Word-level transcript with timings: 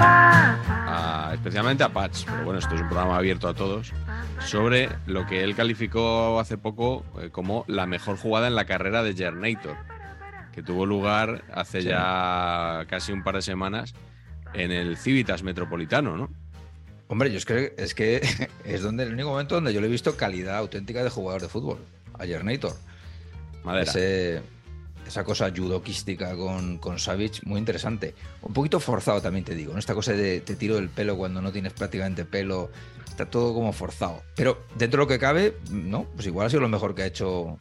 A- 0.00 1.30
especialmente 1.34 1.82
a 1.84 1.88
Patch, 1.90 2.24
pero 2.24 2.44
bueno, 2.44 2.58
esto 2.58 2.74
es 2.74 2.80
un 2.80 2.88
programa 2.88 3.16
abierto 3.16 3.48
a 3.48 3.54
todos, 3.54 3.92
sobre 4.44 4.88
lo 5.06 5.26
que 5.26 5.42
él 5.44 5.54
calificó 5.54 6.40
hace 6.40 6.58
poco 6.58 7.04
eh, 7.20 7.30
como 7.30 7.64
la 7.68 7.86
mejor 7.86 8.16
jugada 8.16 8.46
en 8.48 8.54
la 8.54 8.64
carrera 8.64 9.02
de 9.02 9.14
Jernator, 9.14 9.76
que 10.52 10.62
tuvo 10.62 10.86
lugar 10.86 11.44
hace 11.52 11.82
ya 11.82 12.84
casi 12.88 13.12
un 13.12 13.22
par 13.22 13.36
de 13.36 13.42
semanas 13.42 13.94
en 14.54 14.72
el 14.72 14.96
Civitas 14.96 15.42
Metropolitano, 15.42 16.16
¿no? 16.16 16.30
Hombre, 17.08 17.30
yo 17.30 17.38
es 17.38 17.44
que, 17.44 17.74
es 17.76 17.94
que 17.94 18.20
es 18.64 18.82
donde 18.82 19.04
el 19.04 19.12
único 19.12 19.30
momento 19.30 19.54
donde 19.56 19.72
yo 19.72 19.80
le 19.80 19.86
he 19.86 19.90
visto 19.90 20.16
calidad 20.16 20.56
auténtica 20.56 21.02
de 21.04 21.10
jugador 21.10 21.42
de 21.42 21.48
fútbol. 21.48 21.78
A 22.18 22.24
Jernator. 22.26 22.72
Madera. 23.64 23.90
Ese- 23.90 24.42
esa 25.10 25.24
cosa 25.24 25.50
judoquística 25.54 26.34
con, 26.36 26.78
con 26.78 26.98
Savage, 26.98 27.40
muy 27.44 27.58
interesante. 27.58 28.14
Un 28.42 28.52
poquito 28.52 28.80
forzado 28.80 29.20
también 29.20 29.44
te 29.44 29.54
digo, 29.54 29.72
¿no? 29.72 29.78
Esta 29.78 29.94
cosa 29.94 30.12
de 30.12 30.40
te 30.40 30.56
tiro 30.56 30.76
del 30.76 30.88
pelo 30.88 31.16
cuando 31.16 31.42
no 31.42 31.52
tienes 31.52 31.72
prácticamente 31.72 32.24
pelo. 32.24 32.70
Está 33.08 33.28
todo 33.28 33.52
como 33.52 33.72
forzado. 33.72 34.22
Pero 34.36 34.64
dentro 34.76 34.98
de 34.98 35.04
lo 35.04 35.08
que 35.08 35.18
cabe, 35.18 35.56
no, 35.70 36.04
pues 36.14 36.26
igual 36.26 36.46
ha 36.46 36.50
sido 36.50 36.62
lo 36.62 36.68
mejor 36.68 36.94
que 36.94 37.02
ha 37.02 37.06
hecho 37.06 37.58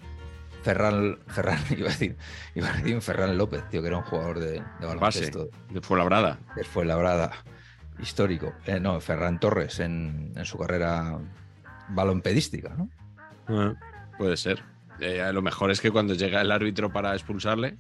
Ferran, 0.64 1.20
Ferran 1.28 1.60
iba 1.78 1.88
a 1.88 1.92
decir, 1.92 2.16
iba 2.56 2.70
a 2.70 2.74
decir 2.78 3.02
Ferran 3.02 3.38
López, 3.38 3.68
tío, 3.70 3.82
que 3.82 3.88
era 3.88 3.98
un 3.98 4.04
jugador 4.04 4.40
de, 4.40 4.52
de 4.52 4.60
Base, 4.60 4.86
baloncesto. 4.96 5.50
de 5.70 5.82
Fuenlabrada. 5.82 6.40
que 6.56 6.64
fue 6.64 6.86
labrada 6.86 7.32
histórico. 8.00 8.54
Eh, 8.66 8.80
no, 8.80 9.00
Ferran 9.02 9.40
Torres 9.40 9.80
en, 9.80 10.34
en 10.36 10.46
su 10.46 10.58
carrera 10.58 11.20
balompedística, 11.90 12.70
¿no? 12.76 12.90
Ah, 13.48 13.74
Puede 14.18 14.38
ser. 14.38 14.64
Eh, 15.02 15.30
lo 15.34 15.42
mejor 15.42 15.72
es 15.72 15.82
que 15.82 15.92
cuando 15.92 16.14
llega 16.14 16.42
el 16.42 16.52
árbitro 16.52 16.92
para 16.92 17.14
expulsarle, 17.14 17.78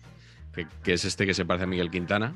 que, 0.53 0.67
que 0.83 0.93
es 0.93 1.05
este 1.05 1.25
que 1.25 1.33
se 1.33 1.45
parece 1.45 1.63
a 1.65 1.67
Miguel 1.67 1.91
Quintana, 1.91 2.35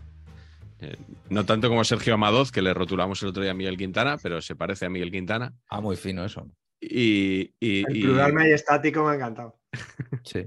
eh, 0.79 0.97
no 1.29 1.45
tanto 1.45 1.69
como 1.69 1.83
Sergio 1.83 2.13
Amadoz, 2.15 2.51
que 2.51 2.61
le 2.61 2.73
rotulamos 2.73 3.21
el 3.23 3.29
otro 3.29 3.41
día 3.43 3.51
a 3.51 3.55
Miguel 3.55 3.77
Quintana, 3.77 4.17
pero 4.21 4.41
se 4.41 4.55
parece 4.55 4.85
a 4.85 4.89
Miguel 4.89 5.11
Quintana. 5.11 5.53
Ah, 5.69 5.79
muy 5.81 5.95
fino 5.95 6.25
eso. 6.25 6.45
Y, 6.81 7.53
y- 7.59 7.85
El 7.87 7.95
y- 7.97 8.01
plural 8.03 8.33
majestático 8.33 9.03
me 9.05 9.11
ha 9.11 9.15
encantado. 9.15 9.59
Sí. 10.25 10.45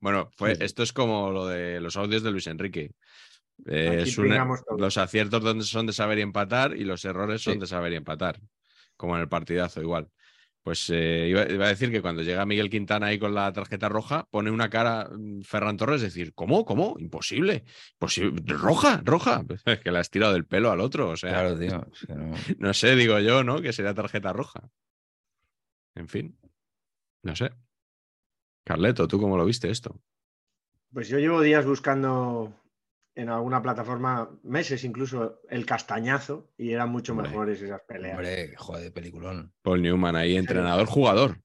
bueno, 0.00 0.30
Sí, 0.38 0.44
sí. 0.54 0.64
esto 0.64 0.82
es 0.82 0.92
como 0.92 1.30
lo 1.30 1.46
de 1.46 1.80
los 1.80 1.96
audios 1.96 2.22
de 2.22 2.30
Luis 2.30 2.46
Enrique. 2.46 2.92
Eh, 3.66 4.04
es 4.06 4.16
los 4.78 4.96
aciertos 4.96 5.42
donde 5.42 5.64
son 5.64 5.86
de 5.86 5.92
saber 5.92 6.18
y 6.18 6.22
empatar 6.22 6.74
y 6.76 6.84
los 6.84 7.04
errores 7.04 7.42
son 7.42 7.54
Sí. 7.54 7.58
de 7.60 7.66
saber 7.66 7.92
y 7.92 7.96
empatar, 7.96 8.40
como 8.96 9.16
en 9.16 9.22
el 9.22 9.28
partidazo 9.28 9.82
igual. 9.82 10.08
Pues 10.62 10.90
eh, 10.90 11.26
iba, 11.30 11.50
iba 11.50 11.64
a 11.64 11.70
decir 11.70 11.90
que 11.90 12.02
cuando 12.02 12.22
llega 12.22 12.44
Miguel 12.44 12.68
Quintana 12.68 13.06
ahí 13.06 13.18
con 13.18 13.34
la 13.34 13.50
tarjeta 13.52 13.88
roja, 13.88 14.26
pone 14.30 14.50
una 14.50 14.68
cara 14.68 15.08
mm, 15.10 15.40
Ferran 15.40 15.78
Torres, 15.78 16.02
decir, 16.02 16.34
¿cómo? 16.34 16.66
¿Cómo? 16.66 16.96
Imposible. 16.98 17.64
Imposible. 17.94 18.42
Roja, 18.46 19.00
roja. 19.04 19.42
Es 19.64 19.80
que 19.80 19.90
le 19.90 19.98
has 19.98 20.10
tirado 20.10 20.34
del 20.34 20.44
pelo 20.44 20.70
al 20.70 20.80
otro. 20.80 21.08
O 21.10 21.16
sea, 21.16 21.30
Claro, 21.30 21.58
tío. 21.58 21.86
es 21.92 22.06
que 22.06 22.14
no- 22.14 22.34
no 22.58 22.74
sé, 22.74 22.94
digo 22.94 23.18
yo, 23.20 23.42
¿no? 23.42 23.62
Que 23.62 23.72
sería 23.72 23.94
tarjeta 23.94 24.32
roja. 24.34 24.70
En 25.94 26.08
fin. 26.08 26.38
No 27.22 27.34
sé. 27.34 27.50
Carleto, 28.64 29.08
¿tú 29.08 29.18
cómo 29.20 29.36
lo 29.38 29.44
viste 29.46 29.70
esto? 29.70 29.98
Pues 30.92 31.08
yo 31.08 31.18
llevo 31.18 31.40
días 31.40 31.64
buscando 31.64 32.52
en 33.14 33.28
alguna 33.28 33.60
plataforma, 33.62 34.30
meses 34.42 34.84
incluso, 34.84 35.40
el 35.50 35.66
castañazo 35.66 36.50
y 36.56 36.72
eran 36.72 36.90
mucho 36.90 37.12
Hombre. 37.12 37.28
mejores 37.28 37.60
esas 37.60 37.82
peleas. 37.82 38.14
Hombre, 38.16 38.54
joder, 38.56 38.92
peliculón. 38.92 39.52
Paul 39.62 39.82
Newman 39.82 40.16
ahí, 40.16 40.36
entrenador-jugador. 40.36 41.40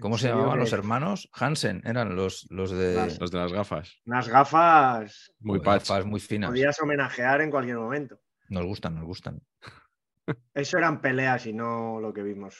¿Cómo 0.00 0.18
se 0.18 0.28
llamaban 0.28 0.58
los 0.58 0.72
hermanos? 0.72 1.28
Hansen, 1.32 1.80
eran 1.84 2.16
los, 2.16 2.46
los 2.50 2.70
de 2.72 2.94
Las- 2.94 3.20
Los 3.20 3.30
de 3.30 3.38
las 3.38 3.52
gafas. 3.52 4.00
Unas 4.04 4.28
gafas 4.28 5.32
Muy 5.38 5.60
gafas 5.60 6.04
muy 6.04 6.18
finas. 6.20 6.50
podías 6.50 6.80
homenajear 6.80 7.40
en 7.40 7.50
cualquier 7.50 7.76
momento. 7.76 8.20
Nos 8.48 8.64
gustan, 8.66 8.96
nos 8.96 9.04
gustan. 9.04 9.40
Eso 10.54 10.78
eran 10.78 11.00
peleas 11.00 11.46
y 11.46 11.52
no 11.52 12.00
lo 12.00 12.12
que 12.12 12.22
vimos. 12.22 12.56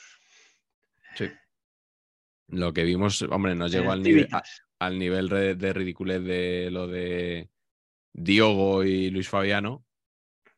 Sí. 1.16 1.30
Lo 2.48 2.72
que 2.72 2.84
vimos, 2.84 3.22
hombre, 3.22 3.54
no 3.54 3.66
en 3.66 3.72
llegó 3.72 3.92
al 3.92 4.02
nivel, 4.02 4.28
a- 4.32 4.42
al 4.78 4.98
nivel 4.98 5.28
de 5.28 5.72
ridiculez 5.72 6.22
de 6.22 6.68
lo 6.70 6.86
de 6.86 7.50
Diogo 8.12 8.84
y 8.84 9.10
Luis 9.10 9.28
Fabiano, 9.28 9.84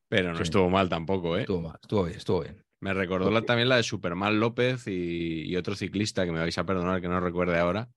pero 0.09 0.31
no 0.31 0.37
Sí. 0.37 0.43
estuvo 0.45 0.69
mal 0.71 0.89
tampoco, 0.89 1.37
¿eh? 1.37 1.41
Estuvo 1.43 1.63
mal, 1.63 1.79
estuvo 1.81 2.05
bien, 2.05 2.17
estuvo 2.19 2.41
bien. 2.43 2.65
Me 2.81 2.93
recordó 2.93 3.31
la- 3.31 3.43
también 3.43 3.69
la 3.69 3.77
de 3.77 3.83
Superman 3.83 4.39
López 4.41 4.87
y, 4.87 5.43
y 5.45 5.57
otro 5.57 5.75
ciclista 5.75 6.25
que 6.27 6.33
me 6.33 6.41
vais 6.41 6.59
a 6.59 6.65
perdonar 6.67 7.01
que 7.01 7.09
no 7.09 7.19
recuerde 7.21 7.59
ahora, 7.59 7.89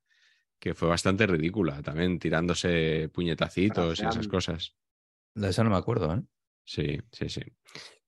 que 0.60 0.74
fue 0.74 0.88
bastante 0.88 1.28
ridícula, 1.28 1.82
también 1.82 2.20
tirándose 2.20 3.10
puñetacitos 3.14 4.02
y 4.02 4.06
esas 4.08 4.28
cosas. 4.28 4.76
De 5.36 5.50
esa 5.50 5.64
no 5.64 5.70
me 5.70 5.76
acuerdo, 5.78 6.14
¿eh? 6.16 6.22
Sí, 6.64 6.98
sí, 7.12 7.30
sí. 7.30 7.42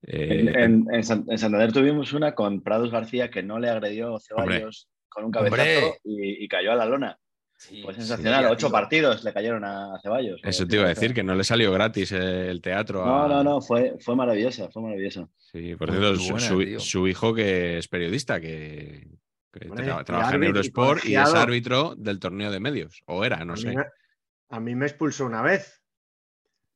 En, 0.01 0.47
Eh, 0.49 0.53
en- 0.63 0.85
en 0.93 1.03
San- 1.03 1.25
en 1.29 1.37
Santander 1.37 1.71
tuvimos 1.73 2.13
una 2.13 2.33
con 2.33 2.61
Prados 2.61 2.91
García 2.91 3.29
que 3.29 3.43
no 3.43 3.59
le 3.59 3.69
agredió 3.69 4.17
Ceballos 4.19 4.87
con 5.09 5.25
un 5.25 5.31
cabezazo 5.31 5.61
¡Hombre! 5.63 5.99
y, 6.03 6.43
y 6.43 6.47
cayó 6.47 6.71
a 6.71 6.75
la 6.75 6.85
lona. 6.85 7.19
Sí, 7.61 7.81
Fue 7.83 7.93
sensacional. 7.93 8.45
Ocho 8.45 8.71
partidos 8.71 9.21
le 9.25 9.33
cayeron 9.33 9.65
a 9.65 9.99
Ceballos. 10.01 10.39
eso 10.45 10.65
te 10.65 10.77
iba 10.77 10.85
a 10.85 10.89
decir, 10.89 11.13
que 11.13 11.23
no 11.23 11.35
le 11.35 11.43
salió 11.43 11.73
gratis 11.73 12.13
eh, 12.13 12.49
el 12.49 12.61
teatro. 12.61 13.03
a- 13.03 13.05
No, 13.05 13.27
no, 13.27 13.43
no, 13.43 13.61
fue, 13.61 13.97
fue 13.99 14.15
maravillosa, 14.15 14.69
fue 14.71 14.81
maravillosa. 14.81 15.27
Sí, 15.37 15.75
por 15.75 15.89
cierto, 15.91 16.15
su, 16.15 16.31
buena, 16.31 16.47
su- 16.47 16.59
tío. 16.63 16.79
su 16.79 17.07
hijo 17.09 17.33
que 17.33 17.77
es 17.79 17.87
periodista, 17.89 18.39
que, 18.39 19.05
que 19.51 19.67
Hombre, 19.67 19.87
tra- 19.87 20.01
y 20.01 20.05
trabaja 20.05 20.29
en 20.29 20.35
árbitro 20.35 20.45
y 20.45 20.47
Eurosport 20.47 21.05
y 21.05 21.15
es 21.17 21.33
árbitro 21.33 21.95
del 21.97 22.17
torneo 22.19 22.49
de 22.49 22.61
medios. 22.61 23.03
O 23.07 23.25
era, 23.25 23.43
no 23.43 23.53
a, 23.53 23.57
sé. 23.57 23.67
mí 23.71 23.75
me, 23.75 23.83
a 24.51 24.59
mí 24.61 24.75
me 24.75 24.85
expulsó 24.85 25.25
una 25.25 25.41
vez. 25.41 25.83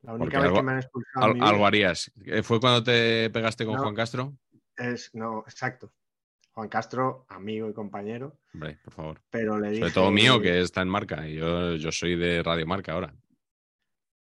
La 0.02 0.12
Porque 0.12 0.24
única 0.24 0.40
vez 0.40 0.46
algo- 0.48 0.58
que 0.58 0.64
me 0.64 0.72
han 0.74 0.80
expulsado. 0.80 1.26
Al- 1.28 1.42
algo 1.44 1.66
harías. 1.66 2.12
Eh, 2.26 2.44
¿Fue 2.44 2.60
cuando 2.60 2.84
te 2.84 3.30
pegaste 3.30 3.64
con 3.66 3.76
No. 3.76 3.84
Juan 3.84 3.96
Castro? 3.96 4.34
es, 4.76 5.12
no, 5.14 5.46
exacto. 5.48 5.94
Juan 6.54 6.70
Castro, 6.70 7.26
amigo 7.30 7.68
y 7.70 7.74
compañero, 7.74 8.38
Hombre, 8.54 8.78
por 8.84 8.94
favor. 8.94 9.22
pero 9.30 9.60
le 9.60 9.70
dije. 9.72 9.82
Sobre 9.82 9.94
todo 9.94 10.12
mío, 10.12 10.40
que 10.40 10.62
está 10.62 10.82
en 10.82 10.88
marca. 10.90 11.28
Y 11.28 11.36
yo, 11.36 11.76
yo 11.76 11.92
soy 11.92 12.16
de 12.16 12.44
Radio 12.44 12.66
Marca 12.68 12.94
ahora. 12.94 13.14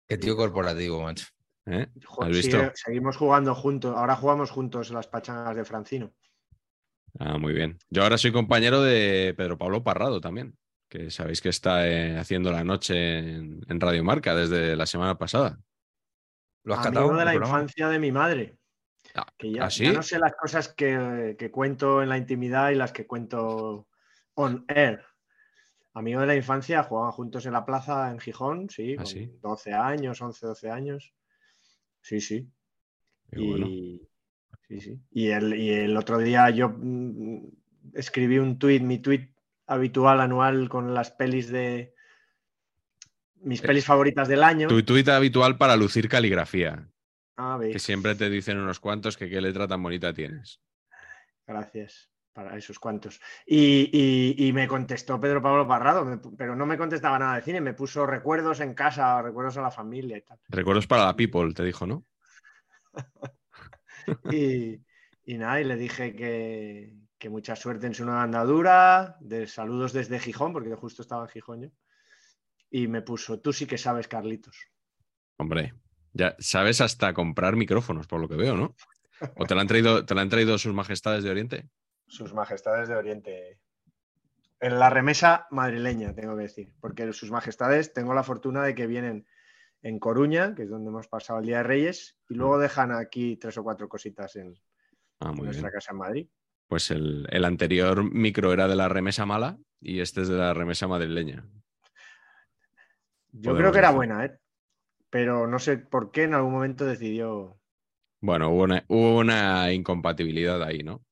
Qué 0.08 0.18
tío 0.18 0.36
corporativo, 0.36 1.02
macho. 1.02 1.26
¿eh? 1.66 1.86
¿Has 2.20 2.28
visto? 2.28 2.58
seguimos 2.74 3.16
jugando 3.16 3.54
juntos. 3.54 3.94
Ahora 3.96 4.16
jugamos 4.16 4.50
juntos 4.50 4.90
las 4.90 5.06
pachangas 5.06 5.54
de 5.56 5.64
Francino. 5.64 6.12
Ah, 7.18 7.38
muy 7.38 7.52
bien. 7.52 7.78
Yo 7.90 8.02
ahora 8.02 8.18
soy 8.18 8.32
compañero 8.32 8.82
de 8.82 9.32
Pedro 9.36 9.56
Pablo 9.56 9.82
Parrado 9.82 10.20
también. 10.20 10.56
que 10.88 11.10
sabéis 11.10 11.40
que 11.40 11.48
está 11.48 11.88
eh, 11.88 12.18
haciendo 12.18 12.52
la 12.52 12.62
noche 12.64 13.18
en, 13.18 13.60
en 13.68 13.80
Radio 13.80 14.04
Marca 14.04 14.34
desde 14.34 14.76
la 14.76 14.86
semana 14.86 15.16
pasada. 15.16 15.58
¿Lo 16.64 16.74
has 16.74 16.86
Amigo 16.86 17.02
catado? 17.02 17.18
de 17.18 17.24
la 17.24 17.30
programa? 17.32 17.60
infancia 17.60 17.88
de 17.88 17.98
mi 18.00 18.12
madre. 18.12 18.56
Ah, 19.16 19.26
Que 19.38 19.52
ya, 19.52 19.68
no 19.92 20.02
sé 20.02 20.18
las 20.18 20.34
cosas 20.34 20.68
que, 20.68 21.36
que 21.38 21.50
cuento 21.50 22.02
en 22.02 22.08
la 22.08 22.18
intimidad 22.18 22.70
y 22.70 22.74
las 22.74 22.92
que 22.92 23.06
cuento 23.06 23.88
on 24.34 24.64
air. 24.68 25.02
Amigo 25.94 26.20
de 26.20 26.26
la 26.26 26.36
infancia, 26.36 26.82
jugaban 26.82 27.12
juntos 27.12 27.46
en 27.46 27.52
la 27.54 27.64
plaza 27.64 28.10
en 28.10 28.18
Gijón, 28.18 28.68
sí, 28.68 28.92
¿Ah, 28.92 28.96
con 28.98 29.06
sí? 29.06 29.32
12 29.40 29.72
años, 29.72 30.20
11, 30.20 30.46
12 30.46 30.70
años. 30.70 31.14
Sí, 32.02 32.20
sí. 32.20 32.46
Qué 33.30 33.40
y, 33.40 33.50
bueno. 33.50 33.66
sí, 34.68 34.80
sí. 34.80 35.00
Y, 35.10 35.28
el, 35.28 35.54
y 35.54 35.70
el 35.70 35.96
otro 35.96 36.18
día 36.18 36.50
yo 36.50 36.68
mm, 36.76 37.46
escribí 37.94 38.38
un 38.38 38.58
tuit, 38.58 38.82
mi 38.82 38.98
tuit 38.98 39.30
habitual 39.66 40.20
anual 40.20 40.68
con 40.68 40.92
las 40.92 41.10
pelis 41.10 41.48
de 41.48 41.94
mis 43.40 43.62
Eh, 43.62 43.66
pelis 43.66 43.84
favoritas 43.86 44.28
del 44.28 44.42
año. 44.42 44.68
Tu 44.68 44.82
tuit 44.82 45.08
habitual 45.08 45.56
para 45.56 45.76
lucir 45.76 46.08
caligrafía, 46.08 46.88
Ah, 47.36 47.58
que 47.60 47.78
siempre 47.78 48.14
te 48.14 48.30
dicen 48.30 48.58
unos 48.58 48.80
cuantos 48.80 49.16
que 49.16 49.28
qué 49.28 49.40
letra 49.40 49.68
tan 49.68 49.82
bonita 49.82 50.12
tienes. 50.12 50.60
Gracias 51.46 52.10
para 52.32 52.56
esos 52.56 52.78
cuantos. 52.78 53.20
Y, 53.46 53.90
y- 53.92 54.46
y 54.48 54.52
me 54.52 54.68
contestó 54.68 55.18
Pedro 55.20 55.40
Pablo 55.40 55.66
Parrado, 55.66 56.04
me 56.04 56.18
pero 56.36 56.54
no 56.54 56.66
me 56.66 56.76
contestaba 56.76 57.18
nada 57.18 57.36
de 57.36 57.42
cine, 57.42 57.60
me 57.62 57.72
puso 57.72 58.06
recuerdos 58.06 58.60
en 58.60 58.74
casa, 58.74 59.22
recuerdos 59.22 59.56
a 59.56 59.62
la 59.62 59.70
familia 59.70 60.18
y 60.18 60.22
tal. 60.22 60.38
Recuerdos 60.48 60.86
para 60.86 61.06
la 61.06 61.16
people, 61.16 61.54
te 61.54 61.64
dijo, 61.64 61.86
¿no? 61.86 62.04
Y, 64.32 64.80
y 65.24 65.38
nada, 65.38 65.60
y 65.60 65.64
le 65.64 65.76
dije 65.76 66.14
que, 66.14 66.94
que 67.18 67.28
mucha 67.30 67.56
suerte 67.56 67.86
en 67.86 67.94
su 67.94 68.04
nueva 68.04 68.22
andadura, 68.22 69.16
de 69.20 69.46
saludos 69.46 69.92
desde 69.92 70.18
Gijón, 70.18 70.52
porque 70.52 70.74
justo 70.74 71.02
estaba 71.02 71.24
en 71.24 71.28
Gijón 71.30 71.62
yo. 71.62 71.68
Y 72.70 72.88
me 72.88 73.02
puso, 73.02 73.40
tú 73.40 73.52
sí 73.52 73.66
que 73.66 73.78
sabes, 73.78 74.08
Carlitos. 74.08 74.56
Hombre, 75.38 75.74
ya 76.16 76.34
sabes 76.38 76.80
hasta 76.80 77.12
comprar 77.14 77.56
micrófonos, 77.56 78.06
por 78.06 78.20
lo 78.20 78.28
que 78.28 78.36
veo, 78.36 78.56
¿no? 78.56 78.74
¿O 79.36 79.46
te 79.46 79.54
lo 79.54 79.60
han 79.60 79.66
traído, 79.66 80.04
te 80.04 80.14
lo 80.14 80.20
han 80.20 80.28
traído 80.28 80.58
sus 80.58 80.74
majestades 80.74 81.24
de 81.24 81.30
Oriente? 81.30 81.68
Sus 82.06 82.34
majestades 82.34 82.88
de 82.88 82.96
Oriente. 82.96 83.60
En 84.60 84.78
la 84.78 84.90
remesa 84.90 85.46
madrileña, 85.50 86.14
tengo 86.14 86.36
que 86.36 86.42
decir, 86.44 86.72
porque 86.80 87.12
sus 87.12 87.30
majestades 87.30 87.92
tengo 87.92 88.14
la 88.14 88.22
fortuna 88.22 88.62
de 88.62 88.74
que 88.74 88.86
vienen 88.86 89.26
en 89.82 89.98
Coruña, 89.98 90.54
que 90.54 90.62
es 90.62 90.70
donde 90.70 90.88
hemos 90.90 91.08
pasado 91.08 91.40
el 91.40 91.46
Día 91.46 91.58
de 91.58 91.62
Reyes, 91.64 92.18
y 92.28 92.34
luego 92.34 92.58
dejan 92.58 92.92
aquí 92.92 93.36
tres 93.36 93.56
o 93.58 93.62
cuatro 93.62 93.88
cositas 93.88 94.36
en 94.36 94.54
Ah, 95.20 95.32
nuestra 95.32 95.68
bien. 95.68 95.72
casa 95.72 95.92
en 95.92 95.98
Madrid. 95.98 96.28
Pues 96.68 96.90
el, 96.90 97.26
el 97.30 97.44
anterior 97.44 98.02
micro 98.04 98.52
era 98.52 98.68
de 98.68 98.76
la 98.76 98.88
remesa 98.88 99.24
mala 99.24 99.58
y 99.80 100.00
este 100.00 100.22
es 100.22 100.28
de 100.28 100.36
la 100.36 100.52
remesa 100.52 100.86
madrileña. 100.88 101.46
Yo 103.32 103.52
Podemos 103.52 103.58
creo 103.60 103.72
que 103.72 103.78
era 103.78 103.90
buena, 103.90 104.24
¿eh? 104.24 104.38
Pero 105.16 105.46
no 105.46 105.58
sé 105.58 105.78
por 105.78 106.10
qué 106.10 106.24
en 106.24 106.34
algún 106.34 106.52
momento 106.52 106.84
decidió. 106.84 107.58
Bueno, 108.20 108.50
hubo 108.50 108.62
una, 108.64 108.84
hubo 108.88 109.18
una 109.18 109.72
incompatibilidad 109.72 110.62
ahí, 110.62 110.82
¿no? 110.82 111.04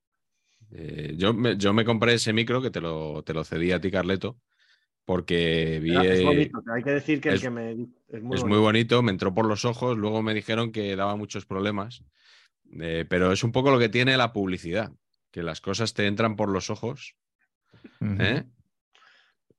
Eh, 0.72 1.14
yo, 1.16 1.34
me, 1.34 1.56
yo 1.56 1.72
me 1.74 1.84
compré 1.84 2.14
ese 2.14 2.32
micro 2.32 2.62
que 2.62 2.70
te 2.70 2.80
lo, 2.80 3.22
te 3.24 3.34
lo 3.34 3.44
cedí 3.44 3.72
a 3.72 3.80
ti, 3.80 3.90
Carleto, 3.90 4.38
porque 5.04 5.80
vi... 5.82 6.06
Es 6.06 6.22
bonito, 6.22 6.62
hay 6.74 6.82
que 6.82 6.90
decir 6.90 7.20
que 7.20 7.28
el 7.30 7.36
es- 7.36 7.42
que 7.42 7.50
me 7.50 7.72
es 7.72 8.22
muy 8.22 8.38
es 8.38 8.40
bonito. 8.40 8.48
muy 8.48 8.58
bonito, 8.58 9.02
me 9.02 9.12
entró 9.12 9.34
por 9.34 9.46
los 9.46 9.64
ojos, 9.64 9.96
luego 9.98 10.22
me 10.22 10.34
dijeron 10.34 10.72
que 10.72 10.96
daba 10.96 11.16
muchos 11.16 11.46
problemas, 11.46 12.04
eh, 12.80 13.06
pero 13.08 13.32
es 13.32 13.44
un 13.44 13.52
poco 13.52 13.70
lo 13.70 13.78
que 13.78 13.88
tiene 13.90 14.16
la 14.16 14.32
publicidad, 14.32 14.92
que 15.32 15.42
las 15.42 15.60
cosas 15.60 15.94
te 15.94 16.06
entran 16.06 16.36
por 16.36 16.48
los 16.50 16.70
ojos. 16.70 17.16
¿eh? 18.18 18.44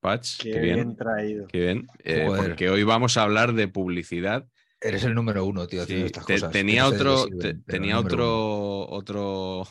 Patch, 0.05 0.37
Qué 0.43 0.51
qué 0.51 0.59
bien, 0.59 0.75
bien, 0.75 0.95
traído. 0.95 1.47
qué 1.47 1.59
bien, 1.59 1.87
eh, 2.03 2.25
porque 2.27 2.69
hoy 2.69 2.83
vamos 2.83 3.17
a 3.17 3.23
hablar 3.23 3.53
de 3.53 3.67
publicidad. 3.67 4.47
Eres 4.79 5.03
el 5.03 5.15
número 5.15 5.43
uno, 5.45 5.65
tío, 5.65 5.81
haciendo 5.81 6.05
Sí, 6.05 6.11
estas 6.11 6.25
te- 6.25 6.33
cosas. 6.33 6.51
que 6.51 6.59
tenía 6.59 6.87
otro, 6.87 7.25
te- 7.39 7.53
tenía 7.55 7.97
uno. 7.99 8.07
otro, 8.07 8.87
otro 8.89 9.67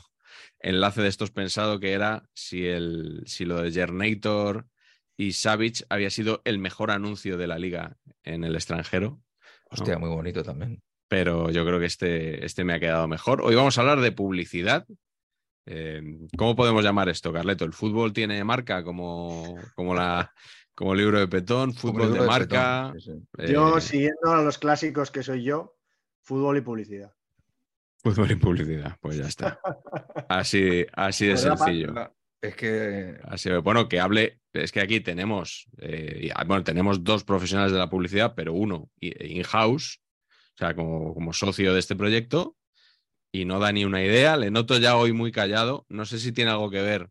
enlace 0.59 1.03
de 1.03 1.09
estos 1.09 1.31
pensado 1.31 1.79
que 1.79 1.93
era 1.93 2.25
si, 2.35 2.67
el, 2.67 3.23
si 3.27 3.45
lo 3.45 3.63
de 3.63 3.71
Jernator 3.71 4.67
y 5.17 5.35
Savage 5.35 5.85
había 5.89 6.11
sido 6.11 6.43
el 6.45 6.59
mejor 6.59 6.91
anuncio 6.91 7.37
de 7.37 7.47
la 7.47 7.59
liga 7.61 7.97
en 8.25 8.43
el 8.43 8.57
extranjero. 8.57 9.21
Hostia, 9.71 9.99
muy 9.99 10.09
bonito 10.09 10.43
también. 10.43 10.83
pero 11.07 11.51
yo 11.51 11.65
creo 11.65 11.79
que 11.79 11.87
este, 11.87 12.45
este 12.45 12.65
me 12.65 12.73
ha 12.75 12.81
quedado 12.81 13.07
mejor. 13.07 13.41
Hoy 13.43 13.55
vamos 13.55 13.79
a 13.79 13.83
hablar 13.83 14.01
de 14.01 14.11
publicidad. 14.11 14.85
Eh, 15.67 16.03
¿Cómo 16.37 16.55
podemos 16.55 16.85
llamar 16.85 17.09
esto, 17.09 17.33
Carleto? 17.33 17.65
¿El 17.65 17.73
fútbol 17.73 18.13
tiene 18.13 18.43
marca 18.45 18.85
como, 18.85 19.57
como, 19.75 19.95
la, 19.95 20.33
como 20.75 20.93
el 20.93 20.99
libro 20.99 21.19
de 21.19 21.29
Petón? 21.29 21.73
¿Fútbol 21.75 22.13
de 22.13 22.21
marca? 22.21 22.93
Petón, 22.93 23.01
sí, 23.01 23.13
sí. 23.13 23.29
Eh, 23.39 23.53
Yo, 23.53 23.81
siguiendo 23.81 24.33
a 24.33 24.43
los 24.43 24.59
clásicos 24.59 25.11
que 25.11 25.23
soy 25.23 25.43
yo, 25.43 25.77
fútbol 26.23 26.59
y 26.59 26.61
publicidad. 26.61 27.13
Fútbol 28.03 28.31
y 28.31 28.35
publicidad, 28.37 28.97
pues 29.01 29.17
ya 29.17 29.27
está. 29.27 29.59
Así, 30.29 30.85
así 30.93 31.27
de 31.27 31.35
¿Verdad, 31.35 31.49
Pat? 31.57 31.59
sencillo. 31.59 32.13
Es 32.43 32.57
que 32.57 33.19
Así, 33.23 33.51
bueno, 33.63 33.89
que 33.89 34.01
hable. 34.01 34.43
Es 34.53 34.71
que 34.71 34.81
aquí 34.83 35.01
tenemos, 35.01 35.67
eh, 35.79 36.29
y- 36.31 36.47
bueno, 36.47 36.63
tenemos 36.63 37.03
dos 37.03 37.25
profesionales 37.25 37.73
de 37.73 37.79
la 37.79 37.89
publicidad, 37.89 38.35
pero 38.37 38.53
uno 38.53 38.91
in-house, 39.01 40.03
o 40.29 40.59
sea, 40.59 40.75
como, 40.75 41.15
como 41.15 41.33
socio 41.33 41.73
de 41.73 41.81
este 41.81 41.97
proyecto, 41.97 42.57
y 43.35 43.45
no 43.47 43.59
da 43.59 43.73
ni 43.73 43.85
una 43.85 44.01
idea. 44.01 44.37
Le 44.37 44.51
noto 44.53 44.79
ya 44.79 44.97
hoy 44.97 45.13
muy 45.13 45.33
callado. 45.33 45.87
No 45.89 46.05
sé 46.05 46.21
si 46.21 46.31
tiene 46.31 46.53
algo 46.53 46.71
que 46.71 46.81
ver, 46.81 47.11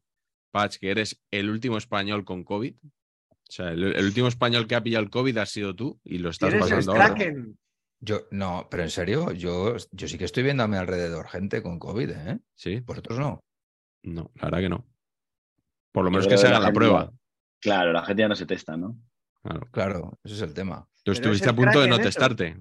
Patch, 0.51 0.77
que 0.77 0.89
eres 0.89 1.21
el 1.31 1.49
último 1.49 1.77
español 1.77 2.23
con 2.23 2.45
COVID. 2.45 2.75
O 2.75 3.51
sea, 3.51 3.71
el, 3.71 3.83
el 3.95 4.05
último 4.05 4.29
español 4.29 4.65
que 4.65 4.75
ha 4.75 4.81
pillado 4.81 5.03
el 5.03 5.09
COVID 5.09 5.37
has 5.37 5.49
sido 5.49 5.75
tú 5.75 5.99
y 6.03 6.19
lo 6.19 6.29
estás 6.29 6.49
¿Tienes 6.49 6.69
pasando 6.69 6.93
ahora. 6.93 7.15
Yo, 7.99 8.21
no, 8.31 8.67
pero 8.71 8.83
en 8.83 8.89
serio, 8.89 9.31
yo, 9.33 9.75
yo 9.91 10.07
sí 10.07 10.17
que 10.17 10.23
estoy 10.25 10.43
viendo 10.43 10.63
a 10.63 10.67
mi 10.67 10.77
alrededor 10.77 11.27
gente 11.27 11.61
con 11.61 11.77
COVID, 11.77 12.09
¿eh? 12.09 12.39
Sí, 12.55 12.79
Vosotros 12.79 13.19
no. 13.19 13.43
no, 14.03 14.31
la 14.35 14.45
verdad 14.45 14.59
que 14.59 14.69
no. 14.69 14.87
Por 15.91 16.05
lo 16.05 16.11
menos 16.11 16.27
que 16.27 16.37
se 16.37 16.47
haga 16.47 16.59
la 16.59 16.71
prueba. 16.71 17.05
ya- 17.11 17.17
Claro, 17.61 17.91
la 17.93 18.03
gente 18.05 18.21
ya 18.23 18.27
no 18.29 18.35
se 18.35 18.45
testa, 18.45 18.75
¿no? 18.77 18.97
Claro. 19.41 19.67
Claro, 19.71 20.19
ese 20.23 20.35
es 20.35 20.41
el 20.41 20.53
tema. 20.53 20.87
Tú 21.03 21.11
es 21.11 21.19
estuviste 21.19 21.49
a 21.49 21.53
punto 21.55 21.81
de 21.81 21.87
no 21.89 21.95
eso. 21.95 22.03
testarte. 22.03 22.57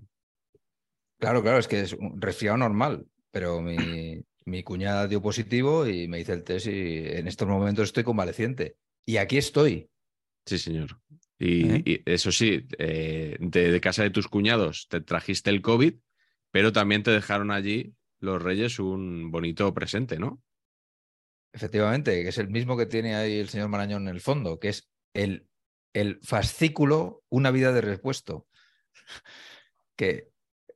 Claro, 1.19 1.43
claro, 1.43 1.59
es 1.59 1.69
que 1.69 1.81
es 1.81 1.93
un 1.93 2.21
resfriado 2.21 2.59
normal, 2.59 3.07
pero 3.33 3.61
mi, 3.61 4.23
mi 4.45 4.63
cuñada 4.63 5.09
dio 5.09 5.21
positivo 5.21 5.87
y 5.87 6.07
me 6.07 6.21
hice 6.21 6.35
el 6.35 6.45
test 6.45 6.67
y 6.67 6.99
en 6.99 7.27
estos 7.27 7.49
momentos 7.49 7.87
estoy 7.87 8.05
convaleciente. 8.05 8.77
Y 9.05 9.17
aquí 9.17 9.39
estoy. 9.39 9.91
Sí, 10.47 10.59
señor. 10.59 11.01
Y, 11.39 11.71
¿Eh? 11.71 11.83
y 11.85 12.03
eso 12.07 12.31
sí, 12.31 12.67
eh, 12.79 13.37
de, 13.41 13.73
de 13.73 13.81
casa 13.81 14.05
de 14.05 14.11
tus 14.11 14.29
cuñados 14.29 14.87
te 14.89 15.01
trajiste 15.01 15.51
el 15.51 15.63
COVID, 15.63 15.95
pero 16.53 16.73
también 16.73 17.03
te 17.03 17.11
dejaron 17.11 17.51
allí 17.51 17.95
los 18.21 18.41
reyes 18.41 18.79
un 18.79 19.31
bonito 19.33 19.75
presente, 19.75 20.19
¿no? 20.19 20.41
Efectivamente, 21.53 22.23
que 22.23 22.29
es 22.29 22.39
el 22.39 22.49
mismo 22.49 22.77
que 22.77 22.87
tiene 22.87 23.15
ahí 23.17 23.39
el 23.39 23.49
señor 23.49 23.69
Marañón 23.69 24.03
en 24.03 24.15
el 24.15 24.21
fondo, 24.21 24.59
que 24.59 24.69
es 24.69 24.89
el, 25.13 25.49
el 25.93 26.21
fascículo 26.23 27.23
Una 27.29 27.51
vida 27.51 27.73
de 27.73 27.81
repuesto. 27.81 28.47
Que, 29.95 30.32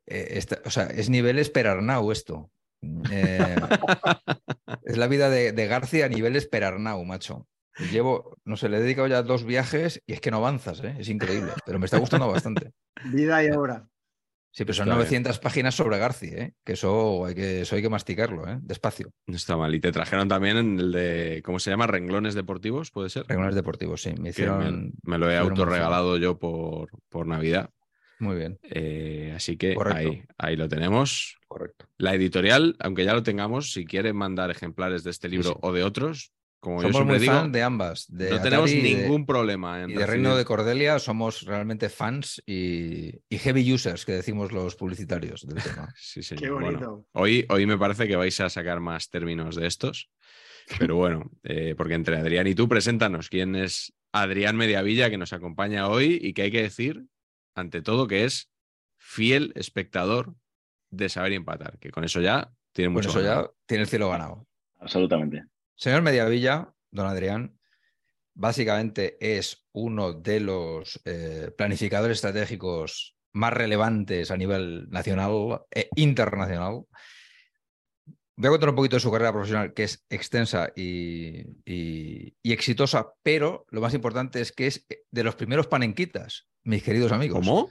eh, 0.06 0.44
o 0.64 0.70
sea, 0.70 0.84
es 0.84 1.10
nivel 1.10 1.38
Esperarnau 1.38 2.12
esto. 2.12 2.50
Eh, 3.10 3.56
es 4.84 4.96
la 4.96 5.08
vida 5.08 5.30
de, 5.30 5.52
de 5.52 5.66
García 5.66 6.06
a 6.06 6.08
nivel 6.08 6.36
Esperarnau, 6.36 7.04
macho. 7.04 7.46
Llevo, 7.92 8.38
no 8.44 8.56
sé, 8.56 8.68
le 8.68 8.78
he 8.78 8.80
dedicado 8.80 9.06
ya 9.06 9.22
dos 9.22 9.44
viajes 9.44 10.02
y 10.06 10.14
es 10.14 10.20
que 10.20 10.30
no 10.30 10.38
avanzas, 10.38 10.82
¿eh? 10.82 10.96
es 10.98 11.08
increíble, 11.10 11.52
pero 11.66 11.78
me 11.78 11.84
está 11.84 11.98
gustando 11.98 12.26
bastante. 12.26 12.72
Vida 13.12 13.44
y 13.44 13.50
obra. 13.50 13.86
Sí, 14.56 14.64
pero 14.64 14.72
son 14.72 14.84
Está 14.84 14.94
bien. 14.94 15.04
900 15.04 15.38
páginas 15.38 15.74
sobre 15.74 15.98
García, 15.98 16.38
¿eh? 16.38 16.54
que 16.64 16.72
eso 16.72 17.26
hay 17.26 17.34
que, 17.34 17.60
eso 17.60 17.76
hay 17.76 17.82
que 17.82 17.90
masticarlo, 17.90 18.48
¿eh? 18.48 18.58
despacio. 18.62 19.10
No 19.26 19.36
está 19.36 19.54
mal. 19.58 19.74
Y 19.74 19.80
te 19.80 19.92
trajeron 19.92 20.28
también 20.28 20.56
el 20.56 20.92
de, 20.92 21.42
¿cómo 21.44 21.58
se 21.58 21.68
llama? 21.68 21.86
Renglones 21.86 22.34
deportivos, 22.34 22.90
¿puede 22.90 23.10
ser? 23.10 23.26
Regulares 23.26 23.54
deportivos, 23.54 24.00
sí. 24.00 24.14
Me 24.14 24.32
me, 24.32 24.92
me 25.02 25.18
lo 25.18 25.30
he 25.30 25.36
autorregalado 25.36 26.16
yo 26.16 26.38
por, 26.38 26.88
por 27.10 27.26
Navidad. 27.26 27.68
Muy 28.18 28.36
bien, 28.36 28.58
Eh, 28.62 29.32
así 29.36 29.56
que 29.56 29.76
ahí, 29.92 30.22
ahí 30.38 30.56
lo 30.56 30.68
tenemos. 30.68 31.38
correcto. 31.48 31.86
La 31.98 32.14
editorial, 32.14 32.76
aunque 32.78 33.04
ya 33.04 33.14
lo 33.14 33.22
tengamos, 33.22 33.72
si 33.72 33.84
quieren 33.84 34.16
mandar 34.16 34.50
ejemplares 34.50 35.02
de 35.04 35.10
este 35.10 35.28
libro 35.28 35.50
sí. 35.50 35.56
o 35.60 35.72
de 35.72 35.82
otros, 35.82 36.32
como 36.58 36.76
yo 36.78 36.88
Somos 36.88 36.96
siempre 36.96 37.16
muy 37.18 37.22
digo, 37.22 37.34
fan 37.34 37.52
de 37.52 37.62
ambas. 37.62 38.06
De 38.08 38.30
no 38.30 38.36
Atari 38.36 38.50
tenemos 38.50 38.70
de- 38.70 38.82
ningún 38.82 39.26
problema 39.26 39.82
en 39.82 39.90
Y 39.90 39.94
de 39.94 40.06
Reino 40.06 40.34
de 40.36 40.44
Cordelia 40.44 40.98
somos 40.98 41.42
realmente 41.42 41.88
fans 41.90 42.42
y, 42.46 43.20
y 43.28 43.38
heavy 43.38 43.72
users, 43.72 44.04
que 44.04 44.12
decimos 44.12 44.50
los 44.52 44.74
publicitarios 44.74 45.46
del 45.46 45.62
tema. 45.62 45.92
Sí, 45.96 46.22
señor. 46.22 46.42
Qué 46.42 46.50
Bueno, 46.50 46.66
bonito. 46.66 47.06
hoy, 47.12 47.46
hoy 47.50 47.66
me 47.66 47.78
parece 47.78 48.08
que 48.08 48.16
vais 48.16 48.40
a 48.40 48.48
sacar 48.48 48.80
más 48.80 49.10
términos 49.10 49.54
de 49.56 49.66
estos. 49.66 50.08
Pero 50.78 50.96
bueno, 50.96 51.30
eh, 51.44 51.74
porque 51.76 51.94
entre 51.94 52.16
Adrián 52.16 52.46
y 52.48 52.54
tú, 52.56 52.68
preséntanos 52.68 53.28
quién 53.28 53.54
es 53.54 53.92
Adrián 54.10 54.56
Mediavilla 54.56 55.10
que 55.10 55.18
nos 55.18 55.32
acompaña 55.34 55.88
hoy 55.88 56.18
y 56.20 56.32
que 56.32 56.42
hay 56.42 56.50
que 56.50 56.62
decir, 56.62 57.04
ante 57.56 57.82
todo, 57.82 58.06
que 58.06 58.24
es 58.24 58.52
fiel 58.96 59.52
espectador 59.56 60.34
de 60.90 61.08
saber 61.08 61.32
y 61.32 61.36
empatar, 61.36 61.78
que 61.78 61.90
con 61.90 62.04
eso 62.04 62.20
ya 62.20 62.52
tiene 62.72 62.90
mucho 62.90 63.08
eso 63.08 63.22
ya 63.22 63.50
tiene 63.66 63.82
el 63.82 63.88
cielo 63.88 64.10
ganado. 64.10 64.46
Absolutamente. 64.78 65.44
Señor 65.74 66.02
Mediavilla, 66.02 66.72
don 66.90 67.06
Adrián, 67.06 67.58
básicamente 68.34 69.16
es 69.20 69.66
uno 69.72 70.12
de 70.12 70.40
los 70.40 71.00
eh, 71.04 71.50
planificadores 71.56 72.18
estratégicos 72.18 73.16
más 73.32 73.52
relevantes 73.52 74.30
a 74.30 74.36
nivel 74.36 74.88
nacional 74.90 75.62
e 75.70 75.88
internacional. 75.96 76.84
Voy 78.38 78.48
a 78.48 78.50
contar 78.50 78.68
un 78.70 78.74
poquito 78.76 78.96
de 78.96 79.00
su 79.00 79.10
carrera 79.10 79.32
profesional, 79.32 79.72
que 79.72 79.84
es 79.84 80.04
extensa 80.10 80.68
y, 80.76 81.38
y- 81.64 82.34
y 82.42 82.52
exitosa, 82.52 83.12
pero 83.22 83.64
lo 83.70 83.80
más 83.80 83.94
importante 83.94 84.40
es 84.42 84.52
que 84.52 84.66
es 84.66 84.86
de 85.10 85.24
los 85.24 85.36
primeros 85.36 85.66
panenquitas, 85.68 86.46
mis 86.64 86.82
queridos 86.82 87.12
amigos. 87.12 87.38
¿Cómo? 87.40 87.70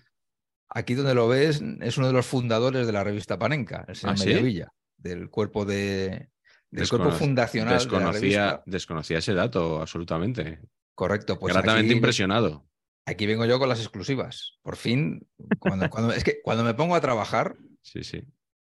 Aquí 0.70 0.96
donde 0.96 1.14
lo 1.14 1.28
ves 1.28 1.62
es 1.82 1.98
uno 2.00 2.08
de 2.08 2.14
los 2.14 2.26
fundadores 2.26 2.88
de 2.88 2.94
la 2.94 3.04
revista 3.04 3.38
Panenca, 3.38 3.86
el 3.88 3.96
señor 3.96 4.16
¿Ah, 4.16 4.18
sí? 4.18 4.64
Del 4.98 5.30
cuerpo 5.30 5.66
de 5.66 6.30
del 6.72 6.90
cuerpo 6.90 7.12
fundacional 7.12 7.68
de 7.70 7.74
la 7.76 7.80
Desconocía, 7.80 8.12
revista. 8.48 8.64
desconocía 8.66 9.18
ese 9.20 9.34
dato, 9.36 9.80
absolutamente. 9.82 10.60
Correcto, 10.96 11.38
pues 11.40 11.54
Gratamente 11.54 11.90
aquí, 11.92 11.96
impresionado. 11.98 12.68
aquí 13.06 13.26
vengo 13.28 13.46
yo 13.46 13.60
con 13.60 13.70
las 13.70 13.80
exclusivas. 13.80 14.58
Por 14.64 14.76
fin, 14.76 15.26
cuando, 15.60 15.90
cuando- 15.92 16.12
es 16.12 16.24
que 16.24 16.42
cuando 16.44 16.64
me 16.64 16.74
pongo 16.74 16.96
a 16.96 17.02
trabajar, 17.02 17.56
Sí, 17.82 18.04
sí. 18.04 18.24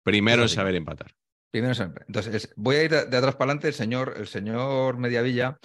Primero 0.03 0.43
es 0.43 0.51
saber 0.51 0.75
empatar. 0.75 1.15
Primero 1.51 1.73
siempre. 1.73 2.05
Entonces, 2.07 2.33
es- 2.35 2.53
voy 2.55 2.75
a 2.77 2.83
ir 2.83 2.91
de, 2.91 3.05
de 3.05 3.17
atrás 3.17 3.35
para 3.35 3.51
adelante. 3.51 3.67
El 3.67 3.73
señor, 3.73 4.13
el 4.17 4.27
señor 4.27 4.97
Mediavilla 4.97 5.57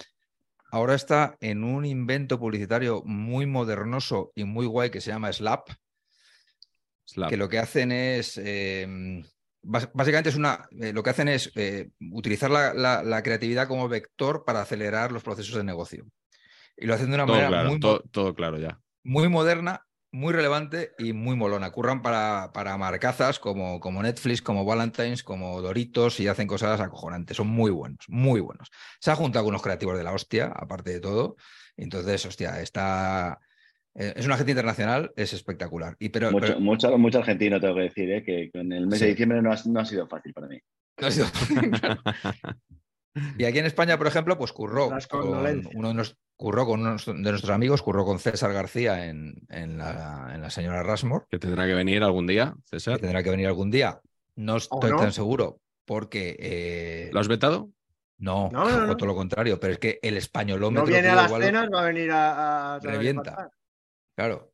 ahora 0.71 0.95
está 0.95 1.37
en 1.41 1.63
un 1.63 1.85
invento 1.85 2.39
publicitario 2.39 3.01
muy 3.05 3.45
modernoso 3.45 4.31
y 4.35 4.43
muy 4.43 4.65
guay 4.65 4.89
que 4.89 5.01
se 5.01 5.11
llama 5.11 5.31
Slap. 5.31 5.69
Slap. 7.05 7.29
que 7.29 7.37
lo 7.37 7.47
que 7.49 7.59
hacen 7.59 7.91
es. 7.91 8.39
eh, 8.43 8.87
básicamente 9.61 10.29
es 10.29 10.35
una. 10.35 10.67
eh, 10.71 10.91
lo 10.91 11.03
que 11.03 11.11
hacen 11.11 11.27
es 11.27 11.51
eh, 11.55 11.89
utilizar 12.11 12.49
la, 12.49 12.73
la- 12.73 13.03
la 13.03 13.21
creatividad 13.23 13.67
como 13.67 13.87
vector 13.87 14.43
para 14.45 14.61
acelerar 14.61 15.11
los 15.11 15.23
procesos 15.23 15.55
de 15.55 15.63
negocio. 15.63 16.05
Y 16.77 16.87
lo 16.87 16.95
hacen 16.95 17.09
de 17.09 17.15
una 17.15 17.25
todo 17.25 17.35
manera 17.35 17.49
claro, 17.49 17.69
muy, 17.69 17.79
todo 18.11 18.33
claro 18.35 18.57
ya. 18.57 18.79
muy 19.03 19.29
moderna, 19.29 19.85
muy 20.15 20.33
relevante 20.33 20.91
y 20.97 21.11
muy 21.13 21.35
molona. 21.35 21.71
Curran 21.71 22.01
para, 22.01 22.51
para 22.53 22.77
marcazas 22.77 23.37
como, 23.39 23.79
como 23.79 24.01
Netflix, 24.01 24.41
como 24.41 24.63
Valentine's, 24.63 25.23
como 25.23 25.61
Doritos 25.61 26.19
y 26.21 26.27
hacen 26.27 26.47
cosas 26.47 26.79
acojonantes. 26.79 27.35
Son 27.37 27.47
muy 27.47 27.69
buenos, 27.71 28.05
muy 28.07 28.39
buenos. 28.39 28.71
Se 28.99 29.11
ha 29.11 29.15
juntado 29.15 29.43
con 29.45 29.51
unos 29.53 29.61
creativos 29.61 29.97
de 29.97 30.03
la 30.03 30.13
hostia, 30.13 30.45
aparte 30.55 30.91
de 30.91 30.99
todo. 31.01 31.35
Entonces, 31.75 32.25
hostia, 32.25 32.61
está. 32.61 33.39
eh, 33.93 34.13
Es 34.15 34.25
un 34.25 34.31
agente 34.31 34.51
internacional, 34.51 35.11
es 35.17 35.33
espectacular. 35.33 35.95
Y 35.99 36.09
pero, 36.09 36.31
Mucho, 36.31 36.47
pero- 36.47 36.59
mucho, 36.61 36.97
mucho 36.97 37.17
argentino 37.19 37.59
tengo 37.59 37.75
que 37.75 37.81
decir, 37.81 38.09
¿eh? 38.11 38.23
que 38.23 38.49
con 38.51 38.71
el 38.71 38.87
mes 38.87 38.99
de 39.01 39.07
diciembre 39.07 39.41
no 39.41 39.51
ha, 39.51 39.57
no 39.65 39.79
ha 39.81 39.85
sido 39.85 40.07
fácil 40.07 40.33
para 40.33 40.47
mí. 40.47 40.59
no 41.01 41.07
ha 41.07 41.11
sido- 41.11 41.27
Y 43.37 43.45
aquí 43.45 43.59
en 43.59 43.65
España, 43.65 43.97
por 43.97 44.07
ejemplo, 44.07 44.37
pues 44.37 44.51
curró 44.51 44.89
con 45.09 45.27
uno 45.29 45.41
de, 45.43 45.93
nos- 45.93 46.17
curró 46.35 46.65
con 46.65 46.81
uno 46.81 46.95
de 46.97 47.13
nuestros 47.31 47.49
amigos, 47.49 47.81
curró 47.81 48.03
con 48.05 48.19
César 48.19 48.51
García 48.51 49.05
en, 49.05 49.35
en 49.49 49.77
la, 49.77 50.31
en 50.33 50.41
la 50.41 50.49
señora 50.49 50.83
Rasmore, 50.83 51.25
que 51.29 51.39
tendrá 51.39 51.65
que 51.65 51.73
venir 51.73 52.03
algún 52.03 52.27
día, 52.27 52.53
que 52.69 52.79
César. 52.79 52.99
tendrá 52.99 53.23
que 53.23 53.29
venir 53.29 53.47
algún 53.47 53.71
día. 53.71 54.01
No 54.35 54.57
estoy 54.57 54.91
no? 54.91 54.97
tan 54.97 55.13
seguro, 55.13 55.61
porque 55.85 56.35
eh, 56.39 57.09
¿Lo 57.13 57.21
has 57.21 57.29
vetado? 57.29 57.69
no, 58.17 58.49
No, 58.51 58.69
no, 58.69 58.85
no. 58.87 58.91
o 58.93 58.97
todo 58.97 59.07
lo 59.07 59.15
contrario, 59.15 59.59
pero 59.59 59.73
es 59.73 59.79
que 59.79 59.99
el 60.01 60.17
españolómetro 60.17 60.85
No 60.85 60.91
viene 60.91 61.07
a 61.09 61.15
las 61.15 61.27
igual- 61.27 61.43
cenas, 61.43 61.69
va 61.73 61.81
a 61.81 61.85
venir 61.85 62.09
a, 62.11 62.79
Revienta. 62.81 63.49
Claro, 64.15 64.51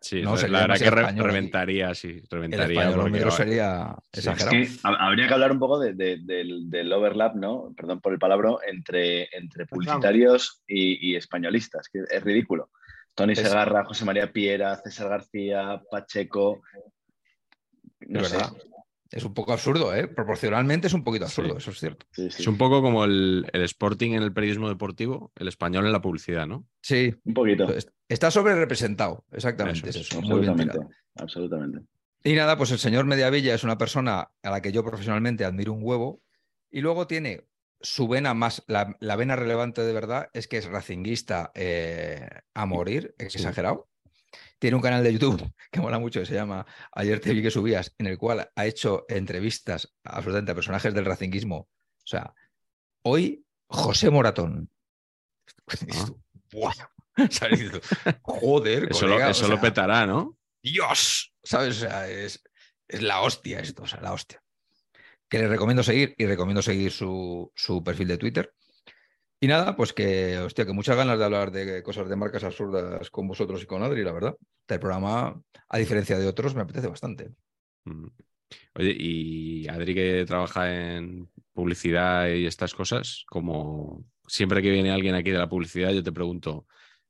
Sí, 0.00 0.22
No, 0.22 0.36
la- 0.36 0.60
verdad 0.60 0.78
que 0.78 0.84
español 0.84 1.26
reventaría, 1.26 1.94
sí, 1.94 2.08
el 2.08 2.26
reventaría. 2.30 2.66
españolómetro 2.82 3.28
porque- 3.30 3.42
sería 3.44 3.96
Sí. 4.12 4.20
Es 4.20 4.44
que 4.80 4.80
habría 4.84 5.26
que 5.28 5.34
hablar 5.34 5.50
un 5.52 5.58
poco 5.58 5.78
de- 5.80 5.92
de- 5.94 6.18
del, 6.22 6.70
del 6.70 6.92
overlap, 6.92 7.34
¿no? 7.34 7.74
Perdón 7.76 8.00
por 8.00 8.12
el 8.12 8.18
palabra, 8.18 8.52
entre, 8.68 9.28
entre 9.36 9.66
publicitarios 9.66 10.62
y, 10.68 11.10
y 11.10 11.16
españolistas, 11.16 11.88
que 11.88 12.04
es 12.08 12.22
ridículo. 12.22 12.70
Tony 13.14 13.32
Es- 13.32 13.40
Segarra, 13.40 13.84
José 13.84 14.04
María 14.04 14.32
Piera, 14.32 14.76
César 14.76 15.08
García, 15.08 15.82
Pacheco. 15.90 16.62
No 18.06 18.22
sé. 18.24 18.36
Es 19.10 19.24
un 19.24 19.32
poco 19.32 19.52
absurdo, 19.54 19.94
¿eh? 19.94 20.06
Proporcionalmente 20.06 20.86
es 20.88 20.92
un 20.92 21.02
poquito 21.02 21.24
absurdo, 21.24 21.52
Sí. 21.52 21.56
eso 21.58 21.70
es 21.70 21.78
cierto. 21.80 22.06
Sí, 22.12 22.30
sí. 22.30 22.42
Es 22.42 22.46
un 22.46 22.58
poco 22.58 22.82
como 22.82 23.04
el, 23.04 23.46
el 23.52 23.62
Sporting 23.62 24.12
en 24.12 24.22
el 24.22 24.32
periodismo 24.32 24.68
deportivo, 24.68 25.32
el 25.36 25.48
español 25.48 25.86
en 25.86 25.92
la 25.92 26.02
publicidad, 26.02 26.46
¿no? 26.46 26.66
Sí, 26.82 27.14
Un 27.24 27.34
poquito. 27.34 27.72
est- 27.72 27.88
está 28.08 28.30
sobre 28.30 28.54
representado, 28.54 29.24
exactamente. 29.32 29.88
Eso 29.88 30.00
es 30.00 30.06
es, 30.06 30.12
eso, 30.12 30.20
muy 30.20 30.40
bien 30.40 30.50
Absolutamente. 30.50 30.94
Absolutamente. 31.16 31.80
Y 32.24 32.34
nada, 32.34 32.56
pues 32.58 32.70
el 32.72 32.78
señor 32.78 33.06
Mediavilla 33.06 33.54
es 33.54 33.64
una 33.64 33.78
persona 33.78 34.30
a 34.42 34.50
la 34.50 34.60
que 34.60 34.72
yo 34.72 34.84
profesionalmente 34.84 35.44
admiro 35.44 35.72
un 35.72 35.80
huevo. 35.82 36.20
Y 36.70 36.80
luego 36.82 37.06
tiene 37.06 37.46
su 37.80 38.08
vena 38.08 38.34
más, 38.34 38.62
la, 38.66 38.96
la 39.00 39.16
vena 39.16 39.36
relevante 39.36 39.82
de 39.82 39.92
verdad 39.92 40.28
es 40.34 40.48
que 40.48 40.58
es 40.58 40.66
racinguista 40.66 41.50
eh, 41.54 42.28
a 42.52 42.66
morir, 42.66 43.14
exagerado. 43.18 43.88
Tiene 44.58 44.76
un 44.76 44.82
canal 44.82 45.04
de 45.04 45.12
YouTube 45.12 45.52
que 45.70 45.80
mola 45.80 45.98
mucho, 45.98 46.20
que 46.20 46.26
se 46.26 46.34
llama 46.34 46.66
Ayer 46.92 47.20
te 47.20 47.32
vi 47.32 47.42
que 47.42 47.50
subías, 47.50 47.94
en 47.98 48.06
el 48.06 48.18
cual 48.18 48.50
ha 48.54 48.66
hecho 48.66 49.04
entrevistas 49.08 49.94
absolutamente 50.04 50.52
a 50.52 50.54
personajes 50.54 50.94
del 50.94 51.04
racinguismo. 51.04 51.56
O 51.56 52.06
sea, 52.06 52.34
hoy 53.02 53.44
José 53.68 54.10
Moratón. 54.10 54.70
"Buah". 56.52 56.74
¿Sabes? 57.30 57.60
Joder, 58.22 58.88
Eso, 58.90 59.06
lo, 59.06 59.16
o 59.16 59.20
eso 59.20 59.48
lo 59.48 59.60
petará, 59.60 60.06
¿no? 60.06 60.38
Dios, 60.62 61.32
¿sabes? 61.42 61.76
O 61.76 61.80
sea, 61.80 62.08
es, 62.08 62.42
es 62.86 63.02
la 63.02 63.22
hostia 63.22 63.60
esto, 63.60 63.82
o 63.82 63.86
sea, 63.86 64.00
la 64.00 64.12
hostia. 64.12 64.42
Que 65.28 65.38
le 65.38 65.48
recomiendo 65.48 65.82
seguir 65.82 66.14
y 66.16 66.26
recomiendo 66.26 66.62
seguir 66.62 66.92
su, 66.92 67.52
su 67.54 67.82
perfil 67.82 68.08
de 68.08 68.18
Twitter. 68.18 68.54
Y 69.40 69.46
nada, 69.46 69.76
pues 69.76 69.92
que, 69.92 70.38
hostia, 70.38 70.66
que 70.66 70.72
muchas 70.72 70.96
ganas 70.96 71.18
de 71.18 71.24
hablar 71.24 71.52
de 71.52 71.82
cosas 71.82 72.08
de 72.08 72.16
marcas 72.16 72.42
absurdas 72.42 73.08
con 73.10 73.28
vosotros 73.28 73.62
y 73.62 73.66
con 73.66 73.82
Adri, 73.82 74.02
la 74.02 74.12
verdad. 74.12 74.36
El 74.66 74.80
programa, 74.80 75.40
a 75.68 75.78
diferencia 75.78 76.18
de 76.18 76.26
otros, 76.26 76.54
me 76.54 76.62
apetece 76.62 76.88
bastante. 76.88 77.30
Mm. 77.84 78.08
Oye, 78.74 78.96
y 78.98 79.68
Adri 79.68 79.94
que 79.94 80.24
trabaja 80.26 80.96
en 80.96 81.28
publicidad 81.52 82.28
y 82.28 82.46
estas 82.46 82.74
cosas, 82.74 83.24
como 83.28 84.04
siempre 84.26 84.60
que 84.60 84.70
viene 84.70 84.90
alguien 84.90 85.14
aquí 85.14 85.30
de 85.30 85.38
la 85.38 85.48
publicidad, 85.48 85.92
yo 85.92 86.02
te 86.02 86.12
pregunto, 86.12 86.66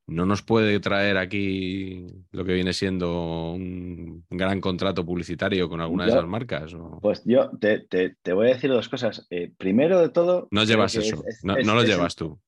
¿no 0.08 0.26
nos 0.26 0.42
puede 0.42 0.80
traer 0.80 1.16
aquí 1.18 2.06
lo 2.32 2.44
que 2.44 2.54
viene 2.54 2.72
siendo 2.72 3.52
un 3.52 4.24
gran 4.30 4.60
contrato 4.60 5.04
publicitario 5.04 5.68
con 5.68 5.80
alguna 5.80 6.04
de 6.04 6.10
esas 6.10 6.26
marcas? 6.26 6.74
o- 6.74 6.98
Pues 7.00 7.22
yo 7.24 7.50
te, 7.60 7.80
te- 7.80 8.16
te 8.22 8.32
voy 8.32 8.48
a 8.48 8.54
decir 8.54 8.70
dos 8.70 8.88
cosas. 8.88 9.26
Eh, 9.30 9.52
primero 9.56 10.00
de 10.00 10.08
todo. 10.08 10.48
No 10.50 10.64
llevas 10.64 10.94
eso, 10.96 11.22
es- 11.26 11.36
es- 11.38 11.44
no, 11.44 11.56
es- 11.56 11.66
no 11.66 11.74
lo 11.74 11.82
llevas 11.84 12.16
tú. 12.16 12.40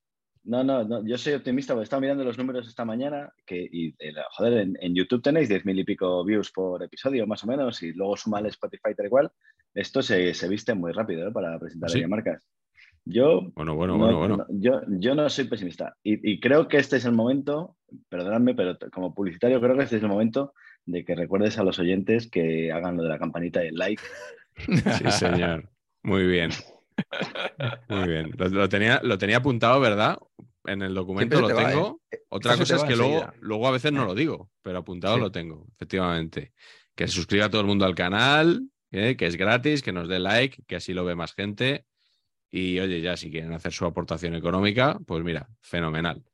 No, 0.42 0.64
no, 0.64 0.84
no, 0.84 1.06
yo 1.06 1.18
soy 1.18 1.34
optimista 1.34 1.74
porque 1.74 1.84
estaba 1.84 2.00
mirando 2.00 2.24
los 2.24 2.38
números 2.38 2.66
esta 2.66 2.86
mañana 2.86 3.30
que, 3.44 3.68
y, 3.70 3.88
eh, 3.98 4.14
joder, 4.32 4.54
en, 4.54 4.76
en 4.80 4.94
YouTube 4.94 5.22
tenéis 5.22 5.50
10.000 5.50 5.78
y 5.78 5.84
pico 5.84 6.24
views 6.24 6.50
por 6.50 6.82
episodio, 6.82 7.26
más 7.26 7.44
o 7.44 7.46
menos, 7.46 7.82
y 7.82 7.92
luego 7.92 8.16
suma 8.16 8.40
el 8.40 8.46
Spotify 8.46 8.94
tal 8.96 9.10
cual. 9.10 9.30
Esto 9.74 10.00
se, 10.00 10.32
se 10.32 10.48
viste 10.48 10.72
muy 10.74 10.92
rápido 10.92 11.28
¿eh? 11.28 11.30
para 11.30 11.58
presentar 11.58 11.90
¿Sí? 11.90 11.98
ahí 11.98 12.04
a 12.04 12.08
marcas. 12.08 12.42
Yo, 13.10 13.50
Bueno, 13.54 13.74
bueno, 13.74 13.94
no, 13.96 13.98
bueno, 14.04 14.18
bueno. 14.18 14.36
no, 14.38 14.46
yo, 14.50 14.80
yo 14.88 15.14
no 15.14 15.28
soy 15.28 15.44
pesimista 15.46 15.96
y, 16.02 16.32
y 16.32 16.38
creo 16.40 16.68
que 16.68 16.76
este 16.78 16.96
es 16.98 17.04
el 17.04 17.12
momento, 17.12 17.76
perdonadme, 18.08 18.54
pero 18.54 18.78
como 18.92 19.14
publicitario 19.14 19.60
creo 19.60 19.76
que 19.76 19.84
este 19.84 19.96
es 19.96 20.02
el 20.02 20.08
momento 20.08 20.54
de 20.86 21.04
que 21.04 21.14
recuerdes 21.14 21.58
a 21.58 21.64
los 21.64 21.78
oyentes 21.78 22.30
que 22.30 22.70
hagan 22.72 22.96
lo 22.96 23.02
de 23.02 23.08
la 23.08 23.18
campanita 23.18 23.64
y 23.64 23.68
el 23.68 23.74
like. 23.74 24.02
Sí, 24.98 25.10
señor. 25.10 25.68
Muy 26.02 26.26
bien. 26.26 26.50
Muy 27.88 28.08
bien. 28.08 28.30
Lo, 28.36 28.48
lo 28.48 28.68
tenía, 28.68 29.00
lo 29.02 29.16
tenía 29.18 29.38
apuntado, 29.38 29.80
¿verdad? 29.80 30.18
En 30.64 30.82
el 30.82 30.94
documento 30.94 31.38
Siempre 31.38 31.54
lo 31.54 31.60
va, 31.62 31.68
tengo. 31.70 32.00
¿eh? 32.10 32.18
Otra 32.28 32.52
Esto 32.52 32.62
cosa 32.62 32.76
te 32.76 32.82
es 32.82 32.88
que 32.88 32.96
luego, 32.96 33.32
luego 33.40 33.68
a 33.68 33.70
veces 33.70 33.92
no 33.92 34.02
Eh. 34.02 34.06
lo 34.06 34.14
digo, 34.14 34.50
pero 34.62 34.78
apuntado 34.78 35.14
Sí. 35.16 35.20
lo 35.20 35.32
tengo, 35.32 35.66
efectivamente. 35.74 36.52
Que 36.94 37.06
se 37.08 37.14
suscriba 37.14 37.48
todo 37.48 37.62
el 37.62 37.66
mundo 37.66 37.84
al 37.86 37.94
canal, 37.94 38.68
¿eh? 38.92 39.16
que 39.16 39.26
es 39.26 39.36
gratis, 39.36 39.82
que 39.82 39.92
nos 39.92 40.08
dé 40.08 40.18
like, 40.18 40.62
que 40.66 40.76
así 40.76 40.92
lo 40.92 41.04
ve 41.04 41.14
más 41.14 41.32
gente. 41.34 41.86
Y 42.50 42.78
oye, 42.80 43.00
ya 43.00 43.16
si 43.16 43.30
quieren 43.30 43.52
hacer 43.52 43.73
su 43.73 43.85
aportación 43.87 44.35
económica, 44.35 44.99
pues 45.07 45.23
mira, 45.23 45.49
fenomenal. 45.61 46.25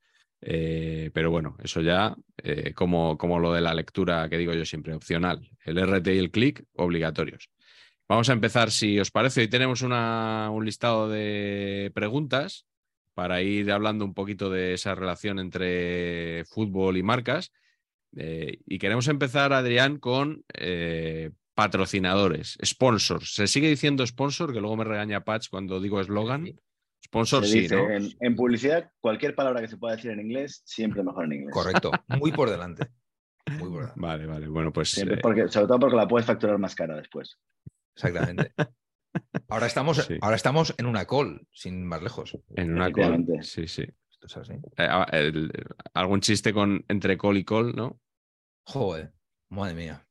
Eh, 0.40 1.10
pero 1.12 1.30
bueno, 1.30 1.56
eso 1.62 1.80
ya, 1.80 2.14
eh, 2.42 2.72
como, 2.74 3.18
como 3.18 3.38
lo 3.38 3.52
de 3.52 3.60
la 3.60 3.74
lectura 3.74 4.28
que 4.28 4.38
digo 4.38 4.52
yo 4.54 4.64
siempre, 4.64 4.94
opcional. 4.94 5.48
El 5.64 5.78
RT 5.78 6.14
y 6.14 6.18
el 6.18 6.30
clic, 6.30 6.64
obligatorios. 6.74 7.50
Vamos 8.08 8.30
a 8.30 8.34
empezar, 8.34 8.70
si 8.70 8.98
os 9.00 9.10
parece. 9.10 9.40
Hoy 9.42 9.48
tenemos 9.48 9.82
una- 9.82 10.48
un 10.52 10.64
listado 10.64 11.08
de 11.08 11.90
preguntas 11.94 12.66
para 13.14 13.42
ir 13.42 13.70
hablando 13.72 14.04
un 14.04 14.14
poquito 14.14 14.48
de 14.50 14.74
esa 14.74 14.94
relación 14.94 15.38
entre 15.38 16.44
fútbol 16.44 16.96
y 16.96 17.02
marcas. 17.02 17.52
Eh, 18.16 18.58
y 18.66 18.78
queremos 18.78 19.08
empezar, 19.08 19.52
Adrián, 19.52 19.98
con 19.98 20.44
patrocinadores, 21.56 22.56
sponsors. 22.64 23.34
¿Se 23.34 23.46
sigue 23.48 23.68
diciendo 23.68 24.06
sponsor? 24.06 24.52
Que 24.52 24.60
luego 24.60 24.76
me 24.76 24.84
regaña 24.84 25.24
Patch 25.24 25.48
cuando 25.50 25.80
digo 25.80 26.00
eslogan. 26.00 26.54
Sponsor 27.04 27.44
Se 27.44 27.52
sí, 27.52 27.60
dice, 27.62 27.76
¿no? 27.76 27.90
en, 27.90 28.08
en 28.20 28.36
publicidad, 28.36 28.90
cualquier 29.00 29.34
palabra 29.34 29.60
que 29.60 29.68
se 29.68 29.76
pueda 29.76 29.96
decir 29.96 30.10
en 30.10 30.20
inglés, 30.20 30.62
siempre 30.64 31.02
mejor 31.02 31.24
en 31.24 31.32
inglés. 31.32 31.52
Correcto, 31.54 31.90
muy 32.20 32.30
por 32.32 32.50
delante. 32.50 32.86
Muy 33.60 33.70
por 33.70 33.78
delante. 33.82 34.00
Vale, 34.00 34.26
vale. 34.26 34.48
Bueno, 34.48 34.72
pues 34.72 34.90
Siempre 34.90 35.18
eh, 35.18 35.20
porque, 35.22 35.46
sobre 35.48 35.68
todo 35.68 35.78
porque 35.78 35.94
la 35.96 36.08
puedes 36.08 36.26
facturar 36.26 36.58
más 36.58 36.74
cara 36.74 36.96
después. 36.96 37.38
Exactamente. 37.94 38.52
Ahora 39.48 39.66
estamos, 39.66 39.98
Sí. 39.98 40.18
ahora 40.20 40.34
estamos 40.36 40.74
en 40.76 40.84
una 40.86 41.06
call, 41.06 41.46
sin 41.52 41.86
más 41.86 42.02
lejos. 42.02 42.36
en 42.56 42.74
una 42.74 42.90
call. 42.92 43.24
Sí, 43.42 43.66
sí. 43.68 43.86
Es 44.20 44.36
así. 44.36 44.54
Eh, 44.76 44.88
el- 45.12 45.52
algún 45.94 46.20
chiste 46.20 46.52
con 46.52 46.84
entre 46.88 47.16
col 47.16 47.38
y 47.38 47.44
col, 47.44 47.74
¿no? 47.76 48.00
Joder, 48.64 49.12
madre 49.48 49.74
mía. 49.74 50.05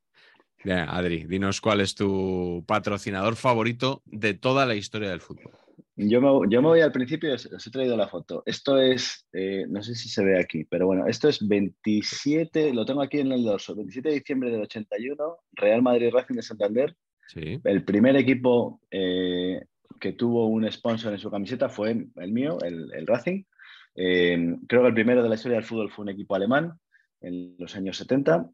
Adri, 0.73 1.25
dinos 1.25 1.61
cuál 1.61 1.81
es 1.81 1.95
tu 1.95 2.63
patrocinador 2.67 3.35
favorito 3.35 4.01
de 4.05 4.33
toda 4.33 4.65
la 4.65 4.75
historia 4.75 5.09
del 5.09 5.21
fútbol. 5.21 5.51
Yo 5.97 6.19
me, 6.19 6.27
yo 6.49 6.61
me 6.61 6.67
voy 6.67 6.81
al 6.81 6.91
principio, 6.91 7.33
os, 7.33 7.45
os 7.45 7.65
he 7.65 7.71
traído 7.71 7.95
la 7.95 8.09
foto. 8.09 8.43
Esto 8.45 8.79
es, 8.81 9.25
eh, 9.31 9.65
no 9.69 9.81
sé 9.81 9.95
si 9.95 10.09
se 10.09 10.25
ve 10.25 10.37
aquí, 10.37 10.65
pero 10.65 10.87
bueno, 10.87 11.07
esto 11.07 11.29
es 11.29 11.47
27, 11.47 12.73
lo 12.73 12.85
tengo 12.85 13.01
aquí 13.01 13.19
en 13.19 13.31
el 13.31 13.43
dorso, 13.43 13.75
27 13.75 14.09
de 14.09 14.15
diciembre 14.15 14.51
del 14.51 14.61
81, 14.63 15.37
Real 15.53 15.81
Madrid 15.81 16.09
Racing 16.11 16.35
de 16.35 16.41
Santander. 16.41 16.95
Sí. 17.27 17.61
El 17.63 17.85
primer 17.85 18.17
equipo 18.17 18.81
eh, 18.91 19.61
que 19.99 20.11
tuvo 20.11 20.47
un 20.47 20.69
sponsor 20.69 21.13
en 21.13 21.19
su 21.19 21.31
camiseta 21.31 21.69
fue 21.69 21.91
el 21.91 22.31
mío, 22.31 22.57
el, 22.61 22.93
el 22.93 23.07
Racing. 23.07 23.43
Eh, 23.95 24.57
creo 24.67 24.81
que 24.81 24.87
el 24.89 24.93
primero 24.93 25.23
de 25.23 25.29
la 25.29 25.35
historia 25.35 25.57
del 25.57 25.65
fútbol 25.65 25.89
fue 25.89 26.03
un 26.03 26.09
equipo 26.09 26.35
alemán 26.35 26.73
en 27.21 27.55
los 27.57 27.73
años 27.75 27.97
70. 27.97 28.49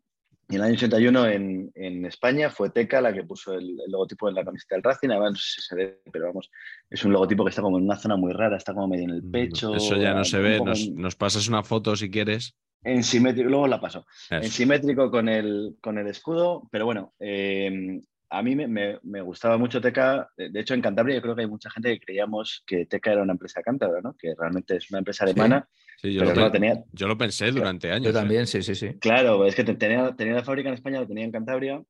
Y 0.50 0.56
en 0.56 0.62
el 0.62 0.68
año 0.68 0.74
81 0.76 1.28
en, 1.28 1.72
en 1.76 2.06
España 2.06 2.50
fue 2.50 2.70
Teca 2.72 3.00
la 3.00 3.14
que 3.14 3.24
puso 3.24 3.54
el, 3.54 3.70
el 3.86 3.92
logotipo 3.92 4.28
en 4.28 4.36
la 4.36 4.44
camiseta 4.44 4.76
del 4.76 4.84
Racing. 4.84 5.10
Además, 5.10 5.32
no 5.32 5.38
sé 5.38 5.44
si 5.56 5.62
se 5.62 5.76
ve, 5.76 6.02
pero 6.12 6.28
vamos, 6.28 6.50
es 6.90 7.06
un 7.06 7.14
logotipo 7.14 7.46
que 7.46 7.50
está 7.52 7.62
como 7.62 7.78
en 7.78 7.86
una 7.86 7.96
zona 7.98 8.18
muy 8.18 8.34
rara, 8.34 8.58
está 8.58 8.74
como 8.74 8.88
medio 8.90 9.06
en 9.06 9.12
el 9.12 9.24
pecho. 9.24 9.72
Mm, 9.72 9.76
Eso 9.78 9.96
ya 9.96 10.14
no 10.14 10.26
se 10.26 10.40
ve. 10.40 10.60
Nos, 10.60 10.82
en- 10.88 10.96
nos 10.96 11.16
pasas 11.16 11.48
una 11.48 11.64
foto 11.64 11.96
si 11.96 12.10
quieres. 12.12 12.56
en 12.84 13.04
simétrico, 13.04 13.50
luego 13.50 13.68
la 13.68 13.80
paso. 13.80 14.06
En 14.30 14.44
simétrico 14.50 15.10
con 15.12 15.30
el, 15.30 15.78
con 15.82 15.98
el 16.00 16.08
escudo, 16.08 16.68
pero 16.72 16.84
bueno, 16.86 17.14
eh, 17.20 18.02
a 18.32 18.42
mí 18.42 18.56
me, 18.56 18.68
me- 18.68 18.98
me 19.04 19.22
gustaba 19.22 19.58
mucho 19.58 19.82
Teca. 19.82 20.30
De 20.38 20.60
hecho, 20.60 20.74
en 20.74 20.82
Cantabria 20.82 21.16
yo 21.18 21.22
creo 21.22 21.36
que 21.36 21.42
hay 21.42 21.48
mucha 21.48 21.70
gente 21.70 21.90
que 22.00 22.06
creíamos 22.06 22.64
que 22.66 22.86
Teca 22.86 23.12
era 23.12 23.22
una 23.24 23.34
empresa 23.34 23.62
cántabra, 23.62 24.02
¿no? 24.02 24.16
Que 24.18 24.34
realmente 24.38 24.78
es 24.78 24.90
una 24.90 25.00
empresa 25.00 25.26
alemana. 25.26 25.68
Sí, 26.02 26.14
yo, 26.14 26.22
pero 26.26 26.40
lo, 26.40 26.52
tenía, 26.52 26.84
yo 26.94 27.08
lo 27.08 27.18
pensé 27.18 27.52
durante 27.52 27.92
años. 27.92 28.06
Yo 28.06 28.10
¿eh? 28.10 28.14
también, 28.14 28.48
sí, 28.48 28.64
sí, 28.64 28.74
sí. 28.74 28.94
claro, 29.00 29.46
es 29.46 29.54
que 29.54 29.64
te- 29.64 29.76
tenía, 29.76 30.16
tenía 30.16 30.34
la 30.34 30.44
fábrica 30.44 30.70
en 30.70 30.76
España, 30.76 31.00
la 31.02 31.08
tenía 31.08 31.26
en 31.26 31.32
Cantabria. 31.32 31.84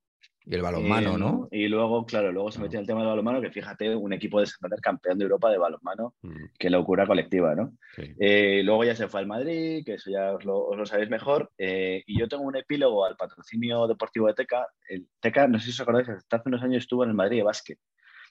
Y 0.44 0.56
el 0.56 0.62
balonmano, 0.64 1.16
Eh, 1.16 1.18
¿no? 1.20 1.48
Y 1.52 1.68
luego, 1.68 2.04
claro, 2.06 2.32
luego 2.32 2.52
se 2.52 2.58
No. 2.60 2.64
metió 2.64 2.78
en 2.80 2.82
el 2.82 2.88
tema 2.88 3.02
del 3.02 3.10
balonmano, 3.10 3.42
que 3.42 3.52
fíjate, 3.52 3.96
un 3.96 4.12
equipo 4.12 4.40
de 4.40 4.48
Santander 4.48 4.80
campeón 4.82 5.18
de 5.20 5.24
Europa 5.26 5.52
de 5.52 5.58
balonmano, 5.60 6.16
Mm, 6.24 6.46
qué 6.58 6.70
locura 6.72 7.06
colectiva, 7.06 7.54
¿no? 7.54 7.74
sí. 7.96 8.14
Eh, 8.20 8.62
luego 8.64 8.84
ya 8.84 8.96
se 8.96 9.08
fue 9.08 9.20
al 9.20 9.28
Madrid, 9.28 9.84
que 9.86 9.94
eso 9.96 10.10
ya 10.10 10.34
os 10.34 10.44
lo, 10.44 10.58
os 10.66 10.76
lo 10.78 10.86
sabéis 10.86 11.10
mejor. 11.12 11.52
Eh, 11.60 12.04
y 12.08 12.20
yo 12.20 12.28
tengo 12.28 12.44
un 12.44 12.56
epílogo 12.56 13.06
al 13.06 13.16
patrocinio 13.18 13.88
deportivo 13.88 14.28
de 14.28 14.34
Teca. 14.34 14.66
El 14.90 15.08
Teca, 15.20 15.48
no 15.48 15.60
sé 15.60 15.66
si 15.66 15.72
os 15.72 15.80
acordáis, 15.82 16.10
hasta 16.10 16.38
hace 16.38 16.50
unos 16.50 16.64
años 16.64 16.78
estuvo 16.80 17.04
en 17.04 17.12
el 17.12 17.16
Madrid 17.16 17.38
de 17.38 17.44
básquet, 17.44 17.78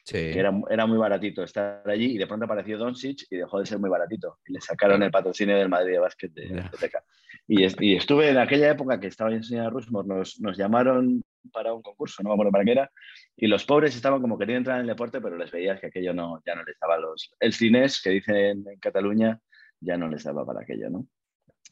Sí. 0.02 0.14
que 0.14 0.38
era, 0.40 0.50
era 0.71 0.87
muy 0.87 0.97
baratito 0.99 1.43
estar 1.45 1.83
allí 1.88 2.14
y 2.14 2.19
de 2.19 2.26
pronto 2.26 2.47
apareció 2.47 2.76
Doncic 2.79 3.26
y 3.31 3.37
dejó 3.37 3.61
de 3.61 3.67
ser 3.67 3.79
muy 3.79 3.90
baratito. 3.90 4.38
Y 4.47 4.55
le 4.55 4.61
sacaron 4.61 5.02
el 5.02 5.11
patrocinio 5.12 5.57
del 5.57 5.69
Madrid 5.69 5.93
de 5.93 5.99
básquet 5.99 6.33
de, 6.33 6.64
Teca. 6.81 7.05
Y, 7.47 7.62
es- 7.64 7.76
y 7.81 7.95
estuve 7.97 8.31
en 8.31 8.38
aquella 8.38 8.71
época 8.71 8.99
que 8.99 9.07
estaba 9.09 9.31
en 9.33 9.43
Señora 9.45 9.71
Rusmore, 9.71 10.09
nos, 10.09 10.40
nos 10.40 10.57
llamaron 10.57 11.23
para 11.52 11.73
un 11.75 11.82
concurso, 11.82 12.23
no 12.23 12.30
me 12.30 12.35
acuerdo 12.35 12.52
para 12.52 12.64
qué 12.64 12.73
era, 12.73 12.90
y 13.37 13.47
los 13.47 13.64
pobres 13.64 13.94
estaban 13.94 14.20
como 14.20 14.38
queriendo 14.38 14.59
entrar 14.59 14.76
en 14.76 14.82
el 14.82 14.88
deporte, 14.88 15.20
pero 15.20 15.37
les 15.37 15.50
veías 15.50 15.80
que 15.80 15.87
aquello 15.88 16.14
no, 16.14 16.42
ya 16.47 16.54
no 16.54 16.64
les 16.64 16.78
daba 16.80 16.99
los... 16.99 17.35
El 17.40 17.52
cines, 17.52 18.00
que 18.02 18.11
dicen 18.11 18.64
en 18.68 18.78
Cataluña, 18.80 19.40
ya 19.80 19.97
no 19.97 20.09
les 20.09 20.25
daba 20.25 20.44
para 20.44 20.62
aquello, 20.62 20.90
¿no? 20.90 21.06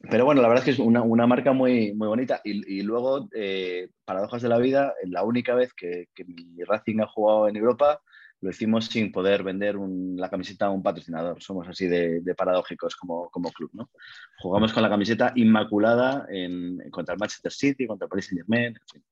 Pero 0.09 0.23
bueno, 0.23 0.41
la 0.41 0.47
verdad 0.47 0.63
es 0.63 0.65
que 0.65 0.81
es 0.81 0.87
una, 0.87 1.01
una 1.01 1.27
marca 1.27 1.51
muy, 1.51 1.93
muy 1.93 2.07
bonita. 2.07 2.39
Y, 2.43 2.81
luego, 2.83 3.27
eh, 3.35 3.89
paradojas 4.05 4.41
de 4.41 4.47
la 4.47 4.57
vida, 4.57 4.93
la 5.03 5.23
única 5.23 5.55
vez 5.55 5.73
que, 5.73 6.07
mi 6.25 6.63
Racing 6.63 7.01
ha 7.01 7.07
jugado 7.07 7.49
en 7.49 7.57
Europa, 7.57 8.01
lo 8.41 8.49
hicimos 8.49 8.85
sin 8.85 9.11
poder 9.11 9.43
vender 9.43 9.75
la 9.75 10.29
camiseta 10.29 10.67
a 10.67 10.69
un 10.69 10.81
patrocinador. 10.81 11.43
Somos 11.43 11.67
así 11.67 11.87
de, 11.87 12.21
paradójicos 12.37 12.95
como, 12.95 13.29
como 13.29 13.51
club, 13.51 13.71
¿no? 13.73 13.89
Jugamos 14.37 14.71
con 14.71 14.83
la 14.83 14.89
camiseta 14.89 15.33
inmaculada 15.35 16.25
en, 16.29 16.79
contra 16.91 17.13
el 17.13 17.19
Manchester 17.19 17.51
City, 17.51 17.85
contra 17.85 18.05
el 18.05 18.09
Paris 18.09 18.27
Saint 18.27 18.39
Germain, 18.39 18.67
en 18.67 18.87
fin, 18.89 19.03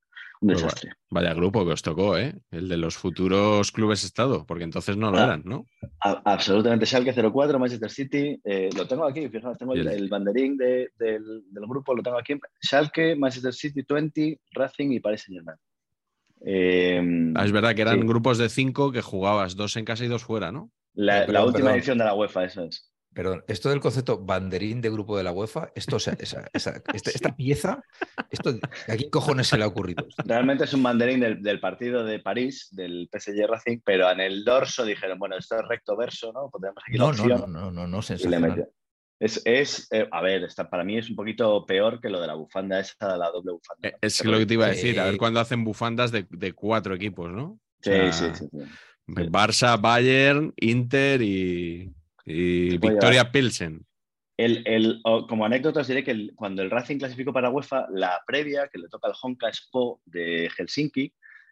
un 0.42 0.50
Pues 0.50 0.62
desastre. 0.62 0.92
Vaya 1.10 1.34
grupo 1.34 1.66
que 1.66 1.72
os 1.72 1.82
tocó, 1.82 2.18
¿eh? 2.18 2.36
El 2.52 2.70
de 2.70 2.78
los 2.78 2.96
futuros 2.96 3.72
clubes 3.72 4.04
Estado, 4.04 4.46
porque 4.46 4.64
entonces 4.66 4.96
no 4.98 5.10
lo 5.12 5.18
Ah. 5.18 5.24
eran, 5.24 5.42
¿no? 5.46 5.66
A- 6.02 6.22
absolutamente. 6.26 6.86
Schalke 6.86 7.14
04, 7.14 7.58
Manchester 7.60 7.90
City. 7.90 8.40
eh, 8.44 8.70
lo 8.76 8.88
tengo 8.88 9.06
aquí, 9.06 9.28
fijaos, 9.30 9.58
tengo 9.58 9.74
el, 9.74 10.08
banderín 10.10 10.56
de- 10.58 10.92
del, 10.98 11.44
del 11.52 11.66
grupo, 11.68 11.96
lo 11.96 12.04
tengo 12.04 12.20
aquí. 12.20 12.34
Schalke, 12.64 13.16
Manchester 13.16 13.54
City 13.54 13.84
20, 13.88 14.40
Racing 14.52 14.92
y 14.92 15.00
Paris 15.00 15.22
Saint 15.24 15.40
Germain. 15.40 15.58
Eh, 16.46 17.32
Ah, 17.36 17.46
es 17.46 17.52
verdad 17.52 17.74
que 17.76 17.82
eran 17.82 18.02
sí. 18.02 18.08
grupos 18.08 18.38
de 18.38 18.50
cinco 18.50 18.92
que 18.92 19.02
jugabas 19.02 19.56
dos 19.56 19.76
en 19.76 19.86
casa 19.86 20.06
y 20.06 20.08
dos 20.08 20.24
fuera, 20.24 20.52
¿no? 20.52 20.72
la, 20.94 21.20
Perdón, 21.26 21.34
la 21.34 21.42
última 21.46 21.58
perdón. 21.66 21.76
edición 21.78 21.98
de 22.00 22.06
la 22.06 22.14
UEFA, 22.16 22.46
eso 22.46 22.64
es. 22.64 22.92
Perdón, 23.18 23.44
esto 23.48 23.70
del 23.70 23.80
concepto 23.80 24.20
banderín 24.20 24.80
de 24.80 24.92
grupo 24.92 25.18
de 25.18 25.24
la 25.24 25.32
UEFA, 25.32 25.72
esto, 25.74 25.96
o 25.96 26.00
sea, 26.00 26.14
esa- 26.20 26.48
esa- 26.54 26.80
esta, 26.94 27.10
esta 27.10 27.36
pieza, 27.36 27.82
esto, 28.32 28.52
¿a 28.88 28.96
quién 28.96 29.10
cojones 29.10 29.48
se 29.48 29.58
le 29.58 29.64
ha 29.64 29.68
ocurrido? 29.68 30.06
Realmente 30.24 30.66
es 30.66 30.74
un 30.76 30.84
banderín 30.84 31.20
del, 31.20 31.42
del 31.42 31.60
partido 31.60 32.06
de 32.06 32.20
París, 32.20 32.68
del 32.72 33.10
PSG 33.12 33.48
Racing, 33.48 33.80
pero 33.84 34.12
en 34.12 34.20
el 34.20 34.46
dorso 34.46 34.86
dijeron, 34.86 35.18
bueno, 35.18 35.36
esto 35.36 35.56
es 35.56 35.68
recto 35.68 35.98
verso, 35.98 36.32
¿no? 36.32 36.48
Pondremos 36.52 36.84
aquí 36.88 36.96
la 36.96 37.06
No, 37.06 37.12
no, 37.14 37.24
opción. 37.24 37.42
no, 37.42 37.48
no, 37.48 37.72
no, 37.72 37.88
no, 37.88 37.98
le 37.98 38.04
sensacional. 38.04 38.68
Es, 39.20 39.42
es 39.46 39.88
eh, 39.92 40.08
a 40.12 40.22
ver, 40.22 40.44
está, 40.44 40.70
para 40.70 40.84
mí 40.84 40.96
es 41.00 41.10
un 41.10 41.16
poquito 41.16 41.66
peor 41.66 42.00
que 42.00 42.10
lo 42.10 42.22
de 42.22 42.28
la 42.28 42.36
bufanda 42.36 42.80
esa, 42.80 43.18
la 43.18 43.32
doble 43.32 43.54
bufanda. 43.54 43.90
Eh, 43.90 43.98
Es 44.00 44.24
lo 44.24 44.38
que 44.38 44.46
te 44.46 44.54
iba 44.54 44.68
a 44.68 44.70
decir, 44.70 45.00
a 45.00 45.06
ver 45.06 45.18
cuándo 45.18 45.40
hacen 45.40 45.64
bufandas 45.64 46.12
de, 46.12 46.28
de 46.30 46.54
cuatro 46.54 46.94
equipos, 46.94 47.32
¿no? 47.32 47.46
O 47.46 47.60
Sí, 47.82 47.90
sea, 47.92 48.12
sí, 48.14 48.26
sí, 48.36 48.48
sí. 48.52 48.60
Barça, 49.08 49.82
Bayern, 49.82 50.54
Inter 50.58 51.22
y, 51.24 51.92
y 52.28 52.78
Victoria 52.78 53.32
Pilsen. 53.32 53.86
El, 54.38 54.62
el- 54.68 55.02
como 55.04 55.46
anécdota 55.46 55.80
os 55.80 55.88
diré 55.88 56.04
que 56.04 56.12
el- 56.12 56.34
cuando 56.36 56.62
el 56.62 56.70
Racing 56.70 56.98
clasificó 57.00 57.34
para 57.34 57.50
UEFA, 57.50 57.88
la 57.92 58.22
previa 58.28 58.68
que 58.72 58.78
le 58.78 58.88
toca 58.88 59.08
al 59.08 59.16
Honka 59.20 59.48
Expo 59.48 60.02
de 60.06 60.50
Helsinki, 60.56 61.12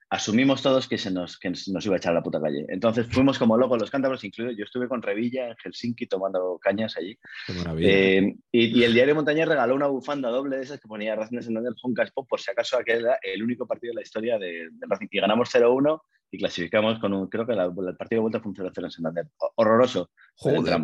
asumimos 0.09 0.61
todos 0.61 0.87
que 0.87 0.97
se 0.97 1.11
nos, 1.11 1.37
que 1.39 1.49
nos 1.49 1.85
iba 1.85 1.95
a 1.95 1.97
echar 1.97 2.11
a 2.11 2.15
la 2.15 2.23
puta 2.23 2.39
calle. 2.41 2.65
Entonces 2.69 3.07
fuimos 3.09 3.37
como 3.39 3.57
locos 3.57 3.79
los 3.79 3.89
cántabros, 3.89 4.23
incluido 4.23 4.51
yo 4.53 4.63
estuve 4.65 4.87
con 4.87 5.01
Revilla 5.01 5.47
en 5.49 5.55
Helsinki 5.55 6.07
tomando 6.07 6.57
cañas 6.61 6.95
allí. 6.97 7.17
Qué 7.47 7.53
maravilla. 7.53 7.89
Eh, 7.89 8.35
y, 8.51 8.79
y 8.79 8.83
el 8.83 8.93
diario 8.93 9.15
Montañés 9.15 9.47
regaló 9.47 9.75
una 9.75 9.87
bufanda 9.87 10.29
doble 10.29 10.57
de 10.57 10.63
esas 10.63 10.79
que 10.79 10.87
ponía 10.87 11.15
Racing 11.15 11.37
de 11.37 11.43
Santander 11.43 11.73
Honka 11.81 12.03
Expo 12.03 12.25
por 12.25 12.39
si 12.39 12.51
acaso 12.51 12.77
aquel 12.77 12.99
era 13.01 13.17
el 13.23 13.41
único 13.43 13.67
partido 13.67 13.91
de 13.91 13.95
la 13.95 14.01
historia 14.03 14.37
de, 14.37 14.69
Racing. 14.81 15.07
Y 15.11 15.19
ganamos 15.19 15.49
0-1 15.53 16.01
y 16.31 16.37
clasificamos 16.37 16.99
con 16.99 17.13
un, 17.13 17.27
creo 17.27 17.45
que 17.45 17.53
la- 17.53 17.65
el 17.65 17.95
partido 17.97 18.19
de 18.19 18.21
vuelta 18.21 18.39
fue 18.39 18.49
un 18.51 18.55
0-0 18.55 18.85
en 18.85 18.91
Santander. 18.91 19.25
Ho- 19.37 19.51
Horroroso. 19.55 20.11
Joder. 20.35 20.77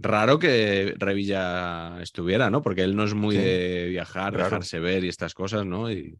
Raro 0.00 0.38
que 0.38 0.94
Revilla 0.96 2.00
estuviera, 2.00 2.48
¿no? 2.50 2.62
Porque 2.62 2.82
él 2.82 2.96
no 2.96 3.04
es 3.04 3.12
muy 3.14 3.36
Sí. 3.36 3.42
de 3.42 3.86
viajar, 3.90 4.34
dejarse 4.36 4.80
ver 4.80 5.04
y 5.04 5.08
estas 5.08 5.34
cosas, 5.34 5.66
¿no? 5.66 5.90
Y 5.92 6.18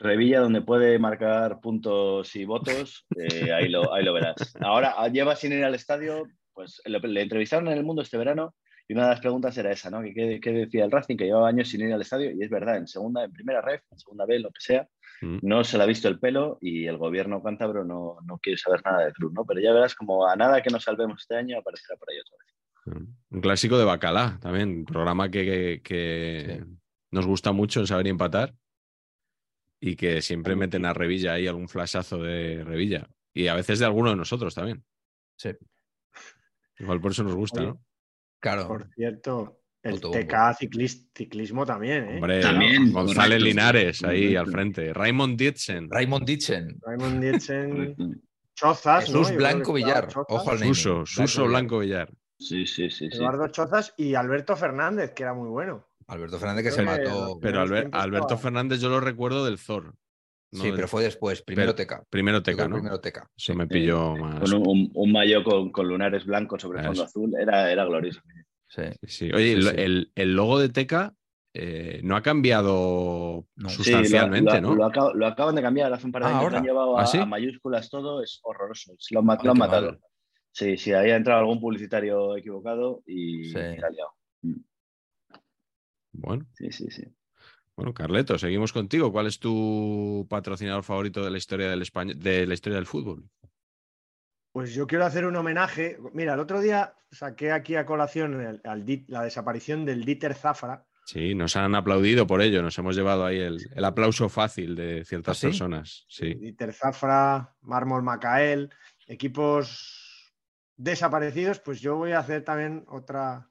Revilla, 0.00 0.40
donde 0.40 0.62
puede 0.62 0.98
marcar 0.98 1.60
puntos 1.60 2.34
y 2.34 2.44
votos, 2.44 3.06
eh, 3.16 3.52
ahí, 3.52 3.68
lo, 3.68 3.92
ahí 3.94 4.04
lo 4.04 4.12
verás. 4.14 4.54
Ahora 4.60 4.94
ah, 4.96 5.08
lleva 5.08 5.36
sin 5.36 5.52
ir 5.52 5.62
al 5.64 5.74
estadio, 5.74 6.26
pues 6.54 6.80
le, 6.86 6.98
le 6.98 7.22
entrevistaron 7.22 7.68
en 7.68 7.78
el 7.78 7.84
mundo 7.84 8.02
este 8.02 8.16
verano 8.18 8.54
y 8.88 8.94
una 8.94 9.04
de 9.04 9.10
las 9.10 9.20
preguntas 9.20 9.56
era 9.58 9.70
esa, 9.70 9.88
¿no? 9.90 10.02
¿Qué, 10.02 10.40
qué 10.42 10.50
decía 10.52 10.84
el 10.84 10.90
Racing? 10.90 11.16
Que 11.16 11.26
llevaba 11.26 11.48
años 11.48 11.68
sin 11.68 11.82
ir 11.82 11.92
al 11.92 12.00
estadio 12.00 12.32
y 12.32 12.42
es 12.42 12.50
verdad, 12.50 12.76
en 12.78 12.88
segunda, 12.88 13.22
en 13.24 13.32
primera 13.32 13.60
ref, 13.60 13.82
en 13.92 13.98
segunda 13.98 14.26
B, 14.26 14.38
lo 14.40 14.48
que 14.50 14.60
sea, 14.60 14.88
Mm. 15.22 15.40
no 15.42 15.64
se 15.64 15.76
le 15.76 15.82
ha 15.82 15.86
visto 15.86 16.08
el 16.08 16.18
pelo 16.18 16.56
y 16.62 16.86
el 16.86 16.96
gobierno 16.96 17.42
cántabro 17.42 17.84
no, 17.84 18.16
no 18.24 18.38
quiere 18.38 18.56
saber 18.56 18.80
nada 18.86 19.04
de 19.04 19.12
club, 19.12 19.34
¿no? 19.34 19.44
Pero 19.44 19.60
ya 19.60 19.70
verás 19.70 19.94
como 19.94 20.26
a 20.26 20.34
nada 20.34 20.62
que 20.62 20.70
nos 20.70 20.82
salvemos 20.84 21.20
este 21.20 21.36
año 21.36 21.58
aparecerá 21.58 21.98
por 21.98 22.08
ahí 22.10 22.16
otra 22.20 22.36
vez. 23.02 23.06
Un 23.30 23.40
clásico 23.42 23.76
de 23.76 23.84
Bacalá 23.84 24.38
también, 24.40 24.86
programa 24.86 25.30
que, 25.30 25.44
que- 25.44 25.80
que 25.84 26.64
nos 27.10 27.26
gusta 27.26 27.52
mucho 27.52 27.80
en 27.80 27.86
Saber 27.86 28.06
y 28.06 28.10
Empatar 28.10 28.54
y 29.80 29.96
que 29.96 30.20
siempre 30.22 30.54
meten 30.56 30.84
a 30.84 30.92
Revilla 30.92 31.32
ahí 31.34 31.46
algún 31.46 31.68
flashazo 31.68 32.18
de 32.22 32.62
Revilla 32.64 33.08
y 33.32 33.46
a 33.48 33.54
veces 33.54 33.78
de 33.78 33.86
alguno 33.86 34.10
de 34.10 34.16
nosotros 34.16 34.54
también. 34.54 34.84
Sí. 35.36 35.50
Igual 36.78 37.00
por 37.00 37.12
eso 37.12 37.24
nos 37.24 37.34
gusta, 37.34 37.60
Oye, 37.60 37.68
¿no? 37.68 37.84
Claro. 38.40 38.68
Por 38.68 38.88
cierto, 38.94 39.60
el 39.82 39.92
Autobombo. 39.94 40.20
TK 40.20 40.34
ciclis- 40.58 41.08
ciclismo 41.14 41.64
también, 41.66 42.08
¿eh? 42.08 42.14
Hombre, 42.16 42.40
También, 42.40 42.92
González 42.92 43.38
correcto. 43.38 43.44
Linares 43.44 44.04
ahí 44.04 44.36
al 44.36 44.46
frente, 44.50 44.92
Raymond 44.92 45.38
Dietzen, 45.38 45.88
Raymond 45.90 46.26
Ditchen, 46.26 46.78
Raymond 46.82 47.20
Dietzen, 47.22 48.22
Chozas. 48.54 49.06
Jesús 49.06 49.34
Blanco 49.34 49.72
Villar, 49.72 50.08
Chozas, 50.08 50.26
ojo 50.28 50.50
al. 50.50 50.58
Suso, 50.58 51.06
Suso 51.06 51.46
Blanco 51.46 51.78
Villar. 51.78 52.10
Sí, 52.38 52.66
sí, 52.66 52.90
sí. 52.90 53.08
sí. 53.10 53.16
Eduardo 53.16 53.48
Chozas 53.48 53.94
y 53.96 54.14
Alberto 54.14 54.56
Fernández, 54.56 55.12
que 55.12 55.22
era 55.22 55.34
muy 55.34 55.48
bueno. 55.48 55.86
Alberto 56.10 56.38
Fernández 56.38 56.64
que 56.64 56.70
Creo 56.70 56.92
se 56.94 57.02
que 57.02 57.08
mató. 57.08 57.38
Pero 57.40 57.60
Alberto 57.92 58.36
Fernández 58.38 58.80
yo 58.80 58.88
lo 58.88 59.00
recuerdo 59.00 59.44
del 59.44 59.58
Zor. 59.58 59.94
no 60.52 60.60
Sí, 60.60 60.66
del- 60.66 60.74
pero 60.74 60.88
fue 60.88 61.02
después, 61.04 61.42
primero 61.42 61.68
Pero- 61.74 61.76
Teca. 61.76 62.04
Primero 62.10 62.42
Teca, 62.42 62.66
¿no? 62.68 62.76
Primero 62.76 62.98
Teca. 63.00 63.20
Eso 63.36 63.52
sí. 63.52 63.54
me 63.54 63.66
pilló 63.68 64.16
más. 64.16 64.40
Con 64.40 64.54
un, 64.54 64.68
un, 64.68 64.90
un 64.94 65.12
maillot 65.12 65.44
con, 65.44 65.70
con 65.70 65.86
lunares 65.88 66.24
blancos 66.26 66.60
sobre 66.62 66.78
fondo 66.80 66.92
Eso. 66.92 67.04
azul, 67.04 67.32
era, 67.40 67.70
era 67.70 67.84
glorioso. 67.84 68.20
Sí. 68.68 68.82
Sí. 69.04 69.32
Oye, 69.32 69.44
Sí, 69.46 69.52
el, 69.52 69.62
sí. 69.62 69.74
el- 69.76 70.12
el 70.16 70.34
logo 70.34 70.58
de 70.58 70.68
Teca 70.68 71.14
eh, 71.54 72.00
no 72.04 72.14
ha 72.16 72.22
cambiado 72.22 73.44
No. 73.56 73.68
Sustancialmente, 73.68 74.50
Sí, 74.52 74.60
lo, 74.60 74.68
¿no? 74.70 74.74
lo 74.76 74.84
acab- 74.86 75.14
lo 75.14 75.26
acaban 75.26 75.54
de 75.56 75.62
cambiar 75.62 75.92
hace 75.92 76.06
un 76.06 76.12
par 76.12 76.22
de 76.22 76.28
Ah, 76.28 76.30
años. 76.30 76.42
ahora. 76.42 76.52
Lo 76.52 76.58
han 76.58 76.64
llevado 76.64 76.98
¿Ah, 76.98 77.02
a, 77.02 77.06
sí? 77.06 77.18
a 77.18 77.26
mayúsculas 77.26 77.88
todo, 77.90 78.22
es 78.22 78.38
horroroso. 78.42 78.92
Lo, 79.10 79.20
han 79.20 79.26
ma- 79.26 79.34
Ay, 79.34 79.38
lo 79.44 79.50
han 79.50 79.56
qué 79.56 79.58
matado. 79.60 79.86
mal. 79.92 80.00
Sí, 80.52 80.76
sí, 80.76 80.92
ahí 80.92 81.10
ha 81.10 81.16
entrado 81.16 81.40
algún 81.40 81.60
publicitario 81.60 82.36
equivocado 82.36 83.02
y, 83.06 83.44
Sí. 83.44 83.58
y 83.58 83.82
ha 83.84 83.90
liado. 83.90 84.10
Bueno. 86.20 86.46
Sí, 86.54 86.70
sí, 86.72 86.90
sí. 86.90 87.04
Bueno, 87.76 87.94
Carleto, 87.94 88.38
seguimos 88.38 88.72
contigo. 88.72 89.10
¿Cuál 89.10 89.26
es 89.26 89.38
tu 89.38 90.26
patrocinador 90.28 90.82
favorito 90.84 91.24
de 91.24 91.30
la 91.30 91.38
historia 91.38 91.70
del 91.70 91.82
España, 91.82 92.12
de 92.16 92.46
la 92.46 92.54
historia 92.54 92.76
del 92.76 92.86
fútbol? 92.86 93.24
Pues 94.52 94.74
yo 94.74 94.86
quiero 94.86 95.06
hacer 95.06 95.24
un 95.24 95.36
homenaje. 95.36 95.96
Mira, 96.12 96.34
el 96.34 96.40
otro 96.40 96.60
día 96.60 96.94
saqué 97.10 97.52
aquí 97.52 97.76
a 97.76 97.86
colación 97.86 98.40
el- 98.40 98.60
al 98.64 98.84
Di- 98.84 99.04
la 99.08 99.22
desaparición 99.22 99.84
del 99.84 100.04
Dieter 100.04 100.34
Zafra. 100.34 100.86
Sí, 101.06 101.34
nos 101.34 101.56
han 101.56 101.74
aplaudido 101.74 102.26
por 102.26 102.42
ello. 102.42 102.60
Nos 102.62 102.76
hemos 102.78 102.94
llevado 102.96 103.24
ahí 103.24 103.38
el, 103.38 103.58
el 103.74 103.84
aplauso 103.84 104.28
fácil 104.28 104.74
de 104.76 105.04
ciertas 105.04 105.38
¿Ah, 105.38 105.40
sí? 105.40 105.46
personas. 105.46 106.04
Sí. 106.08 106.34
Dieter 106.34 106.72
Zafra, 106.72 107.54
Mármol 107.62 108.02
Macael, 108.02 108.70
equipos 109.06 110.34
desaparecidos, 110.76 111.60
pues 111.60 111.80
yo 111.80 111.96
voy 111.96 112.12
a 112.12 112.18
hacer 112.20 112.42
también 112.44 112.84
otra 112.88 113.49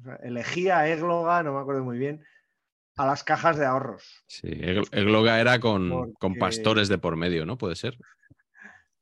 o 0.00 0.02
sea, 0.02 0.16
elegía, 0.16 0.88
égloga, 0.88 1.42
no 1.42 1.54
me 1.54 1.60
acuerdo 1.60 1.84
muy 1.84 1.98
bien, 1.98 2.24
a 2.96 3.06
las 3.06 3.24
cajas 3.24 3.56
de 3.56 3.66
ahorros. 3.66 4.24
Sí, 4.26 4.48
Egl- 4.48 4.88
Egloga 4.92 5.40
era 5.40 5.58
con, 5.60 6.12
con 6.14 6.36
pastores 6.36 6.88
de 6.88 6.98
por 6.98 7.16
medio, 7.16 7.44
¿no? 7.46 7.58
Puede 7.58 7.76
ser. 7.76 7.98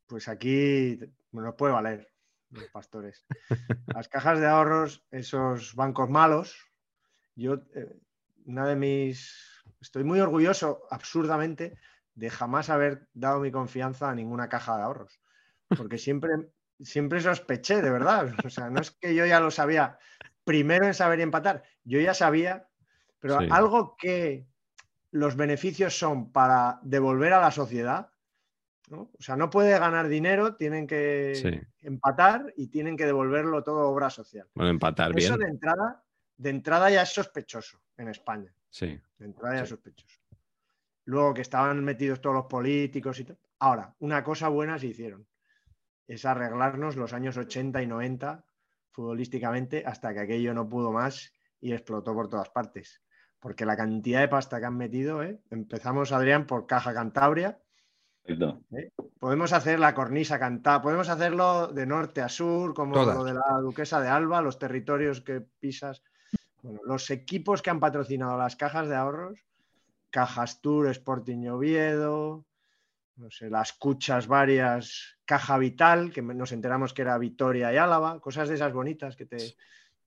Pues 0.07 0.29
aquí 0.29 0.99
nos 1.33 1.55
puede 1.55 1.73
valer 1.73 2.09
los 2.51 2.65
pastores. 2.69 3.25
Las 3.87 4.09
cajas 4.09 4.39
de 4.41 4.47
ahorros, 4.47 5.05
esos 5.11 5.75
bancos 5.75 6.11
malos, 6.11 6.57
yo, 7.35 7.55
eh, 7.75 7.97
una 8.45 8.67
de 8.67 8.77
mis, 8.77 9.63
estoy 9.81 10.05
muy 10.05 10.21
orgulloso, 10.21 10.83
absurdamente, 10.91 11.79
de 12.15 12.29
jamás 12.29 12.69
haber 12.69 13.09
dado 13.15 13.41
mi 13.41 13.51
confianza 13.51 14.11
a 14.11 14.15
ninguna 14.15 14.49
caja 14.51 14.77
de 14.77 14.83
ahorros, 14.83 15.19
porque 15.69 15.97
siempre, 15.97 16.31
siempre 16.79 17.21
sospeché, 17.21 17.81
de 17.81 17.91
verdad. 17.91 18.35
O 18.45 18.51
sea, 18.51 18.69
no 18.69 18.81
es 18.81 18.91
que 18.91 19.15
yo 19.15 19.25
ya 19.25 19.41
lo 19.41 19.51
sabía 19.51 19.99
primero 20.45 20.87
en 20.87 20.95
saber 20.95 21.19
y 21.21 21.23
empatar, 21.23 21.63
yo 21.85 22.01
ya 22.01 22.15
sabía, 22.15 22.69
pero 23.19 23.39
Sí. 23.41 23.49
algo 23.51 23.97
que 23.97 24.47
los 25.11 25.37
beneficios 25.37 25.99
son 25.99 26.33
para 26.33 26.81
devolver 26.83 27.33
a 27.33 27.41
la 27.41 27.51
sociedad, 27.51 28.11
¿no? 28.89 29.11
O 29.19 29.23
sea, 29.23 29.37
no 29.37 29.51
puede 29.51 29.79
ganar 29.79 30.09
dinero, 30.09 30.57
tienen 30.57 30.87
que 30.87 31.35
Sí. 31.35 31.87
empatar 31.87 32.53
y 32.57 32.69
tienen 32.69 32.97
que 32.97 33.07
devolverlo 33.07 33.63
todo 33.63 33.81
a 33.81 33.87
obra 33.89 34.11
social. 34.11 34.49
Bueno, 34.55 34.71
empatar 34.71 35.17
Eso 35.17 35.37
bien. 35.37 35.47
de 35.47 35.53
entrada, 35.53 36.05
de 36.37 36.51
entrada 36.51 36.91
ya 36.91 37.03
es 37.03 37.11
sospechoso 37.13 37.79
en 37.97 38.09
España. 38.09 38.53
Sí. 38.71 38.99
De 39.19 39.27
entrada 39.27 39.57
ya 39.57 39.63
es 39.63 39.69
sospechoso. 39.69 40.19
Luego 41.05 41.35
que 41.35 41.43
estaban 41.43 41.83
metidos 41.85 42.21
todos 42.21 42.35
los 42.37 42.47
políticos 42.47 43.19
y 43.21 43.25
tal. 43.25 43.39
Ahora, 43.59 43.95
una 43.99 44.25
cosa 44.25 44.49
buena 44.49 44.79
se 44.79 44.87
hicieron. 44.89 45.27
Es 46.07 46.25
arreglarnos 46.25 46.97
los 46.97 47.13
años 47.13 47.37
80 47.37 47.83
y 47.83 47.87
90 47.87 48.45
futbolísticamente 48.93 49.85
hasta 49.87 50.15
que 50.15 50.21
aquello 50.21 50.55
no 50.55 50.69
pudo 50.69 50.93
más 50.93 51.33
y 51.61 51.73
explotó 51.73 52.15
por 52.15 52.29
todas 52.29 52.51
partes. 52.51 53.01
Porque 53.41 53.67
la 53.67 53.77
cantidad 53.77 54.21
de 54.21 54.29
pasta 54.29 54.61
que 54.61 54.67
han 54.67 54.77
metido, 54.77 55.23
¿eh? 55.23 55.41
empezamos, 55.51 56.13
Adrián, 56.13 56.47
por 56.47 56.67
Caja 56.67 56.95
Cantabria, 56.95 57.59
Perfecto. 58.25 58.63
Podemos 59.19 59.53
hacer 59.53 59.81
la 59.81 59.95
cornisa 59.95 60.39
cantada, 60.39 60.81
podemos 60.81 61.09
hacerlo 61.09 61.69
de 61.69 61.87
norte 61.87 62.21
a 62.21 62.29
sur, 62.29 62.75
como 62.75 62.95
Todas. 62.95 63.17
lo 63.17 63.25
de 63.25 63.35
la 63.35 63.59
duquesa 63.61 64.01
de 64.01 64.09
Alba, 64.09 64.41
los 64.43 64.59
territorios 64.59 65.21
que 65.21 65.41
pisas. 65.41 66.03
Bueno, 66.63 66.81
los 66.85 67.11
equipos 67.11 67.63
que 67.63 67.71
han 67.71 67.81
patrocinado 67.81 68.39
las 68.39 68.57
cajas 68.57 68.89
de 68.89 68.95
ahorros, 68.95 69.41
Cajas 70.11 70.61
Tour, 70.61 70.89
Sporting 70.89 71.49
Oviedo, 71.49 72.45
no 73.17 73.31
sé, 73.31 73.51
las 73.51 73.73
cuchas 73.75 74.27
varias, 74.27 75.17
Caja 75.25 75.59
Vital, 75.59 76.13
que 76.13 76.23
nos 76.23 76.53
enteramos 76.53 76.93
que 76.95 77.03
era 77.03 77.19
Vitoria 77.19 77.73
y 77.73 77.77
Álava, 77.77 78.21
cosas 78.21 78.49
de 78.49 78.55
esas 78.57 78.73
bonitas 78.73 79.17
que 79.17 79.27
te, 79.27 79.55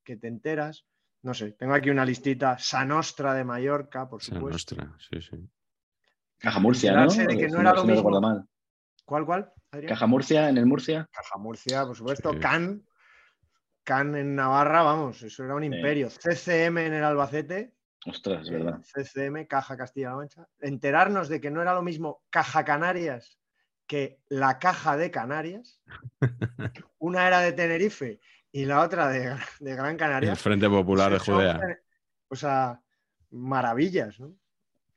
que 0.03 0.17
te 0.17 0.27
enteras. 0.27 0.85
No 1.21 1.33
sé, 1.33 1.53
tengo 1.53 1.73
aquí 1.73 1.89
una 1.89 2.05
listita, 2.05 2.57
Sanostra 2.59 3.33
de 3.33 3.43
Mallorca, 3.43 4.07
por 4.09 4.21
supuesto. 4.21 4.75
nuestra. 4.75 4.95
Sí, 4.99 5.21
sí. 5.21 5.49
Caja 6.37 6.59
Murcia, 6.59 6.93
¿no? 6.93 7.07
De 7.11 7.37
que 7.37 7.47
no 7.47 7.55
Si 7.57 7.61
era 7.61 7.73
lo 7.73 7.83
no 7.83 7.91
mismo. 7.93 8.21
mal. 8.21 8.45
¿Cuál, 9.05 9.25
cuál? 9.25 9.51
Adrián? 9.71 9.89
Caja 9.89 10.07
Murcia, 10.07 10.49
en 10.49 10.57
el 10.57 10.65
Murcia. 10.65 11.07
Caja 11.11 11.37
Murcia, 11.37 11.85
por 11.85 11.95
supuesto. 11.95 12.31
Sí. 12.33 12.39
Can, 12.39 12.83
Can 13.83 14.15
en 14.15 14.35
Navarra, 14.35 14.81
vamos, 14.83 15.21
eso 15.21 15.43
era 15.43 15.55
un 15.55 15.61
Sí. 15.61 15.67
imperio. 15.67 16.09
CCM 16.09 16.77
en 16.85 16.93
el 16.93 17.03
Albacete, 17.03 17.74
Ostras, 18.05 18.43
es 18.43 18.51
verdad. 18.51 18.79
CCM, 18.81 19.45
Caja 19.47 19.75
Castilla-La 19.75 20.15
Mancha. 20.15 20.47
Enterarnos 20.59 21.27
de 21.27 21.41
que 21.41 21.49
no 21.51 21.61
era 21.61 21.73
lo 21.73 21.81
mismo 21.81 22.21
Caja 22.29 22.63
Canarias 22.63 23.39
que 23.87 24.19
la 24.29 24.57
Caja 24.59 24.97
de 24.97 25.11
Canarias. 25.11 25.81
Una 26.99 27.27
era 27.27 27.39
de 27.41 27.51
Tenerife 27.51 28.19
y 28.51 28.65
la 28.65 28.81
otra 28.81 29.09
de, 29.09 29.35
de 29.59 29.75
Gran 29.75 29.97
Canaria. 29.97 30.31
El 30.31 30.37
Frente 30.37 30.69
Popular 30.69 31.11
de 31.11 31.19
Judea. 31.19 31.55
eh, 31.57 31.77
O 32.29 32.35
sea, 32.35 32.81
maravillas, 33.31 34.19
¿no? 34.19 34.35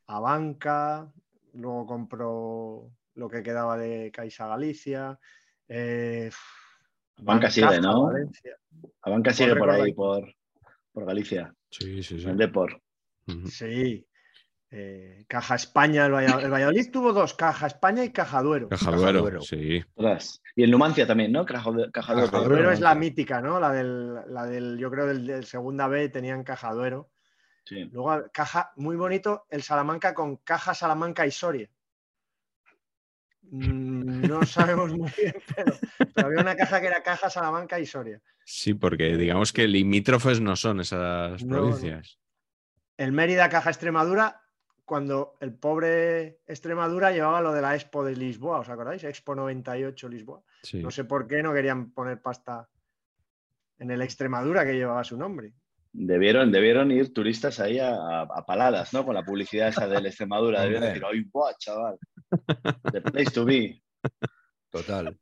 Abanca, 0.07 1.11
luego 1.53 1.85
compró 1.85 2.91
lo 3.15 3.29
que 3.29 3.43
quedaba 3.43 3.77
de 3.77 4.11
Caixa 4.11 4.47
Galicia. 4.47 5.19
eh, 5.67 6.31
Banca 7.21 7.51
sigue, 7.51 7.79
¿no? 7.81 8.05
Valencia. 8.05 8.55
La 9.05 9.11
banca 9.11 9.33
sigue 9.33 9.55
por 9.55 9.69
ahí, 9.69 9.93
por, 9.93 10.33
por 10.91 11.05
Galicia. 11.05 11.53
Sí, 11.69 12.01
sí, 12.01 12.19
sí. 12.21 12.27
El 12.27 12.37
Sí. 13.47 14.05
Eh, 14.71 15.25
Caja 15.27 15.55
España, 15.55 16.05
el 16.05 16.11
Valladolid. 16.13 16.45
El 16.45 16.51
Valladolid 16.51 16.91
tuvo 16.91 17.11
dos, 17.11 17.33
Caja 17.33 17.65
España 17.67 18.03
y 18.03 18.11
Caja 18.11 18.41
Duero. 18.43 18.69
Caja 18.69 18.91
Caja 18.91 19.11
Duero, 19.11 19.41
sí. 19.41 19.83
Y 20.55 20.63
en 20.63 20.71
Numancia 20.71 21.07
también, 21.07 21.31
¿no? 21.31 21.45
Caja, 21.45 21.71
Caja 21.91 22.13
Caja. 22.13 22.37
Duero 22.37 22.49
Duero, 22.49 22.71
es 22.71 22.79
la 22.79 22.93
mítica, 22.93 23.41
¿no? 23.41 23.59
La 23.59 23.71
del, 23.71 24.13
la 24.27 24.45
del 24.45 24.77
yo 24.77 24.91
creo, 24.91 25.07
del, 25.07 25.25
del 25.25 25.45
segunda 25.45 25.87
B 25.87 26.09
tenían 26.09 26.43
Caja 26.43 26.71
Duero. 26.73 27.09
Sí. 27.65 27.85
Luego, 27.91 28.25
caja, 28.31 28.71
muy 28.77 28.95
bonito, 28.95 29.45
el 29.49 29.63
Salamanca 29.63 30.13
con 30.13 30.37
Caja 30.37 30.73
Salamanca 30.73 31.25
y 31.25 31.31
Soria. 31.31 31.69
Mm, 33.51 34.21
No 34.27 34.41
sabemos 34.45 34.91
muy 34.95 35.11
bien, 35.17 35.35
pero, 35.55 35.73
pero 36.13 36.27
había 36.27 36.41
una 36.41 36.55
caja 36.55 36.79
que 36.81 36.87
era 36.87 37.01
Caja 37.03 37.29
Salamanca 37.29 37.79
y 37.79 37.85
Soria. 37.85 38.21
Sí, 38.45 38.73
porque 38.73 39.17
digamos 39.17 39.53
que 39.53 39.67
limítrofes 39.67 40.41
no 40.41 40.55
son 40.55 40.79
esas 40.79 41.43
No, 41.43 41.57
provincias. 41.57 42.17
El 42.99 43.13
Mérida 43.13 43.47
Caja 43.47 43.69
Extremadura, 43.69 44.41
cuando 44.83 45.37
el 45.39 45.53
pobre 45.53 46.41
Extremadura 46.45 47.11
llevaba 47.13 47.39
lo 47.39 47.53
de 47.53 47.61
la 47.61 47.73
Expo 47.73 48.03
de 48.03 48.13
Lisboa, 48.13 48.59
¿os 48.59 48.67
acordáis? 48.67 49.05
Expo 49.05 49.35
98 49.35 50.09
Lisboa. 50.09 50.41
Sí. 50.63 50.83
No 50.83 50.91
sé 50.91 51.05
por 51.05 51.25
qué 51.25 51.41
no 51.41 51.53
querían 51.53 51.91
poner 51.91 52.21
pasta 52.21 52.67
en 53.77 53.91
el 53.91 54.01
Extremadura 54.01 54.65
que 54.65 54.73
llevaba 54.73 55.05
su 55.05 55.15
nombre. 55.15 55.53
Debieron, 55.93 56.51
debieron 56.51 56.91
ir 56.91 57.13
turistas 57.13 57.61
ahí 57.61 57.79
a, 57.79 57.91
a- 57.95 58.21
a 58.23 58.45
paladas, 58.45 58.93
¿no? 58.93 59.05
Con 59.05 59.15
la 59.15 59.23
publicidad 59.23 59.69
esa 59.69 59.87
del 59.87 60.05
Extremadura. 60.05 60.61
Debieron 60.61 60.83
decir, 60.89 61.03
¡ay, 61.09 61.21
buah, 61.21 61.53
chaval! 61.57 61.97
The 62.91 63.01
place 63.01 63.31
to 63.31 63.45
be. 63.45 63.81
Total. 64.69 65.17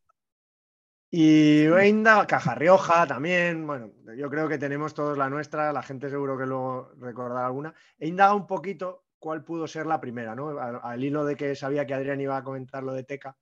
Y 1.10 1.66
indagado- 1.68 2.28
Caja 2.28 2.54
Rioja 2.56 3.08
también, 3.08 3.66
bueno, 3.66 3.92
yo 4.16 4.30
creo 4.30 4.48
que 4.50 4.58
tenemos 4.58 4.94
todos 4.94 5.18
la 5.18 5.30
nuestra, 5.30 5.72
la 5.72 5.82
gente 5.82 6.10
seguro 6.10 6.38
que 6.38 6.46
luego 6.46 6.92
recordará 7.00 7.46
alguna. 7.48 7.74
He 7.98 8.08
indagado 8.08 8.36
un 8.36 8.48
poquito 8.48 9.06
cuál 9.18 9.44
pudo 9.44 9.68
ser 9.68 9.86
la 9.86 10.02
primera, 10.02 10.36
¿no? 10.36 10.50
Al, 10.60 10.80
al 10.84 11.04
hilo 11.04 11.24
de 11.26 11.36
que 11.36 11.56
sabía 11.56 11.86
que 11.86 11.94
Adrián 11.94 12.20
iba 12.20 12.36
a 12.38 12.44
comentar 12.44 12.84
lo 12.84 12.94
de 12.94 13.04
Teca 13.04 13.38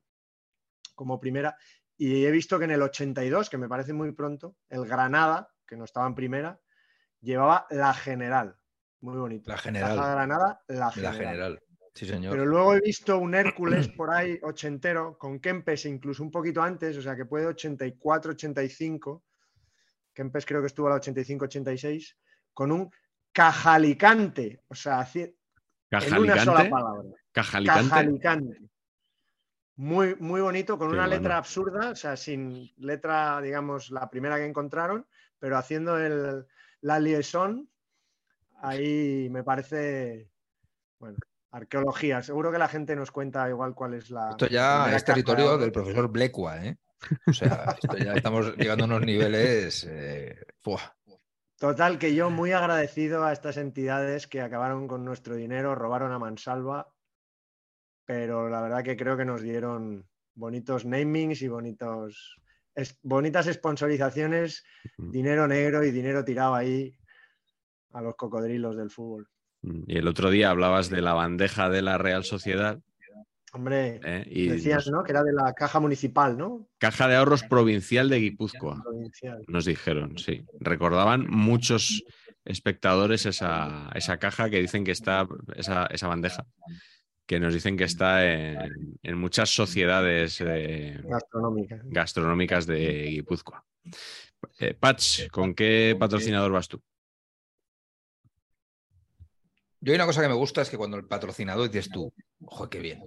como 0.93 1.19
primera, 1.19 1.57
y 1.97 2.25
he 2.25 2.31
visto 2.31 2.57
que 2.59 2.65
en 2.65 2.71
el 2.71 2.81
82, 2.81 3.49
que 3.49 3.57
me 3.57 3.67
parece 3.67 3.93
muy 3.93 4.11
pronto, 4.13 4.55
el 4.69 4.85
Granada, 4.85 5.49
que 5.67 5.75
no 5.75 5.83
estaba 5.85 6.07
en 6.07 6.15
primera, 6.15 6.59
llevaba 7.19 7.65
la 7.69 7.93
general. 7.93 8.55
Muy 9.01 9.17
bonito. 9.17 9.51
La 9.51 9.57
General. 9.57 9.95
Caja 9.95 10.11
Granada, 10.11 10.61
la 10.67 10.91
La 10.95 11.13
general. 11.13 11.61
General. 11.95 11.99
Sí, 11.99 12.05
señor. 12.05 12.31
Pero 12.33 12.45
luego 12.45 12.73
he 12.75 12.81
visto 12.81 13.17
un 13.17 13.35
Hércules 13.35 13.87
por 13.89 14.11
ahí 14.11 14.37
ochentero 14.43 15.17
con 15.17 15.39
Kempes 15.39 15.85
incluso 15.85 16.23
un 16.23 16.31
poquito 16.31 16.61
antes, 16.61 16.97
o 16.97 17.01
sea 17.01 17.15
que 17.15 17.25
puede 17.25 17.45
84, 17.47 18.31
85. 18.33 19.23
Kempes 20.13 20.45
creo 20.45 20.61
que 20.61 20.67
estuvo 20.67 20.87
a 20.87 20.91
la 20.91 20.95
85, 20.97 21.45
86, 21.45 22.17
con 22.53 22.71
un 22.71 22.89
Cajalicante, 23.31 24.61
o 24.69 24.75
sea, 24.75 24.99
ci- 25.01 25.35
Caja 25.89 26.07
en 26.15 26.21
una 26.21 26.43
sola 26.43 26.69
palabra. 26.69 27.09
Caja 27.31 27.57
Alicante. 27.57 27.89
Cajalicante. 27.89 28.59
Muy, 29.77 30.15
muy 30.15 30.39
bonito, 30.39 30.77
con 30.77 30.87
Qué 30.87 30.93
una 30.93 31.03
bueno. 31.05 31.17
letra 31.21 31.37
absurda, 31.37 31.89
o 31.89 31.95
sea, 31.95 32.15
sin 32.15 32.71
letra, 32.77 33.41
digamos, 33.41 33.91
la 33.91 34.09
primera 34.09 34.37
que 34.37 34.45
encontraron, 34.45 35.05
pero 35.37 35.57
haciendo 35.57 35.99
el, 35.99 36.45
la 36.79 36.99
liaison, 36.99 37.69
ahí 38.61 39.27
me 39.29 39.43
parece, 39.43 40.29
bueno, 40.97 41.17
arqueología. 41.55 42.21
Seguro 42.21 42.51
que 42.51 42.57
la 42.57 42.67
gente 42.67 42.95
nos 42.95 43.11
cuenta 43.11 43.47
igual 43.49 43.73
cuál 43.73 43.93
es 43.95 44.09
la. 44.11 44.31
Esto 44.31 44.47
ya 44.47 44.95
es 44.95 45.05
territorio 45.05 45.53
de- 45.53 45.57
del 45.63 45.71
profesor 45.71 46.09
Blecua, 46.09 46.65
¿eh? 46.65 46.77
O 47.27 47.33
sea, 47.33 47.75
esto 47.81 47.97
ya 47.97 48.13
estamos 48.13 48.55
llegando 48.57 48.83
a 48.85 48.87
unos 48.87 49.01
niveles. 49.01 49.85
eh. 49.89 50.37
Total, 51.57 51.97
que 51.97 52.13
yo 52.13 52.29
muy 52.29 52.51
agradecido 52.51 53.23
a 53.23 53.31
estas 53.31 53.57
entidades 53.57 54.27
que 54.27 54.41
acabaron 54.41 54.87
con 54.87 55.05
nuestro 55.05 55.35
dinero, 55.35 55.73
robaron 55.75 56.11
a 56.11 56.19
mansalva, 56.19 56.91
pero 58.05 58.49
la 58.49 58.61
verdad 58.61 58.83
que 58.83 58.97
creo 58.97 59.15
que 59.17 59.25
nos 59.25 59.41
dieron 59.41 60.07
bonitos 60.33 60.85
namings 60.85 61.41
y 61.41 61.47
bonitos, 61.47 62.35
es- 62.75 62.99
bonitas 63.03 63.45
sponsorizaciones, 63.47 64.63
dinero 64.97 65.47
negro 65.47 65.83
y 65.83 65.91
dinero 65.91 66.25
tirado 66.25 66.55
ahí 66.55 66.97
a 67.93 68.01
los 68.01 68.15
cocodrilos 68.15 68.75
del 68.75 68.89
fútbol. 68.91 69.29
Mm, 69.65 69.83
Y 69.87 69.97
el 69.97 70.07
otro 70.07 70.29
día 70.29 70.49
hablabas 70.51 70.89
de 70.89 71.01
la 71.01 71.13
bandeja 71.13 71.69
de 71.69 71.81
la 71.81 71.97
Real 71.97 72.23
Sociedad. 72.23 72.79
Hombre, 73.53 74.01
¿eh? 74.03 74.25
Y 74.29 74.47
decías, 74.49 74.87
nos- 74.87 74.91
¿no? 74.97 75.03
Que 75.03 75.11
era 75.13 75.23
de 75.23 75.31
la 75.31 75.53
caja 75.53 75.79
municipal, 75.79 76.37
¿no? 76.37 76.67
Caja 76.77 77.07
de 77.07 77.15
Ahorros 77.15 77.43
Provincial 77.43 78.09
de 78.09 78.19
Guipúzcoa. 78.19 78.81
Provincial. 78.83 79.43
Nos 79.47 79.63
dijeron, 79.65 80.17
sí. 80.17 80.43
Recordaban 80.59 81.27
muchos 81.29 82.03
espectadores 82.43 83.25
esa, 83.25 83.89
esa 83.95 84.17
caja 84.17 84.49
que 84.49 84.59
dicen 84.61 84.83
que 84.83 84.91
está, 84.91 85.25
esa, 85.55 85.85
esa 85.87 86.07
bandeja, 86.07 86.45
que 87.25 87.39
nos 87.39 87.53
dicen 87.53 87.77
que 87.77 87.85
está 87.85 88.29
en, 88.31 88.97
en 89.01 89.17
muchas 89.17 89.49
sociedades 89.55 90.41
eh, 90.45 90.99
Gastronómica. 91.05 91.79
gastronómicas 91.85 92.67
de 92.67 93.05
Guipúzcoa. 93.09 93.63
Eh, 94.59 94.73
Patch, 94.73 95.29
¿con 95.29 95.55
qué 95.55 95.95
patrocinador 95.97 96.51
vas 96.51 96.67
tú? 96.67 96.81
Yo 99.85 99.91
hay 99.91 99.97
una 99.97 100.07
cosa 100.07 100.23
que 100.23 100.27
me 100.27 100.33
gusta 100.33 100.63
es 100.63 100.69
que 100.71 100.77
cuando 100.77 100.97
el 100.97 101.05
patrocinador 101.05 101.69
dices 101.69 101.91
tú, 101.91 102.11
ojo, 102.43 102.67
qué 102.67 102.79
bien. 102.79 103.03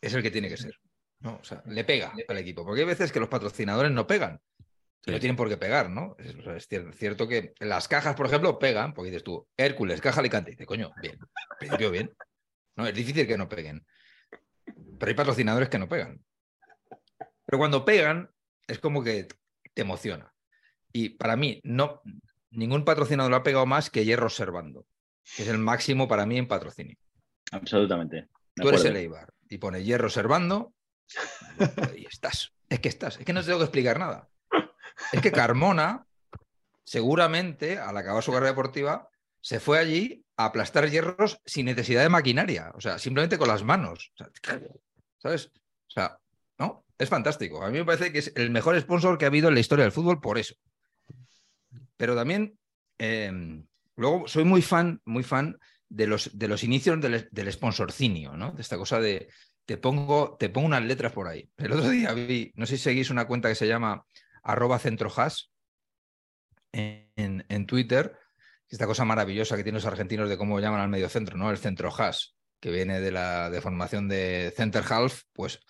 Es 0.00 0.14
el 0.14 0.22
que 0.22 0.30
tiene 0.30 0.48
que 0.48 0.56
ser. 0.56 0.78
¿no? 1.18 1.40
O 1.40 1.44
sea, 1.44 1.60
le 1.66 1.82
pega 1.82 2.12
al 2.28 2.38
equipo. 2.38 2.64
Porque 2.64 2.82
hay 2.82 2.86
veces 2.86 3.10
que 3.10 3.18
los 3.18 3.28
patrocinadores 3.28 3.90
no 3.90 4.06
pegan. 4.06 4.40
Y 5.06 5.10
no 5.10 5.16
Sí. 5.16 5.20
tienen 5.22 5.34
por 5.34 5.48
qué 5.48 5.56
pegar, 5.56 5.90
¿no? 5.90 6.14
Es, 6.20 6.68
cierto 6.96 7.26
que 7.26 7.52
las 7.58 7.88
cajas, 7.88 8.14
por 8.14 8.26
ejemplo, 8.26 8.60
pegan, 8.60 8.94
porque 8.94 9.10
dices 9.10 9.24
tú, 9.24 9.48
Hércules, 9.56 10.00
caja 10.00 10.20
Alicante. 10.20 10.52
Dice, 10.52 10.66
coño, 10.66 10.92
bien. 11.02 11.18
En 11.18 11.58
principio, 11.58 11.90
bien. 11.90 12.14
No, 12.76 12.86
es 12.86 12.94
difícil 12.94 13.26
que 13.26 13.36
no 13.36 13.48
peguen. 13.48 13.84
Pero 15.00 15.08
hay 15.08 15.14
patrocinadores 15.14 15.68
que 15.68 15.80
no 15.80 15.88
pegan. 15.88 16.24
Pero 17.44 17.58
cuando 17.58 17.84
pegan, 17.84 18.30
es 18.68 18.78
como 18.78 19.02
que 19.02 19.26
te 19.74 19.82
emociona. 19.82 20.32
Y 20.92 21.08
para 21.08 21.34
mí, 21.34 21.60
no, 21.64 22.02
ningún 22.56 22.84
patrocinador 22.84 23.30
lo 23.30 23.36
ha 23.36 23.42
pegado 23.42 23.66
más 23.66 23.90
que 23.90 24.04
Hierro 24.04 24.28
Servando, 24.28 24.86
que 25.36 25.42
es 25.42 25.48
el 25.48 25.58
máximo 25.58 26.08
para 26.08 26.26
mí 26.26 26.38
en 26.38 26.48
patrocinio. 26.48 26.96
Absolutamente. 27.52 28.28
Tú 28.54 28.68
eres 28.68 28.84
el 28.84 28.96
Eibar 28.96 29.32
y 29.48 29.58
pones 29.58 29.84
Hierro 29.84 30.10
Servando 30.10 30.72
y 31.96 32.06
estás. 32.06 32.52
Es 32.68 32.80
que 32.80 32.88
estás. 32.88 33.18
Es 33.18 33.24
que 33.24 33.32
no 33.32 33.40
te 33.40 33.46
tengo 33.46 33.58
que 33.58 33.64
explicar 33.64 33.98
nada. 33.98 34.28
Es 35.12 35.20
que 35.20 35.30
Carmona, 35.30 36.06
seguramente, 36.84 37.78
al 37.78 37.96
acabar 37.96 38.22
su 38.22 38.32
carrera 38.32 38.50
deportiva, 38.50 39.08
se 39.40 39.60
fue 39.60 39.78
allí 39.78 40.24
a 40.36 40.46
aplastar 40.46 40.90
hierros 40.90 41.40
sin 41.44 41.66
necesidad 41.66 42.02
de 42.02 42.08
maquinaria. 42.08 42.72
O 42.74 42.80
sea, 42.80 42.98
simplemente 42.98 43.38
con 43.38 43.48
las 43.48 43.62
manos. 43.62 44.12
O 44.14 44.16
sea, 44.16 44.60
¿Sabes? 45.18 45.52
O 45.54 45.90
sea, 45.90 46.18
¿no? 46.58 46.84
Es 46.98 47.08
fantástico. 47.08 47.62
A 47.62 47.70
mí 47.70 47.78
me 47.78 47.84
parece 47.84 48.12
que 48.12 48.18
es 48.18 48.32
el 48.34 48.50
mejor 48.50 48.80
sponsor 48.80 49.18
que 49.18 49.26
ha 49.26 49.28
habido 49.28 49.48
en 49.48 49.54
la 49.54 49.60
historia 49.60 49.84
del 49.84 49.92
fútbol 49.92 50.20
por 50.20 50.38
eso. 50.38 50.54
Pero 51.96 52.14
también, 52.14 52.58
eh, 52.98 53.62
luego 53.96 54.28
soy 54.28 54.44
muy 54.44 54.62
fan, 54.62 55.00
muy 55.04 55.22
fan 55.22 55.58
de 55.88 56.06
los, 56.06 56.36
de 56.36 56.48
los 56.48 56.64
inicios 56.64 57.00
del, 57.00 57.28
del 57.30 57.52
sponsorcinio, 57.52 58.36
¿no? 58.36 58.52
De 58.52 58.62
esta 58.62 58.76
cosa 58.76 59.00
de 59.00 59.28
te 59.64 59.76
pongo, 59.76 60.36
te 60.38 60.48
pongo 60.48 60.66
unas 60.66 60.84
letras 60.84 61.12
por 61.12 61.26
ahí. 61.26 61.50
El 61.56 61.72
otro 61.72 61.88
día 61.88 62.12
vi, 62.12 62.52
no 62.54 62.66
sé 62.66 62.76
si 62.76 62.84
seguís 62.84 63.10
una 63.10 63.26
cuenta 63.26 63.48
que 63.48 63.54
se 63.54 63.66
llama 63.66 64.04
arroba 64.42 64.78
centrojas 64.78 65.50
en, 66.72 67.44
en 67.48 67.66
Twitter, 67.66 68.16
esta 68.68 68.86
cosa 68.86 69.04
maravillosa 69.04 69.56
que 69.56 69.62
tienen 69.62 69.76
los 69.76 69.86
argentinos 69.86 70.28
de 70.28 70.36
cómo 70.36 70.60
llaman 70.60 70.80
al 70.80 70.88
medio 70.88 71.08
centro, 71.08 71.36
¿no? 71.36 71.50
El 71.50 71.58
centro 71.58 71.92
hash, 71.96 72.28
que 72.60 72.70
viene 72.70 73.00
de 73.00 73.12
la 73.12 73.50
deformación 73.50 74.08
de 74.08 74.52
center 74.56 74.84
half, 74.88 75.22
pues 75.32 75.60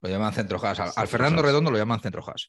lo 0.00 0.08
llaman 0.08 0.32
centro 0.32 0.58
hash. 0.64 0.80
Al, 0.80 0.92
al 0.94 1.08
Fernando. 1.08 1.42
Redondo 1.42 1.70
lo 1.70 1.78
llaman 1.78 2.00
centro 2.00 2.24
hash. 2.26 2.46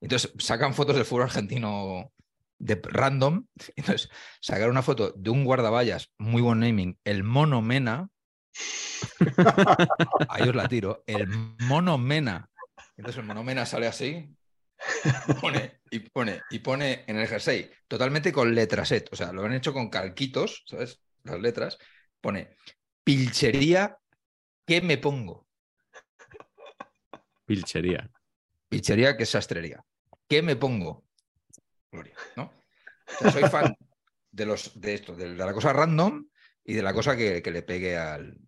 Entonces 0.00 0.32
sacan 0.38 0.74
fotos 0.74 0.96
del 0.96 1.04
fútbol 1.04 1.24
argentino 1.24 2.12
de 2.58 2.80
random. 2.82 3.46
Entonces 3.76 4.10
sacar 4.40 4.70
una 4.70 4.82
foto 4.82 5.12
de 5.12 5.30
un 5.30 5.44
guardaballas, 5.44 6.12
muy 6.18 6.42
buen 6.42 6.60
naming, 6.60 6.98
el 7.04 7.24
Mono 7.24 7.62
Mena. 7.62 8.08
Ahí 10.28 10.48
os 10.48 10.54
la 10.54 10.68
tiro. 10.68 11.02
El 11.06 11.28
Mono 11.28 11.98
Mena. 11.98 12.48
Entonces 12.96 13.20
el 13.20 13.26
Mono 13.26 13.44
Mena 13.44 13.66
sale 13.66 13.86
así. 13.86 14.32
Pone, 15.40 15.80
y, 15.90 16.00
pone, 16.00 16.42
y 16.50 16.58
pone 16.58 17.04
en 17.06 17.18
el 17.18 17.26
jersey 17.26 17.70
totalmente 17.88 18.32
con 18.32 18.54
letraset. 18.54 19.08
O 19.12 19.16
sea, 19.16 19.32
lo 19.32 19.44
han 19.44 19.54
hecho 19.54 19.72
con 19.72 19.88
calquitos, 19.88 20.64
¿sabes? 20.66 21.00
Las 21.24 21.40
letras. 21.40 21.78
Pone 22.20 22.56
pilchería, 23.06 23.96
¿qué 24.66 24.82
me 24.82 24.98
pongo? 24.98 25.46
Pilchería. 27.44 28.10
Pilchería, 28.68 29.16
que 29.16 29.22
es 29.22 29.30
sastrería. 29.30 29.84
¿Qué 30.28 30.42
me 30.42 30.56
pongo? 30.56 31.05
Gloria, 31.90 32.14
¿no? 32.36 32.44
O 32.44 33.18
sea, 33.18 33.30
soy 33.30 33.44
fan 33.48 33.76
de, 34.30 34.46
los, 34.46 34.78
de 34.80 34.94
esto, 34.94 35.14
de 35.14 35.34
la 35.34 35.52
cosa 35.52 35.72
random 35.72 36.26
y 36.64 36.74
de 36.74 36.82
la 36.82 36.92
cosa 36.92 37.16
que, 37.16 37.42
que 37.42 37.50
le 37.50 37.62
pegue 37.62 37.96
al. 37.96 38.38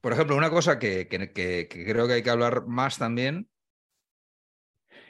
Por 0.00 0.12
ejemplo, 0.12 0.36
una 0.36 0.50
cosa 0.50 0.78
que, 0.78 1.08
que- 1.08 1.32
que- 1.32 1.66
que 1.68 1.84
creo 1.84 2.06
que 2.06 2.14
hay 2.14 2.22
que 2.22 2.30
hablar 2.30 2.66
más 2.66 2.98
también 2.98 3.48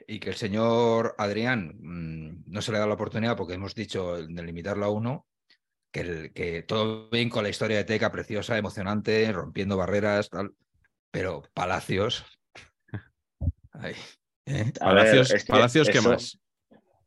y 0.07 0.20
que 0.20 0.30
el 0.30 0.37
señor 0.37 1.14
Adrián 1.18 1.76
mm, 1.80 2.44
no 2.46 2.62
se 2.62 2.72
le 2.72 2.78
da 2.78 2.87
la 2.87 2.94
oportunidad 2.94 3.37
porque 3.37 3.54
hemos 3.54 3.74
dicho 3.74 4.16
de 4.16 4.42
limitarlo 4.42 4.85
a 4.85 4.90
uno, 4.90 5.26
que, 5.92 6.00
el- 6.00 6.33
que 6.33 6.62
todo 6.62 7.09
bien 7.11 7.28
con 7.30 7.42
la 7.42 7.50
historia 7.50 7.76
de 7.78 7.85
Teca, 7.85 8.11
preciosa, 8.12 8.57
emocionante, 8.57 9.30
rompiendo 9.33 9.76
barreras, 9.76 10.30
tal, 10.30 10.54
pero 11.11 11.42
Palacios. 11.54 12.24
Ay, 13.72 13.94
¿eh? 14.46 14.64
Ver, 14.64 14.72
Palacios, 14.74 15.30
es 15.33 15.44
que 15.44 15.50
Palacios 15.52 15.88
¿qué 15.90 15.98
eso- 15.98 16.11
más? 16.11 16.38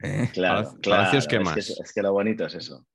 ¿Eh? 0.02 0.30
Claro, 0.34 0.56
Palacios, 0.58 0.80
claro, 0.82 0.98
Palacios, 1.04 1.28
¿qué 1.28 1.36
es 1.38 1.42
más? 1.44 1.54
Que, 1.56 1.60
es 1.84 1.94
que 1.94 2.02
lo 2.02 2.12
bonito 2.14 2.46
es 2.46 2.56
eso. 2.56 2.86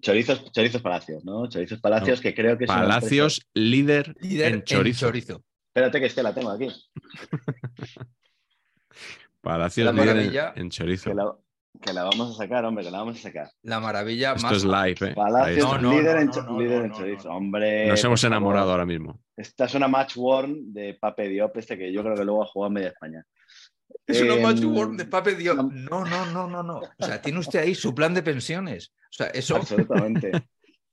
Chorizos, 0.00 0.50
chorizos 0.52 0.82
palacios, 0.82 1.24
¿no? 1.24 1.48
Chorizos 1.48 1.80
palacios 1.80 2.18
No. 2.18 2.22
que 2.22 2.34
creo 2.34 2.58
que 2.58 2.66
Palacios 2.66 3.46
líder, 3.54 4.14
Líder 4.20 4.52
en 4.54 4.62
chorizo. 4.64 5.08
Espérate 5.68 6.00
que 6.00 6.06
es 6.06 6.14
que 6.14 6.22
la 6.22 6.34
tengo 6.34 6.50
aquí. 6.50 6.68
Palacios 9.40 9.84
La 9.86 9.92
líder 9.92 10.08
en- 10.08 10.14
maravilla. 10.16 10.52
en, 10.56 10.70
chorizo. 10.70 11.10
Que 11.10 11.14
la, 11.14 11.32
que 11.80 11.92
la 11.92 12.02
vamos 12.04 12.34
a 12.34 12.42
sacar, 12.42 12.64
hombre, 12.64 12.84
que 12.84 12.90
la 12.90 12.98
vamos 12.98 13.18
a 13.18 13.22
sacar. 13.22 13.50
La 13.62 13.78
maravilla 13.80 14.32
Esto 14.32 14.48
más. 14.48 14.56
es 14.56 14.64
live, 14.64 15.10
¿eh? 15.10 15.14
Palacios, 15.14 15.58
está. 15.58 15.76
No, 15.78 15.82
no, 15.82 15.98
líder, 15.98 16.14
no, 16.16 16.20
en, 16.20 16.26
no, 16.26 16.32
cho- 16.32 16.42
no, 16.42 16.60
líder 16.60 16.78
no, 16.78 16.84
en 16.84 16.90
no, 16.90 16.96
chorizo. 16.98 17.28
no. 17.28 17.36
Hombre. 17.36 17.86
Nos 17.88 18.04
hemos 18.04 18.20
favor. 18.20 18.32
enamorado 18.32 18.70
ahora 18.72 18.86
mismo. 18.86 19.20
Esta 19.36 19.66
es 19.66 19.74
una 19.74 19.86
match 19.88 20.16
worn 20.16 20.72
de 20.72 20.94
Pape 20.94 21.28
Diop, 21.28 21.56
este 21.58 21.78
que 21.78 21.92
yo 21.92 22.02
creo 22.02 22.16
que 22.16 22.24
luego 22.24 22.42
ha 22.42 22.46
jugado 22.46 22.68
en 22.68 22.74
media 22.74 22.88
España. 22.88 23.24
Es 24.06 24.20
una 24.20 24.34
Em, 24.34 24.42
match 24.42 24.62
worn 24.62 24.96
de 24.96 25.04
Pape 25.04 25.34
Dios. 25.34 25.56
no. 25.56 25.64
No, 25.70 26.04
no, 26.04 26.26
no, 26.26 26.46
no, 26.48 26.62
no. 26.62 26.78
O 26.78 27.04
sea, 27.04 27.20
tiene 27.20 27.38
usted 27.38 27.60
ahí 27.60 27.74
su 27.74 27.94
plan 27.94 28.14
de 28.14 28.22
pensiones. 28.22 28.92
O 29.10 29.12
sea, 29.12 29.26
eso, 29.28 29.56
Absolutamente. 29.56 30.30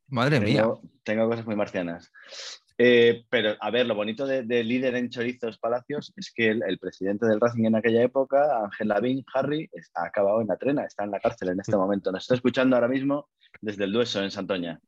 madre 0.08 0.40
mía. 0.40 0.68
tengo, 1.04 1.30
cosas 1.30 1.46
muy 1.46 1.56
marcianas. 1.56 2.12
Eh, 2.78 3.24
pero, 3.30 3.56
a 3.60 3.70
ver, 3.70 3.86
lo 3.86 3.94
bonito 3.94 4.26
de, 4.26 4.44
de 4.44 4.64
líder 4.64 4.96
en 4.96 5.10
chorizos 5.10 5.60
palacios 5.60 6.12
es 6.16 6.32
que 6.34 6.50
el, 6.50 6.64
el 6.68 6.80
presidente 6.80 7.28
del 7.28 7.40
Racing 7.40 7.66
en 7.66 7.76
aquella 7.76 8.02
época, 8.02 8.64
Ángel 8.64 8.88
Lavín, 8.88 9.24
Harry, 9.34 9.70
ha 9.94 10.06
acabado 10.06 10.42
en 10.42 10.48
la 10.48 10.58
trena, 10.58 10.84
está 10.84 11.04
en 11.04 11.12
la 11.12 11.20
cárcel 11.20 11.50
en 11.50 11.60
este 11.60 11.76
momento. 11.78 12.12
Nos 12.12 12.24
está 12.24 12.34
escuchando 12.36 12.76
ahora 12.76 12.88
mismo 12.88 13.30
desde 13.62 13.84
el 13.84 13.94
Dueso, 13.94 14.24
en 14.24 14.32
Santoña. 14.32 14.80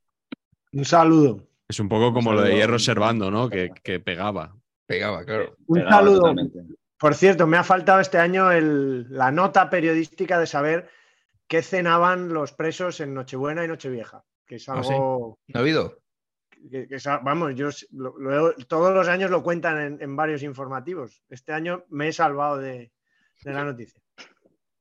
Un 0.74 0.84
saludo. 0.86 1.48
Es 1.68 1.80
un 1.80 1.88
poco 1.88 2.12
como 2.14 2.34
lo 2.34 2.42
de. 2.42 2.56
Hierro 2.56 2.80
Servando, 2.80 3.30
¿no? 3.30 3.50
Que, 3.50 3.72
que 3.84 4.00
pegaba. 4.00 4.56
Pegaba, 4.88 5.24
claro. 5.24 5.56
Un 5.68 5.82
saludo. 5.88 6.20
totalmente. 6.20 6.60
Por 6.98 7.14
cierto, 7.16 7.46
me 7.48 7.58
ha 7.58 7.64
faltado 7.64 8.00
este 8.00 8.18
año 8.18 8.52
el- 8.52 9.08
la 9.10 9.32
nota 9.32 9.70
periodística 9.70 10.40
de 10.40 10.48
saber 10.48 10.90
qué 11.48 11.62
cenaban 11.62 12.34
los 12.34 12.54
presos 12.54 13.00
en 13.02 13.14
Nochebuena 13.14 13.64
y 13.64 13.68
Nochevieja. 13.68 14.24
Que 14.46 14.56
es 14.56 14.70
Ah, 14.70 14.82
sí. 14.84 14.94
algo. 14.94 15.40
¿No 15.48 15.60
ha 15.60 15.62
habido? 15.62 16.00
que- 16.72 16.88
que 16.88 16.98
vamos, 17.22 17.54
yo 17.54 17.70
lo- 17.92 18.18
lo 18.18 18.54
todos 18.68 18.92
los 18.92 19.08
años 19.08 19.30
lo 19.30 19.44
cuentan 19.44 19.80
en, 19.80 20.02
en 20.02 20.16
varios 20.16 20.42
informativos. 20.42 21.22
Este 21.30 21.54
año 21.54 21.84
me 21.90 22.08
he 22.08 22.14
salvado 22.14 22.58
de, 22.58 22.92
de 23.44 23.54
la 23.54 23.64
noticia. 23.64 24.02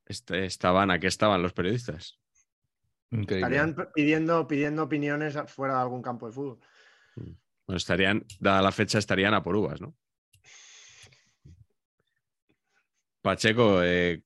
Este, 0.07 0.45
estaban, 0.45 0.89
¿a 0.89 0.99
qué 0.99 1.05
estaban 1.07 1.43
los 1.43 1.53
periodistas? 1.53 2.19
Increíble. 3.11 3.55
Estarían 3.55 3.91
pidiendo, 3.93 4.47
pidiendo 4.47 4.83
opiniones 4.83 5.37
fuera 5.47 5.75
de 5.75 5.81
algún 5.81 6.01
campo 6.01 6.25
de 6.25 6.31
fútbol. 6.33 6.59
Bueno, 7.15 7.77
estarían, 7.77 8.25
dada 8.39 8.61
la 8.63 8.71
fecha, 8.71 8.97
estarían 8.97 9.33
a 9.35 9.43
por 9.43 9.55
uvas, 9.55 9.79
¿no? 9.79 9.95
Pacheco, 13.25 13.81
eh, 13.81 14.21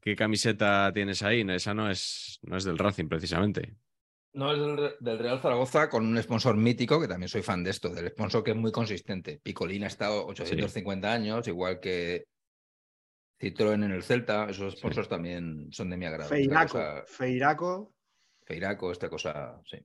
¿qué 0.00 0.16
camiseta 0.16 0.90
tienes 0.92 1.22
ahí? 1.22 1.44
No, 1.44 1.54
Esa 1.54 1.72
no 1.72 1.88
es, 1.88 2.40
no 2.42 2.56
es 2.56 2.64
del 2.64 2.78
Racing, 2.78 3.06
precisamente. 3.06 3.76
No, 4.32 4.52
es 4.52 4.58
del, 4.58 4.76
Re- 4.76 4.96
del 4.98 5.18
Real 5.20 5.40
Zaragoza 5.40 5.88
con 5.88 6.04
un 6.04 6.20
sponsor 6.20 6.56
mítico, 6.56 7.00
que 7.00 7.06
también 7.06 7.28
soy 7.28 7.42
fan 7.42 7.62
de 7.62 7.70
esto, 7.70 7.90
del 7.90 8.08
sponsor 8.08 8.42
que 8.42 8.50
es 8.50 8.56
muy 8.56 8.72
consistente. 8.72 9.38
Picolín 9.40 9.84
ha 9.84 9.86
estado 9.86 10.26
850 10.26 11.12
años, 11.12 11.46
igual 11.46 11.78
que 11.78 12.24
Citroën 13.40 13.84
en 13.84 13.92
el 13.92 14.02
Celta. 14.02 14.50
Esos 14.50 14.74
sponsors 14.76 15.08
también 15.08 15.68
son 15.70 15.88
de 15.88 15.96
mi 15.96 16.06
agrado. 16.06 16.28
Feiraco. 16.28 16.72
cosa- 16.72 17.04
Feiraco. 17.06 17.94
Feiraco, 18.44 18.90
esta 18.90 19.08
cosa, 19.08 19.60
sí. 19.64 19.78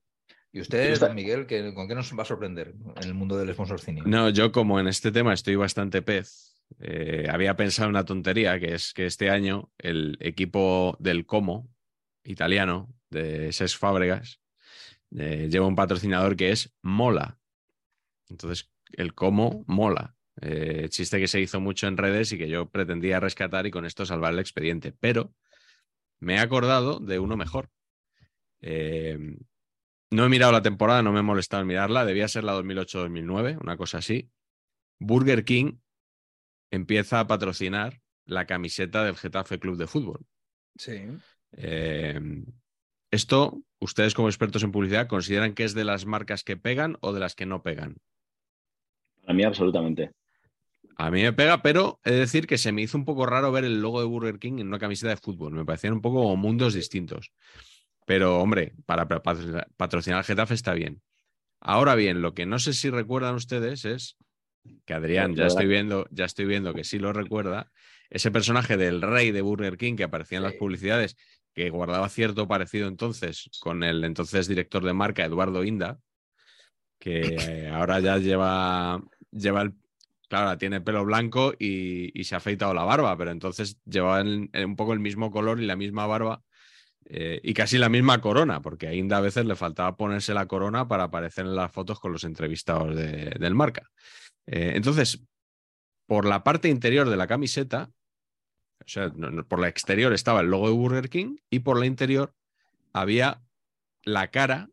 ¿Y 0.52 0.62
usted, 0.62 0.90
Está- 0.92 1.06
don 1.08 1.16
Miguel, 1.16 1.46
¿qué- 1.46 1.72
con 1.76 1.88
qué 1.88 1.94
nos 1.94 2.12
va 2.18 2.24
a 2.24 2.26
sorprender 2.26 2.74
en 2.96 3.04
el 3.04 3.14
mundo 3.14 3.38
del 3.38 3.54
sponsor 3.54 3.80
cine? 3.80 4.02
No, 4.08 4.30
yo 4.30 4.52
como 4.52 4.80
en 4.80 4.88
este 4.88 5.12
tema 5.12 5.34
estoy 5.36 5.56
bastante 5.56 6.02
pez, 6.02 6.55
eh, 6.80 7.28
había 7.30 7.56
pensado 7.56 7.90
una 7.90 8.06
tontería, 8.06 8.60
que 8.60 8.74
es 8.74 8.94
que 8.94 9.06
este 9.06 9.30
año 9.30 9.72
el 9.78 10.18
equipo 10.20 10.98
del 11.00 11.26
Como, 11.26 11.70
italiano 12.24 12.94
de 13.10 13.52
Ses 13.52 13.78
Fábregas, 13.78 14.42
eh, 15.12 15.48
lleva 15.50 15.68
un 15.68 15.76
patrocinador 15.76 16.36
que 16.36 16.52
es 16.52 16.76
Mola. 16.82 17.40
Entonces, 18.30 18.72
el 18.92 19.14
cómo 19.14 19.64
mola. 19.68 20.16
Eh, 20.42 20.88
chiste 20.90 21.20
que 21.20 21.28
se 21.28 21.40
hizo 21.40 21.62
mucho 21.62 21.88
en 21.88 21.96
redes 21.96 22.32
y 22.32 22.38
que 22.38 22.50
yo 22.50 22.70
pretendía 22.70 23.20
rescatar 23.20 23.66
y 23.68 23.72
con 23.72 23.86
esto 23.86 24.06
salvar 24.06 24.34
el 24.34 24.40
expediente. 24.40 24.92
Pero 24.92 25.34
me 26.20 26.36
he 26.36 26.40
acordado 26.40 27.00
de 27.00 27.20
uno 27.20 27.38
mejor. 27.38 27.70
No 30.12 30.26
he 30.26 30.30
mirado 30.30 30.52
la 30.52 30.62
temporada, 30.62 31.04
no 31.04 31.12
me 31.12 31.20
he 31.20 31.24
molestado 31.24 31.62
en 31.62 31.68
mirarla. 31.68 32.06
Debía 32.06 32.28
ser 32.28 32.44
la 32.44 32.58
2008-2009, 32.58 33.62
una 33.62 33.78
cosa 33.78 34.00
así. 34.00 34.32
Burger 35.00 35.46
King 35.46 35.78
empieza 36.76 37.20
a 37.20 37.28
patrocinar 37.28 38.02
la 38.26 38.46
camiseta 38.46 39.04
del 39.04 39.16
Getafe 39.16 39.60
Club 39.60 39.78
de 39.78 39.88
Fútbol. 39.88 40.26
Sí. 40.78 41.02
Eh, 41.54 42.20
esto, 43.12 43.62
ustedes 43.80 44.14
como 44.14 44.28
expertos 44.28 44.64
en 44.64 44.72
publicidad, 44.72 45.08
¿consideran 45.08 45.54
que 45.54 45.64
es 45.64 45.74
de 45.74 45.86
las 45.86 46.06
marcas 46.06 46.44
que 46.44 46.58
pegan 46.58 46.98
o 47.02 47.14
de 47.14 47.20
las 47.20 47.36
que 47.36 47.46
no 47.46 47.64
pegan? 47.64 47.98
Para 49.22 49.34
mí, 49.34 49.44
absolutamente. 49.44 50.12
A 50.98 51.12
mí 51.12 51.24
me 51.24 51.34
pega, 51.34 51.62
pero 51.62 52.00
he 52.04 52.12
de 52.12 52.20
decir 52.20 52.48
que 52.48 52.58
se 52.58 52.72
me 52.72 52.82
hizo 52.82 52.98
un 52.98 53.06
poco 53.06 53.26
raro 53.26 53.52
ver 53.52 53.66
el 53.66 53.82
logo 53.82 54.00
de 54.00 54.08
Burger 54.08 54.40
King 54.40 54.60
en 54.60 54.68
una 54.68 54.80
camiseta 54.80 55.10
de 55.10 55.18
fútbol. 55.18 55.54
Me 55.54 55.66
parecían 55.66 55.94
un 55.94 56.02
poco 56.02 56.36
mundos 56.36 56.74
distintos. 56.74 57.32
Pero, 58.06 58.40
hombre, 58.40 58.74
para 58.86 59.08
patrocinar 59.08 60.20
al 60.20 60.24
Getafe 60.24 60.54
está 60.54 60.74
bien. 60.74 61.02
Ahora 61.60 61.96
bien, 61.96 62.22
lo 62.22 62.34
que 62.34 62.46
no 62.46 62.60
sé 62.60 62.74
si 62.74 62.90
recuerdan 62.90 63.36
ustedes 63.36 63.84
es 63.86 64.18
que 64.86 64.94
Adrián, 64.94 65.36
ya 65.36 65.48
estoy 65.48 65.68
viendo, 65.68 66.08
ya 66.12 66.26
estoy 66.26 66.46
viendo 66.46 66.74
que 66.74 66.84
sí 66.84 67.00
lo 67.00 67.14
recuerda, 67.14 67.72
ese 68.10 68.32
personaje 68.32 68.78
del 68.78 69.02
rey 69.02 69.32
de 69.32 69.42
Burger 69.42 69.78
King 69.78 69.96
que 69.96 70.04
aparecía 70.04 70.38
en 70.38 70.44
las 70.44 70.54
publicidades, 70.54 71.16
que 71.54 71.70
guardaba 71.70 72.10
cierto 72.10 72.48
parecido 72.48 72.88
entonces 72.88 73.50
con 73.62 73.84
el 73.84 74.04
entonces 74.04 74.48
director 74.48 74.84
de 74.84 74.94
marca, 74.94 75.24
Eduardo 75.24 75.64
Inda, 75.64 76.00
que 77.00 77.70
ahora 77.74 78.00
ya 78.00 78.18
lleva, 78.18 79.02
lleva 79.32 79.62
el, 79.64 79.74
claro, 80.28 80.58
tiene 80.58 80.82
pelo 80.82 81.06
blanco 81.06 81.54
y, 81.58 82.24
se 82.24 82.36
ha 82.36 82.40
afeitado 82.40 82.74
la 82.74 82.84
barba, 82.84 83.18
pero 83.18 83.32
entonces 83.32 83.80
llevaba 83.86 84.22
un 84.22 84.76
poco 84.76 84.94
el 84.94 85.00
mismo 85.00 85.32
color 85.32 85.62
y 85.62 85.66
la 85.66 85.76
misma 85.76 86.06
barba 86.08 86.44
eh, 87.06 87.40
y 87.44 87.54
casi 87.54 87.78
la 87.78 87.90
misma 87.90 88.20
corona, 88.20 88.62
porque 88.62 88.88
a 88.88 88.94
Inda 88.94 89.18
a 89.18 89.22
veces 89.22 89.46
le 89.46 89.56
faltaba 89.56 89.96
ponerse 89.96 90.34
la 90.34 90.48
corona 90.48 90.88
para 90.88 91.04
aparecer 91.04 91.46
en 91.46 91.56
las 91.56 91.72
fotos 91.72 92.00
con 92.00 92.12
los 92.12 92.24
entrevistados 92.24 92.96
del 92.96 93.56
marca. 93.56 93.90
Eh, 94.48 94.74
entonces, 94.76 95.24
por 96.06 96.26
la 96.26 96.44
parte 96.44 96.70
interior 96.70 97.10
de 97.10 97.18
la 97.18 97.28
camiseta, 97.28 97.92
o 98.80 98.88
sea, 98.88 99.12
por 99.48 99.60
la 99.60 99.68
exterior 99.68 100.14
estaba 100.14 100.42
el 100.42 100.48
logo 100.48 100.68
de 100.68 100.74
Burger 100.74 101.10
King 101.10 101.38
y 101.50 101.60
por 101.60 101.80
la 101.80 101.86
interior 101.86 102.34
había 102.94 103.42
la 104.04 104.30
cara, 104.30 104.70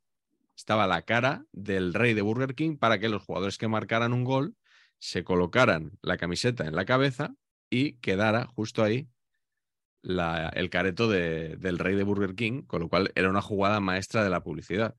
estaba 0.55 0.87
la 0.87 1.03
cara 1.03 1.47
del 1.53 1.95
rey 1.95 2.15
de 2.15 2.23
Burger 2.23 2.55
King 2.55 2.77
para 2.77 2.99
que 2.99 3.09
los 3.09 3.23
jugadores 3.23 3.59
que 3.59 3.69
marcaran 3.69 4.13
un 4.13 4.25
gol 4.25 4.57
se 4.99 5.25
colocaran 5.25 5.99
la 6.03 6.19
camiseta 6.19 6.67
en 6.67 6.77
la 6.77 6.85
cabeza 6.85 7.35
y 7.71 7.95
quedara 7.95 8.47
justo 8.47 8.83
ahí 8.83 9.09
el 10.03 10.71
careto 10.71 11.09
del 11.09 11.79
rey 11.79 11.95
de 11.95 12.03
Burger 12.03 12.35
King, 12.35 12.63
con 12.63 12.81
lo 12.81 12.89
cual 12.89 13.13
era 13.15 13.31
una 13.31 13.41
jugada 13.41 13.81
maestra 13.81 14.25
de 14.25 14.31
la 14.31 14.43
publicidad 14.43 14.95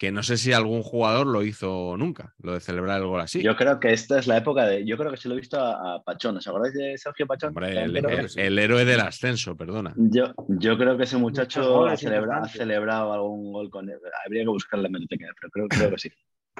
que 0.00 0.10
no 0.10 0.22
sé 0.22 0.38
si 0.38 0.54
algún 0.54 0.82
jugador 0.82 1.26
lo 1.26 1.42
hizo 1.42 1.94
nunca, 1.98 2.34
lo 2.38 2.54
de 2.54 2.60
celebrar 2.60 3.02
el 3.02 3.06
gol 3.06 3.20
así. 3.20 3.42
Yo 3.42 3.54
creo 3.54 3.78
que 3.78 3.92
esta 3.92 4.18
es 4.18 4.26
la 4.26 4.38
época 4.38 4.64
de. 4.64 4.86
Yo 4.86 4.96
creo 4.96 5.10
que 5.10 5.18
se 5.18 5.28
lo 5.28 5.34
he 5.34 5.40
visto 5.40 5.60
a, 5.60 6.02
Pachón. 6.02 6.38
¿Os 6.38 6.48
acordáis 6.48 6.72
de 6.72 6.96
Sergio 6.96 7.26
Pachón? 7.26 7.50
Hombre, 7.50 7.82
el, 7.82 8.58
héroe 8.58 8.86
del 8.86 9.00
ascenso, 9.00 9.58
perdona. 9.58 9.92
Yo, 9.98 10.32
yo 10.48 10.78
creo 10.78 10.96
que 10.96 11.02
ese 11.02 11.18
muchacho 11.18 11.84
ha, 11.84 11.98
celebrado 11.98 13.12
algún 13.12 13.52
gol 13.52 13.68
con 13.68 13.90
él. 13.90 13.98
Habría 14.24 14.44
que 14.44 14.48
buscarle 14.48 14.88
en 14.88 15.06
pero 15.06 15.50
creo, 15.52 15.68
creo, 15.68 15.90
que 15.90 15.98
sí. 15.98 16.10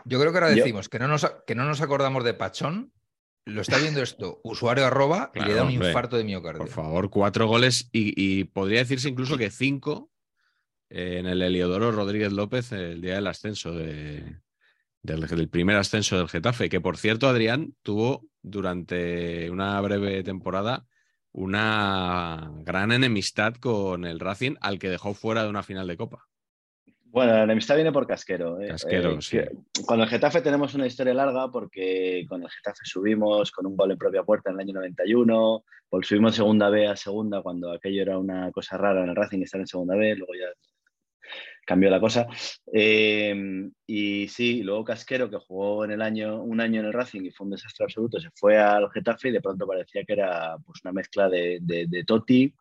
Yo 0.04 0.20
creo 0.20 0.32
que 0.32 0.38
ahora 0.38 0.50
decimos 0.50 0.90
que, 0.90 0.98
no 0.98 1.08
nos, 1.08 1.26
que 1.46 1.54
no 1.54 1.64
nos 1.64 1.80
acordamos 1.80 2.24
de 2.24 2.34
Pachón. 2.34 2.92
Lo 3.46 3.62
está 3.62 3.78
viendo 3.78 4.02
esto, 4.02 4.42
usuario 4.44 4.84
arroba, 4.84 5.32
y 5.34 5.40
le 5.40 5.54
da 5.54 5.64
un 5.64 5.70
infarto 5.70 6.18
de 6.18 6.24
miocardio. 6.24 6.58
Por 6.58 6.68
favor, 6.68 7.08
cuatro 7.08 7.46
goles 7.46 7.88
y 7.90 8.44
podría 8.44 8.80
decirse 8.80 9.08
incluso 9.08 9.38
que 9.38 9.50
cinco 9.50 10.10
en 10.90 11.26
el 11.26 11.40
Heliodoro 11.40 11.92
Rodríguez 11.92 12.32
López 12.32 12.72
el 12.72 13.00
día 13.00 13.14
del 13.14 13.28
ascenso, 13.28 13.72
del, 13.72 14.40
primer 15.50 15.76
ascenso 15.76 16.18
del 16.18 16.28
Getafe, 16.28 16.68
que 16.68 16.80
por 16.80 16.96
cierto, 16.96 17.28
Adrián 17.28 17.74
tuvo 17.82 18.26
durante 18.42 19.48
una 19.50 19.80
breve 19.80 20.22
temporada 20.22 20.84
una 21.32 22.50
gran 22.64 22.90
enemistad 22.90 23.54
con 23.54 24.04
el 24.04 24.18
Racing, 24.18 24.56
al 24.60 24.80
que 24.80 24.90
dejó 24.90 25.14
fuera 25.14 25.44
de 25.44 25.48
una 25.48 25.62
final 25.62 25.86
de 25.86 25.96
Copa. 25.96 26.26
Bueno, 27.04 27.32
la 27.32 27.42
enemistad 27.42 27.74
viene 27.74 27.92
por 27.92 28.06
Casquero. 28.06 28.60
¿eh? 28.60 28.68
Casquero, 28.68 29.12
eh, 29.12 29.22
sí. 29.22 29.38
Con 29.84 30.00
el 30.00 30.08
Getafe 30.08 30.42
tenemos 30.42 30.74
una 30.74 30.86
historia 30.86 31.14
larga 31.14 31.50
porque 31.50 32.24
con 32.28 32.42
el 32.42 32.48
Getafe 32.48 32.80
subimos 32.84 33.50
con 33.50 33.66
un 33.66 33.76
gol 33.76 33.92
en 33.92 33.98
propia 33.98 34.22
puerta 34.22 34.50
en 34.50 34.56
el 34.56 34.60
año 34.60 34.74
91, 34.74 35.64
subimos 36.02 36.36
segunda 36.36 36.70
B 36.70 36.86
a 36.86 36.96
segunda 36.96 37.42
cuando 37.42 37.72
aquello 37.72 38.02
era 38.02 38.18
una 38.18 38.52
cosa 38.52 38.76
rara 38.76 39.02
en 39.02 39.10
el 39.10 39.16
Racing 39.16 39.42
estar 39.42 39.60
en 39.60 39.66
segunda 39.66 39.96
B, 39.96 40.14
luego 40.14 40.34
ya 40.34 40.46
cambió 41.66 41.90
la 41.90 42.00
cosa. 42.00 42.26
Eh, 42.72 43.70
y 43.86 44.28
sí, 44.28 44.62
luego 44.62 44.84
Casquero, 44.84 45.30
que 45.30 45.38
jugó 45.38 45.84
en 45.84 45.92
el 45.92 46.02
año, 46.02 46.42
un 46.42 46.60
año 46.60 46.80
en 46.80 46.86
el 46.86 46.92
Racing 46.92 47.22
y 47.22 47.30
fue 47.30 47.46
un 47.46 47.52
desastre 47.52 47.84
absoluto, 47.84 48.20
se 48.20 48.30
fue 48.34 48.58
al 48.58 48.90
Getafe 48.90 49.28
y 49.28 49.32
de 49.32 49.40
pronto 49.40 49.66
parecía 49.66 50.04
que 50.04 50.12
era 50.12 50.56
pues, 50.64 50.80
una 50.84 50.92
mezcla 50.92 51.28
de, 51.28 51.58
de, 51.60 52.04
Totti 52.04 52.52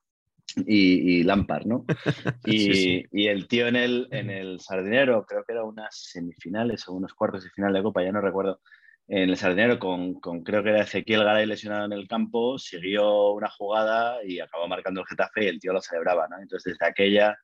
y, 0.65 1.23
Lampard, 1.23 1.65
¿no? 1.65 1.85
Y, 2.45 3.05
y, 3.11 3.27
el 3.27 3.47
tío 3.47 3.67
en 3.67 3.75
el, 3.75 4.07
en 4.11 4.29
el 4.29 4.59
Sardinero, 4.59 5.25
creo 5.25 5.43
que 5.43 5.53
era 5.53 5.63
unas 5.63 5.95
semifinales 5.95 6.87
o 6.87 6.93
unos 6.93 7.13
cuartos 7.13 7.43
de 7.43 7.49
final 7.51 7.73
de 7.73 7.83
Copa, 7.83 8.03
ya 8.03 8.11
no 8.11 8.21
recuerdo, 8.21 8.61
en 9.09 9.29
el 9.29 9.37
Sardinero 9.37 9.79
con, 9.79 10.19
con, 10.19 10.43
creo 10.43 10.63
que 10.63 10.69
era 10.69 10.83
Ezequiel 10.83 11.23
Garay 11.23 11.47
lesionado 11.47 11.85
en 11.85 11.93
el 11.93 12.07
campo, 12.07 12.59
siguió 12.59 13.31
una 13.31 13.49
jugada 13.49 14.23
y 14.23 14.39
acabó 14.39 14.67
marcando 14.67 15.01
el 15.01 15.07
Getafe 15.07 15.45
y 15.45 15.47
el 15.47 15.59
tío 15.59 15.73
lo 15.73 15.81
celebraba, 15.81 16.27
¿no? 16.27 16.39
Entonces 16.39 16.73
desde 16.73 16.85
aquella 16.85 17.35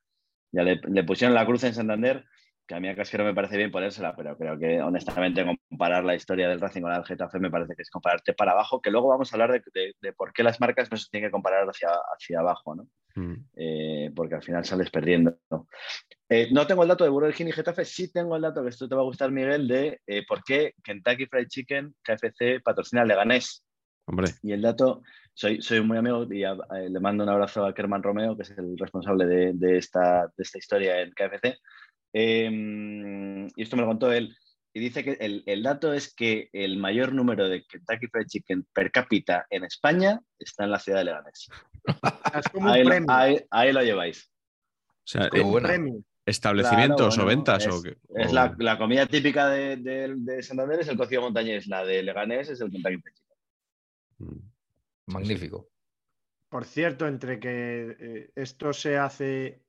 ya 0.55 0.63
le, 0.63 1.03
pusieron 1.03 1.35
la 1.35 1.45
cruz 1.45 1.63
en 1.63 1.73
Santander, 1.73 2.25
que 2.67 2.75
a 2.75 2.79
mí 2.79 2.87
a 2.87 2.95
Casquero 2.95 3.23
me 3.23 3.33
parece 3.33 3.57
bien 3.57 3.71
ponérsela, 3.71 4.15
pero 4.15 4.37
creo 4.37 4.57
que 4.57 4.81
honestamente 4.81 5.45
comparar 5.69 6.03
la 6.03 6.15
historia 6.15 6.47
del 6.47 6.61
Racing 6.61 6.81
con 6.81 6.89
la 6.89 6.97
del 6.97 7.05
Getafe 7.05 7.39
me 7.39 7.51
parece 7.51 7.75
que 7.75 7.81
es 7.81 7.89
compararte 7.89 8.33
para 8.33 8.53
abajo, 8.53 8.81
que 8.81 8.89
luego 8.89 9.09
vamos 9.09 9.31
a 9.31 9.35
hablar 9.35 9.61
de, 9.61 10.13
por 10.13 10.33
qué 10.33 10.43
las 10.43 10.59
marcas 10.59 10.89
no 10.89 10.97
se 10.97 11.09
tienen 11.09 11.27
que 11.27 11.31
comparar 11.31 11.67
hacia, 11.69 11.89
hacia 11.89 12.39
abajo, 12.39 12.75
¿no? 12.75 12.87
Mm. 13.15 13.35
Eh, 13.55 14.11
porque 14.15 14.35
al 14.35 14.43
final 14.43 14.65
sales 14.65 14.89
perdiendo. 14.89 15.37
Eh, 16.29 16.49
¿no? 16.51 16.65
tengo 16.65 16.83
el 16.83 16.89
dato 16.89 17.03
de 17.03 17.09
Burger 17.09 17.33
King 17.33 17.47
y 17.47 17.51
Getafe, 17.51 17.85
sí 17.85 18.11
tengo 18.11 18.35
el 18.35 18.41
dato 18.41 18.63
que 18.63 18.69
esto 18.69 18.89
te 18.89 18.95
va 18.95 19.01
a 19.01 19.05
gustar, 19.05 19.31
Miguel, 19.31 19.67
de 19.67 20.01
eh, 20.07 20.25
por 20.27 20.43
qué 20.43 20.73
Kentucky 20.83 21.27
Fried 21.27 21.47
Chicken, 21.47 21.95
KFC, 22.01 22.61
patrocina 22.63 23.05
Leganés. 23.05 23.63
Hombre. 24.07 24.31
Y 24.41 24.51
el 24.51 24.61
dato, 24.61 25.01
soy, 25.35 25.61
soy 25.61 25.81
muy 25.81 25.97
amigo 25.97 26.25
y 26.31 26.43
eh, 26.43 26.55
le 26.89 26.99
mando 27.01 27.23
un 27.23 27.29
abrazo 27.29 27.65
a 27.65 27.73
Kerman 27.73 28.01
Romeo, 28.01 28.37
que 28.37 28.43
es 28.43 28.51
el 28.51 28.77
responsable 28.77 29.25
de, 29.25 29.77
esta, 29.77 30.31
de 30.35 30.43
esta, 30.43 30.57
historia 30.57 31.01
en 31.01 31.11
KFC. 31.11 31.59
Em, 32.13 33.47
y 33.47 33.61
esto 33.61 33.75
me 33.75 33.81
lo 33.81 33.89
contó 33.89 34.11
él. 34.13 34.35
Y 34.73 34.79
dice 34.79 35.03
que 35.03 35.17
el, 35.19 35.63
dato 35.63 35.93
es 35.93 36.13
que 36.13 36.49
el 36.53 36.77
mayor 36.77 37.13
número 37.13 37.49
de 37.49 37.65
Kentucky 37.65 38.07
Fried 38.07 38.27
Chicken 38.27 38.65
per 38.73 38.91
cápita 38.91 39.45
en 39.49 39.65
España 39.65 40.21
está 40.39 40.63
en 40.63 40.71
la 40.71 40.79
ciudad 40.79 40.99
de 40.99 41.05
Leganés. 41.05 41.49
ahí, 43.51 43.73
lo 43.73 43.83
lleváis. 43.83 44.31
O 44.89 45.07
sea, 45.07 45.29
¿Establecimientos 46.25 47.17
o 47.17 47.25
ventas? 47.25 47.67
Es, 48.15 48.33
La, 48.33 48.77
comida 48.77 49.05
típica 49.05 49.49
de, 49.49 49.77
de, 49.77 50.43
Santander 50.43 50.79
es 50.79 50.87
el 50.87 50.97
cocido 50.97 51.21
montañés, 51.21 51.67
la 51.67 51.85
de 51.85 52.03
Leganés 52.03 52.49
es 52.49 52.59
el 52.61 52.71
Kentucky 52.71 52.97
Fried 52.97 53.13
Chicken. 53.13 53.37
Mm. 54.17 54.54
Magnífico. 55.07 55.69
Por 56.49 56.65
cierto, 56.65 57.07
entre 57.07 57.39
que 57.39 57.97
eh, 57.99 58.31
esto 58.35 58.73
se 58.73 58.97
hace 58.97 59.63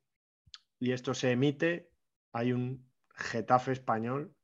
y 0.79 0.93
esto 0.93 1.15
se 1.15 1.33
emite, 1.33 1.91
hay 2.33 2.53
un 2.53 2.87
Getafe 3.15 3.73
español. 3.73 4.35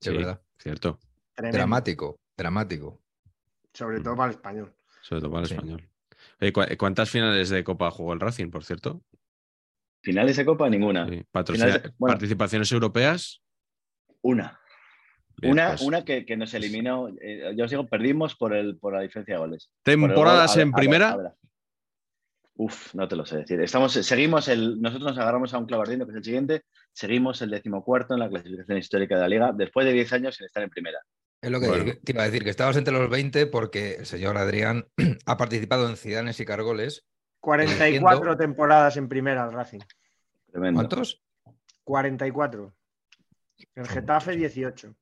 Sí, 0.00 0.10
verdad. 0.10 0.42
Cierto. 0.58 0.98
Dramático, 1.36 2.18
dramático. 2.36 3.02
Sobre 3.74 4.00
todo 4.00 4.14
mm. 4.14 4.16
para 4.16 4.30
el 4.30 4.36
español. 4.36 4.74
Sobre 5.02 5.20
todo 5.20 5.30
para 5.30 5.46
el 5.46 5.52
español. 5.52 5.90
¿Cuántas 6.78 7.10
finales 7.10 7.50
de 7.50 7.62
Copa 7.62 7.90
jugó 7.90 8.12
el 8.12 8.20
Racing, 8.20 8.50
por 8.50 8.64
cierto? 8.64 9.02
Finales 10.02 10.36
de 10.36 10.44
Copa, 10.44 10.68
ninguna. 10.68 11.06
¿Participaciones 11.30 12.72
europeas? 12.72 13.42
Una. 14.22 14.60
Una, 15.42 15.68
pues 15.70 15.82
una 15.82 16.04
que, 16.04 16.36
nos 16.36 16.52
eliminó, 16.54 17.08
eh, 17.20 17.52
yo 17.56 17.64
os 17.64 17.70
digo, 17.70 17.86
perdimos 17.86 18.34
por, 18.34 18.54
el, 18.54 18.76
por 18.76 18.94
la 18.94 19.02
diferencia 19.02 19.34
de 19.34 19.40
goles. 19.40 19.70
¿Temporadas 19.82 20.56
en 20.56 20.72
primera? 20.72 21.34
Uf, 22.54 22.92
no 22.94 23.06
te 23.06 23.14
lo 23.14 23.24
sé 23.24 23.38
decir. 23.38 23.60
Estamos, 23.60 23.92
seguimos 23.92 24.48
el, 24.48 24.80
nosotros 24.80 25.10
nos 25.10 25.18
agarramos 25.18 25.54
a 25.54 25.58
un 25.58 25.66
clavardino, 25.66 26.04
que 26.04 26.10
es 26.10 26.16
el 26.16 26.24
siguiente, 26.24 26.62
seguimos 26.92 27.40
el 27.40 27.50
decimocuarto 27.50 28.14
en 28.14 28.20
la 28.20 28.28
clasificación 28.28 28.78
histórica 28.78 29.14
de 29.14 29.20
la 29.20 29.28
liga, 29.28 29.52
después 29.54 29.86
de 29.86 29.92
10 29.92 30.12
años 30.14 30.34
sin 30.34 30.46
estar 30.46 30.64
en 30.64 30.70
primera. 30.70 30.98
Es 31.40 31.52
lo 31.52 31.60
que 31.60 32.00
te 32.02 32.12
iba 32.12 32.22
a 32.22 32.26
decir, 32.26 32.42
que 32.42 32.50
estabas 32.50 32.76
entre 32.76 32.92
los 32.92 33.08
20 33.08 33.46
porque 33.46 33.94
el 33.94 34.06
señor 34.06 34.36
Adrián 34.38 34.86
ha 35.26 35.36
participado 35.36 35.88
en 35.88 35.96
Cidanes 35.96 36.40
y 36.40 36.44
Cargoles. 36.44 37.06
44 37.40 38.36
temporadas 38.36 38.96
en 38.96 39.08
primera, 39.08 39.48
Racing. 39.48 39.78
Tremendo. 40.50 40.80
¿Cuántos? 40.80 41.22
44. 41.84 42.74
El 43.76 43.88
Getafe 43.88 44.36
18. 44.36 44.96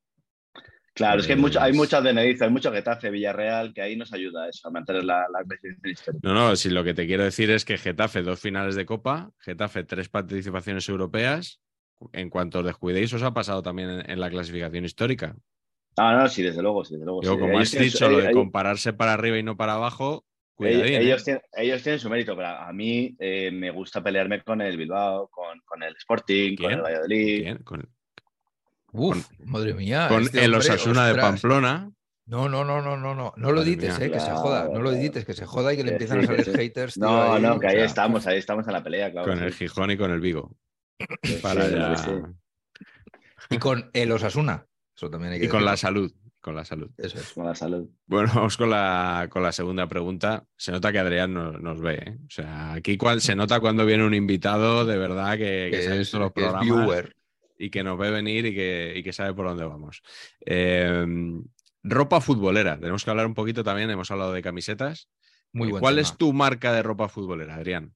Claro, 0.96 1.20
es 1.20 1.26
que 1.26 1.34
hay, 1.34 1.38
mucho, 1.38 1.60
hay 1.60 1.74
muchas 1.74 2.02
de 2.02 2.14
Nediza, 2.14 2.46
hay 2.46 2.50
mucho 2.50 2.72
Getafe, 2.72 3.10
Villarreal, 3.10 3.74
que 3.74 3.82
ahí 3.82 3.96
nos 3.96 4.12
ayuda 4.14 4.44
a 4.44 4.48
eso, 4.48 4.66
a 4.66 4.70
mantener 4.70 5.04
la, 5.04 5.26
la 5.30 5.44
histórica. 5.90 6.12
No, 6.22 6.32
no, 6.32 6.56
si 6.56 6.70
lo 6.70 6.82
que 6.82 6.94
te 6.94 7.06
quiero 7.06 7.22
decir 7.22 7.50
es 7.50 7.66
que 7.66 7.76
Getafe, 7.76 8.22
dos 8.22 8.40
finales 8.40 8.74
de 8.76 8.86
Copa, 8.86 9.30
Getafe, 9.40 9.84
tres 9.84 10.08
participaciones 10.08 10.88
europeas. 10.88 11.60
En 12.12 12.30
cuanto 12.30 12.60
os 12.60 12.64
descuidéis, 12.64 13.12
os 13.12 13.22
ha 13.22 13.32
pasado 13.34 13.62
también 13.62 13.90
en, 13.90 14.10
en 14.10 14.20
la 14.20 14.30
clasificación 14.30 14.84
histórica. 14.86 15.36
Ah, 15.98 16.14
no, 16.18 16.28
sí, 16.28 16.42
desde 16.42 16.62
luego, 16.62 16.84
sí, 16.84 16.94
desde 16.94 17.04
luego. 17.06 17.22
Yo, 17.22 17.34
sí. 17.34 17.38
como 17.40 17.52
Ellos 17.52 17.62
has 17.62 17.70
su- 17.70 17.78
dicho, 17.84 18.08
lo 18.08 18.16
de 18.18 18.22
ellos- 18.24 18.34
compararse 18.34 18.92
para 18.94 19.12
arriba 19.14 19.38
y 19.38 19.42
no 19.42 19.56
para 19.56 19.74
abajo, 19.74 20.24
ellos. 20.58 20.82
¿eh? 20.88 20.98
ellos 21.02 21.24
tienen, 21.24 21.42
ellos 21.54 21.82
tienen 21.82 21.98
su 21.98 22.08
mérito, 22.10 22.34
pero 22.36 22.48
a 22.48 22.72
mí 22.72 23.14
eh, 23.18 23.50
me 23.50 23.70
gusta 23.70 24.02
pelearme 24.02 24.42
con 24.42 24.60
el 24.62 24.76
Bilbao, 24.76 25.28
con, 25.28 25.60
con 25.66 25.82
el 25.82 25.94
Sporting, 25.96 26.56
con 26.56 26.70
el 26.72 26.80
Valladolid. 26.82 27.42
¿Quién? 27.42 27.58
Con, 27.64 27.88
Uf, 28.96 29.28
madre 29.44 29.74
mía. 29.74 30.06
con 30.08 30.22
este 30.22 30.44
el 30.44 30.54
hombre, 30.54 30.68
Osasuna 30.70 31.06
de. 31.06 31.14
Pamplona. 31.14 31.90
No, 32.26 32.48
no, 32.48 32.64
no, 32.64 32.82
no, 32.82 32.96
no, 32.96 33.14
no. 33.14 33.32
No 33.36 33.52
lo 33.52 33.62
mía. 33.62 33.96
eh, 34.00 34.10
que 34.10 34.18
se 34.20 34.30
joda. 34.32 34.68
No 34.72 34.80
lo 34.80 34.90
edites, 34.92 35.24
que 35.24 35.32
se 35.34 35.46
joda 35.46 35.72
y 35.72 35.76
que 35.76 35.84
le 35.84 35.92
empiezan 35.92 36.18
sí, 36.20 36.24
a 36.24 36.26
salir 36.26 36.56
haters. 36.56 36.94
tío, 36.94 37.04
No, 37.04 37.34
ahí, 37.34 37.42
no, 37.42 37.60
que 37.60 37.66
o 37.66 37.68
ahí 37.68 37.76
sea, 37.76 37.84
estamos, 37.84 38.26
ahí 38.26 38.38
estamos 38.38 38.66
en 38.66 38.72
la 38.72 38.82
pelea, 38.82 39.12
claro. 39.12 39.28
con 39.28 39.38
sí. 39.38 39.44
el 39.44 39.54
Gijón 39.54 39.90
y 39.92 39.96
con 39.96 40.10
el 40.10 40.20
Vigo. 40.20 40.50
Sí, 41.22 41.38
Para 41.42 41.66
sí, 41.68 41.74
ya- 41.74 41.96
sí. 41.96 42.10
Y 43.50 43.58
con 43.58 43.90
el 43.92 44.10
Osasuna. 44.10 44.66
Eso 44.96 45.10
también 45.10 45.34
hay 45.34 45.40
que 45.40 45.46
Y 45.46 45.48
con 45.48 45.64
la 45.64 45.76
salud. 45.76 46.12
Con 46.40 46.54
la 46.54 46.64
salud. 46.64 46.90
Eso 46.96 47.18
es. 47.18 47.32
Con 47.32 47.44
la 47.44 47.54
salud. 47.56 47.88
Bueno, 48.06 48.30
vamos 48.34 48.56
con 48.56 48.70
la, 48.70 49.26
con 49.30 49.42
la 49.42 49.50
segunda 49.52 49.88
pregunta. 49.88 50.44
Se 50.56 50.70
nota 50.70 50.92
que 50.92 50.98
Adrián 51.00 51.34
nos, 51.34 51.60
nos 51.60 51.80
ve. 51.80 51.94
¿eh? 51.94 52.16
O 52.24 52.30
sea, 52.30 52.72
aquí 52.74 52.96
cual, 52.96 53.20
se 53.20 53.34
nota 53.34 53.58
cuando 53.60 53.84
viene 53.84 54.04
un 54.06 54.14
invitado 54.14 54.84
de 54.84 54.96
verdad 54.96 55.32
que, 55.32 55.68
que 55.70 55.78
Que 55.78 55.82
se 55.82 55.92
ha 55.92 55.96
visto 55.96 56.18
los 56.20 56.32
que 56.32 56.40
es 56.42 56.46
programas 56.46 56.64
viewer. 56.64 57.15
Y 57.58 57.70
que 57.70 57.82
nos 57.82 57.98
ve 57.98 58.10
venir 58.10 58.46
y 58.46 58.54
que, 58.54 58.94
y 58.96 59.02
que 59.02 59.12
sabe 59.12 59.34
por 59.34 59.46
dónde 59.46 59.64
vamos. 59.64 60.02
Eh, 60.44 61.06
ropa 61.82 62.20
futbolera. 62.20 62.78
Tenemos 62.78 63.04
que 63.04 63.10
hablar 63.10 63.26
un 63.26 63.34
poquito 63.34 63.64
también. 63.64 63.90
Hemos 63.90 64.10
hablado 64.10 64.32
de 64.32 64.42
camisetas. 64.42 65.08
Muy 65.52 65.70
buen 65.70 65.80
¿Cuál 65.80 65.96
tema. 65.96 66.02
es 66.02 66.16
tu 66.16 66.32
marca 66.32 66.72
de 66.72 66.82
ropa 66.82 67.08
futbolera, 67.08 67.54
Adrián? 67.54 67.94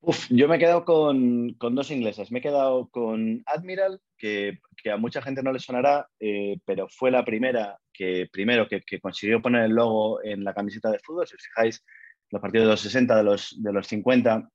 Uf, 0.00 0.26
yo 0.30 0.48
me 0.48 0.56
he 0.56 0.58
quedado 0.58 0.84
con, 0.84 1.54
con 1.54 1.74
dos 1.74 1.90
inglesas. 1.90 2.30
Me 2.30 2.38
he 2.38 2.42
quedado 2.42 2.88
con 2.88 3.42
Admiral, 3.46 4.00
que, 4.16 4.60
que 4.82 4.90
a 4.90 4.96
mucha 4.96 5.20
gente 5.20 5.42
no 5.42 5.52
le 5.52 5.58
sonará, 5.58 6.08
eh, 6.20 6.58
pero 6.64 6.88
fue 6.88 7.10
la 7.10 7.24
primera 7.24 7.78
que, 7.92 8.28
primero, 8.30 8.68
que, 8.68 8.80
que 8.80 9.00
consiguió 9.00 9.42
poner 9.42 9.64
el 9.64 9.72
logo 9.72 10.22
en 10.22 10.44
la 10.44 10.54
camiseta 10.54 10.90
de 10.90 11.00
fútbol. 11.00 11.26
Si 11.26 11.34
os 11.34 11.42
fijáis, 11.42 11.84
los 12.30 12.40
partidos 12.40 12.66
de 12.66 12.70
los 12.70 12.80
60, 12.80 13.16
de 13.16 13.24
los, 13.24 13.62
de 13.62 13.72
los 13.72 13.86
50, 13.88 14.48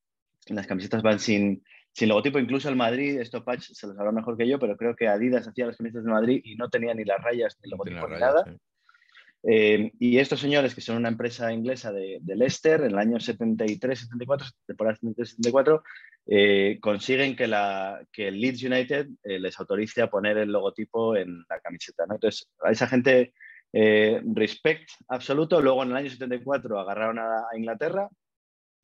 las 0.47 0.67
camisetas 0.67 1.01
van 1.01 1.19
sin, 1.19 1.63
sin 1.93 2.09
logotipo. 2.09 2.39
Incluso 2.39 2.69
el 2.69 2.75
Madrid, 2.75 3.19
esto 3.19 3.43
Patch 3.43 3.71
se 3.71 3.87
lo 3.87 3.93
sabrá 3.93 4.11
mejor 4.11 4.37
que 4.37 4.47
yo, 4.47 4.59
pero 4.59 4.75
creo 4.75 4.95
que 4.95 5.07
Adidas 5.07 5.47
hacía 5.47 5.67
las 5.67 5.77
camisetas 5.77 6.03
de 6.05 6.11
Madrid 6.11 6.41
y 6.43 6.55
no 6.55 6.69
tenía 6.69 6.93
ni 6.93 7.05
las 7.05 7.21
rayas, 7.21 7.57
ni 7.63 7.69
Tiene 7.69 7.71
logotipo, 7.71 8.07
ni 8.07 8.13
rayas, 8.15 8.19
nada. 8.19 8.43
sí. 8.45 8.57
Eh, 9.45 9.91
y 9.99 10.19
estos 10.19 10.39
señores, 10.39 10.73
que 10.73 10.79
son 10.79 10.95
una 10.97 11.09
empresa 11.09 11.51
inglesa 11.51 11.91
de, 11.91 12.19
de 12.21 12.35
Leicester, 12.35 12.79
en 12.81 12.91
el 12.91 12.97
año 12.97 13.17
73-74, 13.17 14.53
temporada 14.65 14.97
73-74, 15.01 15.81
eh, 16.27 16.77
consiguen 16.81 17.35
que, 17.35 17.47
la, 17.47 18.01
que 18.11 18.29
el 18.29 18.39
Leeds 18.39 18.63
United 18.63 19.07
eh, 19.23 19.39
les 19.39 19.59
autorice 19.59 20.01
a 20.01 20.09
poner 20.09 20.37
el 20.37 20.51
logotipo 20.51 21.17
en 21.17 21.43
la 21.49 21.59
camiseta. 21.59 22.05
¿no? 22.07 22.15
Entonces, 22.15 22.49
a 22.63 22.71
esa 22.71 22.87
gente, 22.87 23.33
respect 23.73 24.89
absoluto. 25.09 25.59
Luego, 25.59 25.83
en 25.83 25.89
el 25.89 25.97
año 25.97 26.09
74, 26.09 26.79
agarraron 26.79 27.19
a, 27.19 27.39
a 27.51 27.57
Inglaterra 27.57 28.07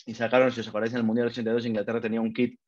y 0.05 0.15
sacaron, 0.15 0.51
si 0.51 0.59
os 0.59 0.67
acordáis, 0.67 0.91
en 0.93 0.99
el 0.99 1.05
Mundial 1.05 1.27
82, 1.27 1.67
Inglaterra 1.67 2.01
tenía 2.01 2.19
un 2.19 2.33
kit, 2.33 2.59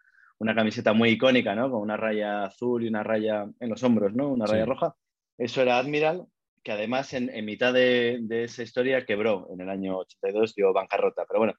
una 0.42 0.56
camiseta 0.56 0.94
muy 0.94 1.10
icónica, 1.10 1.54
¿no? 1.56 1.70
Con 1.70 1.82
una 1.82 1.98
raya 1.98 2.46
azul 2.46 2.84
y 2.84 2.88
una 2.88 3.04
raya 3.04 3.46
en 3.60 3.70
los 3.70 3.84
hombros, 3.84 4.14
¿no? 4.14 4.30
Una 4.30 4.48
Sí. 4.48 4.54
raya 4.54 4.66
roja. 4.66 4.96
Eso 5.38 5.62
era 5.62 5.78
Admiral, 5.78 6.26
que 6.64 6.72
además 6.72 7.14
en, 7.14 7.30
en 7.30 7.46
mitad 7.46 7.74
de, 7.74 8.20
de 8.22 8.44
esa 8.46 8.64
historia 8.64 9.06
quebró 9.06 9.48
en 9.54 9.62
el 9.62 9.70
año 9.70 9.98
82, 9.98 10.56
dio 10.56 10.74
bancarrota. 10.74 11.26
Pero 11.28 11.40
bueno, 11.40 11.54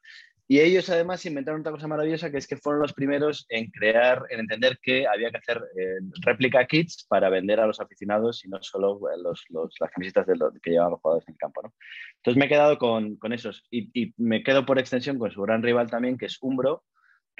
y 0.48 0.58
ellos 0.60 0.90
además 0.90 1.24
inventaron 1.24 1.60
otra 1.60 1.70
cosa 1.72 1.86
maravillosa, 1.86 2.30
que 2.32 2.38
es 2.38 2.46
que 2.48 2.56
fueron 2.56 2.82
los 2.82 2.92
primeros 2.92 3.46
en 3.48 3.70
crear, 3.70 4.24
en 4.30 4.40
entender 4.40 4.78
que 4.82 5.06
había 5.06 5.30
que 5.30 5.38
hacer 5.38 5.58
eh, 5.78 5.98
réplica 6.22 6.66
kits 6.66 7.06
para 7.08 7.30
vender 7.30 7.60
a 7.60 7.66
los 7.66 7.80
aficionados 7.80 8.44
y 8.44 8.48
no 8.48 8.58
solo 8.62 8.98
eh, 9.10 9.14
los, 9.22 9.44
los- 9.50 9.74
las 9.80 9.90
camisetas 9.92 10.26
de 10.26 10.36
los 10.36 10.52
que 10.60 10.70
llevaban 10.72 10.90
los 10.92 11.00
jugadores 11.00 11.28
en 11.28 11.34
el 11.34 11.38
campo. 11.38 11.62
¿no? 11.62 11.72
Entonces 12.16 12.38
me 12.38 12.46
he 12.46 12.48
quedado 12.48 12.76
con, 12.78 13.16
con 13.16 13.32
esos 13.32 13.64
y, 13.70 13.90
y 13.94 14.12
me 14.16 14.42
quedo 14.42 14.66
por 14.66 14.78
extensión 14.80 15.18
con 15.18 15.30
su 15.30 15.40
gran 15.42 15.62
rival 15.62 15.88
también, 15.88 16.18
que 16.18 16.26
es 16.26 16.36
Umbro, 16.42 16.82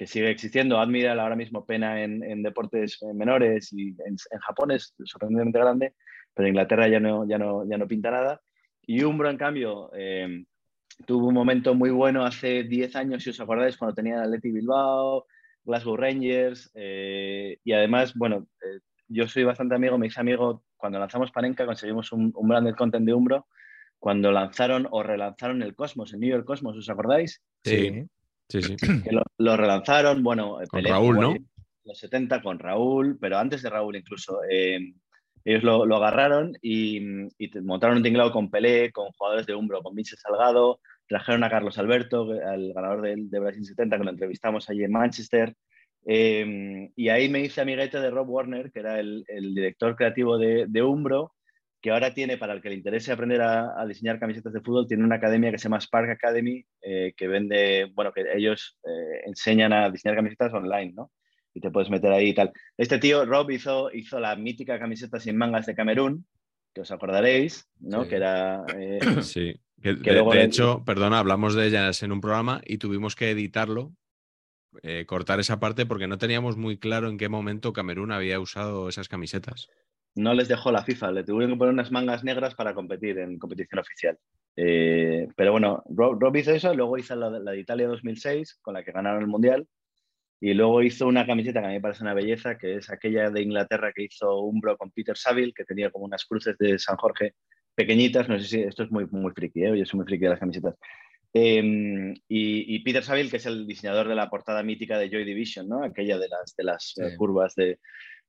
que 0.02 0.08
sigue 0.08 0.30
existiendo. 0.30 0.80
Admiral 0.80 1.20
ahora 1.20 1.36
mismo 1.36 1.64
pena 1.64 2.02
en, 2.02 2.24
en 2.24 2.42
deportes 2.42 2.98
eh, 3.02 3.14
menores 3.14 3.72
y 3.72 3.90
en, 3.90 4.16
en 4.30 4.38
Japón 4.40 4.72
es 4.72 4.94
sorprendentemente 5.04 5.60
grande, 5.60 5.94
pero 6.34 6.48
en 6.48 6.54
Inglaterra 6.54 6.88
ya 6.88 6.98
no, 6.98 7.24
ya 7.24 7.38
no, 7.38 7.64
ya 7.68 7.78
no 7.78 7.86
pinta 7.86 8.10
nada. 8.10 8.40
Y 8.84 9.04
Umbro, 9.04 9.30
en 9.30 9.36
cambio, 9.36 9.92
eh, 9.94 10.44
tuvo 11.06 11.28
un 11.28 11.34
momento 11.34 11.76
muy 11.76 11.90
bueno 11.90 12.24
hace 12.24 12.64
10 12.64 12.96
años, 12.96 13.22
si 13.22 13.30
os 13.30 13.38
acordáis, 13.38 13.76
cuando 13.76 13.94
tenía 13.94 14.16
el 14.16 14.22
Atleti 14.22 14.50
Bilbao, 14.50 15.26
Glasgow 15.62 15.96
Rangers, 15.96 16.72
eh, 16.74 17.58
y 17.62 17.72
además, 17.72 18.12
bueno, 18.16 18.48
eh, 18.60 18.80
yo 19.06 19.28
soy 19.28 19.44
bastante 19.44 19.76
amigo, 19.76 19.98
me 19.98 20.08
hice 20.08 20.20
amigo, 20.20 20.64
cuando 20.76 20.98
lanzamos 20.98 21.30
Panenka 21.30 21.64
conseguimos 21.64 22.10
un, 22.10 22.32
un 22.34 22.48
branded 22.48 22.74
content 22.74 23.06
de 23.06 23.14
Umbro, 23.14 23.46
cuando 24.00 24.32
lanzaron 24.32 24.88
o 24.90 25.04
relanzaron 25.04 25.62
el 25.62 25.76
Cosmos, 25.76 26.12
el 26.12 26.18
New 26.18 26.30
York 26.30 26.44
Cosmos, 26.44 26.76
¿os 26.76 26.90
acordáis? 26.90 27.40
Sí. 27.62 28.08
Sí, 28.52 28.60
sí. 28.60 28.76
que 28.76 29.12
lo, 29.12 29.22
lo 29.38 29.56
relanzaron, 29.56 30.22
bueno, 30.22 30.60
eh, 30.60 30.66
Con 30.66 30.78
Pelé 30.82 30.90
Raúl, 30.90 31.18
¿no? 31.18 31.34
Los 31.84 31.98
70 31.98 32.42
con 32.42 32.58
Raúl, 32.58 33.16
pero 33.18 33.38
antes 33.38 33.62
de 33.62 33.70
Raúl 33.70 33.96
incluso. 33.96 34.40
eh, 34.50 34.92
ellos 35.44 35.62
lo, 35.64 35.86
lo 35.86 35.96
agarraron 35.96 36.52
y, 36.60 37.00
montaron 37.62 37.96
un 37.96 38.02
tinglado 38.02 38.30
con 38.30 38.50
Pelé, 38.50 38.92
con 38.92 39.10
jugadores 39.12 39.46
de 39.46 39.54
Umbro, 39.54 39.82
con 39.82 39.94
Vince 39.94 40.16
Salgado, 40.16 40.80
trajeron 41.08 41.42
a 41.44 41.50
Carlos 41.50 41.78
Alberto, 41.78 42.30
al 42.30 42.74
ganador 42.74 43.00
del- 43.00 43.30
de, 43.30 43.40
Brasil 43.40 43.64
70, 43.64 43.96
que 43.96 44.04
lo 44.04 44.10
entrevistamos 44.10 44.68
allí 44.68 44.84
en 44.84 44.92
Manchester. 44.92 45.56
eh, 46.04 46.90
y 46.94 47.08
ahí 47.08 47.28
me 47.30 47.40
hice 47.40 47.62
amiguete 47.62 48.00
de 48.00 48.10
Rob 48.10 48.28
Warner, 48.28 48.70
que 48.70 48.80
era 48.80 49.00
el, 49.00 49.24
el 49.28 49.54
director 49.54 49.96
creativo 49.96 50.36
de, 50.36 50.66
de 50.68 50.82
Umbro, 50.82 51.32
que 51.82 51.90
ahora 51.90 52.14
tiene, 52.14 52.38
para 52.38 52.52
el 52.54 52.62
que 52.62 52.68
le 52.70 52.76
interese 52.76 53.12
aprender 53.12 53.42
a, 53.42 53.78
a 53.78 53.84
diseñar 53.86 54.18
camisetas 54.20 54.52
de 54.52 54.60
fútbol, 54.60 54.86
tiene 54.86 55.04
una 55.04 55.16
academia 55.16 55.50
que 55.50 55.58
se 55.58 55.64
llama 55.64 55.80
Spark 55.80 56.08
Academy, 56.10 56.64
eh, 56.80 57.12
que 57.16 57.26
vende, 57.28 57.90
bueno, 57.92 58.12
que 58.12 58.24
ellos 58.34 58.78
eh, 58.84 59.22
enseñan 59.26 59.72
a 59.72 59.90
diseñar 59.90 60.16
camisetas 60.16 60.52
online, 60.54 60.92
¿no? 60.94 61.10
Y 61.52 61.60
te 61.60 61.70
puedes 61.70 61.90
meter 61.90 62.12
ahí 62.12 62.28
y 62.30 62.34
tal. 62.34 62.52
Este 62.78 62.98
tío, 62.98 63.26
Rob, 63.26 63.50
hizo, 63.50 63.92
hizo 63.92 64.18
la 64.20 64.36
mítica 64.36 64.78
camiseta 64.78 65.18
sin 65.20 65.36
mangas 65.36 65.66
de 65.66 65.74
Camerún, 65.74 66.24
que 66.72 66.80
os 66.82 66.90
acordaréis, 66.92 67.68
¿no? 67.80 68.04
Sí. 68.04 68.08
Que 68.10 68.16
era... 68.16 68.64
eh, 68.78 68.98
Sí. 69.22 69.60
Que, 69.82 69.96
Que 69.98 70.10
de, 70.10 70.12
luego 70.12 70.30
de 70.30 70.38
le- 70.38 70.44
hecho, 70.44 70.84
perdona, 70.86 71.18
hablamos 71.18 71.54
de 71.56 71.66
ellas 71.66 72.02
en 72.04 72.12
un 72.12 72.20
programa 72.20 72.60
y 72.64 72.78
tuvimos 72.78 73.16
que 73.16 73.30
editarlo, 73.32 73.92
eh, 74.82 75.04
cortar 75.06 75.40
esa 75.40 75.58
parte 75.58 75.84
porque 75.84 76.06
no 76.06 76.16
teníamos 76.18 76.56
muy 76.56 76.78
claro 76.78 77.08
en 77.10 77.18
qué 77.18 77.28
momento 77.28 77.72
Camerún 77.72 78.12
había 78.12 78.38
usado 78.38 78.88
esas 78.88 79.08
camisetas. 79.08 79.68
No 80.14 80.34
les 80.34 80.48
dejó 80.48 80.70
la 80.72 80.84
FIFA, 80.84 81.12
le 81.12 81.24
tuvieron 81.24 81.54
que 81.54 81.58
poner 81.58 81.72
unas 81.74 81.90
mangas 81.90 82.22
negras 82.24 82.54
para 82.54 82.74
competir 82.74 83.18
en 83.18 83.38
competición 83.38 83.78
oficial. 83.80 84.18
Eh, 84.56 85.26
pero 85.36 85.52
bueno, 85.52 85.82
Rob, 85.88 86.20
Rob 86.20 86.36
hizo 86.36 86.52
eso, 86.52 86.74
luego 86.74 86.98
hizo 86.98 87.16
la, 87.16 87.30
la 87.30 87.52
de 87.52 87.60
Italia 87.60 87.88
2006, 87.88 88.58
con 88.60 88.74
la 88.74 88.82
que 88.84 88.92
ganaron 88.92 89.22
el 89.22 89.28
Mundial, 89.28 89.66
y 90.40 90.54
luego 90.54 90.82
hizo 90.82 91.06
una 91.06 91.24
camiseta 91.24 91.60
que 91.60 91.66
a 91.66 91.68
mí 91.68 91.74
me 91.76 91.80
parece 91.80 92.02
una 92.02 92.14
belleza, 92.14 92.58
que 92.58 92.76
es 92.76 92.90
aquella 92.90 93.30
de 93.30 93.42
Inglaterra 93.42 93.92
que 93.94 94.02
hizo 94.04 94.40
Umbro 94.40 94.76
con 94.76 94.90
Peter 94.90 95.16
Saville, 95.16 95.54
que 95.54 95.64
tenía 95.64 95.90
como 95.90 96.04
unas 96.04 96.24
cruces 96.24 96.58
de 96.58 96.78
San 96.78 96.96
Jorge 96.96 97.34
pequeñitas, 97.74 98.28
no 98.28 98.38
sé 98.38 98.46
si 98.46 98.60
esto 98.60 98.82
es 98.82 98.90
muy, 98.90 99.06
muy 99.10 99.32
friki, 99.32 99.64
¿eh? 99.64 99.78
yo 99.78 99.86
soy 99.86 99.98
muy 99.98 100.06
friki 100.06 100.24
de 100.24 100.30
las 100.30 100.40
camisetas. 100.40 100.74
Eh, 101.32 101.62
y, 102.28 102.74
y 102.76 102.78
Peter 102.80 103.02
Saville, 103.02 103.30
que 103.30 103.38
es 103.38 103.46
el 103.46 103.66
diseñador 103.66 104.06
de 104.08 104.14
la 104.14 104.28
portada 104.28 104.62
mítica 104.62 104.98
de 104.98 105.08
Joy 105.08 105.24
Division, 105.24 105.66
¿no? 105.68 105.82
aquella 105.82 106.18
de 106.18 106.28
las, 106.28 106.54
de 106.56 106.64
las 106.64 106.92
Sí. 106.94 107.02
eh, 107.02 107.16
curvas 107.16 107.54
de, 107.54 107.78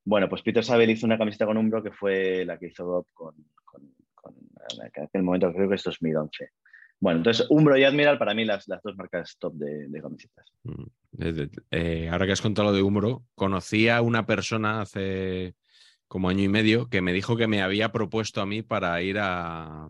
bueno, 0.06 0.28
pues 0.28 0.42
Peter 0.42 0.64
Saville 0.64 0.94
hizo 0.94 1.06
una 1.06 1.18
camiseta 1.18 1.46
con 1.46 1.58
Umbro 1.58 1.82
que 1.82 1.92
fue 1.92 2.46
la 2.46 2.58
que 2.58 2.68
hizo 2.68 2.86
Bob 2.86 3.08
con, 3.14 3.36
con, 3.64 3.84
que 4.94 5.00
en 5.00 5.06
aquel 5.06 5.24
momento 5.24 5.54
creo 5.54 5.70
que 5.70 5.76
es 5.76 5.84
2011. 5.84 6.50
Bueno, 7.00 7.18
entonces 7.18 7.48
Umbro 7.50 7.78
y 7.78 7.84
Admiral 7.84 8.18
para 8.18 8.34
mí 8.34 8.46
las, 8.46 8.66
dos 8.66 8.96
marcas 8.96 9.38
top 9.38 9.54
de, 9.56 9.88
de 9.88 10.02
camisetas. 10.02 10.52
Mm. 10.64 10.84
Eh, 11.72 12.10
ahora 12.10 12.26
que 12.26 12.32
has 12.32 12.42
contado 12.42 12.70
lo 12.70 12.76
de 12.76 12.82
Umbro, 12.82 13.24
conocí 13.36 13.90
a 13.90 14.02
una 14.02 14.26
persona 14.26 14.82
hace 14.82 15.56
como 16.08 16.30
año 16.30 16.44
y 16.44 16.48
medio 16.48 16.90
que 16.90 17.02
me 17.02 17.14
dijo 17.14 17.36
que 17.36 17.48
me 17.48 17.62
había 17.62 17.92
propuesto 17.92 18.42
a 18.42 18.46
mí 18.46 18.62
para 18.62 19.02
ir 19.02 19.18
a, 19.20 19.90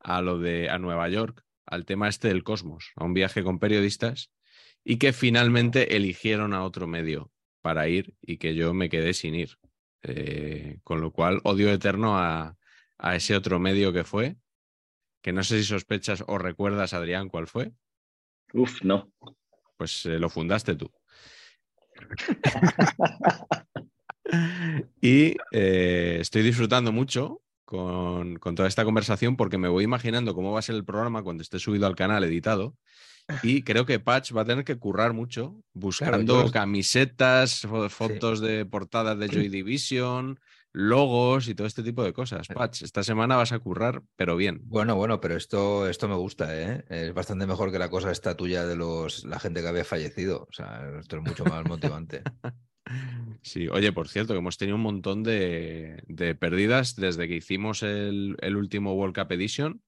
a 0.00 0.22
lo 0.22 0.38
de 0.38 0.70
a 0.70 0.78
Nueva 0.78 1.08
York, 1.08 1.44
al 1.66 1.84
tema 1.84 2.08
este 2.08 2.28
del 2.28 2.42
cosmos, 2.42 2.92
a 2.96 3.04
un 3.04 3.14
viaje 3.14 3.42
con 3.42 3.58
periodistas, 3.58 4.30
y 4.84 4.98
que 4.98 5.12
finalmente 5.12 5.96
eligieron 5.96 6.54
a 6.54 6.64
otro 6.64 6.86
medio 6.86 7.30
para 7.60 7.88
ir 7.88 8.14
y 8.20 8.38
que 8.38 8.54
yo 8.54 8.74
me 8.74 8.88
quedé 8.88 9.14
sin 9.14 9.34
ir. 9.34 9.58
Eh, 10.02 10.78
con 10.82 11.00
lo 11.00 11.12
cual, 11.12 11.40
odio 11.44 11.70
eterno 11.70 12.18
a, 12.18 12.56
a 12.98 13.16
ese 13.16 13.36
otro 13.36 13.58
medio 13.58 13.92
que 13.92 14.04
fue, 14.04 14.36
que 15.22 15.32
no 15.32 15.42
sé 15.44 15.58
si 15.58 15.64
sospechas 15.64 16.24
o 16.26 16.38
recuerdas, 16.38 16.94
Adrián, 16.94 17.28
cuál 17.28 17.46
fue. 17.46 17.72
Uf, 18.52 18.82
no. 18.82 19.12
Pues 19.76 20.06
eh, 20.06 20.18
lo 20.18 20.28
fundaste 20.28 20.74
tú. 20.76 20.90
y 25.00 25.36
eh, 25.52 26.18
estoy 26.20 26.42
disfrutando 26.42 26.92
mucho 26.92 27.42
con, 27.64 28.38
con 28.38 28.54
toda 28.54 28.68
esta 28.68 28.84
conversación 28.84 29.36
porque 29.36 29.58
me 29.58 29.68
voy 29.68 29.84
imaginando 29.84 30.34
cómo 30.34 30.52
va 30.52 30.60
a 30.60 30.62
ser 30.62 30.74
el 30.76 30.84
programa 30.84 31.22
cuando 31.22 31.42
esté 31.42 31.58
subido 31.58 31.86
al 31.86 31.96
canal 31.96 32.24
editado. 32.24 32.76
Y 33.42 33.62
creo 33.62 33.86
que 33.86 34.00
Patch 34.00 34.34
va 34.36 34.42
a 34.42 34.44
tener 34.44 34.64
que 34.64 34.76
currar 34.76 35.12
mucho 35.12 35.56
buscando 35.72 36.44
yo- 36.46 36.50
camisetas, 36.50 37.64
fo- 37.66 37.88
fotos 37.88 38.40
de 38.40 38.64
portadas 38.66 39.18
de 39.18 39.28
Joy 39.28 39.48
Division, 39.50 40.38
logos 40.72 41.48
y 41.48 41.54
todo 41.54 41.66
este 41.66 41.82
tipo 41.82 42.04
de 42.04 42.12
cosas. 42.12 42.46
Patch, 42.48 42.82
esta 42.82 43.02
semana 43.02 43.36
vas 43.36 43.52
a 43.52 43.58
currar, 43.58 44.02
pero 44.16 44.36
bien. 44.36 44.60
Bueno, 44.64 44.94
bueno, 44.96 45.20
pero 45.20 45.36
esto, 45.36 45.88
esto 45.88 46.08
me 46.08 46.14
gusta, 46.14 46.56
¿eh? 46.60 46.84
Es 46.88 47.12
bastante 47.14 47.46
mejor 47.46 47.72
que 47.72 47.78
la 47.78 47.90
cosa 47.90 48.10
esta 48.12 48.36
tuya 48.36 48.66
de 48.66 48.76
los, 48.76 49.24
la 49.24 49.40
gente 49.40 49.62
que 49.62 49.68
había 49.68 49.84
fallecido. 49.84 50.46
O 50.48 50.52
sea, 50.52 50.82
esto 51.00 51.16
es 51.16 51.22
mucho 51.22 51.44
más 51.44 51.64
motivante. 51.64 52.22
Sí, 53.42 53.68
oye, 53.68 53.92
por 53.92 54.08
cierto, 54.08 54.34
que 54.34 54.38
hemos 54.38 54.58
tenido 54.58 54.76
un 54.76 54.82
montón 54.82 55.22
de, 55.22 56.02
de 56.08 56.34
pérdidas 56.34 56.96
desde 56.96 57.26
que 57.28 57.36
hicimos 57.36 57.82
el, 57.82 58.36
el 58.40 58.56
último 58.56 58.94
World 58.94 59.14
Cup 59.14 59.32
Edition. 59.32 59.82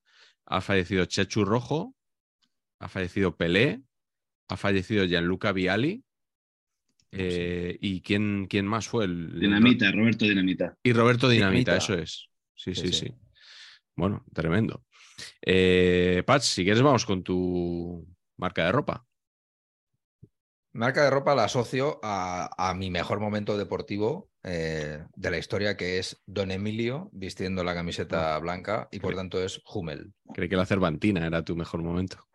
Ha 0.47 0.61
fallecido 0.61 1.05
Chechu 1.05 1.45
Rojo, 1.45 1.95
ha 2.83 2.89
fallecido 2.89 3.37
Pelé, 3.37 3.81
ha 4.49 4.57
fallecido 4.57 5.05
Gianluca 5.05 5.53
Viali. 5.53 6.03
eh, 7.13 7.79
¿Y 7.81 8.01
quién, 8.01 8.47
quién 8.49 8.67
más 8.67 8.89
fue? 8.89 9.05
El, 9.05 9.39
Dinamita, 9.39 9.91
Roberto 9.93 10.25
Dinamita. 10.25 10.77
Y 10.83 10.93
Roberto 10.93 11.29
Dinamita, 11.29 11.73
Dinamita. 11.73 11.77
eso 11.77 11.95
es. 11.95 12.29
Sí, 12.55 12.75
sí, 12.75 12.93
Sí. 12.93 13.15
Bueno, 13.95 14.25
tremendo. 14.33 14.85
Eh, 15.43 16.23
Patch, 16.27 16.43
si 16.43 16.65
quieres, 16.65 16.83
vamos 16.83 17.05
con 17.05 17.23
tu 17.23 18.07
marca 18.39 18.65
de 18.65 18.73
ropa. 18.73 19.07
Marca 20.75 21.05
de 21.05 21.11
ropa 21.11 21.35
la 21.35 21.45
asocio 21.45 22.01
a, 22.03 22.49
a 22.57 22.73
mi 22.75 22.91
mejor 22.91 23.21
momento 23.21 23.59
deportivo 23.59 24.31
eh, 24.43 25.05
de 25.15 25.31
la 25.31 25.37
historia, 25.37 25.77
que 25.77 25.99
es 25.99 26.23
Don 26.27 26.51
Emilio 26.51 27.11
vistiendo 27.13 27.63
la 27.63 27.75
camiseta 27.75 28.39
blanca 28.39 28.89
y 28.91 28.99
por 29.01 29.15
tanto 29.15 29.43
es 29.43 29.61
Hummel. 29.73 30.15
Creí 30.33 30.49
que 30.49 30.57
la 30.57 30.65
Cervantina 30.65 31.27
era 31.27 31.45
tu 31.45 31.55
mejor 31.55 31.83
momento. 31.83 32.27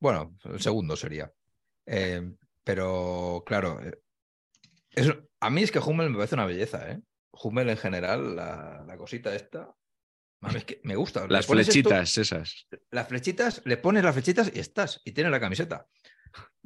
Bueno, 0.00 0.36
el 0.44 0.60
segundo 0.60 0.96
sería. 0.96 1.32
Eh, 1.86 2.22
pero 2.64 3.42
claro, 3.46 3.80
eh, 3.82 3.98
es- 4.90 5.12
a 5.40 5.50
mí 5.50 5.62
es 5.62 5.70
que 5.72 5.78
Hummel 5.78 6.10
me 6.10 6.16
parece 6.16 6.34
una 6.34 6.46
belleza, 6.46 6.90
¿eh? 6.90 7.00
Hummel 7.32 7.68
en 7.70 7.76
general, 7.76 8.36
la, 8.36 8.84
la 8.86 8.96
cosita 8.96 9.34
esta, 9.34 9.74
es 10.54 10.64
que 10.64 10.80
me 10.84 10.96
gusta. 10.96 11.26
Las 11.28 11.40
esto- 11.44 11.52
flechitas 11.54 12.18
esas. 12.18 12.66
las 12.90 13.08
flechitas, 13.08 13.62
le 13.64 13.76
pones 13.76 14.02
las 14.04 14.14
flechitas 14.14 14.50
y 14.54 14.58
estás, 14.58 15.00
y 15.04 15.12
tienes 15.12 15.30
la 15.30 15.40
camiseta. 15.40 15.86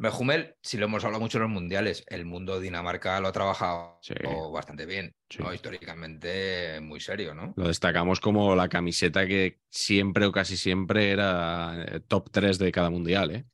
Me 0.03 0.09
Hummel, 0.11 0.57
si 0.61 0.79
lo 0.79 0.87
hemos 0.87 1.05
hablado 1.05 1.21
mucho 1.23 1.39
en 1.39 1.43
los 1.43 1.53
mundiales, 1.53 2.05
el 2.09 2.25
mundo 2.25 2.57
de 2.57 2.63
Dinamarca 2.63 3.21
lo 3.21 3.29
ha 3.29 3.33
trabajado 3.33 4.01
Sí. 4.03 4.15
bastante 4.53 4.85
bien, 4.85 5.15
Sí. 5.31 5.41
¿no? 5.41 5.55
históricamente 5.55 6.81
muy 6.81 6.99
serio, 6.99 7.35
¿no? 7.35 7.55
Lo 7.57 7.69
destacamos 7.69 8.19
como 8.19 8.57
la 8.57 8.69
camiseta 8.69 9.29
que 9.29 9.61
siempre 9.71 10.27
o 10.27 10.33
casi 10.33 10.57
siempre 10.57 11.13
era 11.13 11.85
eh, 11.87 12.01
top 12.01 12.31
3 12.33 12.59
de 12.59 12.73
cada 12.73 12.91
mundial, 12.91 13.31
¿eh? 13.31 13.45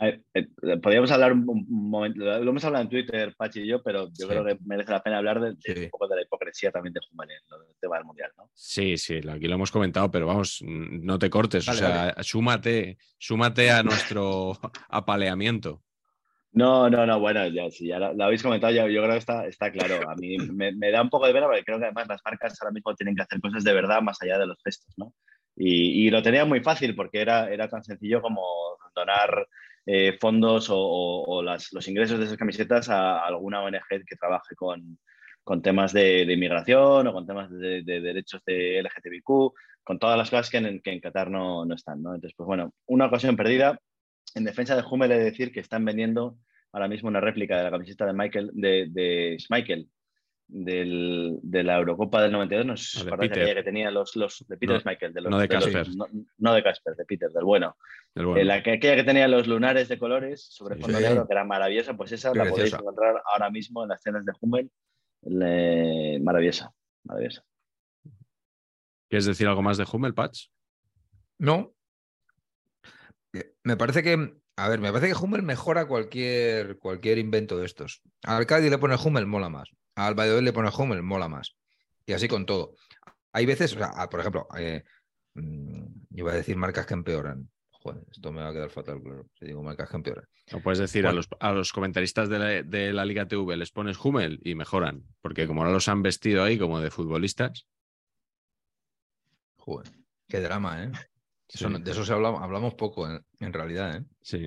Eh, 0.00 0.20
eh, 0.34 0.46
Podríamos 0.82 1.10
hablar 1.12 1.32
un, 1.32 1.44
un 1.48 1.90
momento, 1.90 2.20
lo 2.20 2.50
hemos 2.50 2.64
hablado 2.64 2.82
en 2.84 2.90
Twitter, 2.90 3.34
Pachi 3.36 3.60
y 3.60 3.68
yo, 3.68 3.82
pero 3.82 4.06
yo 4.08 4.12
Sí. 4.16 4.26
creo 4.26 4.44
que 4.44 4.58
merece 4.64 4.90
la 4.90 5.02
pena 5.02 5.18
hablar 5.18 5.40
de, 5.40 5.50
de 5.52 5.56
Sí. 5.60 5.84
un 5.84 5.90
poco 5.90 6.08
de 6.08 6.16
la 6.16 6.22
hipocresía 6.22 6.70
también 6.70 6.92
de 6.92 7.00
Hummel 7.10 7.30
en 7.30 7.38
lo 7.50 7.58
del 7.64 7.76
tema 7.80 7.96
del 7.96 8.04
Mundial, 8.06 8.30
¿no? 8.36 8.50
Sí, 8.54 8.96
sí, 8.98 9.20
aquí 9.28 9.46
lo 9.46 9.54
hemos 9.54 9.70
comentado, 9.70 10.10
pero 10.10 10.26
vamos, 10.26 10.60
n- 10.62 11.00
no 11.02 11.18
te 11.18 11.30
cortes, 11.30 11.66
Dale, 11.66 11.76
o 11.76 11.80
sea, 11.80 12.14
súmate, 12.22 12.98
súmate 13.18 13.70
a 13.70 13.82
nuestro 13.82 14.52
apaleamiento. 14.88 15.82
No, 16.52 16.88
no, 16.88 17.04
no, 17.04 17.18
bueno, 17.18 17.48
ya, 17.48 17.68
si 17.68 17.88
ya 17.88 17.98
lo, 17.98 18.14
lo 18.14 18.24
habéis 18.24 18.42
comentado, 18.42 18.72
ya, 18.72 18.86
yo 18.86 19.00
creo 19.02 19.10
que 19.12 19.18
está, 19.18 19.46
está 19.46 19.72
claro. 19.72 20.08
A 20.08 20.14
mí 20.14 20.36
me, 20.52 20.72
me 20.72 20.90
da 20.92 21.02
un 21.02 21.10
poco 21.10 21.26
de 21.26 21.32
pena 21.32 21.46
porque 21.46 21.64
creo 21.64 21.78
que 21.78 21.86
además 21.86 22.06
las 22.08 22.20
marcas 22.24 22.56
ahora 22.62 22.72
mismo 22.72 22.94
tienen 22.94 23.16
que 23.16 23.22
hacer 23.22 23.40
cosas 23.40 23.64
de 23.64 23.72
verdad 23.74 24.02
más 24.02 24.22
allá 24.22 24.38
de 24.38 24.46
los 24.46 24.62
gestos, 24.62 24.94
¿no? 24.96 25.12
Y, 25.56 26.06
y 26.06 26.10
lo 26.10 26.22
tenía 26.22 26.44
muy 26.44 26.60
fácil 26.60 26.94
porque 26.94 27.20
era, 27.20 27.48
era 27.52 27.68
tan 27.68 27.82
sencillo 27.82 28.22
como 28.22 28.42
donar 28.94 29.48
eh, 29.86 30.16
fondos 30.20 30.68
o, 30.70 31.42
los 31.42 31.88
ingresos 31.88 32.18
de 32.18 32.24
esas 32.24 32.38
camisetas 32.38 32.88
a 32.88 33.20
alguna 33.20 33.62
ONG 33.62 34.04
que 34.06 34.16
trabaje 34.16 34.54
con, 34.54 34.98
temas 35.62 35.92
de, 35.92 36.22
inmigración 36.22 37.06
o 37.06 37.12
con 37.12 37.26
temas 37.26 37.50
de, 37.50 37.82
de 37.82 38.00
derechos 38.00 38.42
de 38.46 38.82
LGTBIQ, 38.82 39.52
con 39.84 39.98
todas 39.98 40.16
las 40.16 40.30
cosas 40.30 40.50
que 40.50 40.56
en, 40.56 40.80
que 40.80 41.00
Qatar 41.00 41.30
no, 41.30 41.64
no 41.64 41.74
están, 41.74 42.02
¿no? 42.02 42.14
Entonces, 42.14 42.34
pues 42.36 42.46
bueno, 42.46 42.72
una 42.86 43.06
ocasión 43.06 43.36
perdida. 43.36 43.78
En 44.34 44.44
defensa 44.44 44.74
de 44.74 44.82
Hummel 44.82 45.12
he 45.12 45.18
de 45.18 45.24
decir 45.24 45.52
que 45.52 45.60
están 45.60 45.84
vendiendo 45.84 46.38
ahora 46.72 46.88
mismo 46.88 47.08
una 47.08 47.20
réplica 47.20 47.58
de 47.58 47.64
la 47.64 47.70
camiseta 47.70 48.06
de 48.06 48.14
Michael, 48.14 48.50
de, 48.54 48.88
de 48.90 49.36
Schmeichel, 49.38 49.88
del, 50.56 51.38
de 51.42 51.64
la 51.64 51.78
Eurocopa 51.78 52.22
del 52.22 52.30
92, 52.30 52.64
no 52.66 52.76
sé 52.76 52.84
si 52.84 53.08
os 53.08 53.18
que 53.18 53.62
tenía 53.64 53.90
los, 53.90 54.14
los 54.14 54.44
de 54.46 54.56
Peter 54.56 54.76
No, 54.76 54.80
Schmeichel, 54.80 55.12
de 55.12 55.20
los, 55.20 55.30
no 55.30 55.38
de 55.38 55.48
Casper. 55.48 55.88
no, 55.96 56.06
no 56.38 56.54
de 56.54 56.62
Casper, 56.62 56.94
de 56.94 57.04
Peter, 57.04 57.28
del 57.30 57.44
bueno. 57.44 57.76
El 58.14 58.26
bueno. 58.26 58.40
Eh, 58.40 58.44
la 58.44 58.62
que, 58.62 58.72
aquella 58.72 58.94
que 58.94 59.02
tenía 59.04 59.26
los 59.26 59.48
lunares 59.48 59.88
de 59.88 59.98
colores 59.98 60.46
sobre 60.48 60.76
fondo 60.76 60.98
Sí. 60.98 61.04
negro, 61.04 61.26
que 61.26 61.32
era 61.32 61.44
maravillosa, 61.44 61.94
pues 61.96 62.12
esa 62.12 62.30
Qué 62.32 62.38
la 62.38 62.48
podéis 62.50 62.72
encontrar 62.72 63.20
ahora 63.32 63.50
mismo 63.50 63.82
en 63.82 63.88
las 63.88 64.00
tiendas 64.00 64.24
de 64.24 64.32
Hummel. 64.40 64.70
Le- 65.22 66.20
maravillosa, 66.20 66.70
maravillosa. 67.02 67.42
¿Quieres 69.08 69.26
decir 69.26 69.48
algo 69.48 69.62
más 69.62 69.76
de 69.76 69.86
Hummel, 69.92 70.14
Patch? 70.14 70.46
No. 71.38 71.72
Eh, 73.32 73.54
Me 73.64 73.76
parece 73.76 74.02
que, 74.02 74.34
a 74.56 74.68
ver, 74.68 74.78
me 74.80 74.92
parece 74.92 75.12
que 75.12 75.18
Hummel 75.20 75.42
mejora 75.42 75.86
cualquier, 75.86 76.78
cualquier 76.78 77.18
invento 77.18 77.56
de 77.58 77.66
estos. 77.66 78.02
Al 78.22 78.46
Cádiz 78.46 78.70
le 78.70 78.78
pone 78.78 78.94
Hummel, 78.96 79.26
mola 79.26 79.48
más. 79.48 79.68
Al 79.96 80.14
Valladolid 80.14 80.44
le 80.46 80.52
pone 80.52 80.70
Hummel, 80.76 81.02
mola 81.02 81.28
más. 81.28 81.54
Y 82.06 82.12
así 82.12 82.28
con 82.28 82.46
todo. 82.46 82.74
Hay 83.32 83.46
veces, 83.46 83.74
o 83.74 83.78
sea, 83.78 84.08
por 84.10 84.20
ejemplo, 84.20 84.46
eh, 84.58 84.84
mm, 85.34 85.84
iba 86.16 86.32
a 86.32 86.36
decir 86.36 86.56
marcas 86.56 86.86
que 86.86 86.94
empeoran. 86.94 87.50
Joder, 87.70 88.02
esto 88.10 88.32
me 88.32 88.40
va 88.42 88.48
a 88.48 88.52
quedar 88.52 88.70
fatal, 88.70 89.00
claro. 89.02 89.26
Si 89.38 89.46
digo 89.46 89.62
marcas 89.62 89.90
que 89.90 89.96
empeoran. 89.96 90.24
O 90.52 90.60
puedes 90.60 90.78
decir 90.78 91.06
a, 91.06 91.12
los, 91.12 91.28
a 91.40 91.52
los 91.52 91.72
comentaristas 91.72 92.28
de 92.28 92.38
la, 92.38 92.46
de 92.62 92.92
la 92.92 93.04
Liga 93.04 93.26
TV, 93.28 93.56
les 93.56 93.70
pones 93.72 94.02
Hummel 94.02 94.40
y 94.42 94.54
mejoran, 94.54 95.04
porque 95.20 95.46
como 95.46 95.60
ahora 95.62 95.72
los 95.74 95.88
han 95.88 96.02
vestido 96.02 96.42
ahí 96.44 96.58
como 96.58 96.80
de 96.80 96.90
futbolistas, 96.90 97.66
Joder, 99.56 99.90
qué 100.28 100.40
drama, 100.40 100.84
¿eh? 100.84 100.92
Sí, 101.48 101.64
no- 101.66 101.78
de 101.78 101.90
eso 101.90 102.04
se 102.04 102.12
habla- 102.12 102.38
hablamos 102.38 102.74
poco, 102.74 103.08
en, 103.10 103.24
en 103.40 103.52
realidad, 103.52 103.96
¿eh? 103.96 104.04
sí. 104.20 104.46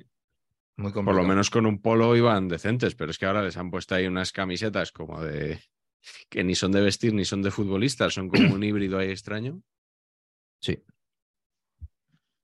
Muy 0.77 0.91
Por 0.91 1.15
lo 1.15 1.23
menos 1.23 1.49
con 1.49 1.65
un 1.65 1.81
polo 1.81 2.15
iban 2.15 2.47
decentes, 2.47 2.93
pero 2.93 3.09
es 3.11 3.17
que 3.17 3.25
ahora 3.25 3.41
les 3.41 3.57
han 3.57 3.71
puesto 3.71 3.95
ahí 3.95 4.05
unas 4.05 4.31
camisetas 4.31 4.91
como 4.91 5.23
de 5.23 5.59
que 6.29 6.43
ni 6.43 6.53
son 6.53 6.71
de 6.71 6.81
vestir 6.81 7.13
ni 7.13 7.25
son 7.25 7.41
de 7.41 7.49
futbolistas, 7.51 8.13
son 8.13 8.29
como 8.29 8.53
un 8.53 8.63
híbrido 8.63 8.99
ahí 8.99 9.09
extraño. 9.09 9.61
Sí. 10.61 10.83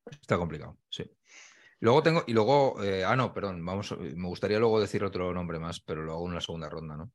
Está 0.10 0.38
complicado, 0.38 0.78
sí. 0.90 1.10
Luego 1.80 2.02
tengo, 2.02 2.24
y 2.28 2.34
luego, 2.34 2.82
eh, 2.84 3.04
ah, 3.06 3.16
no, 3.16 3.34
perdón, 3.34 3.64
vamos, 3.64 3.96
me 4.00 4.28
gustaría 4.28 4.58
luego 4.58 4.80
decir 4.80 5.04
otro 5.04 5.34
nombre 5.34 5.60
más, 5.60 5.80
pero 5.82 6.02
lo 6.04 6.14
hago 6.14 6.28
en 6.28 6.36
la 6.36 6.42
segunda 6.42 6.70
ronda, 6.70 6.96
¿no? 6.98 7.12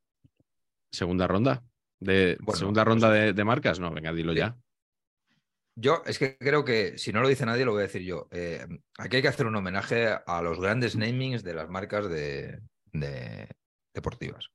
Segunda 0.91 1.27
ronda. 1.27 1.63
De, 1.99 2.37
Bueno, 2.39 2.57
segunda 2.57 2.83
pues- 2.85 2.93
ronda 2.93 3.09
de, 3.11 3.33
de 3.33 3.43
marcas, 3.43 3.79
no, 3.79 3.91
venga, 3.91 4.13
dilo 4.13 4.31
Sí. 4.33 4.39
ya. 4.39 4.55
Yo 5.81 6.03
es 6.05 6.19
que 6.19 6.37
creo 6.37 6.65
que 6.65 6.97
si 6.97 7.13
no 7.13 7.21
lo 7.21 7.27
dice 7.29 7.45
nadie, 7.45 7.63
lo 7.63 7.71
voy 7.71 7.81
a 7.81 7.87
decir 7.87 8.01
yo. 8.01 8.27
Eh, 8.31 8.65
aquí 8.97 9.15
hay 9.17 9.21
que 9.21 9.27
hacer 9.29 9.45
un 9.45 9.55
homenaje 9.55 10.07
a 10.25 10.41
los 10.41 10.59
grandes 10.59 10.95
namings 10.95 11.43
de 11.43 11.53
las 11.53 11.69
marcas 11.69 12.09
de, 12.09 12.59
de- 12.91 13.47
deportivas. 13.93 14.47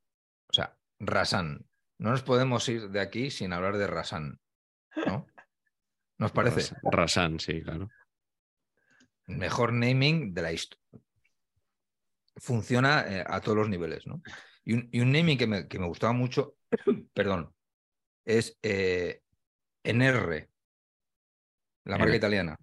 O 0.49 0.53
sea, 0.53 0.77
Rasan. 0.99 1.67
No 1.99 2.11
nos 2.11 2.23
podemos 2.23 2.69
ir 2.69 2.91
de 2.91 3.01
aquí 3.01 3.31
sin 3.31 3.53
hablar 3.53 3.79
de 3.79 3.87
Rasan, 3.87 4.39
¿no? 5.07 5.27
¿Nos 6.19 6.33
parece? 6.33 6.61
Ras- 6.61 6.75
Rasan, 6.83 7.41
sí, 7.41 7.63
claro. 7.63 7.89
mejor 9.27 9.73
naming 9.73 10.35
de 10.35 10.43
la 10.43 10.53
historia. 10.53 10.83
Funciona 12.37 13.05
eh, 13.09 13.25
a 13.27 13.41
todos 13.41 13.57
los 13.57 13.69
niveles, 13.69 14.07
¿no? 14.07 14.21
Y 14.65 14.75
un, 14.75 14.89
y 14.93 15.01
un 15.01 15.13
naming 15.13 15.39
que 15.39 15.47
me, 15.47 15.69
que 15.69 15.79
me 15.79 15.87
gustaba 15.87 16.13
mucho, 16.13 16.57
perdón, 17.15 17.55
es 18.25 18.59
eh, 18.63 19.23
NR, 19.85 20.49
la 21.85 21.99
marca 21.99 22.17
italiana. 22.17 22.57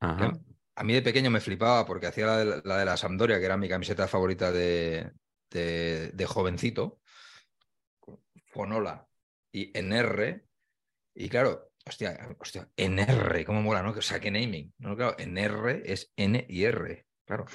Ajá. 0.00 0.32
Que 0.32 0.38
A 0.76 0.84
mí 0.84 0.92
de 0.92 1.02
pequeño 1.02 1.30
me 1.30 1.40
flipaba 1.40 1.86
porque 1.86 2.06
hacía 2.06 2.26
la 2.26 2.36
de 2.38 2.62
la, 2.64 2.78
de 2.78 2.84
la 2.84 2.96
Sampdoria, 2.96 3.38
que 3.38 3.44
era 3.44 3.56
mi 3.56 3.68
camiseta 3.68 4.08
favorita 4.08 4.52
de, 4.52 5.12
de, 5.50 6.10
de 6.12 6.26
jovencito. 6.26 7.00
Fonola 8.46 9.06
y 9.52 9.70
NR. 9.74 10.44
Y 11.14 11.28
claro, 11.28 11.70
hostia, 11.86 12.18
hostia, 12.38 12.68
NR, 12.76 13.44
¿cómo 13.44 13.62
mola, 13.62 13.82
no? 13.82 13.90
O 13.90 14.02
sea, 14.02 14.20
qué 14.20 14.30
naming. 14.30 14.72
No, 14.78 14.96
claro, 14.96 15.16
NR 15.18 15.82
es 15.84 16.12
N 16.16 16.44
y 16.48 16.64
R, 16.64 17.06
claro. 17.24 17.46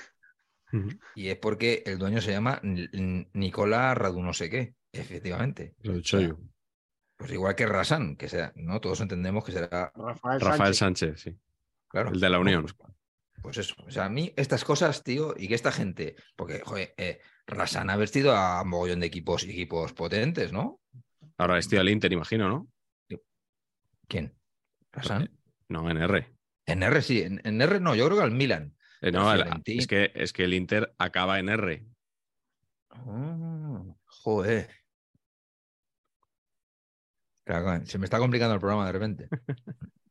Y 1.16 1.28
es 1.28 1.38
porque 1.38 1.84
el 1.86 1.98
dueño 1.98 2.22
se 2.22 2.32
llama 2.32 2.62
Nicola 2.64 3.94
Radu 3.94 4.22
no 4.24 4.34
sé 4.34 4.50
qué, 4.50 4.76
efectivamente. 4.92 5.76
Lo 5.82 5.94
he 5.94 5.98
dicho 5.98 6.20
yo. 6.20 6.38
Pues 7.22 7.34
igual 7.34 7.56
que 7.56 7.68
Rasan, 7.68 8.16
que 8.16 8.28
sea, 8.28 8.52
¿no? 8.56 8.82
Todos 8.82 9.00
entendemos 9.00 9.44
que 9.46 9.52
será, 9.52 9.92
Rafael, 9.96 10.42
Rafael 10.42 10.74
Sánchez. 10.74 11.10
Sánchez, 11.20 11.22
sí. 11.22 11.40
claro. 11.88 12.10
El 12.12 12.20
de 12.20 12.30
la. 12.30 12.40
Unión. 12.40 12.64
Pues, 12.64 12.76
pues 13.44 13.58
eso, 13.60 13.76
o 13.86 13.92
sea, 13.92 14.06
a 14.06 14.10
mí 14.10 14.34
estas 14.36 14.64
cosas, 14.64 15.04
tío, 15.04 15.36
y 15.38 15.48
que 15.48 15.54
esta 15.54 15.72
gente, 15.72 16.16
porque, 16.36 16.62
joder, 16.66 16.96
eh, 16.98 17.20
Rasan 17.46 17.92
ha 17.92 17.96
vestido 17.96 18.36
a 18.36 18.64
mogollón 18.64 19.02
de 19.02 19.06
equipos, 19.06 19.44
equipos 19.44 19.94
potentes, 19.94 20.52
¿no? 20.52 20.80
Ahora 21.38 21.56
vestido 21.56 21.82
al 21.82 21.90
Inter, 21.90 22.12
imagino, 22.12 22.50
¿no? 22.50 22.68
¿Quién? 24.08 24.36
¿Rasan? 24.92 25.30
No, 25.70 25.90
en 25.90 25.98
R. 25.98 26.34
En 26.66 26.84
R 26.84 27.02
sí, 27.02 27.22
en, 27.22 27.40
en 27.44 27.62
R 27.62 27.80
no, 27.80 27.94
yo 27.96 28.06
creo 28.08 28.18
que 28.18 28.24
al 28.24 28.32
Milan. 28.32 28.76
Eh, 29.02 29.12
no, 29.12 29.32
el- 29.32 29.44
es, 29.66 29.88
que, 29.88 30.12
es 30.16 30.34
que 30.34 30.44
el 30.44 30.54
Inter 30.54 30.94
acaba 30.98 31.40
en 31.40 31.50
R. 31.50 31.86
Ah, 32.90 33.84
joder. 34.06 34.70
Se 37.86 37.98
me 37.98 38.06
está 38.06 38.20
complicando 38.20 38.54
el 38.54 38.60
programa 38.60 38.86
de 38.86 38.92
repente. 38.92 39.28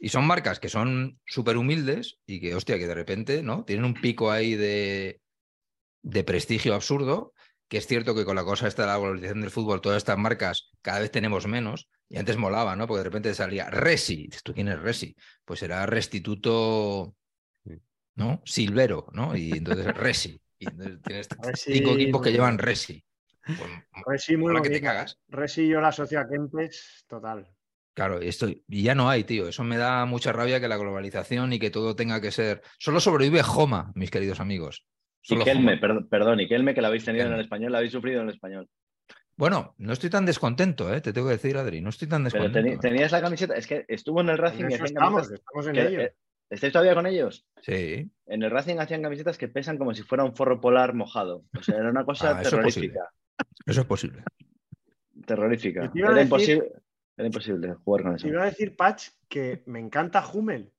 Y 0.00 0.10
son 0.10 0.26
marcas 0.26 0.60
que 0.60 0.68
son 0.68 1.18
súper 1.26 1.56
humildes 1.56 2.20
y 2.24 2.40
que, 2.40 2.54
hostia, 2.54 2.78
que 2.78 2.86
de 2.86 2.94
repente, 2.94 3.42
¿no? 3.42 3.64
Tienen 3.64 3.84
un 3.84 3.94
pico 3.94 4.30
ahí 4.30 4.54
de, 4.54 5.20
de 6.02 6.24
prestigio 6.24 6.74
absurdo, 6.74 7.34
que 7.68 7.78
es 7.78 7.86
cierto 7.86 8.14
que 8.14 8.24
con 8.24 8.36
la 8.36 8.44
cosa 8.44 8.68
esta 8.68 8.82
de 8.82 8.88
la 8.88 8.96
globalización 8.96 9.40
del 9.40 9.50
fútbol, 9.50 9.80
todas 9.80 9.98
estas 9.98 10.16
marcas 10.16 10.70
cada 10.82 11.00
vez 11.00 11.10
tenemos 11.10 11.46
menos, 11.48 11.88
y 12.08 12.16
antes 12.16 12.36
molaba, 12.36 12.76
¿no? 12.76 12.86
Porque 12.86 12.98
de 12.98 13.04
repente 13.04 13.34
salía 13.34 13.70
Resi, 13.70 14.30
¿tú 14.42 14.54
quién 14.54 14.68
es 14.68 14.78
Resi? 14.78 15.14
Pues 15.44 15.62
era 15.62 15.84
Restituto, 15.84 17.14
¿no? 18.14 18.40
Silvero, 18.44 19.08
¿no? 19.12 19.36
Y 19.36 19.50
entonces 19.50 19.86
Resi. 19.94 20.40
Y 20.58 20.68
entonces 20.68 21.00
tienes 21.02 21.28
Resi, 21.28 21.72
cinco 21.74 21.92
equipos 21.92 22.22
que 22.22 22.32
llevan. 22.32 22.58
Resi. 22.58 23.04
Pues, 23.56 24.04
Resi 24.06 24.36
muy 24.36 24.52
mola 24.52 24.62
que 24.62 24.70
te 24.70 24.80
cagas. 24.80 25.18
Resi 25.28 25.66
yo 25.68 25.80
la 25.80 25.88
asocio 25.88 26.20
a 26.20 26.28
Kempes, 26.28 27.04
total. 27.08 27.48
Claro, 27.94 28.20
esto 28.20 28.46
y 28.68 28.82
ya 28.82 28.94
no 28.94 29.08
hay, 29.10 29.24
tío. 29.24 29.48
Eso 29.48 29.64
me 29.64 29.76
da 29.76 30.04
mucha 30.06 30.32
rabia 30.32 30.60
que 30.60 30.68
la 30.68 30.76
globalización 30.76 31.52
y 31.52 31.58
que 31.58 31.70
todo 31.70 31.96
tenga 31.96 32.20
que 32.20 32.30
ser. 32.30 32.62
Solo 32.78 33.00
sobrevive 33.00 33.42
Joma, 33.42 33.90
mis 33.96 34.10
queridos 34.10 34.38
amigos. 34.40 34.86
Y 35.22 35.28
Solo 35.34 35.44
Kelme, 35.44 35.72
Joma. 35.72 35.80
perdón, 35.80 36.08
perdón, 36.08 36.40
y 36.40 36.46
Kelme, 36.48 36.74
que 36.74 36.80
la 36.82 36.88
habéis 36.88 37.04
tenido 37.04 37.24
en 37.24 37.28
Kelme. 37.30 37.40
el 37.40 37.44
español, 37.46 37.72
la 37.72 37.78
habéis 37.78 37.92
sufrido 37.92 38.20
en 38.20 38.28
el 38.28 38.34
español. 38.34 38.68
Bueno, 39.36 39.74
no 39.78 39.92
estoy 39.92 40.10
tan 40.10 40.26
descontento, 40.26 40.92
¿eh? 40.92 41.00
te 41.00 41.12
tengo 41.12 41.28
que 41.28 41.34
decir, 41.34 41.56
Adri. 41.56 41.80
No 41.80 41.90
estoy 41.90 42.08
tan 42.08 42.24
Pero 42.24 42.44
descontento. 42.44 42.70
teni- 42.76 42.80
tenías 42.80 43.12
la 43.12 43.20
camiseta, 43.20 43.54
es 43.54 43.66
que 43.66 43.84
estuvo 43.88 44.20
en 44.20 44.28
el 44.30 44.38
Racing 44.38 44.64
En 44.64 44.70
y 44.70 44.74
estamos, 44.74 44.94
camisetas. 45.28 45.32
estamos 45.40 45.66
en 45.68 45.76
ello. 45.76 46.00
eh, 46.02 46.14
¿Estáis 46.50 46.72
todavía 46.72 46.94
con 46.94 47.06
ellos? 47.06 47.46
Sí. 47.62 48.10
En 48.26 48.42
el 48.42 48.50
Racing 48.50 48.78
hacían 48.78 49.02
camisetas 49.02 49.36
que 49.38 49.48
pesan 49.48 49.76
como 49.76 49.92
si 49.94 50.02
fuera 50.02 50.24
un 50.24 50.34
forro 50.34 50.60
polar 50.60 50.94
mojado. 50.94 51.44
O 51.58 51.62
sea, 51.62 51.76
era 51.76 51.90
una 51.90 52.04
cosa 52.04 52.38
Ah, 52.38 52.40
eso 52.42 52.56
es 52.58 52.64
posible. 52.64 52.88
terrorífica. 52.94 53.10
Eso 53.66 53.80
es 53.82 53.86
posible. 53.86 54.24
Terrorífica. 55.26 55.90
Era 55.94 56.10
decir- 56.12 56.22
imposible, 56.22 56.72
era 57.16 57.26
imposible 57.26 57.74
jugar 57.84 58.02
con 58.04 58.14
eso. 58.14 58.26
Te 58.26 58.32
iba 58.32 58.42
a 58.42 58.46
decir, 58.46 58.76
Patch, 58.76 59.08
que 59.28 59.62
me 59.66 59.78
encanta 59.80 60.24
Hummel, 60.26 60.72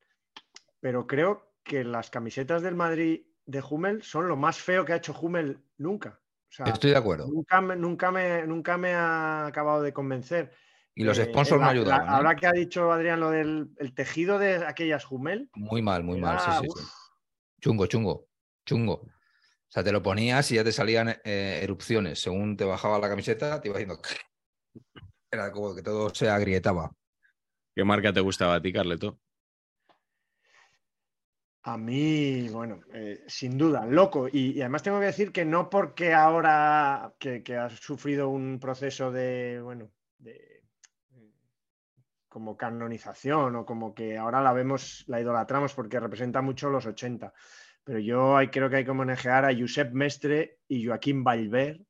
pero 0.80 1.06
creo 1.06 1.54
que 1.64 1.84
las 1.84 2.10
camisetas 2.10 2.62
del 2.62 2.76
Madrid 2.76 3.22
de 3.46 3.62
Hummel 3.68 4.02
son 4.04 4.28
lo 4.28 4.36
más 4.38 4.58
feo 4.60 4.86
que 4.86 4.94
ha 4.94 4.98
hecho 4.98 5.16
Hummel 5.20 5.60
nunca. 5.78 6.20
O 6.22 6.52
sea, 6.52 6.66
Estoy 6.66 6.92
de 6.92 6.98
acuerdo. 6.98 7.28
nunca, 7.28 7.62
me, 7.62 7.76
nunca, 7.76 8.12
me, 8.12 8.46
nunca 8.48 8.78
me 8.78 8.94
ha 8.94 9.46
acabado 9.46 9.82
de 9.84 9.94
convencer. 9.94 10.52
Y 10.96 11.04
los 11.04 11.18
Eh, 11.20 11.26
sponsors 11.26 11.62
no 11.62 11.68
ayudaban. 11.68 12.06
la- 12.08 12.12
¿eh? 12.12 12.16
ahora 12.16 12.36
que 12.36 12.48
ha 12.48 12.52
dicho 12.52 12.92
Adrián 12.92 13.20
lo 13.20 13.30
del 13.30 13.70
el 13.78 13.94
tejido 13.94 14.40
de 14.40 14.66
aquellas 14.66 15.10
Hummel, 15.12 15.50
Muy 15.54 15.82
mal, 15.82 16.04
muy 16.04 16.20
mal. 16.20 16.40
Sí, 16.40 16.50
sí, 16.62 16.84
Chungo, 17.62 17.86
chungo, 17.86 18.28
chungo. 18.66 19.06
O 19.70 19.72
sea, 19.72 19.84
te 19.84 19.92
lo 19.92 20.02
ponías 20.02 20.52
y 20.52 20.56
ya 20.56 20.64
te 20.64 20.72
salían 20.72 21.10
eh, 21.24 21.60
erupciones. 21.62 22.20
Según 22.20 22.58
te 22.58 22.66
bajaba 22.66 22.98
la 22.98 23.08
camiseta, 23.08 23.62
te 23.62 23.68
iba 23.68 23.76
haciendo. 23.76 24.02
Era 25.32 25.52
como 25.52 25.76
que 25.76 25.84
todo 25.84 26.10
se 26.10 26.28
agrietaba. 26.28 26.92
¿Qué 27.76 27.84
marca 27.84 28.12
te 28.12 28.20
gustaba 28.20 28.56
a 28.56 28.62
ti, 28.62 28.74
Carleto? 28.74 29.20
A 31.62 31.78
mí, 31.78 32.50
bueno, 32.50 32.80
eh, 32.94 33.24
sin 33.28 33.60
duda, 33.60 33.86
loco. 33.86 34.28
Y, 34.28 34.54
y 34.54 34.62
además 34.62 34.82
tengo 34.82 35.00
que 35.00 35.06
decir 35.06 35.32
que 35.32 35.46
no 35.46 35.70
porque 35.70 36.16
ahora 36.16 37.14
que, 37.20 37.44
que 37.44 37.56
has 37.56 37.74
sufrido 37.74 38.30
un 38.30 38.60
proceso 38.60 39.12
de, 39.12 39.62
bueno, 39.62 39.92
de 40.18 40.64
como 42.30 42.56
canonización 42.56 43.56
o 43.56 43.66
como 43.66 43.94
que 43.94 44.18
ahora 44.18 44.42
la 44.42 44.54
vemos, 44.54 45.04
la 45.08 45.20
idolatramos 45.20 45.74
porque 45.74 46.00
representa 46.00 46.42
mucho 46.42 46.70
los 46.70 46.86
80. 46.86 47.34
Pero 47.84 48.00
yo 48.00 48.38
hay- 48.38 48.50
creo 48.50 48.70
que 48.70 48.78
hay 48.78 48.86
que 48.86 48.92
homenajear 48.92 49.46
a 49.46 49.56
Josep 49.58 49.94
Mestre 49.94 50.60
y 50.68 50.86
Joaquín 50.86 51.24
Valver, 51.24 51.82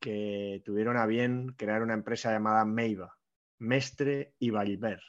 que 0.00 0.62
tuvieron 0.64 0.96
a 0.96 1.06
bien 1.06 1.54
crear 1.56 1.82
una 1.82 1.94
empresa 1.94 2.30
llamada 2.32 2.64
Meiva, 2.64 3.18
Mestre 3.58 4.34
y 4.38 4.50
Valver. 4.50 5.00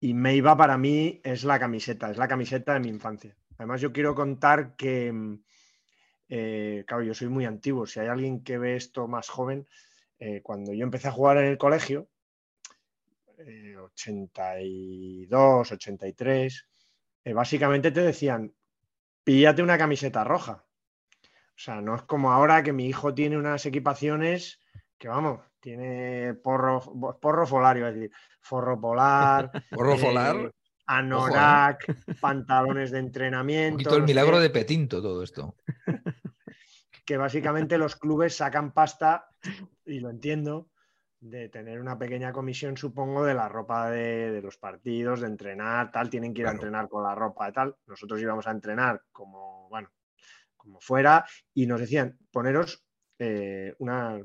Y 0.00 0.14
Meiva 0.14 0.56
para 0.56 0.76
mí 0.78 1.20
es 1.24 1.44
la 1.44 1.58
camiseta, 1.58 2.10
es 2.10 2.16
la 2.18 2.28
camiseta 2.28 2.74
de 2.74 2.80
mi 2.80 2.88
infancia. 2.88 3.36
Además, 3.58 3.80
yo 3.80 3.92
quiero 3.92 4.14
contar 4.14 4.76
que, 4.76 5.12
eh, 6.28 6.84
claro, 6.86 7.02
yo 7.02 7.14
soy 7.14 7.28
muy 7.28 7.44
antiguo. 7.44 7.86
Si 7.86 8.00
hay 8.00 8.08
alguien 8.08 8.42
que 8.42 8.58
ve 8.58 8.76
esto 8.76 9.06
más 9.08 9.28
joven, 9.28 9.66
eh, 10.18 10.40
cuando 10.42 10.72
yo 10.72 10.82
empecé 10.84 11.08
a 11.08 11.12
jugar 11.12 11.38
en 11.38 11.46
el 11.46 11.58
colegio, 11.58 12.08
eh, 13.38 13.76
82, 13.76 15.72
83, 15.72 16.52
eh, 16.60 16.73
básicamente 17.32 17.90
te 17.90 18.02
decían, 18.02 18.54
píllate 19.24 19.62
una 19.62 19.78
camiseta 19.78 20.24
roja. 20.24 20.64
O 21.22 21.56
sea, 21.56 21.80
no 21.80 21.94
es 21.94 22.02
como 22.02 22.32
ahora 22.32 22.62
que 22.62 22.72
mi 22.72 22.86
hijo 22.86 23.14
tiene 23.14 23.38
unas 23.38 23.64
equipaciones 23.64 24.60
que, 24.98 25.08
vamos, 25.08 25.40
tiene 25.60 26.34
porro, 26.34 26.80
porro 27.20 27.46
folario, 27.46 27.88
es 27.88 27.94
decir, 27.94 28.10
forro 28.40 28.80
polar, 28.80 29.50
Porro 29.70 29.94
eh, 29.94 30.50
anorak, 30.86 31.86
pantalones 32.20 32.90
de 32.90 32.98
Un 32.98 33.06
entrenamiento. 33.06 33.76
poquito 33.76 33.96
el 33.96 34.02
milagro 34.02 34.40
de 34.40 34.50
Petinto, 34.50 35.00
todo 35.00 35.22
esto. 35.22 35.56
Que 37.06 37.18
básicamente 37.18 37.76
los 37.76 37.96
clubes 37.96 38.34
sacan 38.34 38.72
pasta, 38.72 39.26
y 39.84 40.00
lo 40.00 40.08
entiendo, 40.08 40.70
de 41.24 41.48
tener 41.48 41.80
una 41.80 41.98
pequeña 41.98 42.32
comisión, 42.32 42.76
supongo, 42.76 43.24
de 43.24 43.32
la 43.32 43.48
ropa 43.48 43.90
de, 43.90 44.30
de 44.30 44.42
los 44.42 44.58
partidos, 44.58 45.22
de 45.22 45.28
entrenar, 45.28 45.90
tal. 45.90 46.10
Tienen 46.10 46.34
que 46.34 46.42
ir 46.42 46.46
a 46.46 46.52
entrenar 46.52 46.88
con 46.88 47.02
la 47.02 47.14
ropa 47.14 47.48
y 47.48 47.52
tal. 47.52 47.74
Nosotros 47.86 48.20
íbamos 48.20 48.46
a 48.46 48.50
entrenar 48.50 49.00
como, 49.10 49.66
bueno, 49.70 49.90
como 50.54 50.80
fuera, 50.80 51.24
y 51.54 51.66
nos 51.66 51.80
decían, 51.80 52.18
poneros 52.30 52.84
eh, 53.18 53.74
una, 53.78 54.20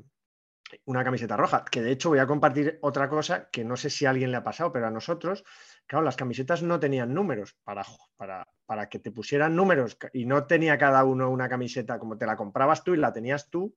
una 0.84 1.02
camiseta 1.02 1.38
roja. 1.38 1.64
Que 1.64 1.80
de 1.80 1.92
hecho 1.92 2.10
voy 2.10 2.18
a 2.18 2.26
compartir 2.26 2.78
otra 2.82 3.08
cosa 3.08 3.48
que 3.50 3.64
no 3.64 3.78
sé 3.78 3.88
si 3.88 4.04
a 4.04 4.10
alguien 4.10 4.30
le 4.30 4.36
ha 4.36 4.44
pasado, 4.44 4.70
pero 4.70 4.86
a 4.86 4.90
nosotros, 4.90 5.42
claro, 5.86 6.04
las 6.04 6.16
camisetas 6.16 6.62
no 6.62 6.78
tenían 6.78 7.14
números 7.14 7.56
para, 7.64 7.82
para, 8.16 8.46
para 8.66 8.90
que 8.90 8.98
te 8.98 9.10
pusieran 9.10 9.56
números 9.56 9.96
y 10.12 10.26
no 10.26 10.46
tenía 10.46 10.76
cada 10.76 11.02
uno 11.04 11.30
una 11.30 11.48
camiseta 11.48 11.98
como 11.98 12.18
te 12.18 12.26
la 12.26 12.36
comprabas 12.36 12.84
tú 12.84 12.92
y 12.92 12.98
la 12.98 13.10
tenías 13.10 13.48
tú. 13.48 13.74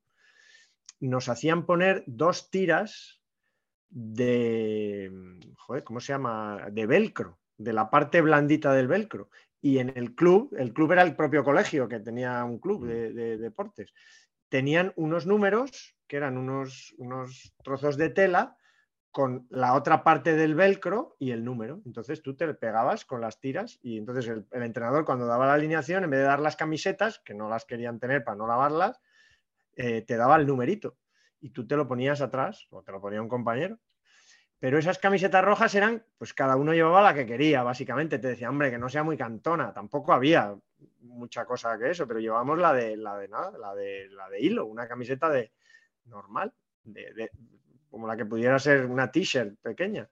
Nos 0.99 1.29
hacían 1.29 1.65
poner 1.65 2.03
dos 2.07 2.49
tiras 2.49 3.21
de, 3.89 5.11
joder, 5.57 5.83
¿cómo 5.83 5.99
se 5.99 6.13
llama? 6.13 6.67
De 6.71 6.85
velcro, 6.85 7.39
de 7.57 7.73
la 7.73 7.89
parte 7.89 8.21
blandita 8.21 8.73
del 8.73 8.87
velcro. 8.87 9.29
Y 9.61 9.77
en 9.79 9.93
el 9.95 10.15
club, 10.15 10.53
el 10.57 10.73
club 10.73 10.91
era 10.91 11.03
el 11.03 11.15
propio 11.15 11.43
colegio 11.43 11.87
que 11.87 11.99
tenía 11.99 12.43
un 12.43 12.59
club 12.59 12.85
de, 12.85 13.13
de 13.13 13.37
deportes 13.37 13.93
tenían 14.53 14.93
unos 14.97 15.25
números 15.25 15.95
que 16.05 16.15
eran 16.15 16.37
unos, 16.37 16.93
unos 16.99 17.55
trozos 17.63 17.97
de 17.97 18.09
tela 18.09 18.55
con 19.09 19.47
la 19.49 19.73
otra 19.73 20.03
parte 20.03 20.35
del 20.35 20.53
velcro 20.53 21.15
y 21.17 21.31
el 21.31 21.43
número. 21.43 21.81
Entonces 21.87 22.21
tú 22.21 22.35
te 22.35 22.53
pegabas 22.53 23.03
con 23.03 23.19
las 23.19 23.39
tiras 23.39 23.79
y 23.81 23.97
entonces 23.97 24.27
el, 24.27 24.45
el 24.51 24.61
entrenador 24.61 25.05
cuando 25.05 25.25
daba 25.25 25.47
la 25.47 25.55
alineación, 25.55 26.03
en 26.03 26.11
vez 26.11 26.19
de 26.19 26.27
dar 26.27 26.39
las 26.39 26.55
camisetas, 26.55 27.17
que 27.25 27.33
no 27.33 27.49
las 27.49 27.65
querían 27.65 27.99
tener 27.99 28.23
para 28.23 28.37
no 28.37 28.45
lavarlas, 28.45 29.01
eh, 29.75 30.01
te 30.03 30.17
daba 30.17 30.35
el 30.37 30.47
numerito 30.47 30.97
y 31.39 31.49
tú 31.51 31.67
te 31.67 31.75
lo 31.75 31.87
ponías 31.87 32.21
atrás 32.21 32.67
o 32.71 32.83
te 32.83 32.91
lo 32.91 33.01
ponía 33.01 33.21
un 33.21 33.29
compañero. 33.29 33.79
Pero 34.59 34.77
esas 34.77 34.97
camisetas 34.97 35.43
rojas 35.43 35.75
eran, 35.75 36.05
pues 36.17 36.33
cada 36.33 36.55
uno 36.55 36.73
llevaba 36.73 37.01
la 37.01 37.13
que 37.13 37.25
quería, 37.25 37.63
básicamente. 37.63 38.17
Te 38.19 38.29
decía, 38.29 38.49
hombre, 38.49 38.71
que 38.71 38.77
no 38.77 38.87
sea 38.89 39.03
muy 39.03 39.17
cantona. 39.17 39.73
Tampoco 39.73 40.13
había 40.13 40.55
mucha 41.01 41.45
cosa 41.45 41.77
que 41.77 41.89
eso, 41.91 42.07
pero 42.07 42.19
llevamos 42.21 42.57
la 42.59 42.73
de 42.73 42.95
la 42.95 43.17
de 43.17 43.27
nada, 43.27 43.57
la 43.57 43.75
de 43.75 44.07
la 44.09 44.29
de 44.29 44.39
hilo, 44.39 44.65
una 44.65 44.87
camiseta 44.87 45.29
de 45.29 45.51
normal, 46.05 46.53
de, 46.83 47.13
de- 47.13 47.31
como 47.89 48.07
la 48.07 48.15
que 48.17 48.25
pudiera 48.25 48.57
ser 48.57 48.85
una 48.85 49.11
t-shirt 49.11 49.59
pequeña. 49.61 50.09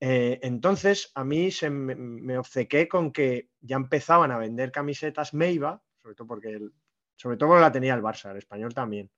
Eh, 0.00 0.38
entonces, 0.42 1.10
a 1.14 1.24
mí 1.24 1.50
se 1.50 1.70
me, 1.70 1.94
me 1.94 2.38
obcequé 2.38 2.88
con 2.88 3.12
que 3.12 3.50
ya 3.60 3.76
empezaban 3.76 4.30
a 4.30 4.38
vender 4.38 4.72
camisetas 4.72 5.32
Meiva, 5.34 5.82
sobre 5.96 6.14
todo 6.14 6.26
porque 6.28 6.50
el- 6.50 6.72
sobre 7.16 7.36
todo 7.36 7.58
la 7.58 7.72
tenía 7.72 7.94
el 7.94 8.02
Barça, 8.02 8.30
el 8.30 8.36
español 8.36 8.74
también. 8.74 9.10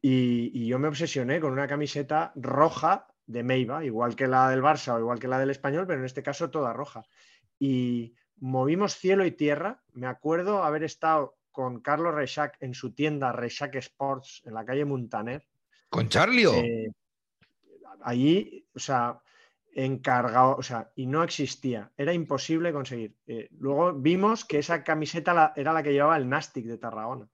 Y, 0.00 0.50
y 0.54 0.66
yo 0.68 0.78
me 0.78 0.88
obsesioné 0.88 1.40
con 1.40 1.52
una 1.52 1.66
camiseta 1.66 2.32
roja 2.36 3.08
de 3.26 3.42
Meiva, 3.42 3.84
igual 3.84 4.14
que 4.14 4.26
la 4.26 4.48
del 4.50 4.62
Barça 4.62 4.94
o 4.94 5.00
igual 5.00 5.18
que 5.18 5.28
la 5.28 5.38
del 5.38 5.50
español, 5.50 5.86
pero 5.86 5.98
en 5.98 6.06
este 6.06 6.22
caso 6.22 6.50
toda 6.50 6.72
roja. 6.72 7.04
Y 7.58 8.14
movimos 8.36 8.96
cielo 8.96 9.24
y 9.26 9.32
tierra. 9.32 9.82
Me 9.92 10.06
acuerdo 10.06 10.62
haber 10.62 10.84
estado 10.84 11.36
con 11.50 11.80
Carlos 11.80 12.14
Rechac 12.14 12.56
en 12.60 12.74
su 12.74 12.92
tienda 12.94 13.32
Rechac 13.32 13.74
Sports 13.76 14.42
en 14.44 14.54
la 14.54 14.64
calle 14.64 14.84
Muntaner. 14.84 15.44
Con 15.90 16.08
Charlio. 16.08 16.54
Eh, 16.54 16.92
allí, 18.02 18.66
o 18.74 18.78
sea, 18.78 19.18
encargado, 19.74 20.56
o 20.56 20.62
sea, 20.62 20.90
y 20.96 21.06
no 21.06 21.22
existía, 21.22 21.92
era 21.96 22.12
imposible 22.12 22.72
conseguir. 22.72 23.14
Eh, 23.26 23.48
luego 23.58 23.92
vimos 23.92 24.44
que 24.44 24.58
esa 24.58 24.82
camiseta 24.82 25.34
la- 25.34 25.52
era 25.56 25.72
la 25.72 25.82
que 25.82 25.92
llevaba 25.92 26.16
el 26.16 26.28
Nastic 26.28 26.66
de 26.66 26.78
Tarragona, 26.78 27.28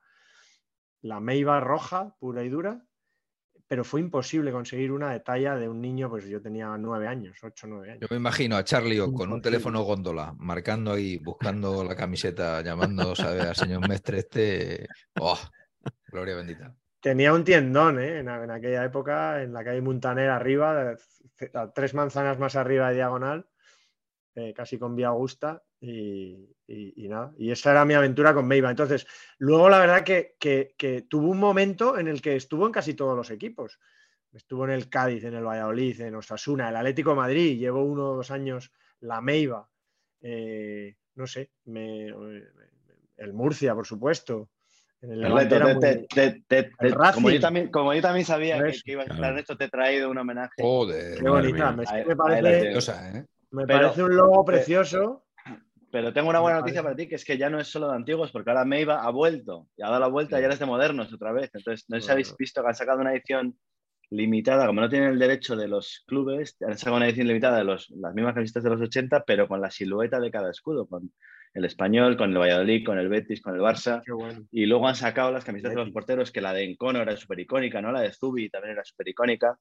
la 1.02 1.20
Meiba 1.20 1.60
roja, 1.60 2.14
pura 2.18 2.42
y 2.44 2.48
dura, 2.48 2.82
pero 3.66 3.82
fue 3.82 4.00
imposible 4.00 4.52
conseguir 4.52 4.92
una 4.92 5.10
de 5.10 5.20
talla 5.20 5.56
de 5.56 5.68
un 5.68 5.80
niño, 5.80 6.10
pues 6.10 6.26
yo 6.26 6.40
tenía 6.42 6.76
nueve 6.76 7.08
años, 7.08 7.38
ocho, 7.42 7.66
nueve 7.66 7.92
años. 7.92 8.00
Yo 8.02 8.08
me 8.10 8.16
imagino 8.16 8.56
a 8.56 8.64
Charlie 8.64 9.00
o 9.00 9.12
con 9.12 9.32
un 9.32 9.40
teléfono 9.40 9.82
góndola, 9.82 10.34
marcando 10.38 10.92
ahí, 10.92 11.16
buscando 11.16 11.82
la 11.82 11.96
camiseta, 11.96 12.60
llamando, 12.60 13.14
¿sabe? 13.16 13.40
Al 13.40 13.56
señor 13.56 13.88
Mestre 13.88 14.18
este. 14.18 14.86
¡Oh! 15.18 15.38
Gloria 16.08 16.36
bendita. 16.36 16.76
Tenía 17.04 17.34
un 17.34 17.44
tiendón 17.44 17.98
¿eh? 17.98 18.20
en, 18.20 18.30
aquella 18.30 18.82
época, 18.82 19.42
en 19.42 19.52
la 19.52 19.62
calle 19.62 19.82
Muntaner 19.82 20.30
arriba, 20.30 20.96
tres 21.74 21.92
manzanas 21.92 22.38
más 22.38 22.56
arriba 22.56 22.88
de 22.88 22.94
diagonal, 22.94 23.46
eh, 24.34 24.54
casi 24.54 24.78
con 24.78 24.96
Vía 24.96 25.08
Augusta, 25.08 25.62
y, 25.82 26.48
nada. 26.66 27.34
Y 27.36 27.50
esa 27.50 27.72
era 27.72 27.84
mi 27.84 27.92
aventura 27.92 28.32
con 28.32 28.48
Meiba. 28.48 28.70
Entonces, 28.70 29.06
luego 29.36 29.68
la 29.68 29.80
verdad 29.80 30.02
que, 30.02 31.04
tuvo 31.06 31.28
un 31.28 31.38
momento 31.38 31.98
en 31.98 32.08
el 32.08 32.22
que 32.22 32.36
estuvo 32.36 32.64
en 32.64 32.72
casi 32.72 32.94
todos 32.94 33.14
los 33.14 33.30
equipos. 33.30 33.78
Estuvo 34.32 34.64
en 34.64 34.70
el 34.70 34.88
Cádiz, 34.88 35.24
en 35.24 35.34
el 35.34 35.44
Valladolid, 35.44 36.00
en 36.00 36.14
Osasuna, 36.14 36.70
el 36.70 36.76
Atlético 36.76 37.14
Madrid, 37.14 37.58
llevó 37.58 37.84
uno 37.84 38.12
o 38.12 38.16
dos 38.16 38.30
años 38.30 38.72
la 39.00 39.20
Meiba, 39.20 39.68
eh, 40.22 40.96
no 41.16 41.26
sé, 41.26 41.50
me- 41.66 42.14
el 43.18 43.32
Murcia, 43.34 43.74
por 43.74 43.86
supuesto. 43.86 44.48
En 45.04 45.12
el 45.12 45.24
era 45.24 45.48
te- 45.48 45.74
muy- 45.74 45.80
te- 45.80 46.06
te- 46.14 46.42
te- 46.48 46.70
El 46.80 46.94
como, 47.14 47.30
yo 47.30 47.40
también, 47.40 47.70
como 47.70 47.92
yo 47.94 48.00
también 48.02 48.24
sabía 48.24 48.56
que, 48.62 48.72
que 48.84 48.92
ibas 48.92 49.02
a 49.02 49.06
estar 49.06 49.16
claro. 49.18 49.34
en 49.34 49.38
esto, 49.40 49.56
te 49.56 49.64
he 49.64 49.68
traído 49.68 50.10
un 50.10 50.18
homenaje. 50.18 50.62
Joder. 50.62 51.18
Qué 51.18 51.28
bonita, 51.28 51.72
me 51.72 51.84
la 51.84 52.16
parece. 52.16 52.60
Preciosa, 52.60 53.10
¿eh? 53.18 53.24
me 53.50 53.66
Pero- 53.66 53.80
parece 53.82 54.02
un 54.02 54.16
logo 54.16 54.44
precioso. 54.44 55.20
Pero 55.90 56.12
tengo 56.12 56.28
una 56.28 56.40
buena 56.40 56.56
Me 56.56 56.62
noticia 56.62 56.82
para 56.82 56.96
ti, 56.96 57.06
que 57.08 57.14
es 57.14 57.24
que 57.24 57.38
ya 57.38 57.48
no 57.48 57.60
es 57.60 57.68
solo 57.68 57.88
de 57.88 57.94
antiguos, 57.94 58.32
porque 58.32 58.50
ahora 58.50 58.64
Meiba 58.64 59.04
ha 59.04 59.10
vuelto 59.10 59.68
y 59.76 59.82
ha 59.82 59.86
dado 59.86 60.00
la 60.00 60.08
vuelta 60.08 60.40
y 60.40 60.42
ahora 60.42 60.54
es 60.54 60.58
de 60.60 60.66
modernos 60.66 61.12
otra 61.14 61.30
vez. 61.32 61.50
Entonces, 61.54 61.84
no 61.88 61.96
sé 62.00 62.02
si 62.06 62.10
habéis 62.10 62.36
visto 62.36 62.62
que 62.62 62.68
han 62.68 62.74
sacado 62.74 63.00
una 63.00 63.12
edición 63.12 63.56
limitada, 64.10 64.66
como 64.66 64.80
no 64.80 64.88
tienen 64.88 65.10
el 65.10 65.18
derecho 65.20 65.54
de 65.54 65.68
los 65.68 66.02
clubes, 66.08 66.56
han 66.66 66.76
sacado 66.76 66.96
una 66.96 67.06
edición 67.06 67.28
limitada 67.28 67.58
de 67.58 67.64
los, 67.64 67.90
las 67.90 68.12
mismas 68.12 68.34
camisetas 68.34 68.64
de 68.64 68.70
los 68.70 68.80
80, 68.80 69.22
pero 69.24 69.46
con 69.46 69.60
la 69.60 69.70
silueta 69.70 70.18
de 70.18 70.32
cada 70.32 70.50
escudo, 70.50 70.86
con 70.88 71.12
el 71.54 71.64
español, 71.64 72.16
con 72.16 72.32
el 72.32 72.38
Valladolid, 72.38 72.84
con 72.84 72.98
el 72.98 73.08
Betis, 73.08 73.40
con 73.40 73.54
el 73.54 73.60
Barça. 73.60 74.02
Bueno. 74.06 74.44
Y 74.50 74.66
luego 74.66 74.88
han 74.88 74.96
sacado 74.96 75.30
las 75.30 75.44
camisetas 75.44 75.72
de 75.74 75.84
los 75.84 75.92
porteros, 75.92 76.32
que 76.32 76.40
la 76.40 76.52
de 76.52 76.64
Encono 76.64 77.00
era 77.00 77.16
súper 77.16 77.40
icónica, 77.40 77.80
¿no? 77.80 77.92
La 77.92 78.00
de 78.00 78.12
Zubi 78.12 78.50
también 78.50 78.72
era 78.72 78.84
súper 78.84 79.08
icónica. 79.08 79.58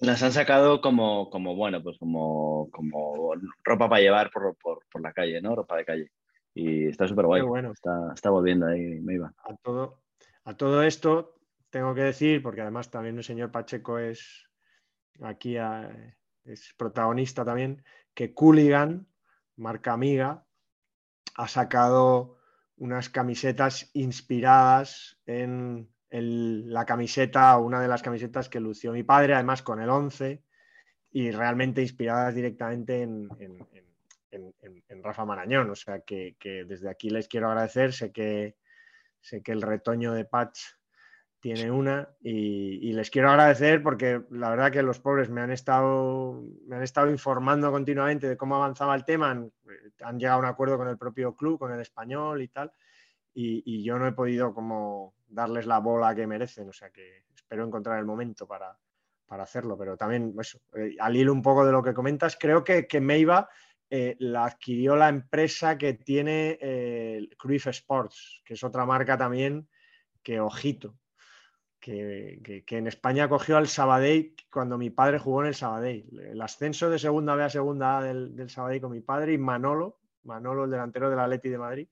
Las 0.00 0.22
han 0.22 0.32
sacado 0.32 0.80
como, 0.80 1.28
como 1.28 1.54
bueno, 1.54 1.82
pues 1.82 1.98
como, 1.98 2.68
como 2.70 3.34
ropa 3.62 3.88
para 3.88 4.00
llevar 4.00 4.30
por, 4.30 4.56
por, 4.56 4.80
por 4.90 5.02
la 5.02 5.12
calle, 5.12 5.42
¿no? 5.42 5.54
Ropa 5.54 5.76
de 5.76 5.84
calle. 5.84 6.12
Y 6.54 6.86
está 6.86 7.06
súper 7.08 7.26
guay. 7.26 7.42
Bueno. 7.42 7.72
Está, 7.72 8.12
está 8.14 8.30
volviendo 8.30 8.66
ahí, 8.66 9.00
me 9.00 9.14
iba. 9.14 9.32
A 9.44 9.56
todo, 9.56 10.02
a 10.44 10.56
todo 10.56 10.82
esto 10.82 11.34
tengo 11.70 11.94
que 11.94 12.02
decir, 12.02 12.42
porque 12.42 12.60
además 12.60 12.90
también 12.90 13.16
el 13.16 13.24
señor 13.24 13.50
Pacheco 13.50 13.98
es 13.98 14.48
aquí 15.20 15.56
a- 15.56 16.14
es 16.44 16.74
protagonista 16.76 17.44
también, 17.44 17.84
que 18.14 18.34
Cooligan, 18.34 19.06
marca 19.56 19.92
amiga, 19.92 20.44
ha 21.34 21.48
sacado 21.48 22.38
unas 22.76 23.08
camisetas 23.08 23.90
inspiradas 23.94 25.18
en 25.26 25.88
la 26.10 26.84
camiseta, 26.84 27.56
una 27.58 27.80
de 27.80 27.88
las 27.88 28.02
camisetas 28.02 28.48
que 28.48 28.60
lució 28.60 28.92
mi 28.92 29.02
padre, 29.02 29.34
además 29.34 29.62
con 29.62 29.80
el 29.80 29.88
11, 29.88 30.42
y 31.10 31.30
realmente 31.30 31.80
inspiradas 31.82 32.34
directamente 32.34 33.02
en, 33.02 33.28
en- 33.38 33.58
en- 33.72 33.86
en- 34.30 34.54
en- 34.62 34.84
en 34.88 35.02
Rafa 35.02 35.24
Marañón. 35.24 35.70
O 35.70 35.74
sea 35.74 36.00
que, 36.00 36.36
que 36.38 36.64
desde 36.64 36.90
aquí 36.90 37.10
les 37.10 37.28
quiero 37.28 37.48
agradecer, 37.48 37.92
sé 37.92 38.12
que, 38.12 38.56
sé 39.20 39.42
que 39.42 39.52
el 39.52 39.62
retoño 39.62 40.12
de 40.12 40.24
Patch 40.24 40.58
tiene 41.42 41.72
una 41.72 42.08
y, 42.22 42.92
les 42.92 43.10
quiero 43.10 43.28
agradecer 43.28 43.82
porque 43.82 44.22
la 44.30 44.50
verdad 44.50 44.70
que 44.70 44.82
los 44.84 45.00
pobres 45.00 45.28
me 45.28 45.40
han 45.40 45.50
estado, 45.50 46.40
me 46.68 46.76
han 46.76 46.84
estado 46.84 47.10
informando 47.10 47.72
continuamente 47.72 48.28
de 48.28 48.36
cómo 48.36 48.54
avanzaba 48.54 48.94
el 48.94 49.04
tema, 49.04 49.32
han, 49.32 50.18
llegado 50.20 50.36
a 50.36 50.38
un 50.38 50.46
acuerdo 50.46 50.78
con 50.78 50.86
el 50.86 50.96
propio 50.96 51.34
club, 51.34 51.58
con 51.58 51.72
el 51.72 51.80
español 51.80 52.42
y 52.42 52.48
tal, 52.48 52.70
y, 53.34 53.82
yo 53.82 53.98
no 53.98 54.06
he 54.06 54.12
podido 54.12 54.54
como 54.54 55.14
darles 55.26 55.66
la 55.66 55.80
bola 55.80 56.14
que 56.14 56.28
merecen, 56.28 56.68
o 56.68 56.72
sea 56.72 56.90
que 56.90 57.24
espero 57.34 57.66
encontrar 57.66 57.98
el 57.98 58.04
momento 58.04 58.46
para, 58.46 58.78
para 59.26 59.42
hacerlo, 59.42 59.76
pero 59.76 59.96
también 59.96 60.32
eso, 60.38 60.60
eh, 60.76 60.94
al 61.00 61.16
hilo 61.16 61.32
un 61.32 61.42
poco 61.42 61.66
de 61.66 61.72
lo 61.72 61.82
que 61.82 61.92
comentas, 61.92 62.36
creo 62.38 62.62
que, 62.62 62.86
que 62.86 63.00
Meiba 63.00 63.48
eh, 63.90 64.14
la 64.20 64.44
adquirió 64.44 64.94
la 64.94 65.08
empresa 65.08 65.76
que 65.76 65.94
tiene 65.94 66.56
eh, 66.60 67.28
Sports, 67.66 68.42
que 68.44 68.54
es 68.54 68.62
otra 68.62 68.86
marca 68.86 69.18
también 69.18 69.68
que 70.22 70.38
ojito, 70.38 70.94
que, 71.82 72.40
que- 72.44 72.64
que 72.64 72.78
en 72.78 72.86
España 72.86 73.28
cogió 73.28 73.56
al 73.58 73.66
Sabadell 73.68 74.34
cuando 74.50 74.78
mi 74.78 74.88
padre 74.88 75.18
jugó 75.18 75.42
en 75.42 75.48
el 75.48 75.54
Sabadell. 75.54 76.06
El 76.30 76.40
ascenso 76.40 76.88
de 76.88 76.98
segunda 76.98 77.34
B 77.34 77.42
a 77.42 77.50
segunda 77.50 77.98
A 77.98 78.02
del, 78.04 78.34
del 78.36 78.48
Sabadell 78.48 78.80
con 78.80 78.92
mi 78.92 79.00
padre 79.00 79.32
y 79.34 79.38
Manolo, 79.38 79.98
Manolo, 80.22 80.64
el 80.64 80.70
delantero 80.70 81.10
del 81.10 81.18
Atleti 81.18 81.48
de 81.50 81.58
Madrid, 81.58 81.88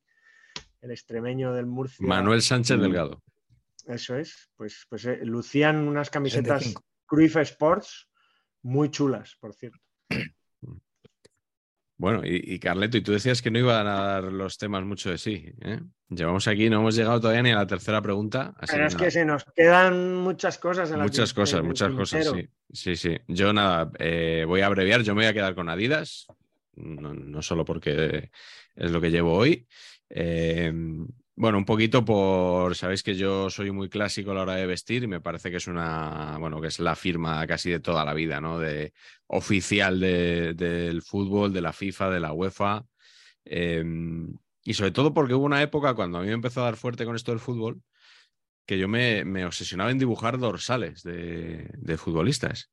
el 0.81 0.93
extremeño 0.93 1.53
del 1.53 1.67
Murcia. 1.67 2.07
Manuel 2.07 2.41
Sánchez. 2.41 2.79
Delgado. 2.81 3.21
Eso 3.87 4.15
es, 4.17 4.49
pues, 4.57 4.87
pues 4.89 5.05
eh, 5.07 5.19
lucían 5.25 5.89
unas 5.89 6.09
camisetas 6.09 6.59
65. 6.63 6.85
Cruyff 7.07 7.37
Sports 7.39 8.09
muy 8.63 8.91
chulas, 8.91 9.37
por 9.41 9.53
cierto. 9.55 9.79
Bueno, 12.01 12.23
y, 12.25 12.55
y 12.55 12.59
Carleto, 12.59 12.97
y 12.97 13.03
tú 13.03 13.13
decías 13.13 13.43
que 13.43 13.51
no 13.51 13.59
iban 13.59 13.87
a 13.87 14.01
dar 14.01 14.25
los 14.25 14.57
temas 14.57 14.83
mucho 14.85 15.11
de 15.11 15.19
sí. 15.19 15.53
¿eh? 15.61 15.81
Llevamos 16.09 16.49
aquí, 16.49 16.71
no 16.71 16.79
hemos 16.81 16.97
llegado 16.97 17.21
todavía 17.21 17.43
ni 17.43 17.51
a 17.51 17.57
la 17.57 17.67
tercera 17.67 18.01
pregunta. 18.01 18.55
así 18.57 18.73
Pero 18.73 18.87
es 18.87 18.95
nada. 18.95 19.05
que 19.05 19.11
se 19.11 19.25
nos 19.27 19.45
quedan 19.55 20.15
muchas 20.15 20.57
cosas 20.57 20.91
en 20.91 20.97
la 20.97 21.05
Muchas 21.05 21.35
cosas, 21.35 21.63
muchas 21.63 21.93
cosas, 21.93 22.27
sí. 22.27 22.49
Sí, 22.73 22.97
sí. 22.97 23.19
Yo 23.29 23.53
nada, 23.53 23.93
eh, 23.99 24.45
voy 24.49 24.63
a 24.63 24.67
abreviar, 24.67 25.03
yo 25.03 25.15
me 25.15 25.25
voy 25.25 25.29
a 25.29 25.35
quedar 25.35 25.55
con 25.55 25.69
Adidas, 25.69 26.27
no, 26.75 27.13
no 27.13 27.43
solo 27.43 27.67
porque 27.67 28.31
es 28.77 28.91
lo 28.91 28.99
que 29.03 29.11
llevo 29.11 29.35
hoy. 29.35 29.67
Eh, 30.09 30.73
bueno, 31.37 31.59
un 31.59 31.65
poquito 31.65 32.05
por, 32.05 32.77
sabéis 32.77 33.03
que 33.03 33.15
yo 33.17 33.49
soy 33.51 33.71
muy 33.71 33.89
clásico 33.89 34.33
a 34.33 34.35
la 34.35 34.43
hora 34.43 34.55
de 34.57 34.67
vestir 34.67 35.05
y 35.05 35.07
me 35.07 35.21
parece 35.21 35.51
que 35.51 35.57
es 35.57 35.67
una, 35.69 36.37
bueno, 36.39 36.61
que 36.61 36.69
es 36.69 36.79
la 36.81 36.95
firma 36.97 37.47
casi 37.47 37.71
de 37.71 37.81
toda 37.81 38.05
la 38.05 38.15
vida, 38.15 38.41
¿no? 38.41 38.59
De 38.59 38.93
oficial 39.27 40.01
de- 40.01 40.55
del 40.55 41.03
fútbol, 41.03 41.53
de 41.53 41.63
la 41.63 41.73
FIFA, 41.73 42.11
de 42.11 42.21
la 42.21 42.33
UEFA. 42.33 42.85
Eh, 43.45 43.83
y 44.65 44.75
sobre 44.75 44.91
todo 44.91 45.15
porque 45.15 45.35
hubo 45.35 45.45
una 45.47 45.63
época 45.63 45.95
cuando 45.95 46.19
a 46.19 46.21
mí 46.21 46.29
me 46.29 46.35
empezó 46.35 46.61
a 46.61 46.65
dar 46.65 46.77
fuerte 46.77 47.05
con 47.05 47.17
esto 47.17 47.33
del 47.33 47.41
fútbol, 47.41 47.81
que 48.67 48.79
yo 48.79 48.87
me, 48.89 49.25
obsesionaba 49.45 49.91
en 49.91 49.99
dibujar 49.99 50.39
dorsales 50.39 51.03
de, 51.03 51.71
de 51.77 51.97
futbolistas. 51.97 52.71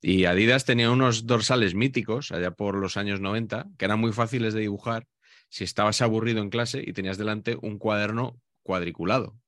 Y 0.00 0.26
Adidas 0.26 0.64
tenía 0.64 0.90
unos 0.90 1.26
dorsales 1.26 1.74
míticos 1.74 2.30
allá 2.30 2.52
por 2.52 2.76
los 2.76 2.96
años 2.96 3.20
90 3.20 3.66
que 3.78 3.84
eran 3.86 4.00
muy 4.00 4.12
fáciles 4.12 4.54
de 4.54 4.60
dibujar 4.60 5.06
si 5.54 5.62
estabas 5.62 6.02
aburrido 6.02 6.42
en 6.42 6.50
clase 6.50 6.82
y 6.84 6.92
tenías 6.92 7.16
delante 7.16 7.56
un 7.62 7.78
cuaderno 7.78 8.40
cuadriculado. 8.64 9.38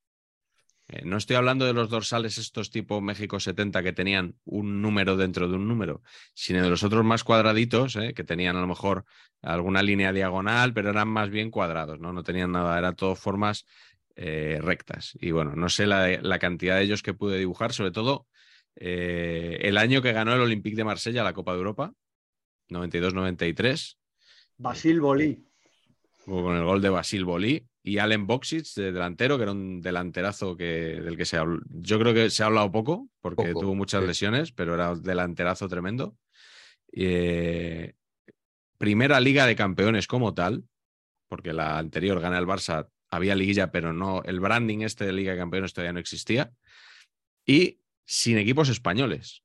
Eh, 0.87 1.03
no 1.05 1.17
estoy 1.17 1.35
hablando 1.35 1.67
de 1.67 1.73
los 1.73 1.91
dorsales 1.91 2.39
estos 2.39 2.71
tipo 2.71 3.01
México 3.01 3.41
70 3.41 3.83
que 3.83 3.93
tenían 3.93 4.37
un 4.45 4.81
número 4.81 5.17
dentro 5.17 5.49
de 5.49 5.57
un 5.57 5.67
número, 5.67 6.05
sino 6.33 6.63
de 6.63 6.71
los 6.71 6.85
otros 6.85 7.05
más 7.05 7.25
cuadraditos, 7.25 7.97
eh, 7.97 8.15
que 8.15 8.23
tenían 8.23 8.55
a 8.55 8.61
lo 8.61 8.69
mejor 8.69 9.05
alguna 9.43 9.83
línea 9.83 10.13
diagonal, 10.13 10.73
pero 10.73 10.91
eran 10.91 11.09
más 11.09 11.29
bien 11.29 11.51
cuadrados, 11.51 11.99
¿no? 11.99 12.13
No 12.13 12.23
tenían 12.23 12.53
nada, 12.53 12.79
eran 12.79 12.95
todo 12.95 13.17
formas 13.17 13.67
eh, 14.15 14.61
rectas. 14.63 15.19
Y 15.21 15.33
bueno, 15.33 15.57
no 15.57 15.69
sé 15.69 15.89
la, 15.89 16.07
la 16.23 16.39
cantidad 16.39 16.77
de 16.77 16.85
ellos 16.85 17.03
que 17.03 17.15
pude 17.15 17.37
dibujar, 17.37 17.73
sobre 17.73 17.91
todo 17.91 18.29
el 18.77 19.77
año 19.77 20.03
que 20.03 20.13
ganó 20.13 20.35
el 20.35 20.41
Olympique 20.41 20.77
de 20.77 20.85
Marsella 20.85 21.25
la 21.25 21.33
Copa 21.33 21.53
de 21.53 21.59
Europa, 21.59 21.95
92-93, 22.69 23.97
Basil 24.59 25.01
Bolí. 25.01 25.46
Con 26.27 26.57
el 26.57 26.65
gol 26.65 26.83
de 26.83 26.91
Basil 26.91 27.25
Bolí 27.25 27.67
y 27.83 27.99
Allen 27.99 28.27
Boxic 28.27 28.67
de 28.75 28.91
delantero, 28.93 29.37
que 29.37 29.45
era 29.45 29.53
un 29.53 29.81
delanterazo 29.81 30.57
que, 30.57 31.01
del 31.01 31.17
que 31.17 31.25
se 31.25 31.39
habl- 31.39 31.63
yo 31.69 31.99
creo 32.01 32.13
que 32.13 32.31
se 32.31 32.43
ha 32.43 32.47
hablado 32.47 32.73
poco, 32.73 33.09
porque 33.21 33.53
Poco, 33.53 33.61
tuvo 33.61 33.75
muchas 33.77 34.03
sí. 34.03 34.09
lesiones, 34.09 34.53
pero 34.53 34.75
era 34.75 34.93
un 34.93 35.03
delanterazo 35.03 35.69
tremendo. 35.69 36.17
Eh, 36.93 37.95
primera 38.77 39.21
liga 39.21 39.47
de 39.47 39.55
campeones 39.55 40.07
como 40.09 40.35
tal, 40.35 40.65
porque 41.29 41.53
la 41.53 41.79
anterior 41.79 42.21
gana 42.21 42.39
el 42.39 42.47
Barça, 42.47 42.89
había 43.09 43.37
liguilla, 43.37 43.71
pero 43.71 43.93
no, 43.93 44.23
el 44.25 44.41
branding 44.41 44.81
este 44.81 45.07
de 45.07 45.13
Liga 45.13 45.33
de 45.33 45.39
Campeones 45.39 45.73
todavía 45.73 45.93
no 45.93 46.01
existía. 46.01 46.53
Y 47.45 47.79
sin 48.05 48.37
equipos 48.37 48.69
españoles, 48.69 49.45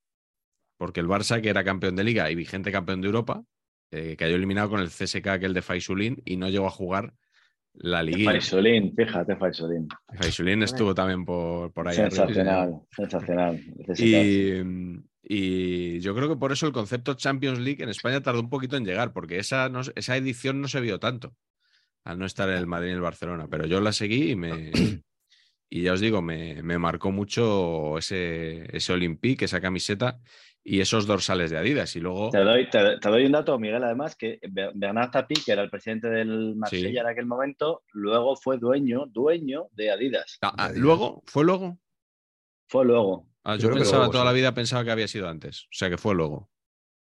porque 0.77 0.99
el 0.99 1.07
Barça, 1.07 1.41
que 1.41 1.49
era 1.49 1.63
campeón 1.63 1.95
de 1.95 2.03
liga 2.03 2.31
y 2.31 2.35
vigente 2.35 2.71
campeón 2.71 3.01
de 3.01 3.07
Europa, 3.07 3.43
eh, 3.91 4.15
cayó 4.17 4.35
eliminado 4.35 4.69
con 4.69 4.79
el 4.79 4.89
CSK, 4.89 5.27
aquel 5.27 5.53
de 5.53 5.61
Faisulín, 5.61 6.21
y 6.25 6.37
no 6.37 6.49
llegó 6.49 6.67
a 6.67 6.71
jugar 6.71 7.13
la 7.73 8.03
liguilla. 8.03 8.31
Faisolín, 8.31 8.93
fíjate, 8.95 9.35
Faisolín. 9.35 9.87
Faisulín 10.13 10.63
estuvo 10.63 10.93
también 10.95 11.23
por, 11.25 11.71
por 11.71 11.87
ahí. 11.87 11.97
arriba, 11.97 12.27
sí, 12.27 12.33
señor. 12.33 12.81
Sensacional, 12.91 13.59
sensacional. 13.85 15.03
Y, 15.03 15.11
Y 15.23 15.99
yo 15.99 16.15
creo 16.15 16.27
que 16.27 16.35
por 16.35 16.51
eso 16.51 16.65
el 16.67 16.73
concepto 16.73 17.13
Champions 17.13 17.59
League 17.59 17.81
en 17.83 17.89
España 17.89 18.21
tardó 18.21 18.39
un 18.41 18.49
poquito 18.49 18.75
en 18.75 18.85
llegar, 18.85 19.13
porque 19.13 19.37
esa, 19.37 19.69
no- 19.69 19.81
esa 19.95 20.17
edición 20.17 20.59
no 20.61 20.67
se 20.67 20.81
vio 20.81 20.99
tanto, 20.99 21.35
al 22.03 22.17
no 22.19 22.25
estar 22.25 22.49
en 22.49 22.55
el 22.57 22.67
Madrid 22.67 22.89
y 22.89 22.93
el 22.93 23.01
Barcelona. 23.01 23.47
Pero 23.49 23.65
yo 23.67 23.79
la 23.81 23.93
seguí 23.93 24.31
y 24.31 24.35
me. 24.35 24.71
Y 25.73 25.83
ya 25.83 25.93
os 25.93 26.01
digo, 26.01 26.21
me, 26.21 26.61
me 26.63 26.77
marcó 26.77 27.11
mucho 27.11 27.97
ese, 27.97 28.67
ese 28.75 28.91
Olympique, 28.91 29.45
esa 29.45 29.61
camiseta 29.61 30.19
y 30.63 30.81
esos 30.81 31.07
dorsales 31.07 31.49
de 31.49 31.57
Adidas. 31.57 31.95
Y 31.95 32.01
luego. 32.01 32.29
Te 32.29 32.39
doy, 32.39 32.69
te, 32.69 32.97
te 32.99 33.09
doy 33.09 33.25
un 33.25 33.31
dato, 33.31 33.57
Miguel, 33.57 33.81
además, 33.85 34.17
que 34.17 34.37
Be- 34.49 34.71
Bernard 34.75 35.11
Tapie, 35.11 35.41
que 35.45 35.53
era 35.53 35.61
el 35.61 35.69
presidente 35.69 36.09
del 36.09 36.55
Marsella 36.57 36.89
Sí. 36.89 36.97
en 36.97 37.07
aquel 37.07 37.25
momento, 37.25 37.83
luego 37.93 38.35
fue 38.35 38.57
dueño, 38.57 39.05
dueño 39.07 39.67
de 39.71 39.91
Adidas. 39.91 40.37
Ah, 40.41 40.53
ah, 40.57 40.71
luego, 40.75 41.23
¿fue 41.25 41.45
luego? 41.45 41.79
Fue 42.67 42.83
luego. 42.85 43.27
Ah, 43.45 43.55
Yo 43.55 43.71
pensaba 43.71 43.99
luego, 43.99 44.11
toda 44.11 44.23
sí. 44.25 44.27
la 44.27 44.33
vida 44.33 44.53
pensaba 44.53 44.83
que 44.83 44.91
había 44.91 45.07
sido 45.07 45.29
antes. 45.29 45.63
O 45.63 45.67
sea 45.71 45.89
que 45.89 45.97
fue 45.97 46.13
luego. 46.15 46.49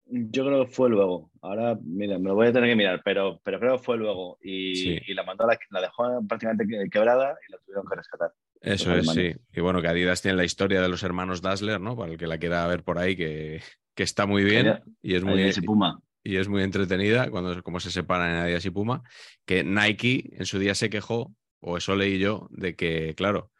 Yo 0.07 0.45
creo 0.47 0.65
que 0.65 0.71
fue 0.73 0.89
luego. 0.91 1.31
Ahora, 1.43 1.79
mira, 1.83 2.19
me 2.19 2.29
lo 2.29 2.35
voy 2.35 2.47
a 2.49 2.53
tener 2.53 2.69
que 2.71 2.77
mirar, 2.77 3.03
pero, 3.05 3.41
pero 3.45 3.61
creo 3.61 3.77
que 3.77 3.83
fue 3.83 3.97
luego. 3.99 4.39
Y, 4.43 4.75
Sí. 4.75 4.99
y 5.07 5.13
la 5.15 5.23
mandó, 5.23 5.47
la, 5.47 5.59
la 5.71 5.81
dejó 5.83 6.05
prácticamente 6.27 6.67
que- 6.67 6.89
quebrada 6.91 7.37
y 7.47 7.53
la 7.53 7.59
tuvieron 7.59 7.87
que 7.87 7.97
rescatar. 7.97 8.33
Eso 8.65 8.95
es, 8.95 9.07
sí. 9.09 9.35
Y 9.53 9.61
bueno, 9.61 9.83
que 9.83 9.89
Adidas 9.89 10.23
tiene 10.23 10.37
la 10.39 10.45
historia 10.45 10.81
de 10.81 10.89
los 10.89 11.03
hermanos 11.03 11.43
Dassler, 11.43 11.81
¿no? 11.81 11.97
Para 11.97 12.13
el 12.13 12.19
que 12.19 12.27
la 12.27 12.39
quiera 12.39 12.67
ver 12.67 12.83
por 12.83 12.99
ahí, 12.99 13.15
que, 13.15 13.63
que 13.95 14.03
está 14.03 14.27
muy 14.27 14.43
bien 14.43 14.67
Adidas- 14.69 14.83
y 15.03 15.15
es 15.15 15.23
muy, 15.23 15.35
Adidas 15.35 15.59
y 15.59 15.61
Puma. 15.63 16.01
y 16.23 16.37
es 16.37 16.49
muy 16.49 16.63
entretenida 16.63 17.31
cuando 17.31 17.63
cómo 17.63 17.79
se 17.81 17.91
separan 17.91 18.31
en 18.31 18.37
Adidas 18.37 18.65
y 18.65 18.71
Puma, 18.71 19.03
que 19.45 19.63
Nike 19.65 20.31
en 20.39 20.47
su 20.47 20.59
día 20.59 20.75
se 20.75 20.89
quejó, 20.89 21.35
o 21.61 21.77
eso 21.77 21.95
leí 21.95 22.19
yo, 22.19 22.49
de 22.51 22.75
que, 22.75 23.15
claro, 23.15 23.51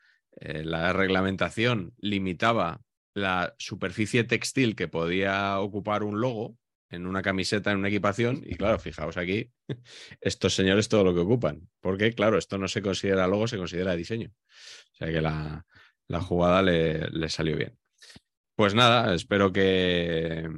eh, 0.41 0.65
la 0.65 0.93
reglamentación 0.93 1.93
limitaba 1.99 2.81
la 3.15 3.55
superficie 3.59 4.25
textil 4.25 4.75
que 4.75 4.89
podía 4.89 5.61
ocupar 5.61 6.03
un 6.03 6.21
logo 6.21 6.57
en 6.91 7.07
una 7.07 7.23
camiseta, 7.23 7.73
en 7.73 7.79
una 7.79 7.89
equipación, 7.89 8.43
y 8.45 8.55
claro, 8.57 8.79
fijaos 8.79 9.17
aquí, 9.17 9.51
estos 10.21 10.55
señores 10.55 10.89
todo 10.89 11.05
lo 11.05 11.15
que 11.15 11.21
ocupan, 11.21 11.69
porque 11.81 12.15
claro, 12.15 12.39
esto 12.39 12.59
no 12.59 12.69
se 12.69 12.83
considera 12.83 13.27
logo, 13.27 13.49
se 13.49 13.59
considera 13.59 13.97
diseño. 13.97 14.31
O 14.93 14.97
sea 14.97 15.09
que 15.09 15.21
la, 15.21 15.67
la 16.09 16.21
jugada 16.21 16.63
le, 16.63 17.09
le 17.11 17.29
salió 17.29 17.57
bien. 17.57 17.77
Pues 18.57 18.75
nada, 18.75 19.15
espero 19.15 19.53
que, 19.53 20.49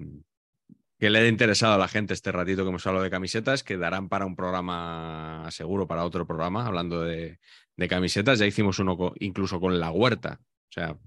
que 0.98 1.10
le 1.10 1.18
haya 1.18 1.28
interesado 1.28 1.74
a 1.74 1.78
la 1.78 1.88
gente 1.88 2.14
este 2.14 2.32
ratito 2.32 2.62
que 2.62 2.68
hemos 2.68 2.86
hablado 2.86 3.04
de 3.04 3.10
camisetas, 3.10 3.62
que 3.62 3.76
darán 3.76 4.08
para 4.08 4.26
un 4.26 4.36
programa, 4.36 5.46
seguro 5.50 5.86
para 5.86 6.04
otro 6.04 6.26
programa, 6.26 6.66
hablando 6.66 7.02
de, 7.02 7.38
de 7.76 7.88
camisetas. 7.88 8.38
Ya 8.38 8.46
hicimos 8.46 8.78
uno 8.78 9.14
incluso 9.20 9.60
con 9.60 9.80
la 9.80 9.90
huerta. 9.90 10.40
O 10.42 10.72
sea, 10.72 10.98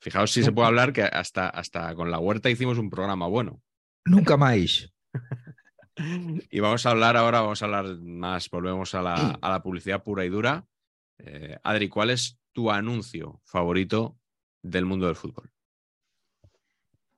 fijaos 0.00 0.30
si 0.32 0.42
se 0.42 0.52
puede 0.52 0.68
hablar 0.68 0.92
que 0.92 1.02
hasta, 1.02 1.48
hasta 1.48 1.94
con 1.94 2.10
la 2.10 2.18
huerta 2.18 2.50
hicimos 2.50 2.78
un 2.78 2.90
programa 2.90 3.26
bueno. 3.26 3.62
Nunca 4.04 4.36
más. 4.36 4.92
Y 6.50 6.60
vamos 6.60 6.86
a 6.86 6.92
hablar 6.92 7.16
ahora, 7.18 7.42
vamos 7.42 7.60
a 7.60 7.66
hablar 7.66 7.98
más, 7.98 8.48
volvemos 8.48 8.94
a 8.94 9.02
la, 9.02 9.38
a 9.42 9.50
la 9.50 9.62
publicidad 9.62 10.02
pura 10.02 10.24
y 10.24 10.30
dura. 10.30 10.64
Eh, 11.18 11.58
Adri, 11.62 11.90
¿cuál 11.90 12.08
es 12.08 12.40
tu 12.52 12.70
anuncio 12.70 13.42
favorito 13.44 14.16
del 14.62 14.86
mundo 14.86 15.06
del 15.06 15.16
fútbol? 15.16 15.50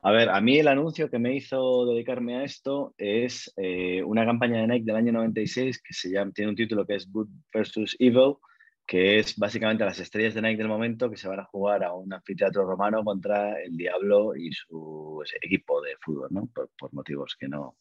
A 0.04 0.10
ver, 0.10 0.30
a 0.30 0.40
mí 0.40 0.58
el 0.58 0.66
anuncio 0.66 1.08
que 1.08 1.20
me 1.20 1.36
hizo 1.36 1.86
dedicarme 1.86 2.38
a 2.38 2.44
esto 2.44 2.92
es 2.98 3.52
eh, 3.56 4.02
una 4.02 4.26
campaña 4.26 4.60
de 4.60 4.66
Nike 4.66 4.84
del 4.84 4.96
año 4.96 5.12
96 5.12 5.80
que 5.80 5.94
se 5.94 6.10
llama, 6.10 6.32
tiene 6.32 6.50
un 6.50 6.56
título 6.56 6.84
que 6.84 6.96
es 6.96 7.08
Good 7.08 7.28
versus 7.54 7.94
Evil, 8.00 8.34
que 8.86 9.18
es 9.18 9.36
básicamente 9.36 9.84
las 9.84 9.98
estrellas 10.00 10.34
de 10.34 10.42
Nike 10.42 10.58
del 10.58 10.68
momento 10.68 11.10
que 11.10 11.16
se 11.16 11.28
van 11.28 11.40
a 11.40 11.44
jugar 11.44 11.84
a 11.84 11.94
un 11.94 12.12
anfiteatro 12.12 12.64
romano 12.64 13.02
contra 13.04 13.60
el 13.62 13.76
Diablo 13.76 14.36
y 14.36 14.52
su 14.52 15.22
equipo 15.40 15.80
de 15.82 15.96
fútbol, 16.00 16.28
¿no? 16.30 16.46
Por, 16.54 16.70
por 16.78 16.92
motivos 16.94 17.36
que 17.38 17.48
no 17.48 17.76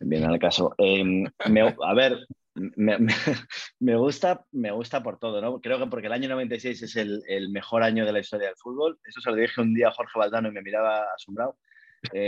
vienen 0.00 0.30
al 0.30 0.38
caso. 0.38 0.74
Eh, 0.78 1.04
me- 1.48 1.76
a 1.82 1.94
ver, 1.94 2.18
me, 2.54 2.98
me- 3.80 3.96
gusta, 3.96 4.44
me 4.52 4.70
gusta 4.70 5.02
por 5.02 5.18
todo, 5.18 5.40
¿no? 5.40 5.60
Creo 5.60 5.78
que 5.78 5.86
porque 5.86 6.06
el 6.06 6.12
año 6.12 6.28
96 6.28 6.82
es 6.82 6.96
el, 6.96 7.22
el 7.26 7.50
mejor 7.50 7.82
año 7.82 8.04
de 8.06 8.12
la 8.12 8.20
historia 8.20 8.48
del 8.48 8.56
fútbol. 8.56 8.98
Eso 9.04 9.20
se 9.20 9.30
lo 9.30 9.36
dije 9.36 9.60
un 9.60 9.74
día 9.74 9.88
a 9.88 9.92
Jorge 9.92 10.18
Valdano 10.18 10.48
y 10.48 10.52
me 10.52 10.62
miraba 10.62 11.04
asombrado. 11.16 11.58
Claro, 12.02 12.24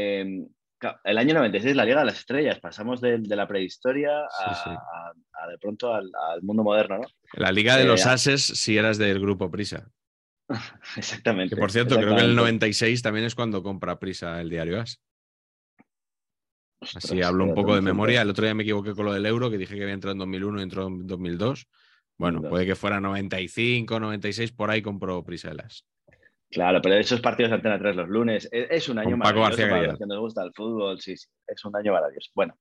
el 1.05 1.19
año 1.19 1.35
96 1.35 1.75
la 1.77 1.85
Liga 1.85 2.01
de 2.01 2.07
las 2.07 2.19
Estrellas. 2.19 2.59
Pasamos 2.61 3.01
de, 3.01 3.19
de 3.19 3.37
la 3.37 3.47
prehistoria 3.49 4.21
a, 4.25 4.55
Sí, 4.55 4.61
sí. 4.65 4.71
a- 4.71 5.13
a 5.43 5.47
de 5.49 5.59
pronto 5.59 5.93
al, 5.95 6.11
al 6.33 6.43
mundo 6.43 6.63
moderno, 6.65 6.99
¿no? 6.99 7.05
La 7.35 7.53
Liga 7.53 7.77
de 7.77 7.83
Eh, 7.85 7.87
los 7.87 8.07
a- 8.07 8.13
Ases 8.15 8.43
si 8.45 8.77
eras 8.77 8.99
del 8.99 9.21
grupo 9.21 9.51
Prisa. 9.51 9.89
Exactamente. 10.97 11.55
Que 11.55 11.61
por 11.61 11.71
cierto, 11.73 11.97
creo 11.97 12.09
que 12.09 12.15
en 12.15 12.19
el 12.21 12.31
exactamente. 12.33 12.41
96 12.67 13.03
también 13.03 13.27
es 13.27 13.35
cuando 13.35 13.63
compra 13.63 13.99
Prisa 13.99 14.41
el 14.41 14.49
diario 14.51 14.81
As. 14.81 15.01
Ostras, 16.81 17.05
Así 17.07 17.23
hablo 17.23 17.45
un 17.45 17.55
poco 17.55 17.75
de 17.75 17.81
memoria. 17.81 18.23
El 18.23 18.31
otro 18.31 18.45
día 18.45 18.55
me 18.55 18.63
equivoqué 18.63 18.95
con 18.95 19.07
lo 19.07 19.13
del 19.15 19.25
euro, 19.27 19.51
que 19.51 19.59
dije 19.59 19.75
que 19.77 19.83
había 19.83 19.95
entrado 19.95 20.13
en 20.13 20.19
2001 20.19 20.61
y 20.61 20.63
entró 20.63 20.87
en 20.87 21.07
2002. 21.07 21.67
Bueno, 22.19 22.37
2002. 22.41 22.51
puede 22.51 22.67
que 22.67 22.75
fuera 22.77 23.01
95, 23.01 23.99
96, 23.99 24.53
por 24.53 24.71
ahí 24.71 24.83
compró 24.83 25.25
Prisa 25.25 25.51
el 25.51 25.61
As. 25.61 25.85
Claro, 26.51 26.81
pero 26.81 26.95
esos 26.95 27.21
partidos 27.21 27.51
de 27.51 27.57
Antena 27.57 27.79
3 27.79 27.97
los 27.97 28.09
lunes 28.09 28.49
es, 28.53 28.67
es 28.71 28.89
un 28.89 28.99
año 28.99 29.11
Con 29.11 29.19
Paco 29.21 29.35
maravilloso 29.41 29.63
García 29.63 29.69
para 29.71 29.87
los 29.89 29.99
que 29.99 30.07
nos 30.07 30.19
gusta 30.21 30.43
el 30.45 30.53
fútbol, 30.55 31.01
sí, 31.01 31.17
sí, 31.17 31.27
es 31.47 31.65
un 31.65 31.77
año 31.77 31.93
maravilloso. 31.93 32.31
Bueno, 32.35 32.57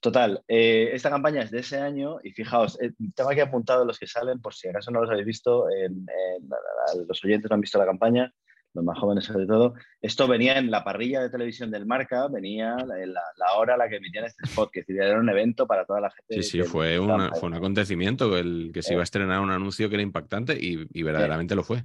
total, 0.00 0.42
eh, 0.48 0.90
esta 0.92 1.08
campaña 1.08 1.42
es 1.42 1.50
de 1.50 1.60
ese 1.60 1.78
año 1.78 2.16
y 2.22 2.32
fijaos, 2.32 2.80
eh, 2.82 2.92
tengo 3.14 3.30
aquí 3.30 3.40
apuntado 3.40 3.84
los 3.84 3.98
que 3.98 4.06
salen 4.08 4.40
por 4.40 4.54
si 4.54 4.68
acaso 4.68 4.90
no 4.90 5.00
los 5.00 5.10
habéis 5.10 5.26
visto, 5.26 5.70
en- 5.70 6.04
en- 6.08 7.06
los 7.08 7.24
oyentes 7.24 7.48
no 7.50 7.54
han 7.54 7.60
visto 7.60 7.78
la 7.78 7.86
campaña, 7.86 8.32
los 8.74 8.84
más 8.84 8.98
jóvenes 8.98 9.24
sobre 9.24 9.46
todo. 9.46 9.74
Esto 10.02 10.26
venía 10.28 10.58
en 10.58 10.70
la 10.70 10.84
parrilla 10.84 11.20
de 11.22 11.30
televisión 11.30 11.70
del 11.70 11.86
Marca, 11.86 12.28
venía 12.28 12.76
la, 12.76 12.96
la- 13.06 13.52
hora 13.56 13.74
a 13.74 13.76
la 13.76 13.88
que 13.88 13.96
emitían 13.96 14.24
este 14.26 14.44
spot, 14.46 14.70
que 14.72 14.84
era 14.88 15.18
un 15.18 15.28
evento 15.30 15.66
para 15.66 15.84
toda 15.86 16.00
la 16.00 16.10
gente. 16.10 16.42
Sí, 16.42 16.50
sí, 16.50 16.62
fue, 16.64 16.98
una- 16.98 17.30
fue 17.30 17.48
un 17.48 17.54
acontecimiento 17.54 18.36
el 18.36 18.70
que 18.74 18.82
se 18.82 18.92
iba 18.94 19.02
a 19.02 19.04
estrenar 19.04 19.40
un 19.40 19.50
anuncio 19.50 19.88
que 19.88 19.94
era 19.94 20.02
impactante 20.02 20.54
y, 20.60 20.86
y 20.92 21.02
verdaderamente 21.02 21.54
lo 21.54 21.62
fue. 21.62 21.82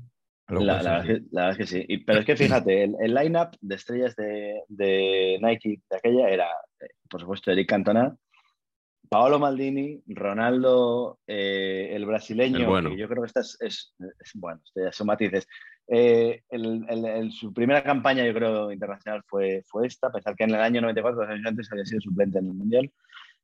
La, 0.50 0.60
la 0.60 0.74
verdad 0.76 1.04
sí. 1.06 1.12
es 1.12 1.20
que, 1.20 1.26
la 1.32 1.42
verdad 1.46 1.52
es 1.52 1.58
que 1.58 1.66
sí. 1.80 1.86
Y- 1.88 1.98
pero 2.04 2.20
es 2.20 2.26
que 2.26 2.36
fíjate, 2.36 2.84
el, 2.84 2.96
el 3.02 3.14
line-up 3.14 3.50
de 3.62 3.76
estrellas 3.76 4.16
de, 4.16 4.62
de 4.68 5.40
Nike 5.42 5.80
de 5.90 5.98
aquella 5.98 6.30
era, 6.30 6.48
eh, 6.82 6.88
por 7.10 7.22
supuesto, 7.22 7.52
Eric 7.52 7.70
Cantona, 7.70 8.16
Paolo 9.10 9.40
Maldini, 9.40 10.02
Ronaldo, 10.08 11.20
eh, 11.28 11.90
el 11.94 12.06
brasileño, 12.06 12.60
El 12.60 12.66
bueno. 12.66 12.90
que 12.90 12.98
yo 12.98 13.08
creo 13.08 13.22
que 13.24 13.28
esta 13.28 13.42
es, 13.42 13.58
es- 13.62 13.96
es- 14.00 14.32
bueno, 14.36 14.62
son 14.92 15.08
matices. 15.08 15.48
Eh, 15.88 16.42
el- 16.50 16.86
el- 16.90 17.06
el- 17.06 17.32
su 17.32 17.54
primera 17.54 17.84
campaña, 17.84 18.26
yo 18.26 18.34
creo, 18.34 18.72
internacional 18.72 19.22
fue, 19.28 19.64
fue 19.68 19.86
esta, 19.88 20.08
a 20.08 20.12
pesar 20.12 20.36
que 20.36 20.46
en 20.46 20.52
el 20.52 20.62
año 20.62 20.82
94, 20.82 21.22
dos 21.22 21.30
años 21.30 21.46
antes, 21.46 21.72
había 21.72 21.86
sido 21.86 22.02
suplente 22.02 22.40
en 22.40 22.48
el 22.48 22.54
Mundial. 22.54 22.92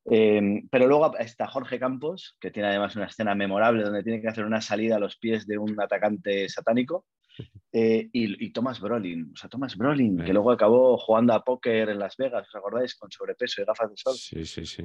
Eh, 0.06 0.62
pero 0.72 0.88
luego 0.88 1.18
está 1.18 1.48
Jorge 1.48 1.80
Campos, 1.80 2.36
que 2.40 2.52
tiene 2.52 2.70
además 2.70 2.96
una 2.96 3.06
escena 3.06 3.36
memorable 3.36 3.84
donde 3.84 4.04
tiene 4.04 4.22
que 4.22 4.28
hacer 4.28 4.46
una 4.46 4.62
salida 4.62 4.96
a 4.96 5.00
los 5.00 5.18
pies 5.18 5.46
de 5.48 5.58
un 5.58 5.80
atacante 5.80 6.48
satánico. 6.50 7.06
Eh, 7.72 8.10
y, 8.12 8.46
y 8.48 8.52
Thomas 8.52 8.82
Brolin, 8.82 9.32
o 9.34 9.38
sea, 9.38 9.50
Thomas 9.50 9.78
Brolin, 9.78 10.18
Sí. 10.20 10.26
que 10.26 10.34
luego 10.34 10.52
acabó 10.52 10.98
jugando 10.98 11.32
a 11.34 11.44
póker 11.44 11.88
en 11.90 12.00
Las 12.00 12.18
Vegas, 12.18 12.46
¿os 12.50 12.56
acordáis? 12.56 12.96
Con 12.96 13.10
sobrepeso 13.12 13.62
y 13.62 13.66
gafas 13.66 13.90
de 13.92 13.96
sol. 13.96 14.16
Sí, 14.18 14.44
sí, 14.44 14.66
sí. 14.66 14.84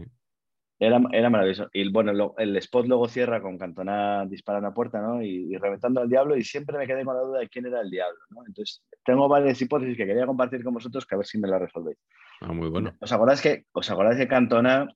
Era, 0.79 1.01
era 1.13 1.31
maravilloso. 1.31 1.69
Y 1.73 1.91
bueno, 1.91 2.13
lo- 2.13 2.35
el 2.39 2.55
spot 2.59 2.87
luego 2.87 3.09
cierra 3.09 3.41
con 3.43 3.59
Cantona 3.59 4.25
disparando 4.27 4.69
a 4.69 4.75
puerta, 4.75 5.01
¿no? 5.01 5.21
Y, 5.23 5.53
y 5.53 5.57
reventando 5.57 6.01
al 6.03 6.09
diablo, 6.09 6.37
y 6.37 6.45
siempre 6.45 6.77
me 6.79 6.87
quedé 6.87 7.05
con 7.05 7.17
la 7.17 7.23
duda 7.23 7.39
de 7.41 7.49
quién 7.49 7.67
era 7.67 7.81
el 7.81 7.91
diablo, 7.91 8.19
¿no? 8.31 8.43
Entonces, 8.47 8.85
tengo 9.05 9.27
varias 9.29 9.61
hipótesis 9.61 9.97
que 9.97 10.07
quería 10.07 10.27
compartir 10.27 10.63
con 10.63 10.75
vosotros, 10.75 11.07
que 11.07 11.15
a 11.15 11.19
ver 11.19 11.27
si 11.27 11.39
me 11.39 11.49
las 11.49 11.61
resolvéis. 11.61 11.99
Ah, 12.41 12.53
muy 12.53 12.69
bueno. 12.69 12.95
¿Os 13.01 13.11
acordáis 13.13 13.41
que, 13.41 13.65
os 13.73 13.91
acordáis 13.91 14.19
que 14.19 14.29
Cantona 14.29 14.87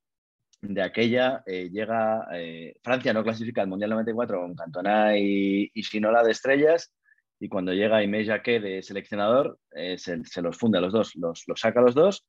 de 0.60 0.82
aquella 0.82 1.42
eh, 1.46 1.70
llega, 1.70 2.26
eh, 2.32 2.74
Francia 2.82 3.12
no 3.12 3.22
clasifica 3.22 3.62
al 3.62 3.68
Mundial 3.68 3.90
94 3.90 4.40
con 4.40 4.54
Cantona 4.54 5.16
y, 5.16 5.70
y 5.72 5.82
Sinola 5.82 6.22
de 6.22 6.32
estrellas, 6.32 6.92
y 7.40 7.48
cuando 7.48 7.72
llega 7.72 7.98
Aimé 7.98 8.24
Jacquet 8.24 8.62
de 8.62 8.82
seleccionador, 8.82 9.58
eh, 9.72 9.96
se, 9.98 10.24
se 10.24 10.42
los 10.42 10.56
funde 10.56 10.78
a 10.78 10.80
los 10.80 10.92
dos, 10.92 11.14
los, 11.14 11.44
los 11.46 11.60
saca 11.60 11.80
a 11.80 11.82
los 11.84 11.94
dos 11.94 12.26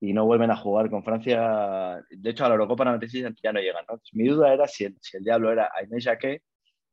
y 0.00 0.12
no 0.12 0.24
vuelven 0.24 0.50
a 0.50 0.56
jugar 0.56 0.90
con 0.90 1.04
Francia. 1.04 2.02
De 2.10 2.30
hecho, 2.30 2.44
a 2.44 2.48
la 2.48 2.54
Eurocopa 2.54 2.84
96 2.84 3.24
ya 3.42 3.52
no 3.52 3.60
llegan. 3.60 3.84
¿no? 3.88 4.00
Mi 4.12 4.28
duda 4.28 4.52
era 4.52 4.66
si 4.66 4.84
el, 4.84 4.96
si 5.00 5.16
el 5.16 5.24
diablo 5.24 5.52
era 5.52 5.70
Aimé 5.76 6.00
Jacquet, 6.00 6.42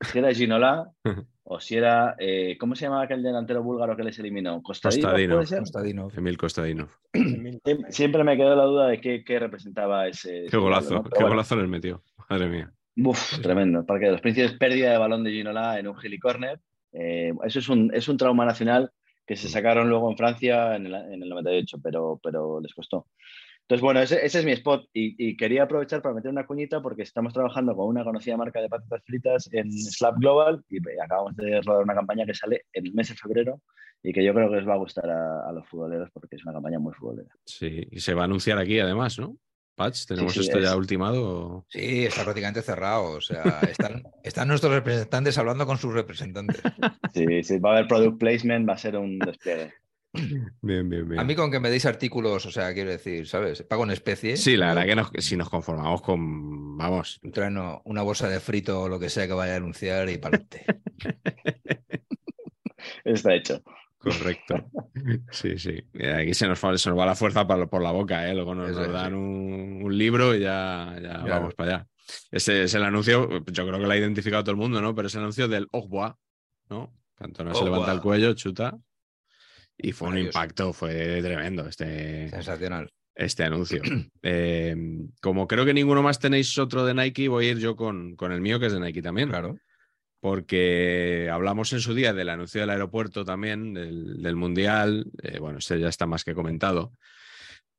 si 0.02 0.20
era 0.20 0.34
Ginola 0.34 0.92
o 1.44 1.60
si 1.60 1.76
era, 1.76 2.16
eh, 2.20 2.58
¿cómo 2.60 2.76
se 2.76 2.86
llamaba 2.86 3.04
aquel 3.04 3.24
delantero 3.24 3.64
búlgaro 3.64 3.98
que 3.98 4.04
les 4.04 4.20
eliminó? 4.20 4.62
¿Costadino? 4.62 5.08
Costadino. 5.08 5.36
¿puede 5.36 5.48
ser? 5.48 5.60
Costadino. 5.60 6.08
Emil 6.16 6.38
Costadinov. 6.38 6.90
Siempre, 7.90 8.24
me 8.24 8.38
quedó 8.38 8.56
la 8.56 8.64
duda 8.64 8.88
de 8.88 9.02
qué, 9.02 9.24
qué 9.24 9.40
representaba 9.40 10.08
ese. 10.08 10.46
Qué 10.50 10.58
golazo, 10.58 11.04
qué 11.04 11.10
bueno. 11.16 11.30
golazo 11.30 11.56
les 11.56 11.68
metió. 11.68 12.04
Madre 12.30 12.50
mía. 12.50 12.72
Uf, 12.98 13.40
tremendo. 13.42 13.86
Parque 13.86 14.06
de 14.06 14.12
los 14.12 14.22
Príncipes, 14.22 14.54
pérdida 14.54 14.92
de 14.92 14.98
balón 14.98 15.24
de 15.24 15.32
Ginola 15.32 15.80
en 15.80 15.88
un 15.88 15.98
gili 15.98 16.20
corner. 16.20 16.60
Eh, 16.92 17.34
eso 17.44 17.60
es 17.60 17.70
un, 17.70 17.92
es 17.94 18.08
un 18.08 18.18
trauma 18.18 18.46
nacional 18.46 18.92
que 19.26 19.36
se 19.36 19.48
sacaron 19.48 19.90
luego 19.90 20.10
en 20.10 20.18
Francia 20.18 20.76
en 20.76 20.88
el, 20.88 20.94
en 20.94 21.24
el 21.24 21.30
98, 21.30 21.78
pero, 21.84 22.20
pero 22.22 22.60
les 22.60 22.74
costó. 22.74 23.08
Entonces, 23.70 23.84
bueno, 23.84 24.02
ese, 24.02 24.26
ese 24.26 24.40
es 24.40 24.46
mi 24.46 24.52
spot 24.54 24.88
y, 24.94 25.14
y 25.30 25.38
quería 25.38 25.62
aprovechar 25.62 26.02
para 26.02 26.16
meter 26.16 26.32
una 26.32 26.48
cuñita 26.48 26.82
porque 26.82 27.04
estamos 27.04 27.34
trabajando 27.34 27.76
con 27.76 27.86
una 27.88 28.04
conocida 28.04 28.36
marca 28.36 28.60
de 28.62 28.68
patatas 28.68 29.04
fritas 29.06 29.48
en 29.52 29.72
Slap 29.72 30.18
Global 30.18 30.64
y 30.70 30.80
acabamos 31.00 31.36
de 31.36 31.62
rodar 31.62 31.84
una 31.84 31.94
campaña 31.94 32.26
que 32.26 32.34
sale 32.34 32.66
en 32.74 32.88
el 32.88 32.94
mes 32.96 33.10
de 33.10 33.16
febrero 33.16 33.62
y 34.02 34.12
que 34.12 34.24
yo 34.26 34.34
creo 34.34 34.50
que 34.50 34.56
les 34.56 34.68
va 34.68 34.74
a 34.74 34.78
gustar 34.78 35.08
a, 35.08 35.48
a 35.48 35.52
los 35.52 35.68
futboleros 35.68 36.10
porque 36.12 36.38
es 36.38 36.44
una 36.46 36.54
campaña 36.54 36.80
muy 36.80 36.94
futbolera. 36.96 37.30
Sí, 37.46 37.88
y 37.92 38.00
se 38.00 38.16
va 38.16 38.24
a 38.24 38.26
anunciar 38.26 38.58
aquí 38.58 38.80
además, 38.80 39.20
¿no? 39.20 39.38
Patch, 39.76 40.08
¿tenemos 40.08 40.34
sí, 40.34 40.40
esto 40.40 40.60
ya 40.60 40.70
es- 40.70 40.76
ultimado? 40.76 41.64
Sí, 41.70 42.06
está 42.06 42.24
prácticamente 42.24 42.64
cerrado. 42.64 43.12
O 43.12 43.22
sea, 43.22 43.62
están, 43.70 44.02
están 44.24 44.48
nuestros 44.48 44.74
representantes 44.74 45.38
hablando 45.38 45.68
con 45.68 45.78
sus 45.78 45.94
representantes. 45.94 46.60
Sí, 47.14 47.44
sí, 47.44 47.60
va 47.60 47.72
a 47.72 47.74
haber 47.78 47.88
product 47.88 48.18
placement, 48.20 48.68
va 48.68 48.74
a 48.74 48.78
ser 48.78 48.96
un 48.98 49.20
despliegue. 49.20 49.74
Bien, 50.14 50.52
bien, 50.90 51.08
bien. 51.08 51.20
A 51.20 51.24
mí 51.24 51.36
con 51.36 51.52
que 51.52 51.60
me 51.60 51.70
deis 51.70 51.86
artículos, 51.86 52.46
o 52.46 52.52
sea, 52.52 52.74
quiero 52.74 52.90
decir, 52.90 53.28
¿sabes? 53.28 53.64
Pago 53.64 53.84
en 53.84 53.92
especie. 53.92 54.38
Sí, 54.38 54.58
la 54.58 54.68
verdad 54.74 54.86
que 54.86 54.96
nos- 54.96 55.12
si 55.20 55.38
nos 55.38 55.50
conformamos 55.50 56.02
con, 56.02 56.78
vamos, 56.78 57.20
Traen 57.34 57.58
una 57.86 58.02
bolsa 58.02 58.28
de 58.28 58.40
frito 58.40 58.82
o 58.84 58.90
lo 58.90 59.00
que 59.00 59.10
sea 59.10 59.28
que 59.28 59.34
vaya 59.34 59.54
a 59.54 59.58
anunciar 59.58 60.10
y 60.10 60.18
para 60.18 60.38
adelante. 60.38 60.66
Está 63.04 63.34
hecho. 63.36 63.62
correcto. 63.98 64.56
Sí, 65.32 65.58
sí. 65.58 65.76
Eh, 65.94 66.14
Aquí 66.14 66.34
se 66.34 66.48
nos, 66.48 66.60
se 66.60 66.90
nos 66.90 66.98
va 67.00 67.06
la 67.06 67.16
fuerza 67.16 67.46
por, 67.48 67.70
por 67.70 67.82
la 67.82 67.92
boca, 67.92 68.28
¿eh? 68.30 68.34
Luego 68.34 68.54
nos, 68.56 68.76
dan 68.76 69.14
un, 69.14 69.82
un 69.84 69.98
libro 69.98 70.36
y 70.36 70.40
ya, 70.42 70.94
ya 71.02 71.10
Claro. 71.22 71.30
vamos 71.30 71.56
para 71.56 71.76
allá. 71.76 71.88
Ese 72.32 72.64
es 72.64 72.74
el 72.74 72.84
anuncio, 72.84 73.30
yo 73.46 73.68
creo 73.68 73.78
que 73.80 73.86
lo 73.86 73.92
ha 73.92 73.98
identificado 73.98 74.44
todo 74.44 74.52
el 74.52 74.58
mundo, 74.58 74.82
¿no? 74.82 74.94
Pero 74.96 75.08
es 75.08 75.16
el 75.16 75.22
anuncio 75.22 75.48
del 75.48 75.68
revoir, 75.72 76.14
¿no? 76.70 76.94
Cantona 77.16 77.54
se 77.54 77.60
Au 77.60 77.66
levanta 77.66 77.92
el 77.92 78.02
cuello, 78.02 78.34
chuta. 78.34 78.78
Y 79.82 79.94
fue 79.94 80.10
un 80.10 80.18
impacto, 80.18 80.74
fue 80.74 81.22
tremendo 81.22 81.66
este, 81.68 82.30
Sensacional. 82.30 82.90
este 83.16 83.44
anuncio. 83.44 83.82
Eh, 84.22 84.76
como 85.22 85.48
creo 85.48 85.64
que 85.66 85.74
ninguno 85.74 86.04
más 86.04 86.20
tenéis 86.20 86.58
otro 86.58 86.86
de 86.86 86.94
Nike, 86.94 87.30
voy 87.30 87.48
a 87.48 87.52
ir 87.52 87.60
yo 87.60 87.78
con, 87.78 88.16
con 88.18 88.34
el 88.34 88.42
mío, 88.42 88.60
que 88.60 88.66
es 88.66 88.74
de 88.74 88.82
Nike 88.82 89.02
también. 89.02 89.30
Claro. 89.30 89.58
Porque 90.20 91.30
hablamos 91.32 91.72
en 91.72 91.80
su 91.80 91.94
día 91.94 92.14
del 92.14 92.28
anuncio 92.28 92.60
del 92.60 92.72
aeropuerto 92.72 93.24
también, 93.24 93.74
del, 93.74 94.22
del 94.22 94.36
Mundial. 94.36 95.06
eh, 95.24 95.40
bueno, 95.40 95.60
este 95.60 95.80
ya 95.80 95.88
está 95.88 96.06
más 96.06 96.26
que 96.26 96.34
comentado. 96.36 96.92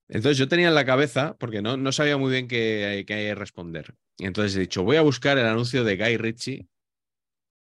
Entonces 0.08 0.38
yo 0.38 0.48
tenía 0.48 0.68
en 0.68 0.74
la 0.74 0.86
cabeza, 0.86 1.36
porque 1.38 1.60
no, 1.60 1.76
no 1.76 1.92
sabía 1.92 2.16
muy 2.16 2.32
bien 2.32 2.48
qué, 2.48 3.04
qué 3.06 3.34
responder. 3.34 3.94
Y 4.16 4.24
entonces 4.24 4.56
he 4.56 4.60
dicho, 4.60 4.82
voy 4.82 4.96
a 4.96 5.02
buscar 5.02 5.36
el 5.36 5.46
anuncio 5.46 5.84
de 5.84 5.96
Guy 5.98 6.16
Ritchie 6.16 6.66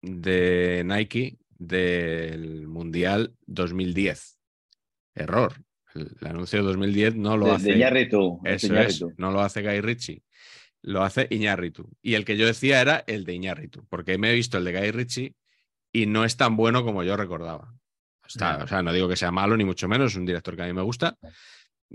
de 0.02 0.82
Nike 0.86 1.36
del 1.60 2.66
Mundial 2.66 3.34
2010. 3.46 4.38
Error. 5.14 5.54
El, 5.94 6.16
el 6.20 6.26
anuncio 6.26 6.58
de 6.60 6.64
2010 6.66 7.16
no 7.16 7.36
lo 7.36 7.46
De, 7.46 7.52
hace. 7.52 7.68
de 7.70 7.76
Iñárritu, 7.76 8.40
Eso 8.44 8.72
de 8.72 8.84
es, 8.86 9.04
no 9.18 9.30
lo 9.30 9.40
hace 9.40 9.62
Guy 9.62 9.80
Ritchie, 9.80 10.22
lo 10.82 11.02
hace 11.02 11.26
Iñárritu. 11.30 11.90
Y 12.00 12.14
el 12.14 12.24
que 12.24 12.36
yo 12.36 12.46
decía 12.46 12.80
era 12.80 13.04
el 13.06 13.24
de 13.24 13.34
Iñárritu, 13.34 13.84
porque 13.88 14.16
me 14.18 14.30
he 14.30 14.34
visto 14.34 14.56
el 14.58 14.64
de 14.64 14.72
Guy 14.78 14.90
Ritchie 14.92 15.34
y 15.92 16.06
no 16.06 16.24
es 16.24 16.36
tan 16.36 16.56
bueno 16.56 16.84
como 16.84 17.02
yo 17.04 17.16
recordaba. 17.16 17.74
Está- 18.26 18.58
Ya. 18.58 18.64
O 18.64 18.66
sea, 18.68 18.82
no 18.82 18.92
digo 18.92 19.08
que 19.08 19.16
sea 19.16 19.30
malo, 19.32 19.56
ni 19.56 19.64
mucho 19.64 19.88
menos, 19.88 20.12
es 20.12 20.16
un 20.16 20.24
director 20.26 20.56
que 20.56 20.62
a 20.62 20.66
mí 20.66 20.72
me 20.72 20.82
gusta, 20.82 21.18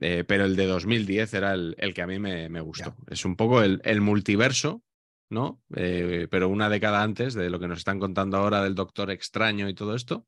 eh, 0.02 0.24
pero 0.28 0.44
el 0.46 0.56
de 0.58 0.66
2010 0.68 1.34
era 1.34 1.54
el, 1.54 1.74
el 1.80 1.94
que 1.94 2.02
a 2.02 2.08
mí 2.08 2.20
me, 2.20 2.50
me 2.50 2.60
gustó. 2.62 2.96
Es 3.10 3.24
un 3.26 3.36
poco 3.38 3.64
el, 3.64 3.82
el 3.86 4.02
multiverso, 4.02 4.84
¿no? 5.30 5.62
Eh, 5.76 6.28
pero 6.30 6.50
una 6.50 6.70
década 6.70 7.02
antes 7.04 7.34
de 7.34 7.50
lo 7.50 7.60
que 7.60 7.68
nos 7.68 7.80
están 7.80 8.00
contando 8.00 8.38
ahora 8.38 8.64
del 8.64 8.76
Doctor 8.76 9.12
Extraño 9.12 9.68
y 9.70 9.74
todo 9.74 9.96
esto. 9.96 10.28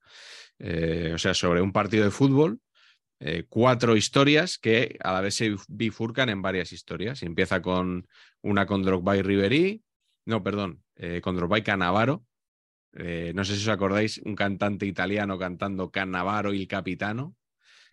Eh, 0.59 1.11
o 1.13 1.17
sea, 1.17 1.33
sobre 1.33 1.61
un 1.61 1.71
partido 1.71 2.03
de 2.03 2.11
fútbol 2.11 2.59
eh, 3.19 3.45
cuatro 3.49 3.95
historias 3.95 4.57
que 4.57 4.97
a 5.03 5.11
la 5.13 5.21
vez 5.21 5.35
se 5.35 5.55
bifurcan 5.67 6.29
en 6.29 6.41
varias 6.41 6.71
historias. 6.71 7.23
Y 7.23 7.25
empieza 7.25 7.61
con 7.61 8.07
una 8.41 8.65
con 8.65 8.83
Drogba 8.83 9.17
y 9.17 9.21
Ribery, 9.21 9.83
no, 10.25 10.43
perdón, 10.43 10.83
con 11.21 11.35
Drogba 11.35 11.59
y 11.59 11.63
Cannavaro. 11.63 12.25
Eh, 12.93 13.31
no 13.35 13.45
sé 13.45 13.55
si 13.55 13.61
os 13.61 13.67
acordáis, 13.67 14.17
un 14.19 14.35
cantante 14.35 14.85
italiano 14.85 15.37
cantando 15.37 15.91
Cannavaro 15.91 16.53
y 16.53 16.61
el 16.61 16.67
Capitano, 16.67 17.35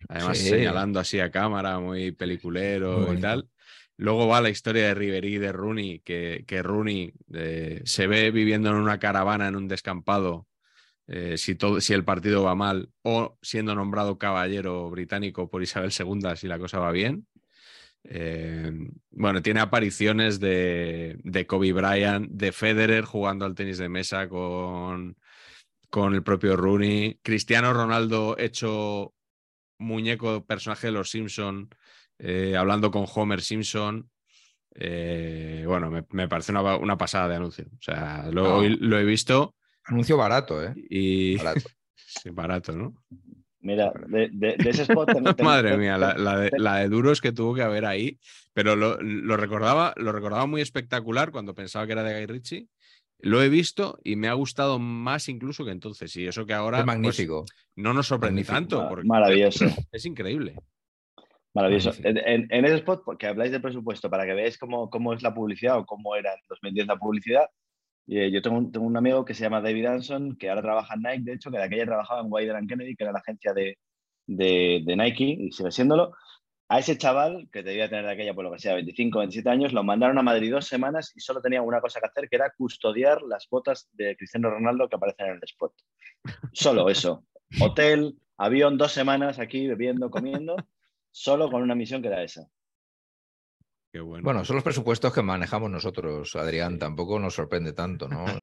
además 0.09 0.37
Sí. 0.37 0.49
señalando 0.49 0.99
así 0.99 1.19
a 1.19 1.29
cámara, 1.29 1.79
muy 1.79 1.99
Muy 1.99 2.11
peliculero 2.11 3.13
y 3.13 3.19
tal. 3.19 3.49
Luego 3.97 4.27
va 4.27 4.41
la 4.41 4.49
historia 4.49 4.87
de 4.87 4.93
Ribery 4.93 5.35
y 5.35 5.37
de 5.37 5.51
Rooney, 5.51 5.99
que, 5.99 6.43
que 6.47 6.61
Rooney 6.61 7.13
eh, 7.33 7.81
se 7.85 8.07
ve 8.07 8.31
viviendo 8.31 8.69
en 8.69 8.75
una 8.75 8.99
caravana 8.99 9.47
en 9.47 9.55
un 9.55 9.67
descampado 9.67 10.47
eh, 11.07 11.37
si, 11.37 11.55
todo, 11.55 11.79
si 11.81 11.93
el 11.93 12.03
partido 12.03 12.43
va 12.43 12.55
mal 12.55 12.89
o 13.03 13.37
siendo 13.41 13.75
nombrado 13.75 14.17
caballero 14.17 14.89
británico 14.89 15.49
por 15.49 15.61
Isabel 15.61 15.91
II 15.97 16.35
si 16.35 16.47
la 16.47 16.59
cosa 16.59 16.79
va 16.79 16.91
bien. 16.91 17.27
Eh, 18.03 18.71
bueno, 19.11 19.41
tiene 19.41 19.61
apariciones 19.61 20.39
de, 20.39 21.17
de 21.23 21.47
Kobe 21.47 21.73
Bryant, 21.73 22.29
de 22.29 22.51
Federer 22.51 23.05
jugando 23.05 23.45
al 23.45 23.55
tenis 23.55 23.77
de 23.77 23.89
mesa 23.89 24.27
con, 24.29 25.17
con 25.89 26.13
el 26.13 26.23
propio 26.23 26.55
Rooney, 26.55 27.19
Cristiano 27.23 27.73
Ronaldo 27.73 28.35
hecho 28.37 29.13
muñeco 29.77 30.45
personaje 30.45 30.87
de 30.87 30.93
los 30.93 31.09
Simpson, 31.09 31.69
eh, 32.19 32.55
hablando 32.57 32.91
con 32.91 33.05
Homer 33.13 33.41
Simpson. 33.41 34.09
Eh, 34.77 35.63
bueno, 35.67 35.89
me, 35.89 36.05
me 36.11 36.27
parece 36.27 36.51
una, 36.51 36.75
una, 36.77 36.97
pasada 36.97 37.29
de 37.29 37.35
anuncio. 37.37 37.65
O 37.65 37.81
sea, 37.81 38.29
lo, 38.31 38.61
No. 38.61 38.69
lo 38.79 38.99
he 38.99 39.05
visto 39.05 39.55
Anuncio 39.85 40.17
barato, 40.17 40.63
¿eh? 40.63 40.73
y 40.89 41.37
Barato. 41.37 41.69
sí, 41.95 42.29
barato, 42.31 42.75
¿no? 42.75 42.95
Mira, 43.61 43.91
de, 44.07 44.29
de- 44.31 44.55
de 44.57 44.69
ese 44.69 44.81
spot. 44.83 45.11
ten- 45.13 45.23
ten- 45.35 45.45
Madre 45.45 45.71
ten- 45.71 45.79
mía, 45.79 45.97
la, 45.97 46.15
la 46.17 46.37
de, 46.39 46.49
ten- 46.49 46.59
la 46.63 46.75
de 46.77 46.89
duros 46.89 47.21
que 47.21 47.31
tuvo 47.31 47.53
que 47.53 47.61
haber 47.61 47.85
ahí, 47.85 48.19
pero 48.53 48.75
lo, 48.75 48.99
lo 49.01 49.37
recordaba, 49.37 49.93
lo 49.97 50.11
recordaba 50.11 50.45
muy 50.47 50.61
espectacular 50.61 51.31
cuando 51.31 51.53
pensaba 51.55 51.85
que 51.85 51.93
era 51.93 52.03
de 52.03 52.13
Guy 52.15 52.25
Ritchie. 52.25 52.67
Lo 53.19 53.41
he 53.41 53.47
visto 53.49 53.97
y 54.03 54.17
me 54.17 54.27
ha 54.27 54.33
gustado 54.33 54.77
más 54.77 55.29
incluso 55.29 55.63
que 55.63 55.71
entonces. 55.71 56.13
Y 56.17 56.27
eso 56.27 56.45
que 56.45 56.53
ahora 56.53 56.79
Es 56.79 56.83
pues, 56.83 56.95
magnífico. 56.97 57.45
no 57.75 57.93
nos 57.93 58.07
sorprende 58.07 58.43
Magnífico. 58.43 58.77
tanto, 58.77 58.89
porque 58.89 59.07
Maravilloso. 59.07 59.65
es 59.91 60.05
increíble. 60.05 60.55
Maravilloso. 61.55 61.93
En, 62.03 62.65
ese 62.65 62.75
spot, 62.75 63.03
porque 63.05 63.27
habláis 63.27 63.51
de 63.53 63.61
presupuesto, 63.61 64.09
para 64.09 64.25
que 64.25 64.33
veáis 64.33 64.57
cómo, 64.57 64.89
cómo 64.89 65.13
es 65.13 65.23
la 65.23 65.33
publicidad 65.33 65.79
o 65.79 65.85
cómo 65.85 66.13
era 66.17 66.33
en 66.33 66.41
2010 66.49 66.85
la 66.85 66.97
publicidad, 66.97 67.45
eh, 68.07 68.29
yo 68.29 68.41
tengo 68.41 68.57
un, 68.57 68.73
tengo 68.73 68.85
un 68.85 68.97
amigo 68.97 69.23
que 69.23 69.33
se 69.33 69.43
llama 69.43 69.61
David 69.61 69.85
Anson, 69.85 70.35
que 70.35 70.49
ahora 70.49 70.61
trabaja 70.61 70.95
en 70.95 71.01
Nike, 71.01 71.23
de 71.23 71.33
hecho, 71.33 71.49
que 71.49 71.57
de 71.57 71.63
aquella 71.63 71.85
trabajaba 71.85 72.19
en 72.19 72.27
Wider 72.29 72.57
and 72.57 72.67
Kennedy, 72.67 72.95
que 72.97 73.05
era 73.05 73.13
la 73.13 73.19
agencia 73.19 73.53
de, 73.53 73.77
de, 74.27 74.83
de 74.85 74.95
Nike, 74.97 75.23
y 75.23 75.51
sigue 75.53 75.71
siéndolo. 75.71 76.13
A 76.67 76.79
ese 76.79 76.97
chaval, 76.97 77.47
que 77.53 77.63
debía 77.63 77.87
tener 77.87 78.05
de 78.05 78.11
aquella, 78.11 78.33
por 78.33 78.43
lo 78.43 78.51
que 78.51 78.59
sea, 78.59 78.73
25, 78.73 79.19
27 79.19 79.49
años, 79.49 79.71
lo 79.71 79.83
mandaron 79.83 80.17
a 80.17 80.23
Madrid 80.23 80.51
dos 80.51 80.67
semanas 80.67 81.13
y 81.15 81.21
solo 81.21 81.41
tenía 81.41 81.61
una 81.61 81.79
cosa 81.79 82.01
que 82.01 82.07
hacer, 82.07 82.27
que 82.27 82.35
era 82.35 82.51
custodiar 82.57 83.21
las 83.21 83.47
botas 83.49 83.87
de 83.93 84.17
Cristiano 84.17 84.49
Ronaldo 84.49 84.89
que 84.89 84.97
aparecen 84.97 85.27
en 85.27 85.35
el 85.35 85.43
spot. 85.43 85.71
Solo 86.51 86.89
eso. 86.89 87.23
Hotel, 87.61 88.17
avión, 88.35 88.77
dos 88.77 88.91
semanas 88.91 89.39
aquí 89.39 89.67
bebiendo, 89.67 90.09
comiendo, 90.09 90.57
solo 91.15 91.49
con 91.49 91.61
una 91.61 91.75
misión 91.75 92.01
que 92.01 92.09
era 92.09 92.21
esa. 92.23 92.49
Qué 93.91 94.01
bueno. 94.01 94.25
Bueno, 94.25 94.43
son 94.43 94.57
los 94.57 94.63
presupuestos 94.63 95.13
que 95.13 95.21
manejamos 95.21 95.71
nosotros, 95.71 96.35
Adrián. 96.35 96.77
Tampoco 96.77 97.17
nos 97.17 97.33
sorprende 97.33 97.71
tanto, 97.73 98.07
¿no? 98.07 98.25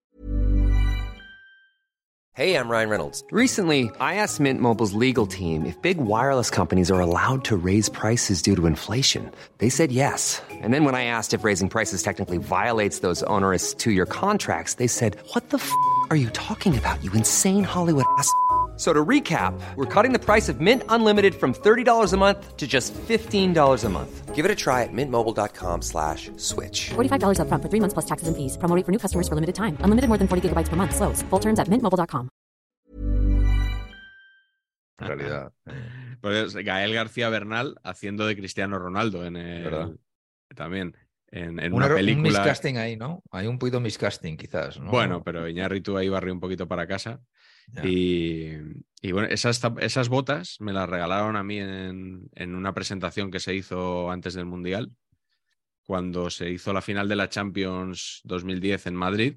Hey, 2.34 2.56
I'm 2.56 2.70
Ryan 2.70 2.88
Reynolds. 2.88 3.22
Recently, 3.30 3.90
I 4.00 4.14
asked 4.14 4.40
Mint 4.40 4.58
Mobile's 4.58 4.94
legal 4.94 5.26
team 5.26 5.66
if 5.66 5.76
big 5.82 5.98
wireless 5.98 6.48
companies 6.48 6.90
are 6.90 6.98
allowed 6.98 7.44
to 7.44 7.58
raise 7.58 7.90
prices 7.90 8.40
due 8.40 8.56
to 8.56 8.64
inflation. 8.64 9.30
They 9.58 9.68
said 9.68 9.92
yes. 9.92 10.40
And 10.50 10.72
then 10.72 10.86
when 10.86 10.94
I 10.94 11.04
asked 11.04 11.34
if 11.34 11.44
raising 11.44 11.68
prices 11.68 12.02
technically 12.02 12.38
violates 12.38 13.00
those 13.00 13.22
onerous 13.24 13.74
two 13.74 13.92
year 13.92 14.06
contracts, 14.06 14.76
they 14.76 14.86
said, 14.86 15.18
What 15.34 15.50
the 15.50 15.58
f 15.58 15.70
are 16.08 16.16
you 16.16 16.30
talking 16.30 16.74
about, 16.78 17.04
you 17.04 17.12
insane 17.12 17.64
Hollywood 17.64 18.06
ass? 18.16 18.32
So 18.76 18.92
to 18.92 19.04
recap, 19.04 19.54
we're 19.76 19.86
cutting 19.86 20.12
the 20.12 20.18
price 20.18 20.48
of 20.48 20.60
Mint 20.60 20.82
Unlimited 20.88 21.34
from 21.36 21.52
$30 21.54 22.12
a 22.12 22.16
month 22.16 22.56
to 22.56 22.66
just 22.66 22.92
$15 22.94 23.84
a 23.84 23.88
month. 23.88 24.34
Give 24.34 24.44
it 24.44 24.50
a 24.50 24.56
try 24.56 24.82
at 24.82 24.90
mintmobile.com 24.92 25.82
slash 25.82 26.30
switch. 26.36 26.90
$45 26.90 27.38
upfront 27.38 27.62
for 27.62 27.68
three 27.68 27.78
months 27.80 27.94
plus 27.94 28.06
taxes 28.06 28.26
and 28.28 28.34
fees. 28.36 28.56
Promo 28.58 28.74
rate 28.74 28.84
for 28.84 28.90
new 28.90 28.98
customers 28.98 29.28
for 29.28 29.36
limited 29.36 29.54
time. 29.54 29.76
Unlimited 29.84 30.08
more 30.08 30.18
than 30.18 30.26
40 30.26 30.48
gigabytes 30.48 30.68
per 30.68 30.74
month. 30.76 30.96
Slows. 30.96 31.22
Full 31.30 31.38
terms 31.40 31.60
at 31.60 31.68
mintmobile.com. 31.68 32.28
En 35.00 35.06
realidad. 35.08 35.52
Pues 36.20 36.54
Gael 36.54 36.94
García 36.94 37.28
Bernal 37.28 37.76
haciendo 37.82 38.26
de 38.26 38.36
Cristiano 38.36 38.78
Ronaldo 38.78 39.24
en 39.26 39.36
el, 39.36 39.64
¿Verdad? 39.64 39.90
también 40.54 40.96
en, 41.30 41.58
en 41.58 41.72
Un, 41.72 41.76
una 41.78 41.86
error- 41.86 41.98
un 41.98 42.04
película. 42.06 42.28
miscasting 42.28 42.78
ahí, 42.78 42.96
¿no? 42.96 43.22
Hay 43.32 43.46
un 43.48 43.58
poquito 43.58 43.80
miscasting, 43.80 44.36
quizás. 44.36 44.78
¿no? 44.78 44.90
Bueno, 44.90 45.22
pero 45.24 45.48
Iñárritu 45.48 45.96
ahí 45.96 46.08
barrió 46.08 46.32
un 46.32 46.40
poquito 46.40 46.68
para 46.68 46.86
casa. 46.86 47.20
Y, 47.84 48.50
y 49.00 49.12
bueno, 49.12 49.28
esas, 49.28 49.60
esas 49.80 50.08
botas 50.08 50.56
me 50.60 50.72
las 50.72 50.88
regalaron 50.88 51.36
a 51.36 51.42
mí 51.42 51.58
en, 51.58 52.28
en 52.34 52.54
una 52.54 52.74
presentación 52.74 53.30
que 53.30 53.40
se 53.40 53.54
hizo 53.54 54.10
antes 54.10 54.34
del 54.34 54.46
Mundial, 54.46 54.92
cuando 55.84 56.30
se 56.30 56.50
hizo 56.50 56.72
la 56.72 56.82
final 56.82 57.08
de 57.08 57.16
la 57.16 57.28
Champions 57.28 58.20
2010 58.24 58.86
en 58.86 58.94
Madrid. 58.94 59.36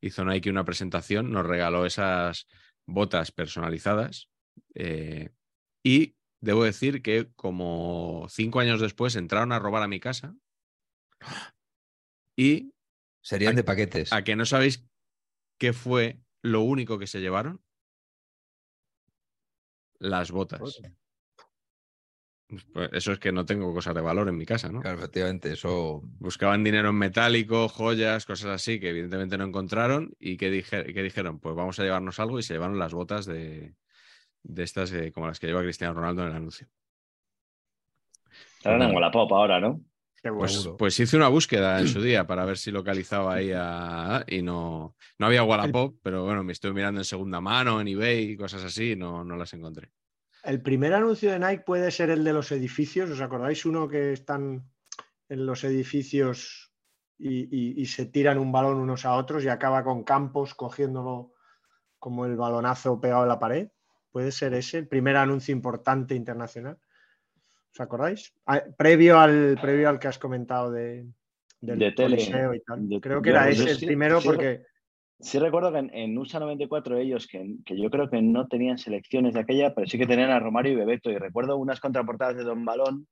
Hizo 0.00 0.24
Nike 0.24 0.50
una 0.50 0.64
presentación, 0.64 1.30
nos 1.30 1.46
regaló 1.46 1.86
esas 1.86 2.46
botas 2.86 3.32
personalizadas. 3.32 4.28
eh, 4.74 5.30
y 5.82 6.16
debo 6.40 6.64
decir 6.64 7.00
que 7.02 7.28
como 7.34 8.26
cinco 8.28 8.60
años 8.60 8.80
después 8.80 9.16
entraron 9.16 9.52
a 9.52 9.58
robar 9.58 9.82
a 9.82 9.88
mi 9.88 10.00
casa 10.00 10.34
y 12.36 12.72
Serían 13.22 13.54
a- 13.54 13.56
de 13.56 13.64
paquetes. 13.64 14.12
a 14.12 14.22
que 14.22 14.36
no 14.36 14.44
sabéis 14.44 14.84
qué 15.58 15.72
fue 15.72 16.20
lo 16.46 16.62
único 16.62 16.98
que 16.98 17.06
se 17.06 17.20
llevaron. 17.20 17.60
Las 19.98 20.30
botas. 20.30 20.60
Pues 22.72 22.90
eso 22.92 23.10
es 23.10 23.18
que 23.18 23.32
no 23.32 23.44
tengo 23.44 23.74
cosas 23.74 23.94
de 23.94 24.00
valor 24.00 24.28
en 24.28 24.36
mi 24.36 24.46
casa, 24.46 24.70
¿no? 24.70 24.80
Claro, 24.80 24.98
efectivamente, 24.98 25.52
eso. 25.52 26.00
Buscaban 26.20 26.62
dinero 26.62 26.90
en 26.90 26.94
metálico, 26.94 27.68
joyas, 27.68 28.24
cosas 28.24 28.50
así 28.50 28.78
que 28.78 28.90
evidentemente 28.90 29.36
no 29.36 29.44
encontraron 29.44 30.14
y 30.20 30.36
dije- 30.36 30.94
que 30.94 31.02
dijeron, 31.02 31.40
pues 31.40 31.56
vamos 31.56 31.80
a 31.80 31.82
llevarnos 31.82 32.20
algo 32.20 32.38
y 32.38 32.44
se 32.44 32.54
llevaron 32.54 32.78
las 32.78 32.94
botas 32.94 33.26
de, 33.26 33.74
de 34.44 34.62
estas 34.62 34.92
eh, 34.92 35.10
como 35.12 35.26
las 35.26 35.40
que 35.40 35.48
lleva 35.48 35.62
Cristiano 35.62 35.94
Ronaldo 35.94 36.22
en 36.22 36.28
el 36.28 36.36
anuncio. 36.36 36.68
Estarán 38.58 38.82
en 38.82 38.94
Wallapop 38.94 39.32
ahora, 39.32 39.58
¿no? 39.58 39.80
Pues, 40.22 40.68
pues 40.76 40.98
hice 41.00 41.16
una 41.16 41.28
búsqueda 41.28 41.78
en 41.80 41.86
su 41.88 42.00
día 42.02 42.26
para 42.26 42.44
ver 42.44 42.58
si 42.58 42.70
localizaba 42.70 43.34
ahí 43.34 43.52
a... 43.54 44.24
Y 44.26 44.42
no, 44.42 44.96
no 45.18 45.26
había 45.26 45.44
Wallapop, 45.44 45.98
pero 46.02 46.24
bueno, 46.24 46.42
me 46.42 46.52
estuve 46.52 46.72
mirando 46.72 47.00
en 47.00 47.04
segunda 47.04 47.40
mano, 47.40 47.80
en 47.80 47.88
eBay 47.88 48.30
y 48.32 48.36
cosas 48.36 48.64
así 48.64 48.92
y 48.92 48.96
no, 48.96 49.24
no 49.24 49.36
las 49.36 49.52
encontré. 49.52 49.92
El 50.42 50.62
primer 50.62 50.94
anuncio 50.94 51.30
de 51.30 51.38
Nike 51.38 51.62
puede 51.64 51.90
ser 51.90 52.10
el 52.10 52.24
de 52.24 52.32
los 52.32 52.50
edificios. 52.52 53.10
¿Os 53.10 53.20
acordáis 53.20 53.64
uno 53.66 53.88
que 53.88 54.12
están 54.12 54.68
en 55.28 55.46
los 55.46 55.64
edificios 55.64 56.72
y, 57.18 57.44
y- 57.50 57.80
y 57.80 57.86
se 57.86 58.06
tiran 58.06 58.38
un 58.38 58.52
balón 58.52 58.76
unos 58.78 59.04
a 59.04 59.14
otros 59.14 59.44
y 59.44 59.48
acaba 59.48 59.82
con 59.84 60.04
Campos 60.04 60.54
cogiéndolo 60.54 61.32
como 61.98 62.26
el 62.26 62.36
balonazo 62.36 63.00
pegado 63.00 63.22
en 63.22 63.28
la 63.28 63.38
pared? 63.38 63.68
¿Puede 64.10 64.32
ser 64.32 64.54
ese 64.54 64.78
el 64.78 64.88
primer 64.88 65.16
anuncio 65.16 65.52
importante 65.52 66.14
internacional? 66.14 66.78
¿Os 67.76 67.80
acordáis? 67.82 68.32
Ah, 68.46 68.62
previo, 68.78 69.18
al, 69.18 69.58
previo 69.60 69.90
al 69.90 69.98
que 69.98 70.08
has 70.08 70.18
comentado 70.18 70.70
de, 70.72 71.04
del 71.60 71.78
De 71.78 71.92
tele. 71.92 72.16
Y 72.22 72.60
tal. 72.60 72.88
De- 72.88 73.00
Creo 73.02 73.20
que 73.20 73.28
yo- 73.28 73.36
era 73.36 73.50
yo 73.50 73.62
ese 73.64 73.70
el 73.72 73.76
sí- 73.76 73.86
primero 73.86 74.20
sí- 74.20 74.26
porque... 74.28 74.62
Sí 75.20 75.38
recuerdo 75.38 75.72
que 75.72 75.78
en, 75.78 75.90
en 75.94 76.16
USA 76.18 76.40
94 76.40 76.96
ellos, 76.98 77.26
que, 77.26 77.56
que 77.64 77.78
yo 77.80 77.90
creo 77.90 78.08
que 78.10 78.20
no 78.22 78.48
tenían 78.48 78.76
selecciones 78.78 79.32
de 79.34 79.40
aquella, 79.40 79.74
pero 79.74 79.86
sí 79.86 79.96
que 79.98 80.06
tenían 80.06 80.30
a 80.30 80.40
Romario 80.40 80.72
y 80.72 80.76
Bebeto. 80.76 81.10
Y 81.10 81.16
recuerdo 81.18 81.56
unas 81.58 81.80
contraportadas 81.80 82.36
de 82.36 82.44
Don 82.44 82.64
Balón, 82.66 83.06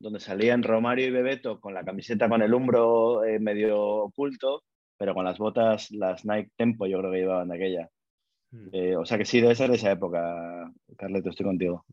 donde 0.00 0.18
salían 0.20 0.62
Romario 0.64 1.06
y 1.06 1.10
Bebeto 1.10 1.60
con 1.60 1.74
la 1.74 1.84
camiseta 1.84 2.28
con 2.28 2.42
el 2.42 2.54
hombro 2.54 3.24
eh, 3.24 3.38
medio 3.40 3.80
oculto, 3.80 4.62
pero 4.98 5.14
con 5.14 5.24
las 5.24 5.38
botas, 5.38 5.90
las 5.92 6.24
Nike 6.24 6.50
Tempo, 6.56 6.86
yo 6.86 6.98
creo 6.98 7.10
que 7.12 7.18
llevaban 7.18 7.48
de 7.48 7.56
aquella. 7.56 7.88
Mm. 8.52 8.68
Eh, 8.72 8.96
o 8.96 9.04
sea 9.04 9.18
que 9.18 9.24
sí, 9.24 9.40
debe 9.40 9.54
ser 9.56 9.70
de 9.70 9.76
esa 9.76 9.90
época, 9.92 10.70
Carleto, 10.96 11.30
estoy 11.30 11.46
contigo. 11.46 11.84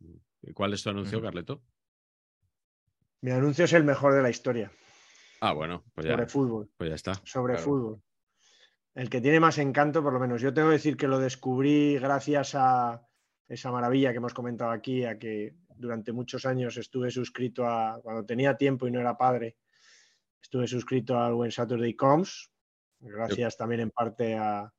¿Y 0.44 0.54
¿Cuál 0.54 0.74
es 0.74 0.84
tu 0.84 0.90
anuncio, 0.92 1.18
Ujú. 1.18 1.26
Carleto? 1.26 1.62
Mi 3.22 3.32
anuncio 3.32 3.66
es 3.66 3.74
el 3.74 3.84
mejor 3.84 4.14
de 4.14 4.22
la 4.22 4.30
historia 4.30 4.72
Ah, 5.42 5.54
bueno, 5.54 5.84
pues 5.94 6.06
ya, 6.06 6.12
sobre 6.14 6.28
fútbol. 6.28 6.70
pues 6.78 6.90
ya 6.90 6.96
está. 6.96 7.14
sobre 7.24 7.54
Claro. 7.54 7.66
fútbol. 7.66 8.02
El 8.94 9.10
que 9.10 9.22
tiene 9.22 9.40
más 9.40 9.58
encanto, 9.58 10.04
por 10.04 10.12
lo 10.12 10.20
menos. 10.20 10.42
Yo 10.42 10.54
tengo 10.54 10.68
que 10.68 10.74
decir 10.74 10.98
que 10.98 11.08
lo 11.08 11.20
descubrí 11.20 11.98
gracias 11.98 12.56
a 12.56 13.02
esa 13.48 13.72
maravilla 13.72 14.12
que 14.12 14.18
hemos 14.18 14.34
comentado 14.34 14.72
aquí, 14.72 15.06
a 15.06 15.18
que 15.18 15.56
durante 15.70 16.12
muchos 16.12 16.46
años 16.46 16.76
estuve 16.76 17.10
suscrito 17.10 17.66
a, 17.66 18.02
cuando 18.04 18.26
tenía 18.26 18.58
tiempo 18.58 18.88
y 18.88 18.92
no 18.92 19.00
era 19.00 19.18
padre, 19.18 19.58
estuve 20.42 20.68
suscrito 20.68 21.18
al 21.18 21.34
When 21.34 21.52
Saturday 21.52 21.96
Comes, 21.96 22.52
gracias 23.00 23.56
también 23.56 23.82
en 23.82 23.92
parte 23.92 24.36
a, 24.36 24.74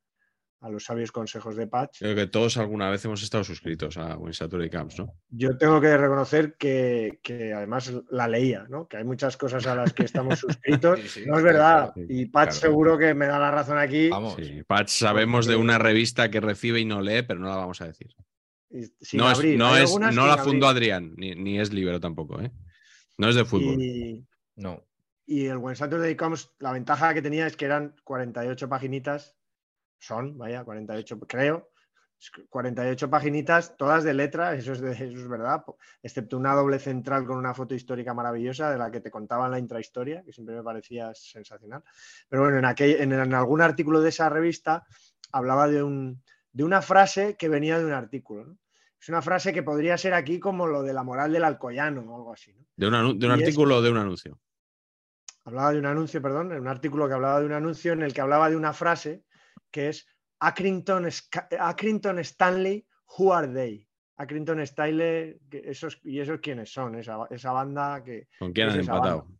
a 0.62 0.68
los 0.68 0.84
sabios 0.84 1.10
consejos 1.10 1.56
de 1.56 1.66
Patch. 1.66 2.00
Creo 2.00 2.14
que 2.14 2.26
todos 2.26 2.56
alguna 2.58 2.90
vez 2.90 3.02
hemos 3.06 3.22
estado 3.22 3.42
suscritos 3.44 3.96
a 3.96 4.16
Win 4.18 4.34
Saturday 4.34 4.68
Camps, 4.68 4.98
¿no? 4.98 5.14
Yo 5.30 5.56
tengo 5.56 5.80
que 5.80 5.96
reconocer 5.96 6.54
que, 6.58 7.18
que 7.22 7.52
además 7.54 7.92
la 8.10 8.28
leía, 8.28 8.66
¿no? 8.68 8.86
que 8.86 8.98
hay 8.98 9.04
muchas 9.04 9.36
cosas 9.38 9.66
a 9.66 9.74
las 9.74 9.94
que 9.94 10.04
estamos 10.04 10.38
suscritos. 10.40 11.00
Sí, 11.00 11.08
sí, 11.08 11.24
no 11.26 11.38
es 11.38 11.42
verdad. 11.44 11.92
claro. 11.94 12.08
Y 12.10 12.26
Patch 12.26 12.50
Claro. 12.50 12.60
seguro 12.60 12.98
que 12.98 13.14
me 13.14 13.26
da 13.26 13.38
la 13.38 13.50
razón 13.50 13.78
aquí. 13.78 14.10
Vamos. 14.10 14.34
Sí, 14.36 14.62
Patch, 14.66 14.90
sabemos 14.90 15.46
de 15.46 15.56
una 15.56 15.78
revista 15.78 16.30
que 16.30 16.40
recibe 16.40 16.78
y 16.80 16.84
no 16.84 17.00
lee, 17.00 17.22
pero 17.26 17.40
no 17.40 17.48
la 17.48 17.56
vamos 17.56 17.80
a 17.80 17.86
decir. 17.86 18.14
sin 19.00 19.18
No, 19.18 19.30
es, 19.30 19.38
no, 19.56 19.76
es, 19.76 19.90
no 19.98 20.08
sin 20.08 20.16
la 20.16 20.32
abrir. 20.34 20.44
fundó 20.44 20.68
Adrián, 20.68 21.14
ni, 21.16 21.34
ni 21.34 21.58
es 21.58 21.72
libero 21.72 22.00
tampoco, 22.00 22.40
¿eh? 22.40 22.52
No 23.16 23.28
es 23.30 23.34
de 23.34 23.44
fútbol. 23.46 23.80
Y, 23.80 24.26
No. 24.56 24.84
y 25.26 25.46
el 25.46 25.56
When 25.56 25.74
Saturday 25.76 26.14
Comes, 26.16 26.50
la 26.58 26.72
ventaja 26.72 27.14
que 27.14 27.22
tenía 27.22 27.46
es 27.46 27.56
que 27.56 27.64
eran 27.64 27.94
48 28.04 28.68
paginitas, 28.68 29.36
son, 30.00 30.36
vaya, 30.36 30.64
48, 30.64 31.20
creo, 31.20 31.70
48 32.50 33.08
paginitas, 33.08 33.76
todas 33.78 34.04
de 34.04 34.12
letra, 34.12 34.54
eso 34.54 34.72
es, 34.72 34.80
de- 34.80 34.92
eso 34.92 35.04
es 35.04 35.28
verdad, 35.28 35.64
excepto 36.02 36.36
una 36.36 36.54
doble 36.54 36.78
central 36.78 37.24
con 37.26 37.38
una 37.38 37.54
foto 37.54 37.74
histórica 37.74 38.12
maravillosa 38.12 38.70
de 38.70 38.78
la 38.78 38.90
que 38.90 39.00
te 39.00 39.10
contaban 39.10 39.50
la 39.50 39.58
intrahistoria, 39.58 40.22
que 40.22 40.32
siempre 40.32 40.54
me 40.56 40.62
parecía 40.62 41.12
sensacional. 41.14 41.82
Pero 42.28 42.42
bueno, 42.42 42.58
en, 42.58 42.64
aquel, 42.66 43.00
en, 43.00 43.12
en 43.12 43.34
algún 43.34 43.62
artículo 43.62 44.00
de 44.00 44.10
esa 44.10 44.28
revista 44.28 44.84
hablaba 45.32 45.66
de, 45.68 45.82
un, 45.82 46.22
de 46.52 46.64
una 46.64 46.82
frase 46.82 47.36
que 47.38 47.48
venía 47.48 47.78
de 47.78 47.86
un 47.86 47.92
artículo. 47.92 48.44
¿no? 48.44 48.58
Es 49.00 49.08
una 49.08 49.22
frase 49.22 49.52
que 49.54 49.62
podría 49.62 49.96
ser 49.96 50.12
aquí 50.12 50.38
como 50.38 50.66
lo 50.66 50.82
de 50.82 50.92
la 50.92 51.02
moral 51.02 51.32
del 51.32 51.44
alcoyano 51.44 52.02
o 52.02 52.16
algo 52.16 52.32
así. 52.34 52.52
¿no? 52.52 52.66
¿De 52.76 52.86
un, 52.86 52.94
anu- 52.94 53.18
de 53.18 53.26
un 53.26 53.32
y 53.32 53.34
es- 53.36 53.40
artículo 53.48 53.76
o 53.78 53.82
de 53.82 53.90
un 53.90 53.96
anuncio? 53.96 54.38
hablaba 55.46 55.72
de 55.72 55.78
un 55.78 55.86
anuncio, 55.86 56.20
perdón, 56.20 56.52
en 56.52 56.60
un 56.60 56.68
artículo 56.68 57.08
que 57.08 57.14
hablaba 57.14 57.40
de 57.40 57.46
un 57.46 57.52
anuncio 57.54 57.92
en 57.94 58.02
el 58.02 58.12
que 58.12 58.20
hablaba 58.20 58.50
de 58.50 58.56
una 58.56 58.74
frase 58.74 59.24
que 59.70 59.88
es 59.88 60.06
Accrington, 60.38 61.06
Accrington 61.58 62.18
Stanley, 62.20 62.86
who 63.18 63.32
are 63.32 63.48
they? 63.48 63.86
Accrington 64.16 64.60
Stanley, 64.60 65.38
esos, 65.50 65.98
¿y 66.04 66.20
esos 66.20 66.40
quiénes 66.40 66.72
son? 66.72 66.94
Esa, 66.96 67.26
esa 67.30 67.52
banda 67.52 68.02
que... 68.04 68.28
¿Con 68.38 68.52
quién 68.52 68.68
han 68.68 68.80
empatado? 68.80 69.22
banda. 69.22 69.38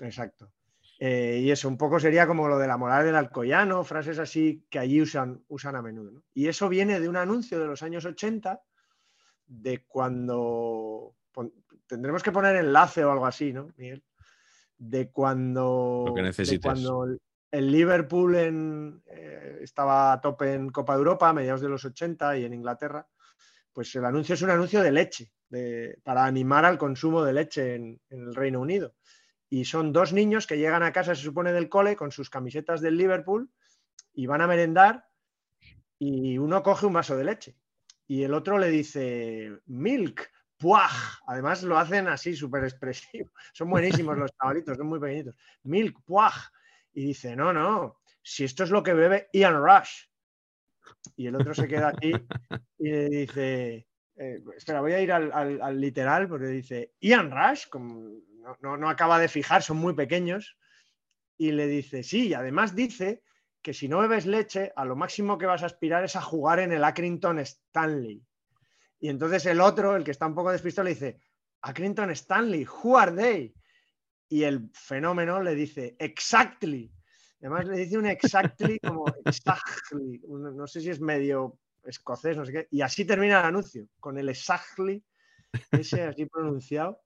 Exacto. 0.00 0.50
Eh, 0.98 1.40
y 1.42 1.50
eso 1.50 1.68
un 1.68 1.76
poco 1.76 1.98
sería 2.00 2.26
como 2.26 2.48
lo 2.48 2.58
de 2.58 2.66
la 2.68 2.76
moral 2.76 3.04
del 3.04 3.16
alcoyano, 3.16 3.84
frases 3.84 4.18
así 4.18 4.64
que 4.70 4.78
allí 4.78 5.02
usan, 5.02 5.42
usan 5.48 5.76
a 5.76 5.82
menudo. 5.82 6.10
¿no? 6.12 6.22
Y 6.32 6.46
eso 6.48 6.68
viene 6.68 7.00
de 7.00 7.08
un 7.08 7.16
anuncio 7.16 7.58
de 7.58 7.66
los 7.66 7.82
años 7.82 8.04
80, 8.04 8.62
de 9.46 9.84
cuando... 9.84 11.16
pon- 11.32 11.52
tendremos 11.86 12.22
que 12.22 12.32
poner 12.32 12.56
enlace 12.56 13.04
o 13.04 13.10
algo 13.12 13.26
así, 13.26 13.52
¿no, 13.52 13.68
Miguel? 13.76 14.02
De 14.78 15.10
cuando... 15.10 16.04
Lo 16.06 16.14
que 16.14 16.22
de 16.22 16.26
necesites. 16.28 16.60
cuando 16.62 17.06
el- 17.58 17.70
Liverpool 17.70 18.34
eh, 18.36 19.58
estaba 19.62 20.12
a 20.12 20.20
tope 20.20 20.54
en 20.54 20.70
Copa 20.70 20.94
de 20.94 20.98
Europa 20.98 21.28
a 21.28 21.32
mediados 21.32 21.60
de 21.60 21.68
los 21.68 21.84
80 21.84 22.36
y 22.38 22.44
en 22.44 22.54
Inglaterra, 22.54 23.06
pues 23.72 23.94
el 23.94 24.04
anuncio 24.04 24.34
es 24.34 24.42
un 24.42 24.50
anuncio 24.50 24.82
de 24.82 24.92
leche, 24.92 25.32
para 26.02 26.24
animar 26.24 26.64
al 26.64 26.78
consumo 26.78 27.22
de 27.22 27.32
leche 27.32 27.74
en, 27.74 28.00
en 28.10 28.20
el 28.22 28.34
Reino 28.34 28.60
Unido. 28.60 28.94
Y 29.48 29.64
son 29.64 29.92
dos 29.92 30.12
niños 30.12 30.46
que 30.46 30.58
llegan 30.58 30.82
a 30.82 30.92
casa, 30.92 31.14
se 31.14 31.22
supone, 31.22 31.52
del 31.52 31.68
cole 31.68 31.94
con 31.94 32.10
sus 32.10 32.28
camisetas 32.28 32.80
del 32.80 32.96
Liverpool 32.96 33.50
y 34.12 34.26
van 34.26 34.40
a 34.40 34.46
merendar 34.48 35.06
y 35.98 36.38
uno 36.38 36.62
coge 36.62 36.86
un 36.86 36.92
vaso 36.92 37.16
de 37.16 37.24
leche 37.24 37.56
y 38.06 38.22
el 38.22 38.34
otro 38.34 38.58
le 38.58 38.68
dice 38.68 39.50
milk, 39.66 40.30
puaj. 40.58 41.20
Además 41.26 41.62
lo 41.62 41.78
hacen 41.78 42.08
así, 42.08 42.34
súper 42.36 42.64
expresivo. 42.64 43.30
Son 43.52 43.70
buenísimos 43.70 44.18
los 44.18 44.30
chavalitos, 44.36 44.76
son 44.76 44.86
muy 44.88 45.00
pequeñitos. 45.00 45.34
Milk, 45.62 45.98
puaj. 46.04 46.34
Y 46.94 47.06
dice, 47.06 47.34
no, 47.36 47.52
no, 47.52 48.00
si 48.22 48.44
esto 48.44 48.64
es 48.64 48.70
lo 48.70 48.82
que 48.82 48.94
bebe 48.94 49.28
Ian 49.32 49.56
Rush. 49.62 50.04
Y 51.16 51.26
el 51.26 51.34
otro 51.36 51.54
se 51.54 51.68
queda 51.68 51.88
aquí 51.88 52.12
y 52.78 52.90
le 52.90 53.08
dice, 53.08 53.86
eh, 54.16 54.42
espera, 54.56 54.80
voy 54.80 54.92
a 54.92 55.00
ir 55.00 55.12
al, 55.12 55.32
al- 55.32 55.60
al 55.62 55.80
literal 55.80 56.28
porque 56.28 56.46
dice, 56.46 56.92
Ian 57.00 57.30
Rush, 57.30 57.68
como 57.68 58.10
no, 58.40 58.56
no- 58.60 58.76
no 58.76 58.88
acaba 58.88 59.18
de 59.18 59.28
fijar, 59.28 59.62
son 59.62 59.78
muy 59.78 59.94
pequeños, 59.94 60.56
y 61.36 61.52
le 61.52 61.66
dice, 61.66 62.02
sí, 62.02 62.28
y 62.28 62.34
además 62.34 62.74
dice 62.76 63.22
que 63.60 63.74
si 63.74 63.88
no 63.88 63.98
bebes 63.98 64.26
leche, 64.26 64.72
a 64.76 64.84
lo 64.84 64.94
máximo 64.94 65.38
que 65.38 65.46
vas 65.46 65.62
a 65.62 65.66
aspirar 65.66 66.04
es 66.04 66.16
a 66.16 66.20
jugar 66.22 66.60
en 66.60 66.72
el 66.72 66.84
Accrington 66.84 67.38
Stanley. 67.40 68.22
Y 69.00 69.08
entonces 69.08 69.46
el 69.46 69.60
otro, 69.60 69.96
el 69.96 70.04
que 70.04 70.10
está 70.12 70.26
un 70.26 70.34
poco 70.34 70.52
despistado, 70.52 70.84
le 70.84 70.94
dice, 70.94 71.18
Accrington 71.62 72.10
Stanley, 72.10 72.66
who 72.66 72.96
are 72.98 73.12
they? 73.12 73.54
Y 74.34 74.42
el 74.42 74.68
fenómeno 74.72 75.40
le 75.40 75.54
dice, 75.54 75.94
exactly. 75.96 76.90
Además 77.40 77.66
le 77.68 77.76
dice 77.76 77.96
un 77.98 78.06
exactly 78.06 78.80
como 78.80 79.04
exactly. 79.24 80.20
No 80.26 80.66
sé 80.66 80.80
si 80.80 80.90
es 80.90 81.00
medio 81.00 81.60
escocés, 81.84 82.36
no 82.36 82.44
sé 82.44 82.52
qué. 82.52 82.68
Y 82.72 82.80
así 82.80 83.04
termina 83.04 83.38
el 83.38 83.46
anuncio, 83.46 83.86
con 84.00 84.18
el 84.18 84.28
exactly, 84.28 85.04
ese 85.70 86.02
así 86.02 86.26
pronunciado. 86.26 87.00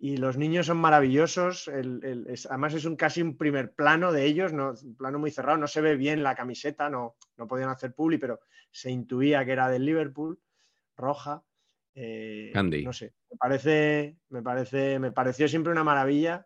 Y 0.00 0.16
los 0.16 0.36
niños 0.36 0.66
son 0.66 0.78
maravillosos. 0.78 1.68
el- 1.68 2.00
el- 2.02 2.26
es- 2.26 2.46
además 2.46 2.74
es 2.74 2.84
un 2.84 2.96
casi 2.96 3.22
un 3.22 3.36
primer 3.36 3.74
plano 3.74 4.10
de 4.10 4.24
ellos, 4.24 4.52
no, 4.52 4.72
un 4.82 4.96
plano 4.96 5.20
muy 5.20 5.30
cerrado. 5.30 5.58
No 5.58 5.68
se 5.68 5.82
ve 5.82 5.94
bien 5.94 6.24
la 6.24 6.34
camiseta, 6.34 6.90
no, 6.90 7.14
no 7.36 7.46
podían 7.46 7.68
hacer 7.68 7.94
publi, 7.94 8.18
pero 8.18 8.40
se 8.72 8.90
intuía 8.90 9.44
que 9.44 9.52
era 9.52 9.70
del 9.70 9.84
Liverpool, 9.86 10.40
roja. 10.96 11.44
Eh, 11.94 12.50
Candy. 12.52 12.84
No 12.84 12.92
sé, 12.92 13.14
me 13.30 13.36
parece, 13.36 14.16
me 14.30 14.42
parece, 14.42 14.98
me 14.98 15.12
pareció 15.12 15.46
siempre 15.46 15.70
una 15.70 15.84
maravilla 15.84 16.44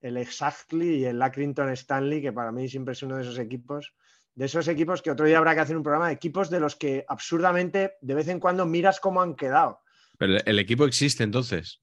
el 0.00 0.16
Exactly 0.16 0.96
y 0.98 1.04
el 1.04 1.20
Accrington 1.20 1.70
Stanley, 1.70 2.22
que 2.22 2.32
para 2.32 2.52
mí 2.52 2.68
siempre 2.68 2.92
es 2.92 3.02
uno 3.02 3.16
de 3.16 3.22
esos 3.22 3.38
equipos, 3.38 3.94
de 4.34 4.44
esos 4.44 4.68
equipos 4.68 5.02
que 5.02 5.10
otro 5.10 5.26
día 5.26 5.38
habrá 5.38 5.54
que 5.54 5.60
hacer 5.60 5.76
un 5.76 5.82
programa 5.82 6.06
de 6.08 6.14
equipos 6.14 6.50
de 6.50 6.60
los 6.60 6.76
que 6.76 7.04
absurdamente 7.08 7.94
de 8.00 8.14
vez 8.14 8.28
en 8.28 8.38
cuando 8.40 8.66
miras 8.66 9.00
cómo 9.00 9.20
han 9.22 9.34
quedado. 9.34 9.80
Pero 10.18 10.36
el- 10.44 10.58
equipo 10.58 10.84
existe 10.84 11.24
entonces. 11.24 11.80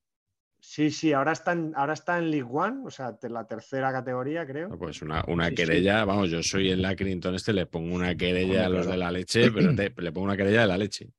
Sí, 0.59 0.89
sí, 0.89 1.13
ahora 1.13 1.33
está 1.33 1.51
en, 1.51 1.73
ahora 1.75 1.93
está 1.93 2.17
en 2.17 2.31
League 2.31 2.47
One, 2.49 2.81
o 2.85 2.89
sea, 2.89 3.15
la 3.29 3.45
tercera 3.45 3.91
categoría, 3.91 4.47
creo. 4.47 4.69
Pues 4.79 5.01
una, 5.03 5.23
una 5.27 5.45
Sí, 5.45 5.49
sí. 5.51 5.55
querella, 5.57 6.05
vamos, 6.05 6.31
yo 6.31 6.41
soy 6.41 6.71
el 6.71 6.83
Accrington 6.83 7.35
este, 7.35 7.53
le 7.53 7.67
pongo 7.67 7.93
una 7.93 8.15
querella 8.15 8.65
a 8.65 8.69
los 8.69 8.87
de 8.87 8.97
la 8.97 9.11
leche, 9.11 9.51
pero 9.51 9.75
te- 9.75 9.93
le 9.95 10.11
pongo 10.11 10.25
una 10.25 10.37
querella 10.37 10.61
de 10.61 10.67
la 10.67 10.77
leche. 10.77 11.09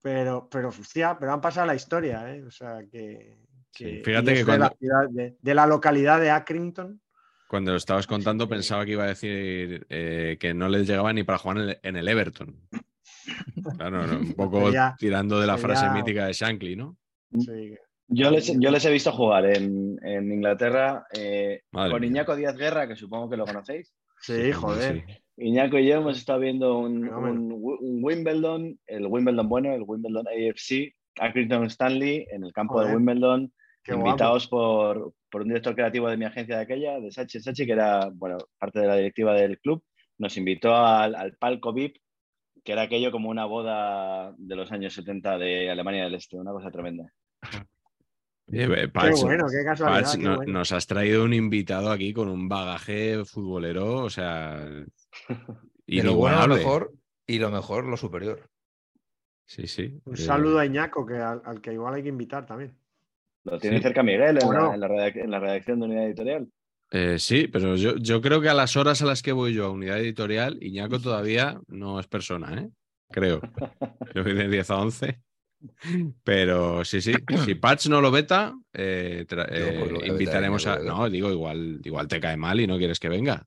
Pero, 0.00 0.48
pero, 0.48 0.68
hostia, 0.68 1.18
pero 1.18 1.32
han 1.32 1.40
pasado 1.40 1.66
la 1.66 1.74
historia, 1.74 2.32
¿eh? 2.34 2.42
O 2.44 2.50
sea, 2.50 2.78
que. 2.90 3.36
Sí, 3.84 4.00
fíjate 4.04 4.32
que 4.34 4.44
de, 4.44 4.44
la 4.44 4.44
cuando- 4.58 4.76
ciudad- 4.78 5.08
de, 5.10 5.36
de 5.40 5.54
la 5.54 5.66
localidad 5.66 6.20
de 6.20 6.30
Accrington. 6.30 7.00
Cuando 7.48 7.70
lo 7.70 7.76
estabas 7.76 8.06
contando 8.08 8.48
pensaba 8.48 8.84
que 8.84 8.92
iba 8.92 9.04
a 9.04 9.08
decir 9.08 9.86
eh, 9.88 10.36
que 10.40 10.52
no 10.54 10.68
les 10.68 10.88
llegaba 10.88 11.12
ni 11.12 11.22
para 11.22 11.38
jugar 11.38 11.58
en 11.58 11.62
el, 11.68 11.78
en 11.82 11.96
el 11.96 12.08
Everton. 12.08 12.56
Claro, 13.76 14.06
no, 14.06 14.18
un 14.18 14.34
poco 14.34 14.66
Sería- 14.66 14.94
tirando 14.98 15.40
de 15.40 15.46
la 15.46 15.56
frase 15.58 15.80
sería- 15.86 15.94
mítica 15.94 16.26
de 16.26 16.32
Shankly, 16.32 16.76
¿no? 16.76 16.96
Sí, 17.38 17.74
Yo 18.08 18.30
les, 18.30 18.52
yo 18.58 18.70
les 18.70 18.84
he 18.84 18.90
visto 18.90 19.12
jugar 19.12 19.46
en, 19.46 19.98
en 20.02 20.32
Inglaterra 20.32 21.06
eh, 21.12 21.62
con. 21.72 22.02
Iñaco 22.04 22.36
Díaz 22.36 22.56
Guerra, 22.56 22.86
que 22.88 22.96
supongo 22.96 23.28
que 23.28 23.36
lo 23.36 23.44
conocéis. 23.44 23.92
sí, 24.20 24.52
joder. 24.52 25.04
Sí. 25.06 25.14
Iñaco 25.38 25.78
y 25.78 25.86
yo 25.88 25.96
hemos 25.96 26.16
estado 26.16 26.38
viendo 26.40 26.78
un, 26.78 27.08
Wimbledon, 28.02 28.78
el 28.86 29.06
Wimbledon 29.06 29.48
bueno, 29.48 29.72
el 29.74 29.82
Wimbledon 29.86 30.24
AFC, 30.28 30.94
Accrington 31.20 31.64
Stanley, 31.66 32.26
en 32.30 32.44
el 32.44 32.52
campo 32.52 32.82
de 32.82 32.94
Wimbledon, 32.94 33.52
Qué 33.86 33.94
invitados 33.94 34.48
por, 34.48 35.12
por 35.30 35.42
un 35.42 35.48
director 35.48 35.74
creativo 35.74 36.08
de 36.08 36.16
mi 36.16 36.24
agencia 36.24 36.56
de 36.56 36.62
aquella, 36.62 36.98
de 37.00 37.10
Sachi 37.12 37.40
Sachi, 37.40 37.64
que 37.66 37.72
era 37.72 38.10
bueno, 38.12 38.36
parte 38.58 38.80
de 38.80 38.86
la 38.88 38.96
directiva 38.96 39.32
del 39.34 39.58
club, 39.60 39.82
nos 40.18 40.36
invitó 40.36 40.74
al, 40.74 41.14
al 41.14 41.36
palco 41.36 41.72
VIP, 41.72 41.96
que 42.64 42.72
era 42.72 42.82
aquello 42.82 43.12
como 43.12 43.28
una 43.30 43.44
boda 43.44 44.34
de 44.36 44.56
los 44.56 44.72
años 44.72 44.92
70 44.94 45.38
de 45.38 45.70
Alemania 45.70 46.04
del 46.04 46.14
Este, 46.16 46.36
una 46.36 46.52
cosa 46.52 46.70
tremenda. 46.70 47.04
Eh, 48.52 48.62
eh, 48.64 48.90
Qué 48.92 49.22
bueno, 49.22 49.44
qué 49.50 49.64
casualidad. 49.64 50.00
Pax, 50.02 50.16
qué 50.16 50.22
no- 50.22 50.36
bueno. 50.36 50.52
nos 50.52 50.72
has 50.72 50.86
traído 50.86 51.24
un 51.24 51.32
invitado 51.34 51.90
aquí 51.90 52.12
con 52.12 52.28
un 52.28 52.48
bagaje 52.48 53.24
futbolero, 53.24 54.04
o 54.04 54.10
sea, 54.10 54.64
Y 55.86 56.02
lo 56.02 56.14
bueno, 56.16 56.46
lo 56.48 56.56
mejor, 56.56 56.92
y 57.26 57.38
lo 57.38 57.50
mejor, 57.50 57.84
lo 57.86 57.96
superior. 57.96 58.48
Sí, 59.44 59.66
sí. 59.68 60.00
Un 60.04 60.14
Eh, 60.14 60.16
saludo 60.16 60.58
a 60.58 60.66
Iñaco, 60.66 61.06
que 61.06 61.14
al, 61.14 61.40
al 61.44 61.60
que 61.60 61.72
igual 61.72 61.94
hay 61.94 62.02
que 62.02 62.08
invitar 62.08 62.44
también. 62.46 62.76
Lo 63.46 63.58
tiene 63.58 63.78
Sí. 63.78 63.82
cerca 63.84 64.02
Miguel 64.02 64.38
en, 64.38 64.44
¿O 64.44 64.52
la, 64.52 64.58
no? 64.58 64.74
en 64.74 64.80
la 64.80 64.88
redac- 64.88 65.22
en 65.22 65.30
la 65.30 65.38
redacción 65.40 65.80
de 65.80 65.86
Unidad 65.86 66.04
Editorial. 66.06 66.48
eh, 66.90 67.18
sí, 67.18 67.48
pero 67.48 67.76
yo, 67.76 67.96
yo 67.96 68.20
creo 68.20 68.40
que 68.40 68.48
a 68.48 68.54
las 68.54 68.76
horas 68.76 69.00
a 69.02 69.06
las 69.06 69.22
que 69.22 69.32
voy 69.32 69.54
yo 69.54 69.66
a 69.66 69.70
unidad 69.70 69.98
editorial, 69.98 70.58
Iñaco 70.60 70.98
todavía 71.00 71.58
no 71.68 71.98
es 72.00 72.06
persona, 72.06 72.60
¿eh? 72.60 72.68
Creo. 73.10 73.40
Creo 74.12 74.24
que 74.24 74.34
de 74.34 74.48
10 74.48 74.70
a 74.70 74.76
11. 74.78 75.20
Pero 76.24 76.84
sí, 76.84 77.00
sí. 77.00 77.14
Si 77.44 77.54
Patch 77.54 77.86
no 77.86 78.00
lo 78.00 78.10
veta, 78.10 78.54
eh, 78.74 79.24
Yo, 79.28 79.36
pues, 79.36 79.48
eh, 79.50 79.88
voy 79.94 80.08
invitaremos 80.08 80.66
a. 80.66 80.78
yo 80.78 80.84
No, 80.84 81.08
digo, 81.08 81.30
igual, 81.30 81.80
igual 81.84 82.08
te 82.08 82.20
cae 82.20 82.36
mal 82.36 82.60
y 82.60 82.66
no 82.66 82.78
quieres 82.78 82.98
que 83.00 83.08
venga. 83.08 83.46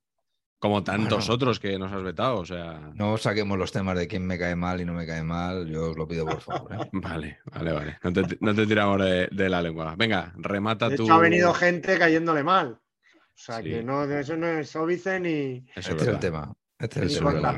Como 0.59 0.83
tantos 0.83 1.19
Bueno. 1.27 1.33
otros 1.35 1.59
que 1.59 1.79
nos 1.79 1.91
has 1.93 2.03
vetado. 2.03 2.37
O 2.39 2.45
sea. 2.45 2.91
No 2.93 3.17
saquemos 3.17 3.57
los 3.57 3.71
temas 3.71 3.97
de 3.97 4.07
quién 4.07 4.27
me 4.27 4.37
cae 4.37 4.55
mal 4.57 4.81
y 4.81 4.85
no 4.85 4.93
me 4.93 5.05
cae 5.07 5.23
mal. 5.23 5.67
Yo 5.67 5.91
os 5.91 5.97
lo 5.97 6.05
pido 6.07 6.25
por 6.25 6.41
favor. 6.41 6.73
¿eh? 6.73 6.89
Vale, 6.91 7.39
vale, 7.45 7.71
vale. 7.71 7.97
No 8.03 8.11
te, 8.11 8.37
no 8.41 8.53
te 8.53 8.67
tiramos 8.67 8.99
de, 9.01 9.27
de 9.31 9.49
la 9.49 9.61
lengua. 9.61 9.95
Venga, 9.97 10.33
remata 10.37 10.89
De 10.89 10.97
tu. 10.97 11.03
hecho, 11.03 11.13
ha 11.13 11.19
venido 11.19 11.53
gente 11.53 11.97
cayéndole 11.97 12.43
mal. 12.43 12.73
O 12.73 13.41
sea, 13.41 13.57
Sí. 13.59 13.63
que 13.69 13.83
no, 13.83 14.03
eso 14.03 14.35
no 14.35 14.47
es 14.47 14.75
óbice 14.75 15.17
ni, 15.19 15.65
Eso 15.73 15.79
es 15.79 15.87
Este 15.89 16.03
es 16.03 16.07
el 16.09 16.19
tema. 16.19 16.53
Este 16.77 17.05
es 17.05 17.15
el 17.17 17.25
tema. 17.25 17.57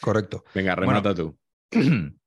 Correcto. 0.00 0.44
Venga, 0.52 0.74
Bueno. 0.74 0.90
remata 0.90 1.14
tú. 1.14 1.38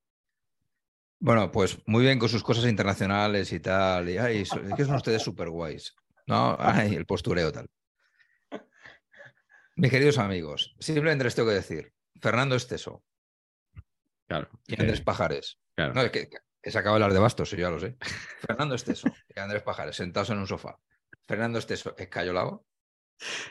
Bueno, 1.22 1.52
pues 1.52 1.78
muy 1.86 2.04
bien 2.04 2.18
con 2.18 2.30
sus 2.30 2.44
cosas 2.44 2.64
internacionales 2.66 3.52
y 3.52 3.60
tal. 3.60 4.08
Y, 4.10 4.18
ay, 4.18 4.46
so- 4.46 4.62
es 4.62 4.74
que 4.74 4.86
son 4.86 4.96
ustedes 4.96 5.22
súper 5.22 5.50
guays. 5.50 5.94
No, 6.28 6.56
ay, 6.58 6.96
el 6.96 7.06
postureo 7.06 7.52
tal. 7.52 7.68
Mis 9.80 9.92
queridos 9.92 10.18
amigos, 10.18 10.76
simplemente 10.80 11.24
les 11.24 11.36
tengo 11.36 11.48
que 11.50 11.56
decir, 11.56 11.94
Fernando 12.20 12.56
Esteso 12.56 13.02
Claro. 14.28 14.50
y 14.68 14.74
eh, 14.74 14.78
Andrés 14.80 15.00
Pajares. 15.02 15.58
claro. 15.74 15.94
No, 15.94 16.02
es 16.02 16.12
que, 16.12 16.30
que 16.30 16.70
se 16.72 16.78
acaba 16.78 16.98
de 16.98 17.04
hablar 17.04 17.14
de 17.14 17.20
bastos, 17.20 17.52
yo 17.52 17.58
ya 17.58 17.70
lo 17.70 17.80
sé. 17.80 17.96
Fernando 18.42 18.76
Esteso 18.76 19.08
y 19.34 19.40
Andrés 19.40 19.64
Pajares 19.64 19.96
sentados 19.96 20.30
en 20.32 20.40
un 20.40 20.48
sofá. 20.48 20.78
Fernando 21.28 21.60
Esteso 21.60 21.96
escayolado 21.98 22.66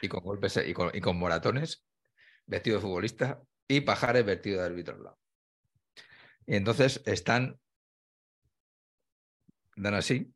y 0.02 0.08
con 0.08 0.22
golpes 0.22 0.58
y 0.66 0.74
con, 0.74 0.90
y 0.94 1.00
con 1.00 1.16
moratones, 1.16 1.84
vestido 2.46 2.76
de 2.76 2.82
futbolista, 2.82 3.42
y 3.66 3.80
Pajares 3.80 4.24
vestido 4.24 4.60
de 4.60 4.66
árbitro 4.66 4.96
al 4.96 5.04
lado. 5.04 5.18
Y 6.46 6.56
entonces 6.56 7.02
están, 7.06 7.58
dan 9.76 9.94
así, 9.94 10.32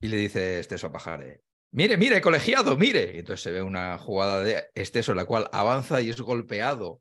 y 0.00 0.08
le 0.08 0.16
dice 0.18 0.60
Esteso 0.60 0.88
a 0.88 0.92
Pajares, 0.92 1.40
mire, 1.70 1.96
mire, 1.96 2.20
colegiado, 2.20 2.76
mire. 2.76 3.12
Y 3.14 3.18
entonces 3.20 3.42
se 3.42 3.50
ve 3.50 3.62
una 3.62 3.98
jugada 3.98 4.42
de 4.42 4.70
Esteso 4.74 5.12
en 5.12 5.16
la 5.16 5.24
cual 5.24 5.48
avanza 5.52 6.00
y 6.00 6.10
es 6.10 6.20
golpeado 6.20 7.00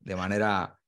de 0.00 0.16
manera 0.16 0.80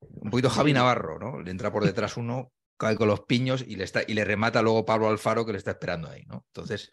un 0.00 0.30
poquito 0.30 0.50
Javi 0.50 0.72
Navarro, 0.72 1.18
¿no? 1.18 1.40
Le 1.40 1.50
entra 1.50 1.72
por 1.72 1.84
detrás 1.84 2.16
uno, 2.16 2.52
cae 2.76 2.96
con 2.96 3.08
los 3.08 3.20
piños 3.20 3.64
y 3.66 3.76
le, 3.76 3.84
está, 3.84 4.02
y 4.06 4.14
le 4.14 4.24
remata 4.24 4.62
luego 4.62 4.84
Pablo 4.84 5.08
Alfaro 5.08 5.46
que 5.46 5.52
le 5.52 5.58
está 5.58 5.72
esperando 5.72 6.08
ahí, 6.08 6.24
¿no? 6.26 6.44
Entonces, 6.48 6.90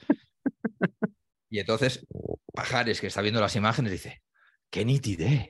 y 1.49 1.59
entonces 1.59 2.05
Pajares, 2.53 3.01
que 3.01 3.07
está 3.07 3.21
viendo 3.21 3.41
las 3.41 3.55
imágenes, 3.55 3.91
dice, 3.91 4.21
¡qué 4.69 4.85
nitidez! 4.85 5.49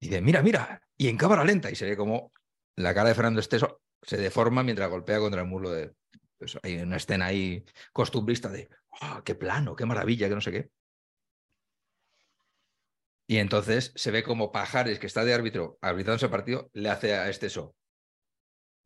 Dice, 0.00 0.20
mira, 0.20 0.42
mira, 0.42 0.82
y 0.96 1.08
en 1.08 1.16
cámara 1.16 1.44
lenta, 1.44 1.70
y 1.70 1.74
se 1.74 1.86
ve 1.86 1.96
como 1.96 2.32
la 2.76 2.94
cara 2.94 3.08
de 3.08 3.14
Fernando 3.14 3.40
Esteso 3.40 3.80
se 4.02 4.16
deforma 4.16 4.62
mientras 4.62 4.90
golpea 4.90 5.18
contra 5.18 5.42
el 5.42 5.48
muslo 5.48 5.70
de... 5.70 5.92
pues, 6.44 6.58
hay 6.62 6.76
una 6.82 6.96
escena 6.96 7.26
ahí 7.26 7.64
costumbrista 7.92 8.48
de, 8.50 8.68
¡ah, 9.00 9.22
qué 9.24 9.34
plano, 9.34 9.74
qué 9.74 9.86
maravilla, 9.86 10.28
que 10.28 10.34
no 10.34 10.40
sé 10.40 10.52
qué! 10.52 10.70
Y 13.26 13.38
entonces 13.38 13.92
se 13.94 14.10
ve 14.10 14.22
como 14.22 14.52
Pajares, 14.52 14.98
que 14.98 15.06
está 15.06 15.24
de 15.24 15.32
árbitro, 15.32 15.78
arbitrando 15.80 16.16
ese 16.16 16.28
partido, 16.28 16.70
le 16.74 16.90
hace 16.90 17.14
a 17.14 17.30
este 17.30 17.46
eso. 17.46 17.74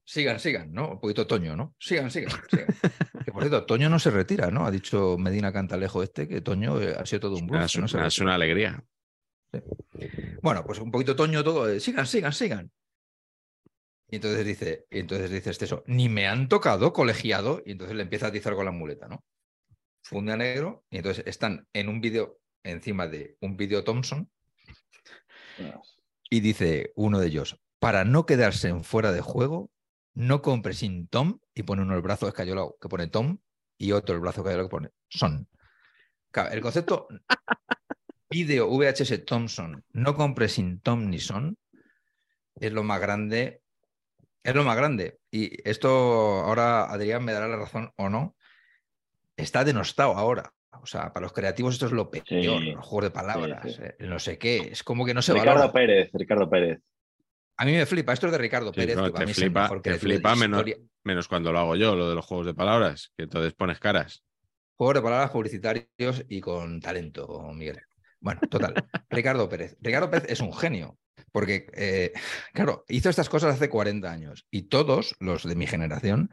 Sigan, 0.05 0.39
sigan, 0.39 0.73
¿no? 0.73 0.93
Un 0.93 1.01
poquito 1.01 1.27
Toño, 1.27 1.57
¿no? 1.57 1.75
Sigan, 1.79 2.11
sigan, 2.11 2.31
sigan. 2.49 2.67
que 3.25 3.33
por 3.33 3.43
cierto, 3.43 3.67
Toño 3.67 3.91
no 3.91 3.99
se 3.99 4.11
retira, 4.11 4.51
¿no? 4.51 4.65
Ha 4.65 4.71
dicho 4.71 5.19
Medina 5.19 5.53
Cantalejo 5.53 6.03
este 6.03 6.29
que 6.29 6.41
Toño 6.41 6.81
eh, 6.81 6.95
ha 6.97 7.05
sido 7.05 7.21
todo 7.21 7.37
un 7.37 7.47
bluff. 7.47 7.65
Es, 7.65 7.73
que 7.73 7.81
no 7.81 7.87
una- 7.93 8.07
es 8.07 8.19
una 8.21 8.35
alegría. 8.37 8.83
Bueno, 10.41 10.65
pues 10.65 10.79
un 10.79 10.91
poquito 10.91 11.17
Toño 11.17 11.43
todo, 11.43 11.79
sigan, 11.81 12.07
sigan, 12.07 12.33
sigan. 12.33 12.71
Y 14.11 14.17
entonces 14.17 14.45
dice, 14.45 14.87
y 14.91 15.01
entonces 15.01 15.31
dice 15.31 15.51
este 15.51 15.67
eso, 15.67 15.85
ni 15.87 16.09
me 16.09 16.27
han 16.27 16.49
tocado 16.49 16.93
colegiado, 16.93 17.63
y 17.65 17.73
entonces 17.73 17.95
le 17.97 18.03
empieza 18.03 18.27
a 18.27 18.29
atizar 18.31 18.55
con 18.55 18.65
la 18.65 18.71
muleta, 18.71 19.07
¿no? 19.07 19.23
Funde 20.03 20.33
a 20.33 20.37
negro, 20.37 20.85
y 20.91 20.97
entonces 20.97 21.25
están 21.27 21.69
en 21.75 21.89
un 21.89 22.01
vídeo 22.01 22.39
encima 22.63 23.07
de 23.07 23.37
un 23.41 23.57
vídeo 23.57 23.85
Thompson, 23.85 24.31
y 26.31 26.41
dice 26.41 26.93
uno 26.95 27.19
de 27.19 27.27
ellos, 27.27 27.61
para 27.79 28.05
no 28.05 28.25
quedarse 28.25 28.69
en 28.69 28.83
fuera 28.83 29.13
de 29.13 29.21
juego, 29.21 29.71
no 30.15 30.41
compre 30.41 30.73
sin 30.73 31.07
Tom, 31.09 31.41
y 31.55 31.65
pone 31.65 31.83
uno 31.83 31.95
el 31.95 32.03
brazo 32.03 32.29
escayolado 32.29 32.79
que 32.81 32.89
pone 32.89 33.09
Tom, 33.09 33.39
y 33.77 33.93
otro 33.93 34.15
el 34.15 34.23
brazo 34.23 34.41
escayolado 34.41 34.69
que 34.69 34.73
pone 34.73 34.91
Son. 35.11 35.49
El 36.51 36.61
concepto 36.63 37.09
vídeo 38.31 38.69
VHS 38.69 39.25
Thompson, 39.27 39.85
no 39.93 40.15
compre 40.15 40.49
sin 40.49 40.81
Tom 40.81 41.11
ni 41.11 41.19
Son, 41.19 41.59
es 42.61 42.73
lo 42.73 42.83
más 42.83 43.01
grande. 43.01 43.63
Es 44.49 44.55
lo 44.55 44.65
más 44.65 44.77
grande. 44.77 45.19
Y 45.31 45.51
esto 45.69 45.89
ahora 45.91 46.85
Adrián 46.91 47.23
me 47.23 47.33
dará 47.33 47.49
la 47.49 47.57
razón 47.57 47.93
o 47.97 48.09
no. 48.09 48.35
Está 49.37 49.63
denostado 49.63 50.13
ahora. 50.17 50.51
O 50.81 50.87
sea, 50.87 51.13
para 51.13 51.25
los 51.25 51.33
creativos 51.35 51.75
esto 51.75 51.85
es 51.87 51.93
lo 51.93 52.11
peor. 52.11 52.25
Sí, 52.27 52.45
los 52.45 52.87
juegos 52.87 53.05
de 53.05 53.11
palabras, 53.11 53.61
sí, 53.65 53.73
sí. 53.75 53.83
eh, 53.83 53.97
no 54.01 54.19
sé 54.19 54.39
qué. 54.39 54.57
Es 54.73 54.83
como 54.83 55.05
que 55.05 55.13
no 55.13 55.21
se 55.21 55.35
Ricardo 55.35 55.55
valora. 55.61 55.73
Pérez, 55.73 56.11
Ricardo 56.15 56.49
Pérez. 56.49 56.81
A 57.59 57.65
mí 57.67 57.73
me 57.73 57.85
flipa. 57.85 58.15
Esto 58.15 58.27
es 58.27 58.33
de 58.33 58.39
Ricardo 58.39 58.73
Sí, 58.73 58.81
Pérez. 58.81 58.97
no, 58.97 59.05
que 59.05 59.19
te 59.19 59.27
mí 59.27 59.35
flipa, 59.35 59.63
mejor 59.65 59.83
te 59.83 59.91
de 59.91 59.97
la 59.97 60.01
flipa 60.01 60.35
menos, 60.35 60.65
menos 61.05 61.29
cuando 61.29 61.53
lo 61.53 61.59
hago 61.59 61.77
yo, 61.77 61.95
lo 61.95 62.09
de 62.09 62.15
los 62.15 62.25
juegos 62.25 62.47
de 62.47 62.55
palabras, 62.55 63.13
que 63.19 63.25
entonces 63.25 63.53
pones 63.53 63.79
caras. 63.81 64.25
Juegos 64.77 64.95
de 64.95 65.03
palabras 65.03 65.31
publicitarios 65.31 66.25
y 66.29 66.41
con 66.41 66.81
talento, 66.81 67.43
Miguel. 67.53 67.81
Bueno, 68.21 68.41
total. 68.51 68.75
Ricardo 69.11 69.49
Pérez. 69.49 69.77
Ricardo 69.81 70.11
Pérez 70.11 70.31
es 70.31 70.41
un 70.41 70.53
genio. 70.53 70.99
Porque, 71.33 71.67
eh, 71.75 72.13
claro, 72.53 72.85
hizo 72.89 73.11
estas 73.11 73.29
cosas 73.29 73.55
hace 73.55 73.69
40 73.69 74.11
años. 74.11 74.47
Y 74.51 74.63
todos 74.63 75.15
los 75.21 75.45
de 75.45 75.55
mi 75.57 75.67
generación, 75.67 76.31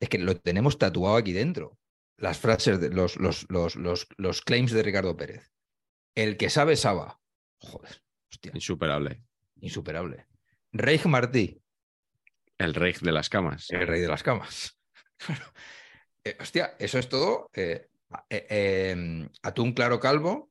es 0.00 0.08
que 0.08 0.18
lo 0.18 0.36
tenemos 0.36 0.78
tatuado 0.78 1.16
aquí 1.16 1.32
dentro. 1.32 1.78
Las 2.16 2.38
frases, 2.38 2.80
de, 2.80 2.90
los, 2.90 3.16
los, 3.16 3.46
los, 3.48 3.76
los, 3.76 4.06
los 4.16 4.42
claims 4.42 4.72
de 4.72 4.82
Ricardo 4.82 5.16
Pérez. 5.16 5.50
El 6.14 6.36
que 6.36 6.50
sabe, 6.50 6.76
sabe. 6.76 7.12
Joder, 7.58 8.02
hostia, 8.32 8.52
Insuperable. 8.54 9.22
insuperable. 9.60 10.26
Reich 10.72 11.04
Martí, 11.06 11.62
El 12.58 12.74
rey 12.74 12.94
de 13.00 13.12
las 13.12 13.28
camas. 13.28 13.66
el 13.70 13.86
rey 13.86 14.00
de 14.00 14.08
las 14.08 14.22
camas. 14.22 14.78
Eh, 16.22 16.36
hostia, 16.38 16.76
eso 16.78 16.98
es 16.98 17.08
todo. 17.08 17.48
eh, 17.54 17.88
eh, 18.28 19.26
atún 19.42 19.72
claro 19.72 19.98
calvo, 19.98 20.49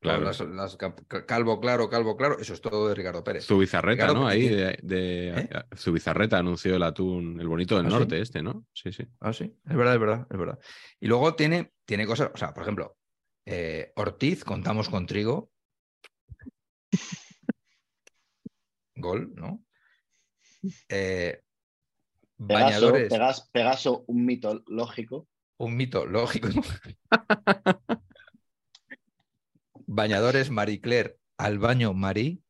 Claro. 0.00 0.24
Las- 0.24 0.40
las 0.40 0.76
cap- 0.76 1.02
calvo 1.26 1.60
claro, 1.60 1.90
calvo 1.90 2.16
claro, 2.16 2.38
eso 2.38 2.54
es 2.54 2.60
todo 2.62 2.88
de 2.88 2.94
Ricardo 2.94 3.22
Pérez. 3.22 3.44
Zubizarreta, 3.44 4.04
Ricardo 4.06 4.20
¿no? 4.22 4.26
Ahí 4.28 4.48
de, 4.48 4.78
de- 4.82 5.40
¿Eh? 5.40 5.48
Zubizarreta 5.76 6.38
anunció 6.38 6.74
el 6.74 6.82
atún, 6.82 7.38
el 7.38 7.46
bonito 7.46 7.76
del 7.76 7.86
¿Ah, 7.86 7.90
sí? 7.90 7.96
norte, 7.98 8.18
este, 8.20 8.42
¿no? 8.42 8.64
Sí, 8.72 8.92
sí. 8.92 9.06
Ah, 9.20 9.34
sí, 9.34 9.54
es 9.68 9.76
verdad, 9.76 9.94
es 9.94 10.00
verdad, 10.00 10.26
es 10.30 10.38
verdad. 10.38 10.58
Y 11.00 11.06
luego 11.06 11.34
tiene, 11.34 11.74
tiene 11.84 12.06
cosas, 12.06 12.30
o 12.32 12.36
sea, 12.38 12.54
por 12.54 12.62
ejemplo, 12.62 12.96
eh, 13.44 13.92
Ortiz, 13.96 14.42
contamos 14.42 14.88
con 14.88 15.04
trigo. 15.06 15.50
Gol, 18.96 19.34
¿no? 19.34 19.62
Eh, 20.88 21.42
Pegaso, 22.38 22.64
bañadores, 22.92 23.12
Pegaso, 23.52 24.04
un 24.06 24.24
mito 24.24 24.62
lógico. 24.66 25.28
un 25.58 25.76
mito 25.76 26.06
lógico. 26.06 26.48
Bañadores 29.92 30.50
Marie 30.50 30.80
Claire 30.80 31.18
al 31.36 31.58
baño 31.58 31.92
Marí. 31.94 32.44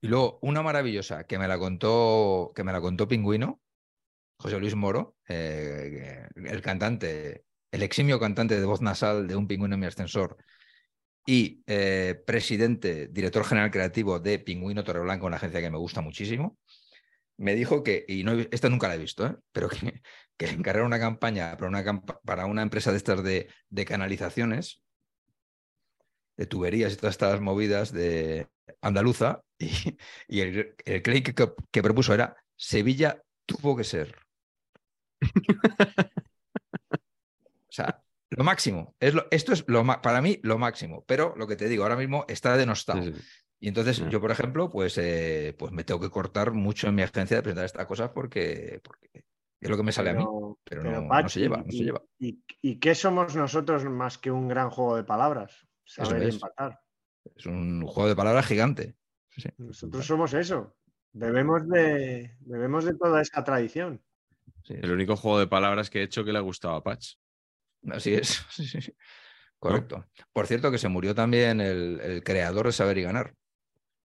Y 0.00 0.06
luego 0.06 0.38
una 0.40 0.62
maravillosa 0.62 1.24
que 1.24 1.36
me 1.36 1.48
la 1.48 1.58
contó, 1.58 2.52
que 2.54 2.62
me 2.62 2.70
la 2.70 2.80
contó 2.80 3.08
Pingüino, 3.08 3.60
José 4.38 4.60
Luis 4.60 4.76
Moro, 4.76 5.16
eh, 5.28 6.28
el 6.36 6.62
cantante, 6.62 7.44
el 7.72 7.82
eximio 7.82 8.20
cantante 8.20 8.60
de 8.60 8.64
voz 8.64 8.82
nasal 8.82 9.26
de 9.26 9.34
Un 9.34 9.48
Pingüino 9.48 9.74
en 9.74 9.80
mi 9.80 9.86
ascensor 9.86 10.36
y 11.26 11.64
eh, 11.66 12.22
presidente, 12.24 13.08
director 13.08 13.44
general 13.44 13.72
creativo 13.72 14.20
de 14.20 14.38
Pingüino 14.38 14.84
Torreblanca, 14.84 15.26
una 15.26 15.38
agencia 15.38 15.60
que 15.60 15.70
me 15.70 15.78
gusta 15.78 16.00
muchísimo, 16.00 16.56
me 17.36 17.56
dijo 17.56 17.82
que, 17.82 18.04
y 18.06 18.22
no, 18.22 18.32
esta 18.52 18.68
nunca 18.68 18.86
la 18.86 18.94
he 18.94 18.98
visto, 18.98 19.26
¿eh? 19.26 19.34
pero 19.50 19.68
que, 19.68 20.02
que 20.36 20.46
le 20.46 20.52
encargaron 20.52 20.86
una 20.86 21.00
campaña 21.00 21.56
para 21.56 21.68
una, 21.68 22.00
para 22.24 22.46
una 22.46 22.62
empresa 22.62 22.92
de 22.92 22.98
estas 22.98 23.24
de, 23.24 23.48
de 23.70 23.84
canalizaciones, 23.84 24.84
de 26.38 26.46
tuberías 26.46 26.92
y 26.92 26.96
todas 26.96 27.14
estas 27.14 27.40
movidas 27.40 27.92
de 27.92 28.48
andaluza, 28.80 29.42
y, 29.58 29.98
y 30.28 30.40
el, 30.40 30.74
el 30.84 31.02
claim 31.02 31.22
que, 31.22 31.34
que- 31.34 31.82
propuso 31.82 32.14
era 32.14 32.36
Sevilla 32.56 33.20
tuvo 33.44 33.76
que 33.76 33.84
ser. 33.84 34.14
o 35.20 35.26
sea, 37.70 38.02
lo 38.30 38.44
máximo. 38.44 38.94
Es 39.00 39.14
lo- 39.14 39.26
esto 39.30 39.52
es 39.52 39.64
lo, 39.66 39.84
para 40.00 40.22
mí 40.22 40.38
lo 40.42 40.58
máximo, 40.58 41.04
pero 41.06 41.34
lo 41.36 41.46
que 41.46 41.56
te 41.56 41.68
digo, 41.68 41.82
ahora 41.82 41.96
mismo 41.96 42.24
está 42.28 42.56
denostado. 42.56 43.02
Sí, 43.02 43.12
sí. 43.14 43.20
Y 43.60 43.66
entonces 43.68 44.00
yo, 44.08 44.20
por 44.20 44.30
ejemplo, 44.30 44.70
pues, 44.70 44.96
eh, 44.98 45.56
pues 45.58 45.72
me 45.72 45.82
tengo 45.82 45.98
que 45.98 46.10
cortar 46.10 46.52
mucho 46.52 46.86
en 46.86 46.94
mi 46.94 47.02
agencia 47.02 47.38
de 47.38 47.42
presentar 47.42 47.64
estas 47.64 47.86
cosas 47.86 48.10
porque, 48.10 48.80
porque 48.84 49.24
es 49.60 49.68
lo 49.68 49.76
que 49.76 49.82
me 49.82 49.90
sale 49.90 50.10
a 50.10 50.14
mí. 50.14 50.24
pero 50.62 50.84
no- 50.84 51.28
se 51.28 51.40
lleva, 51.40 51.58
y- 51.58 51.64
no 51.64 51.70
se 51.72 51.76
y- 51.76 51.84
lleva. 51.84 52.02
Y, 52.20 52.44
y 52.62 52.78
qué 52.78 52.94
somos 52.94 53.34
nosotros 53.34 53.84
más 53.86 54.16
que 54.18 54.30
un 54.30 54.46
gran 54.46 54.70
juego 54.70 54.94
de 54.94 55.02
palabras? 55.02 55.67
Saber 55.88 56.22
es. 56.22 56.34
empatar. 56.34 56.80
Es 57.34 57.46
un 57.46 57.86
juego 57.86 58.08
de 58.08 58.16
palabras 58.16 58.46
gigante. 58.46 58.96
Sí. 59.30 59.48
Nosotros 59.56 60.06
somos 60.06 60.34
eso. 60.34 60.76
Bebemos 61.12 61.68
de, 61.68 62.36
bebemos 62.40 62.84
de 62.84 62.94
toda 62.94 63.22
esa 63.22 63.42
tradición. 63.42 64.02
Sí, 64.64 64.74
El 64.74 64.92
único 64.92 65.16
juego 65.16 65.38
de 65.38 65.46
palabras 65.46 65.88
que 65.88 66.00
he 66.00 66.02
hecho 66.02 66.24
que 66.24 66.32
le 66.32 66.38
ha 66.38 66.42
gustado 66.42 66.74
a 66.74 66.82
Patch. 66.82 67.14
Así 67.90 68.14
es. 68.14 68.44
sí, 68.50 68.66
sí, 68.66 68.80
sí. 68.80 68.94
Correcto. 69.58 70.06
Por 70.32 70.46
cierto, 70.46 70.70
que 70.70 70.78
se 70.78 70.88
murió 70.88 71.14
también 71.14 71.60
el, 71.60 72.00
el 72.00 72.22
creador 72.22 72.66
de 72.66 72.72
Saber 72.72 72.98
y 72.98 73.02
Ganar, 73.02 73.34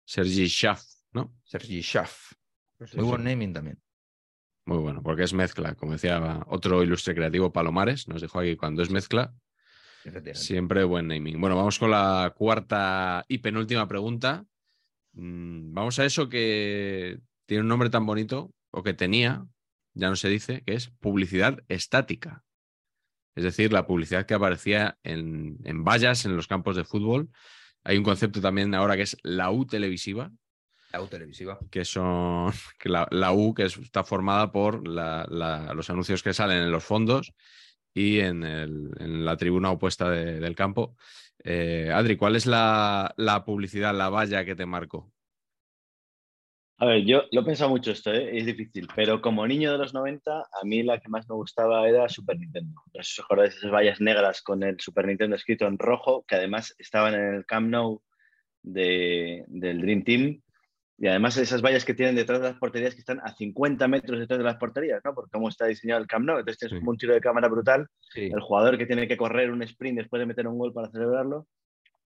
Sergi 0.06 0.48
Schaff, 0.48 0.84
¿no? 1.12 1.36
Sergi 1.44 1.82
Schaff. 1.82 2.34
Pues 2.78 2.96
Muy 2.96 3.06
buen 3.06 3.24
naming 3.24 3.54
también. 3.54 3.82
Muy 4.66 4.78
bueno, 4.78 5.04
porque 5.04 5.24
es 5.24 5.34
mezcla, 5.34 5.76
como 5.76 5.94
decía 5.94 6.44
otro 6.48 6.82
ilustre 6.84 7.14
creativo, 7.14 7.52
Palomares, 7.52 8.08
nos 8.08 8.22
dijo 8.22 8.40
aquí, 8.40 8.56
cuando 8.56 8.82
es 8.82 8.90
mezcla. 8.90 9.34
Siempre 10.36 10.84
buen 10.84 11.08
naming. 11.08 11.40
Bueno, 11.40 11.56
vamos 11.56 11.80
con 11.80 11.92
la 11.92 12.34
cuarta 12.38 13.24
y 13.28 13.38
penúltima 13.40 13.88
pregunta. 13.88 14.46
Mm, 15.14 15.74
Vamos 15.74 16.00
a 16.00 16.06
eso 16.06 16.30
que 16.30 17.20
tiene 17.46 17.62
un 17.62 17.68
nombre 17.70 17.90
tan 17.90 18.06
bonito, 18.06 18.52
o 18.72 18.84
que 18.84 18.94
tenía, 18.94 19.46
ya 19.94 20.10
no 20.10 20.16
se 20.16 20.30
dice, 20.30 20.64
que 20.66 20.74
es 20.74 20.90
publicidad 21.00 21.60
estática. 21.68 22.44
Es 23.36 23.44
decir, 23.44 23.72
la 23.74 23.86
publicidad 23.88 24.26
que 24.26 24.34
aparecía 24.36 24.98
en, 25.04 25.58
en 25.64 25.84
vallas 25.84 26.26
en 26.26 26.36
los 26.36 26.48
campos 26.48 26.76
de 26.76 26.84
fútbol. 26.84 27.30
Hay 27.84 27.98
un 27.98 28.04
concepto 28.04 28.40
también 28.42 28.74
ahora 28.76 28.96
que 28.96 29.02
es 29.04 29.18
la 29.24 29.52
U 29.52 29.66
televisiva, 29.66 30.32
La 30.92 31.02
U 31.02 31.08
televisiva. 31.08 31.58
que 31.72 31.84
son 31.86 32.52
que 32.80 32.90
la, 32.90 33.08
la 33.12 33.32
U 33.34 33.54
que 33.54 33.66
es- 33.66 33.78
está 33.78 34.04
formada 34.04 34.52
por 34.52 34.88
la- 34.88 35.26
la- 35.30 35.74
los 35.74 35.90
anuncios 35.90 36.22
que 36.24 36.34
salen 36.34 36.60
en 36.64 36.72
los 36.72 36.84
fondos 36.84 37.34
y 37.94 38.20
en, 38.20 39.26
la 39.26 39.38
tribuna 39.38 39.72
opuesta 39.72 40.10
de- 40.10 40.40
del 40.40 40.56
campo. 40.56 40.96
Eh, 41.44 41.92
Adri, 41.94 42.16
¿cuál 42.18 42.36
es 42.36 42.46
la, 42.46 43.14
publicidad, 43.46 43.94
la 43.96 44.10
valla 44.10 44.46
que 44.46 44.56
te 44.56 44.66
marcó? 44.66 45.12
A 46.80 46.86
ver, 46.86 47.06
yo 47.06 47.24
lo 47.32 47.42
he 47.42 47.46
pensado 47.46 47.70
mucho 47.70 47.92
esto, 47.92 48.12
¿eh? 48.12 48.38
es 48.38 48.46
difícil, 48.46 48.88
pero 48.96 49.22
como 49.22 49.48
niño 49.48 49.72
de 49.72 49.78
los 49.78 49.94
90, 49.94 50.40
a 50.40 50.66
mí 50.66 50.84
la 50.84 51.00
que 51.00 51.08
más 51.08 51.30
me 51.30 51.36
gustaba 51.36 51.88
era 51.88 52.10
Super 52.10 52.38
Nintendo. 52.38 52.82
No 52.94 53.02
acordáis 53.24 53.52
de 53.54 53.58
esas 53.60 53.72
vallas 53.72 54.02
negras 54.02 54.42
con 54.42 54.64
el 54.64 54.80
Super 54.80 55.06
Nintendo 55.06 55.36
escrito 55.36 55.66
en 55.66 55.78
rojo, 55.78 56.26
que 56.28 56.36
además 56.36 56.76
estaban 56.80 57.14
en 57.14 57.36
el 57.36 57.46
Camp 57.46 57.70
Nou 57.70 58.02
de- 58.64 59.46
del 59.48 59.82
Dream 59.82 60.04
Team. 60.04 60.42
Y 60.98 61.08
además 61.08 61.36
esas 61.38 61.62
vallas 61.62 61.86
que 61.86 61.94
tienen 61.96 62.16
detrás 62.16 62.40
de 62.40 62.50
las 62.50 62.58
porterías 62.60 62.94
que 62.94 63.00
están 63.00 63.20
a 63.24 63.34
50 63.36 63.88
metros 63.88 64.20
detrás 64.20 64.38
de 64.38 64.44
las 64.46 64.58
porterías, 64.58 65.02
¿no? 65.04 65.14
Por 65.14 65.30
cómo 65.30 65.50
está 65.50 65.66
diseñado 65.66 66.00
el 66.02 66.08
Camp 66.08 66.26
Nou. 66.26 66.38
Entonces 66.40 66.60
tienes 66.60 66.74
Sí. 66.74 66.80
como 66.80 66.92
un 66.92 66.98
tiro 66.98 67.14
de 67.14 67.20
cámara 67.22 67.48
brutal 67.48 67.88
Sí. 68.14 68.26
el 68.34 68.40
jugador 68.42 68.78
que 68.78 68.86
tiene 68.86 69.08
que 69.08 69.18
correr 69.18 69.50
un 69.52 69.64
sprint 69.64 69.98
después 69.98 70.20
de 70.20 70.26
meter 70.28 70.48
un 70.48 70.58
gol 70.58 70.72
para 70.72 70.90
celebrarlo. 70.92 71.48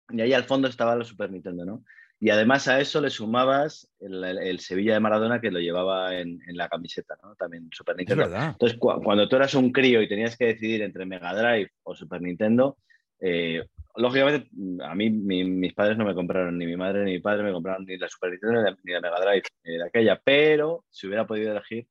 Y 0.10 0.20
ahí 0.22 0.34
al 0.34 0.44
fondo 0.44 0.68
estaba 0.68 0.94
el 0.94 1.06
Super 1.06 1.32
Nintendo, 1.32 1.66
¿no? 1.66 1.84
Y 2.20 2.30
además 2.30 2.68
a 2.68 2.80
eso 2.80 3.02
le 3.02 3.10
sumabas 3.10 3.90
el, 4.00 4.24
el- 4.24 4.60
Sevilla 4.60 4.94
de 4.94 5.00
Maradona 5.00 5.42
que 5.42 5.50
lo 5.52 5.60
llevaba 5.60 6.16
en, 6.16 6.40
en 6.48 6.56
la 6.58 6.70
camiseta, 6.70 7.18
¿no? 7.24 7.36
También 7.36 7.70
Super 7.72 7.96
Es 7.96 7.98
Nintendo. 8.00 8.24
verdad. 8.30 8.50
Entonces, 8.52 8.78
cu- 8.78 9.02
cuando 9.04 9.28
tú 9.28 9.36
eras 9.38 9.54
un 9.56 9.72
crío 9.72 10.02
y 10.02 10.08
tenías 10.08 10.38
que 10.38 10.46
decidir 10.46 10.82
entre 10.84 11.06
Mega 11.06 11.34
Drive 11.34 11.72
o 11.84 11.96
Super 11.96 12.22
Nintendo, 12.22 12.78
eh, 13.20 13.66
lógicamente 13.96 14.50
a 14.84 14.96
mí 14.96 15.10
mi- 15.10 15.44
mis 15.44 15.74
padres 15.74 15.98
no 15.98 16.06
me 16.06 16.16
compraron, 16.16 16.58
ni 16.58 16.66
mi 16.66 16.76
madre 16.78 17.04
ni 17.06 17.12
mi 17.14 17.20
padre 17.20 17.44
me 17.44 17.52
compraron 17.52 17.86
ni 17.86 17.98
la 17.98 18.08
Super 18.10 18.32
Nintendo 18.32 18.60
ni 18.62 18.70
la, 18.70 18.78
ni 18.84 18.92
la 18.94 19.02
Mega 19.02 19.20
Drive, 19.20 19.44
ni 19.64 19.78
de 19.78 19.84
aquella, 19.86 20.22
pero 20.24 20.86
si 20.90 21.08
hubiera 21.08 21.26
podido 21.28 21.52
elegir, 21.52 21.88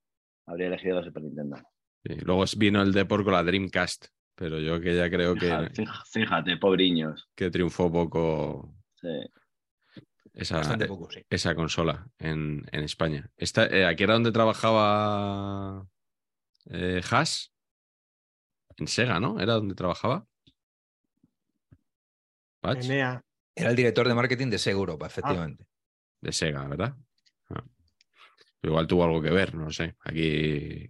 habría 0.46 0.66
elegido 0.68 0.96
la 1.00 1.04
Super 1.04 1.22
Nintendo. 1.22 1.56
Sí, 2.04 2.14
luego 2.24 2.44
vino 2.56 2.82
el 2.82 2.92
Depor 2.92 3.22
con 3.24 3.32
la 3.34 3.44
Dreamcast, 3.44 4.06
pero 4.34 4.58
yo 4.58 4.80
que 4.80 4.96
ya 4.96 5.08
creo 5.08 5.34
que, 5.34 5.70
Fíjate, 6.10 6.56
pobriños. 6.56 7.28
que 7.36 7.50
triunfó 7.50 7.92
poco 7.92 8.74
Sí. 8.96 9.08
esa, 10.34 10.60
poco, 10.88 11.08
sí. 11.10 11.20
esa 11.30 11.54
consola 11.54 12.06
en, 12.18 12.64
en 12.72 12.82
España. 12.82 13.30
Esta, 13.36 13.66
eh, 13.66 13.84
¿Aquí 13.86 14.02
era 14.02 14.14
donde 14.14 14.32
trabajaba 14.32 15.86
eh, 16.70 17.00
Haas? 17.10 17.52
En 18.78 18.88
Sega, 18.88 19.20
¿no? 19.20 19.38
¿Era 19.38 19.54
donde 19.54 19.74
trabajaba? 19.74 20.26
Patch, 22.62 22.84
Enea. 22.84 23.22
Era 23.54 23.70
el 23.70 23.76
director 23.76 24.06
de 24.08 24.14
marketing 24.14 24.48
de 24.48 24.58
Sega 24.58 24.78
Europa, 24.78 25.06
efectivamente. 25.06 25.66
de 26.20 26.32
Sega, 26.32 26.66
¿verdad? 26.68 26.94
Ah. 27.50 27.64
Igual 28.62 28.86
tuvo 28.86 29.04
algo 29.04 29.20
que 29.20 29.30
ver, 29.30 29.54
no 29.54 29.64
lo 29.64 29.72
sé. 29.72 29.96
Aquí 30.04 30.86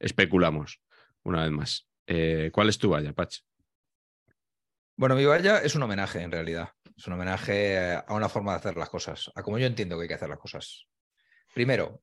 especulamos 0.00 0.80
una 1.22 1.42
vez 1.42 1.52
más. 1.52 1.88
Eh, 2.06 2.50
¿Cuál 2.52 2.68
es 2.68 2.78
tu 2.78 2.90
valla, 2.90 3.12
Patch? 3.12 3.38
Bueno, 4.96 5.14
mi 5.14 5.24
valla 5.24 5.58
es 5.58 5.74
un 5.76 5.82
homenaje, 5.84 6.20
en 6.20 6.32
realidad. 6.32 6.70
Es 6.96 7.06
un 7.06 7.14
homenaje 7.14 7.94
a 7.94 8.12
una 8.12 8.28
forma 8.28 8.52
de 8.52 8.58
hacer 8.58 8.76
las 8.76 8.90
cosas, 8.90 9.30
a 9.34 9.42
como 9.42 9.58
yo 9.58 9.66
entiendo 9.66 9.96
que 9.96 10.02
hay 10.02 10.08
que 10.08 10.14
hacer 10.14 10.28
las 10.28 10.38
cosas. 10.38 10.86
Primero, 11.54 12.02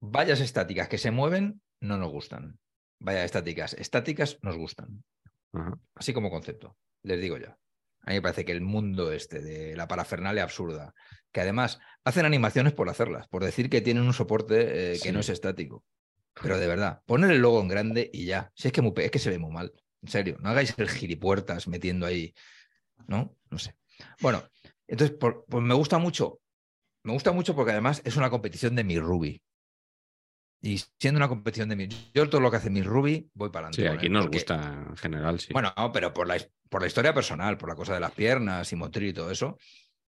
vallas 0.00 0.40
estáticas 0.40 0.88
que 0.88 0.98
se 0.98 1.10
mueven 1.10 1.62
no 1.80 1.96
nos 1.96 2.10
gustan. 2.10 2.58
Vallas 3.00 3.24
estáticas 3.24 3.72
estáticas 3.74 4.38
nos 4.42 4.56
gustan. 4.56 5.02
Ajá. 5.52 5.78
Así 5.94 6.12
como 6.12 6.30
concepto, 6.30 6.76
les 7.02 7.20
digo 7.20 7.38
ya. 7.38 7.58
A 8.06 8.10
mí 8.10 8.16
me 8.16 8.22
parece 8.22 8.44
que 8.44 8.52
el 8.52 8.60
mundo 8.60 9.12
este 9.12 9.40
de 9.40 9.76
la 9.76 9.88
parafernalia 9.88 10.42
absurda, 10.42 10.94
que 11.32 11.40
además 11.40 11.80
hacen 12.04 12.26
animaciones 12.26 12.72
por 12.74 12.88
hacerlas, 12.88 13.28
por 13.28 13.42
decir 13.44 13.70
que 13.70 13.80
tienen 13.80 14.04
un 14.04 14.12
soporte 14.12 14.92
eh, 14.92 14.92
que 14.94 15.08
Sí. 15.08 15.12
no 15.12 15.20
es 15.20 15.28
estático. 15.28 15.84
Pero 16.42 16.58
de 16.58 16.66
verdad, 16.66 17.00
poner 17.06 17.30
el 17.30 17.40
logo 17.40 17.60
en 17.60 17.68
grande 17.68 18.10
y 18.12 18.24
ya. 18.26 18.50
Si 18.54 18.68
es 18.68 18.72
que, 18.72 18.82
muy 18.82 18.92
es 18.96 19.10
que 19.10 19.18
se 19.18 19.30
ve 19.30 19.38
muy 19.38 19.52
mal. 19.52 19.72
En 20.02 20.08
serio, 20.08 20.36
no 20.40 20.50
hagáis 20.50 20.74
el 20.76 20.90
gilipuertas 20.90 21.66
metiendo 21.68 22.04
ahí. 22.06 22.34
¿No? 23.06 23.36
No 23.50 23.58
sé. 23.58 23.76
Bueno, 24.20 24.42
entonces, 24.86 25.16
por- 25.16 25.44
pues 25.48 25.62
me 25.62 25.74
gusta 25.74 25.98
mucho. 25.98 26.40
Me 27.04 27.12
gusta 27.12 27.32
mucho 27.32 27.54
porque 27.54 27.72
además 27.72 28.02
es 28.04 28.16
una 28.16 28.30
competición 28.30 28.74
de 28.74 28.84
mi 28.84 28.98
Ruby. 28.98 29.40
Y 30.66 30.78
siendo 30.98 31.18
una 31.18 31.28
competición 31.28 31.68
de 31.68 31.76
mi. 31.76 31.88
Yo 32.14 32.26
todo 32.30 32.40
lo 32.40 32.50
que 32.50 32.56
hace 32.56 32.70
mi 32.70 32.82
Ruby, 32.82 33.30
voy 33.34 33.50
para 33.50 33.66
adelante. 33.68 33.82
Sí, 33.82 33.86
aquí 33.98 34.06
él, 34.06 34.12
nos 34.12 34.24
porque- 34.24 34.38
gusta 34.38 34.86
en 34.88 34.96
general, 34.96 35.38
sí. 35.38 35.52
bueno, 35.52 35.74
no, 35.76 35.92
pero 35.92 36.14
por 36.14 36.26
la, 36.26 36.38
por 36.70 36.80
la 36.80 36.86
historia 36.86 37.12
personal, 37.12 37.58
por 37.58 37.68
la 37.68 37.74
cosa 37.74 37.92
de 37.92 38.00
las 38.00 38.12
piernas 38.12 38.72
y 38.72 38.76
motriz 38.76 39.10
y 39.10 39.12
todo 39.12 39.30
eso, 39.30 39.58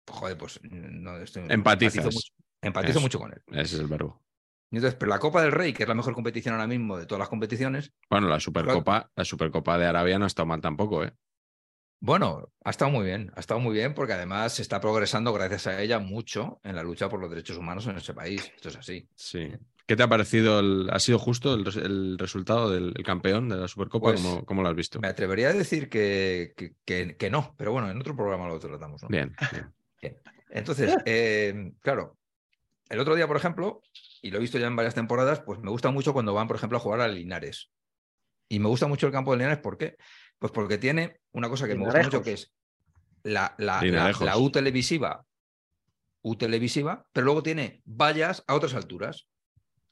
pues, 0.05 0.19
joder, 0.19 0.37
pues 0.37 0.61
no, 0.63 1.17
estoy- 1.17 1.47
empatizo 1.49 2.03
mucho, 2.03 2.19
empatizo 2.61 2.93
Eso. 2.99 3.01
mucho 3.01 3.19
con 3.19 3.33
él. 3.33 3.43
Ese 3.47 3.77
es 3.77 3.81
el 3.81 3.87
verbo. 3.87 4.23
Y 4.71 4.77
entonces, 4.77 4.99
pero 4.99 5.09
la 5.11 5.19
Copa 5.19 5.41
del 5.41 5.53
Rey, 5.53 5.73
que 5.73 5.85
es 5.85 5.89
la 5.89 5.95
mejor 5.95 6.13
competición 6.15 6.55
ahora 6.55 6.67
mismo 6.67 6.99
de 6.99 7.07
todas 7.07 7.21
las 7.21 7.29
competiciones, 7.31 7.93
Bueno, 8.11 8.29
la 8.29 8.39
Supercopa, 8.39 9.11
la 9.17 9.25
Supercopa 9.25 9.79
de 9.79 9.87
Arabia 9.87 10.19
no 10.19 10.25
ha 10.25 10.29
estado 10.29 10.45
mal 10.47 10.61
tampoco, 10.61 11.03
¿eh? 11.05 11.15
Bueno, 12.05 12.49
ha 12.65 12.71
estado 12.71 12.91
muy 12.91 13.05
bien, 13.07 13.31
ha 13.37 13.41
estado 13.41 13.61
muy 13.61 13.73
bien 13.75 13.95
porque 13.95 14.13
además 14.15 14.55
se 14.55 14.63
está 14.63 14.81
progresando 14.81 15.33
gracias 15.33 15.69
a 15.69 15.81
ella 15.81 15.99
mucho 16.01 16.61
en 16.65 16.75
la 16.75 16.83
lucha 16.83 17.09
por 17.09 17.21
los 17.21 17.31
derechos 17.31 17.57
humanos 17.59 17.87
en 17.87 17.97
ese 17.97 18.13
país. 18.13 18.51
Esto 18.57 18.71
es 18.71 18.77
así. 18.77 19.09
Sí. 19.15 19.53
¿Qué 19.87 19.97
te 19.97 20.03
ha 20.03 20.09
parecido? 20.09 20.61
el- 20.61 20.89
¿Ha 20.93 20.99
sido 20.99 21.19
justo 21.19 21.55
el, 21.55 21.65
res- 21.65 21.77
el 21.77 22.17
resultado 22.19 22.71
del 22.71 22.93
el 22.97 23.05
campeón 23.05 23.49
de 23.49 23.57
la 23.57 23.69
Supercopa? 23.69 24.11
Pues, 24.13 24.23
¿Cómo, 24.23 24.45
cómo 24.45 24.63
lo 24.63 24.69
has 24.69 24.75
visto? 24.77 25.01
Me 25.01 25.09
atrevería 25.09 25.49
a 25.49 25.53
decir 25.53 25.89
que, 25.89 26.53
que- 26.57 26.75
que- 26.85 27.17
que 27.17 27.31
no, 27.31 27.55
pero 27.59 27.73
bueno, 27.73 27.91
en 27.91 27.99
otro 28.01 28.15
programa 28.17 28.49
lo 28.49 28.59
tratamos. 28.59 29.03
¿no? 29.03 29.09
Bien, 29.09 29.35
bien. 30.03 30.19
Entonces, 30.51 30.95
eh, 31.07 31.73
claro, 31.81 32.17
el 32.89 33.01
otro 33.01 33.15
día, 33.15 33.27
por 33.27 33.37
ejemplo, 33.37 33.81
y 34.21 34.31
lo 34.31 34.37
he 34.39 34.41
visto 34.41 34.59
ya 34.59 34.67
en 34.67 34.77
varias 34.77 34.95
temporadas, 34.95 35.41
pues 35.41 35.59
me 35.61 35.71
gusta 35.71 35.91
mucho 35.91 36.13
cuando 36.13 36.35
van, 36.35 36.47
por 36.47 36.57
ejemplo, 36.57 36.77
a 36.79 36.81
jugar 36.81 37.01
a 37.01 37.09
Linares. 37.09 37.71
Y 38.49 38.59
me 38.59 38.69
gusta 38.69 38.87
mucho 38.87 39.07
el 39.07 39.13
campo 39.13 39.33
de 39.33 39.39
Linares, 39.39 39.59
¿por 39.61 39.79
qué? 39.79 39.97
Pues 40.39 40.53
porque 40.53 40.77
tiene 40.79 41.21
una 41.33 41.49
cosa 41.49 41.67
que 41.67 41.75
me 41.75 41.85
gusta 41.85 41.99
mucho, 42.05 42.23
que 42.25 42.33
es 42.35 42.53
la, 43.23 43.55
la, 43.59 43.81
la 44.27 44.37
U 44.39 44.51
televisiva, 44.51 45.25
U 46.23 46.37
televisiva, 46.37 47.07
pero 47.13 47.25
luego 47.25 47.43
tiene 47.43 47.81
vallas 47.87 48.45
a 48.47 48.55
otras 48.55 48.75
alturas, 48.75 49.27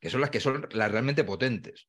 que 0.00 0.10
son 0.10 0.20
las 0.20 0.30
que 0.30 0.40
son 0.40 0.66
las 0.72 0.90
realmente 0.90 1.24
potentes. 1.24 1.88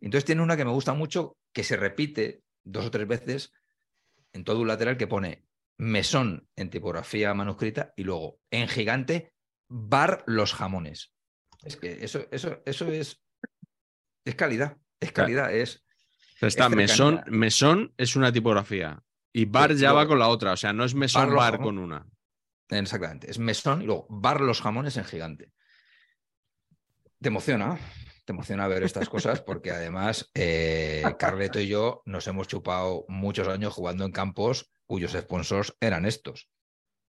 Entonces 0.00 0.24
tiene 0.24 0.42
una 0.42 0.56
que 0.56 0.64
me 0.64 0.70
gusta 0.70 0.94
mucho, 0.94 1.36
que 1.52 1.64
se 1.64 1.76
repite 1.76 2.42
dos 2.64 2.86
o 2.86 2.90
tres 2.90 3.06
veces 3.06 3.52
en 4.32 4.44
todo 4.44 4.60
un 4.60 4.68
lateral 4.68 4.96
que 4.96 5.06
pone 5.06 5.44
mesón 5.78 6.48
en 6.56 6.70
tipografía 6.70 7.34
manuscrita 7.34 7.92
y 7.96 8.04
luego 8.04 8.40
en 8.50 8.68
gigante 8.68 9.32
bar 9.68 10.24
los 10.26 10.54
jamones. 10.54 11.12
Es 11.64 11.76
que 11.76 12.04
eso, 12.04 12.26
eso, 12.30 12.62
eso 12.64 12.88
es, 12.88 13.22
es 14.24 14.34
calidad, 14.34 14.76
es 15.00 15.12
calidad, 15.12 15.54
es 15.54 15.84
Está 16.46 16.66
Es 16.66 16.70
mesón, 16.72 17.22
mesón 17.28 17.94
es 17.96 18.16
una 18.16 18.32
tipografía 18.32 19.00
y 19.32 19.44
bar 19.44 19.72
Sí, 19.72 19.78
ya 19.78 19.92
va 19.92 20.06
con 20.06 20.18
la 20.18 20.28
otra. 20.28 20.52
O 20.52 20.56
sea, 20.56 20.72
no 20.72 20.84
es 20.84 20.94
mesón 20.94 21.28
Bar 21.28 21.36
bar, 21.36 21.60
con 21.60 21.78
una. 21.78 22.04
exactamente, 22.68 23.30
es 23.30 23.38
mesón 23.38 23.82
y 23.82 23.86
luego 23.86 24.06
bar 24.08 24.40
los 24.40 24.60
jamones 24.60 24.96
en 24.96 25.04
gigante. 25.04 25.52
Te 27.22 27.28
emociona, 27.28 27.78
te 28.24 28.32
emociona 28.32 28.66
ver 28.66 28.82
estas 28.82 29.08
cosas 29.08 29.40
porque 29.40 29.70
además 29.70 30.28
eh, 30.34 31.04
Carleto 31.20 31.60
y 31.60 31.68
yo 31.68 32.02
nos 32.04 32.26
hemos 32.26 32.48
chupado 32.48 33.04
muchos 33.06 33.46
años 33.46 33.72
jugando 33.72 34.04
en 34.04 34.10
campos 34.10 34.72
cuyos 34.86 35.12
sponsors 35.12 35.76
eran 35.80 36.04
estos. 36.04 36.50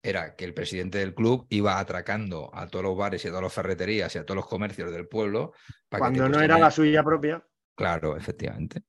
Era 0.03 0.35
que 0.35 0.45
el 0.45 0.53
presidente 0.53 0.99
del 0.99 1.15
club 1.15 1.47
iba 1.49 1.79
atracando 1.79 2.51
a 2.53 2.67
todos 2.67 2.87
los 2.87 2.97
bares 2.97 3.25
y 3.25 3.29
a 3.29 3.31
todas 3.31 3.45
las 3.45 3.53
ferreterías 3.53 4.13
y 4.17 4.19
a 4.19 4.25
todos 4.25 4.35
los 4.35 4.49
comercios 4.49 4.91
del 4.91 5.07
pueblo. 5.07 5.53
para 5.89 6.01
Cuando 6.01 6.29
no 6.29 6.41
era 6.41 6.59
la 6.59 6.73
suya 6.73 7.05
propia. 7.05 7.47
Claro, 7.77 8.17
efectivamente. 8.17 8.83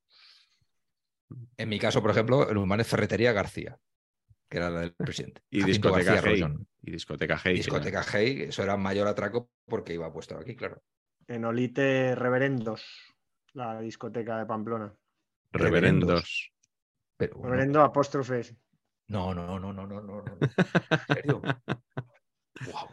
En 1.55 1.69
mi 1.69 1.77
caso, 1.77 2.01
por 2.01 2.09
ejemplo, 2.09 2.49
el 2.49 2.57
humano 2.57 2.81
es 2.81 2.87
Ferretería 2.87 3.31
García, 3.31 3.77
que 4.49 4.57
era 4.57 4.71
la 4.71 4.79
del 4.79 4.95
presidente. 4.95 5.41
Y 5.51 5.59
Jacinto 5.59 5.89
discoteca 5.89 6.15
García 6.15 6.47
Hey. 6.47 6.67
Y 6.81 6.91
discoteca 6.91 7.41
Hey. 7.43 7.53
Discoteca 7.57 8.03
Hey, 8.11 8.45
eso 8.47 8.63
era 8.63 8.75
mayor 8.75 9.07
atraco 9.07 9.51
porque 9.65 9.93
iba 9.93 10.11
puesto 10.11 10.35
aquí, 10.35 10.55
claro. 10.55 10.81
En 11.31 11.45
Olite 11.45 12.13
Reverendos, 12.13 12.83
la 13.53 13.79
discoteca 13.79 14.37
de 14.37 14.45
Pamplona. 14.45 14.93
Reverendos. 15.53 16.51
Pero 17.15 17.41
Reverendo 17.41 17.81
apóstrofes. 17.81 18.53
no, 19.07 19.33
no, 19.33 19.45
no, 19.57 19.57
no, 19.57 19.71
no, 19.71 19.87
no. 19.87 20.01
no. 20.01 20.23
¿En 21.07 21.15
serio? 21.15 21.41
Guau. 22.65 22.89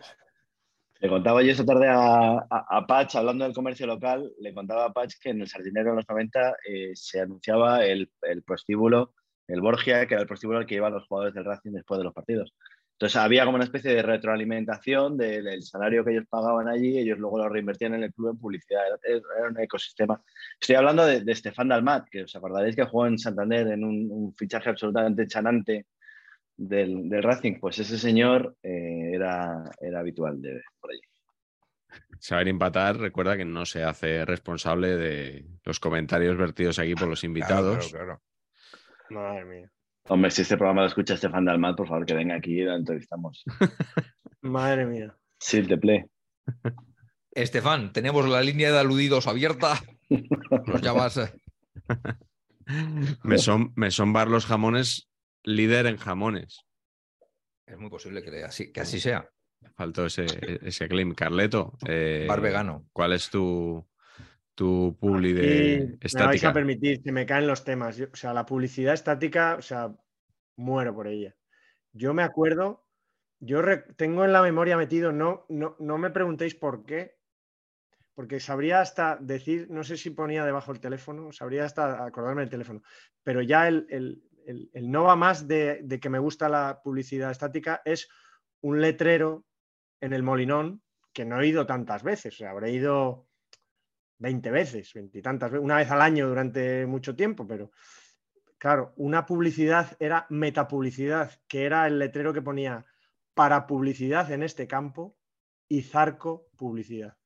Le 1.01 1.09
contaba 1.09 1.43
yo 1.43 1.51
esta 1.51 1.65
tarde 1.65 1.89
a, 1.89 2.39
a, 2.39 2.47
a 2.49 2.87
Patch, 2.87 3.17
hablando 3.17 3.45
del 3.45 3.55
comercio 3.55 3.89
local, 3.89 4.33
le 4.39 4.55
contaba 4.55 4.85
a 4.85 4.93
Patch 4.93 5.15
que 5.21 5.31
en 5.31 5.41
el 5.41 5.49
Sardinero 5.49 5.91
en 5.91 5.97
los 5.97 6.09
90 6.09 6.57
eh, 6.69 6.93
se 6.95 7.21
anunciaba 7.21 7.85
el, 7.85 8.09
el 8.23 8.45
prostíbulo, 8.45 9.15
el 9.49 9.61
Borgia, 9.61 10.07
que 10.07 10.15
era 10.15 10.23
el 10.23 10.29
prostíbulo 10.29 10.61
al 10.61 10.67
que 10.67 10.77
iban 10.77 10.93
los 10.93 11.09
jugadores 11.09 11.35
del 11.35 11.45
Racing 11.45 11.73
después 11.73 11.99
de 11.99 12.05
los 12.05 12.15
partidos. 12.15 12.55
Entonces 12.99 13.15
había 13.15 13.45
como 13.45 13.55
una 13.55 13.65
especie 13.65 13.95
de 13.95 14.03
retroalimentación 14.03 15.17
del, 15.17 15.45
del 15.45 15.63
salario 15.63 16.05
que 16.05 16.11
ellos 16.11 16.27
pagaban 16.29 16.67
allí, 16.67 16.99
ellos 16.99 17.17
luego 17.17 17.39
lo 17.39 17.49
reinvertían 17.49 17.95
en 17.95 18.03
el 18.03 18.13
club 18.13 18.31
en 18.31 18.39
publicidad, 18.39 18.83
era, 19.05 19.21
era 19.39 19.49
un 19.51 19.61
ecosistema. 19.61 20.21
Estoy 20.61 20.75
hablando 20.75 21.07
de, 21.07 21.21
de 21.21 21.31
Estefan 21.31 21.69
Dalmat, 21.69 22.09
que 22.11 22.25
os 22.25 22.35
acordaréis 22.35 22.75
que 22.75 22.87
jugó 22.87 23.07
en 23.07 23.17
Santander 23.17 23.69
en 23.69 23.85
un, 23.85 24.09
un 24.11 24.35
fichaje 24.35 24.71
absolutamente 24.71 25.29
chanante 25.29 25.87
del, 26.57 27.09
del 27.09 27.23
Racing, 27.23 27.61
pues 27.61 27.79
ese 27.79 27.97
señor 27.97 28.57
eh, 28.65 29.13
era, 29.13 29.71
era 29.81 30.01
habitual 30.01 30.43
de 30.43 30.61
por 30.81 30.91
allí. 30.91 31.01
Saber 32.19 32.49
empatar, 32.49 32.97
recuerda 32.97 33.37
que 33.37 33.45
no 33.45 33.65
se 33.65 33.85
hace 33.85 34.25
responsable 34.25 34.97
de 34.97 35.47
los 35.63 35.79
comentarios 35.79 36.37
vertidos 36.37 36.81
aquí 36.81 36.97
por 36.97 37.07
los 37.07 37.23
invitados. 37.23 37.93
Claro, 37.93 38.21
claro, 39.07 39.23
Madre 39.23 39.45
mía. 39.45 39.71
Hombre, 40.09 40.31
si 40.31 40.43
este 40.43 40.57
programa 40.57 40.83
lo 40.83 40.89
escucha 40.89 41.15
Estefan 41.15 41.45
Dalmat, 41.45 41.77
por 41.77 41.89
favor, 41.89 42.07
que 42.07 42.15
venga 42.15 42.35
aquí 42.37 42.61
y 42.61 42.65
lo 42.65 42.75
entrevistamos. 42.75 43.45
Madre 44.41 44.87
mía. 44.87 45.15
Sí, 45.39 45.61
de 45.63 45.77
play. 45.77 46.05
Estefan, 47.33 47.93
tenemos 47.93 48.29
la 48.29 48.41
línea 48.41 48.73
de 48.73 48.79
aludidos 48.79 49.27
abierta. 49.27 49.81
Nos 50.67 50.81
llamas. 50.81 51.19
eh, 51.19 51.33
Mesón, 53.23 53.73
Mesón 53.77 54.13
Bar 54.13 54.29
Los 54.29 54.47
Jamones, 54.47 55.09
líder 55.45 55.87
en 55.87 55.99
jamones. 55.99 56.65
Es 57.67 57.79
muy 57.79 57.91
posible 57.91 58.23
que 58.23 58.45
así, 58.45 58.73
que 58.73 58.81
así 58.81 58.99
sea. 58.99 59.29
Faltó 59.77 60.07
ese, 60.07 60.27
ese 60.63 60.89
claim. 60.89 61.15
Carleto, 61.15 61.77
eh, 61.87 62.25
Bar 62.27 62.41
vegano. 62.41 62.87
¿cuál 62.93 63.13
es 63.13 63.29
tu, 63.29 63.87
tu 64.59 64.97
publi 64.99 65.33
de 65.33 65.43
me 65.43 65.87
vais 65.87 66.03
a 66.03 66.07
estática? 66.07 66.53
permitir 66.53 67.01
que 67.03 67.13
me 67.13 67.25
caen 67.25 67.47
los 67.47 67.63
temas. 67.63 67.97
Yo- 67.97 68.09
o 68.13 68.17
sea, 68.17 68.35
la 68.35 68.45
publicidad 68.45 68.93
estática, 68.95 69.55
o 69.57 69.63
sea, 69.63 69.95
muero 70.57 70.93
por 70.93 71.07
ella. 71.07 71.37
Yo 71.93 72.13
me 72.13 72.25
acuerdo, 72.25 72.85
yo 73.39 73.63
re- 73.63 73.85
tengo 73.97 74.25
en 74.25 74.33
la 74.33 74.43
memoria 74.43 74.77
metido, 74.77 75.13
no, 75.13 75.47
no, 75.49 75.77
no 75.79 75.97
me 75.99 76.11
preguntéis 76.11 76.57
por 76.57 76.85
qué, 76.85 77.19
porque 78.15 78.41
sabría 78.41 78.81
hasta 78.81 79.17
decir, 79.21 79.69
no 79.71 79.85
sé 79.85 79.97
si 79.97 80.11
ponía 80.11 80.45
debajo 80.45 80.73
el 80.73 80.81
teléfono, 80.81 81.31
sabría 81.31 81.65
hasta 81.65 82.05
acordarme 82.05 82.41
del 82.43 82.51
teléfono, 82.51 82.83
pero 83.23 83.43
ya 83.43 83.69
el, 83.69 83.87
el- 83.91 84.25
el- 84.45 84.71
el 84.73 84.91
no 84.91 85.05
va 85.05 85.15
más 85.15 85.47
de, 85.47 85.81
de 85.85 86.01
que 86.01 86.11
me 86.11 86.19
gusta 86.19 86.49
la 86.49 86.81
publicidad 86.83 87.31
estática 87.31 87.81
es 87.85 88.09
un 88.61 88.81
letrero 88.81 89.45
en 90.01 90.13
el 90.15 90.25
Molinón 90.25 90.83
que 91.13 91.25
no 91.25 91.41
he 91.41 91.47
ido 91.47 91.65
tantas 91.65 92.03
veces, 92.03 92.35
o 92.35 92.39
sea, 92.39 92.51
habré 92.51 92.73
ido 92.73 93.28
20 94.19 94.51
veces, 94.51 94.93
veintitantas 94.95 95.51
veces, 95.51 95.65
una 95.65 95.77
vez 95.77 95.91
al 95.91 96.01
año 96.03 96.29
durante 96.29 96.87
mucho 96.87 97.15
tiempo, 97.15 97.47
pero 97.47 97.71
claro, 98.59 98.93
una 98.97 99.25
publicidad 99.27 99.97
era 100.01 100.27
metapublicidad, 100.31 101.31
que 101.47 101.65
era 101.65 101.87
el 101.87 101.99
letrero 101.99 102.33
que 102.33 102.43
ponía 102.43 102.85
para 103.35 103.67
publicidad 103.67 104.31
en 104.33 104.43
este 104.43 104.67
campo 104.67 105.17
y 105.69 105.83
Zarco 105.83 106.49
publicidad. 106.57 107.17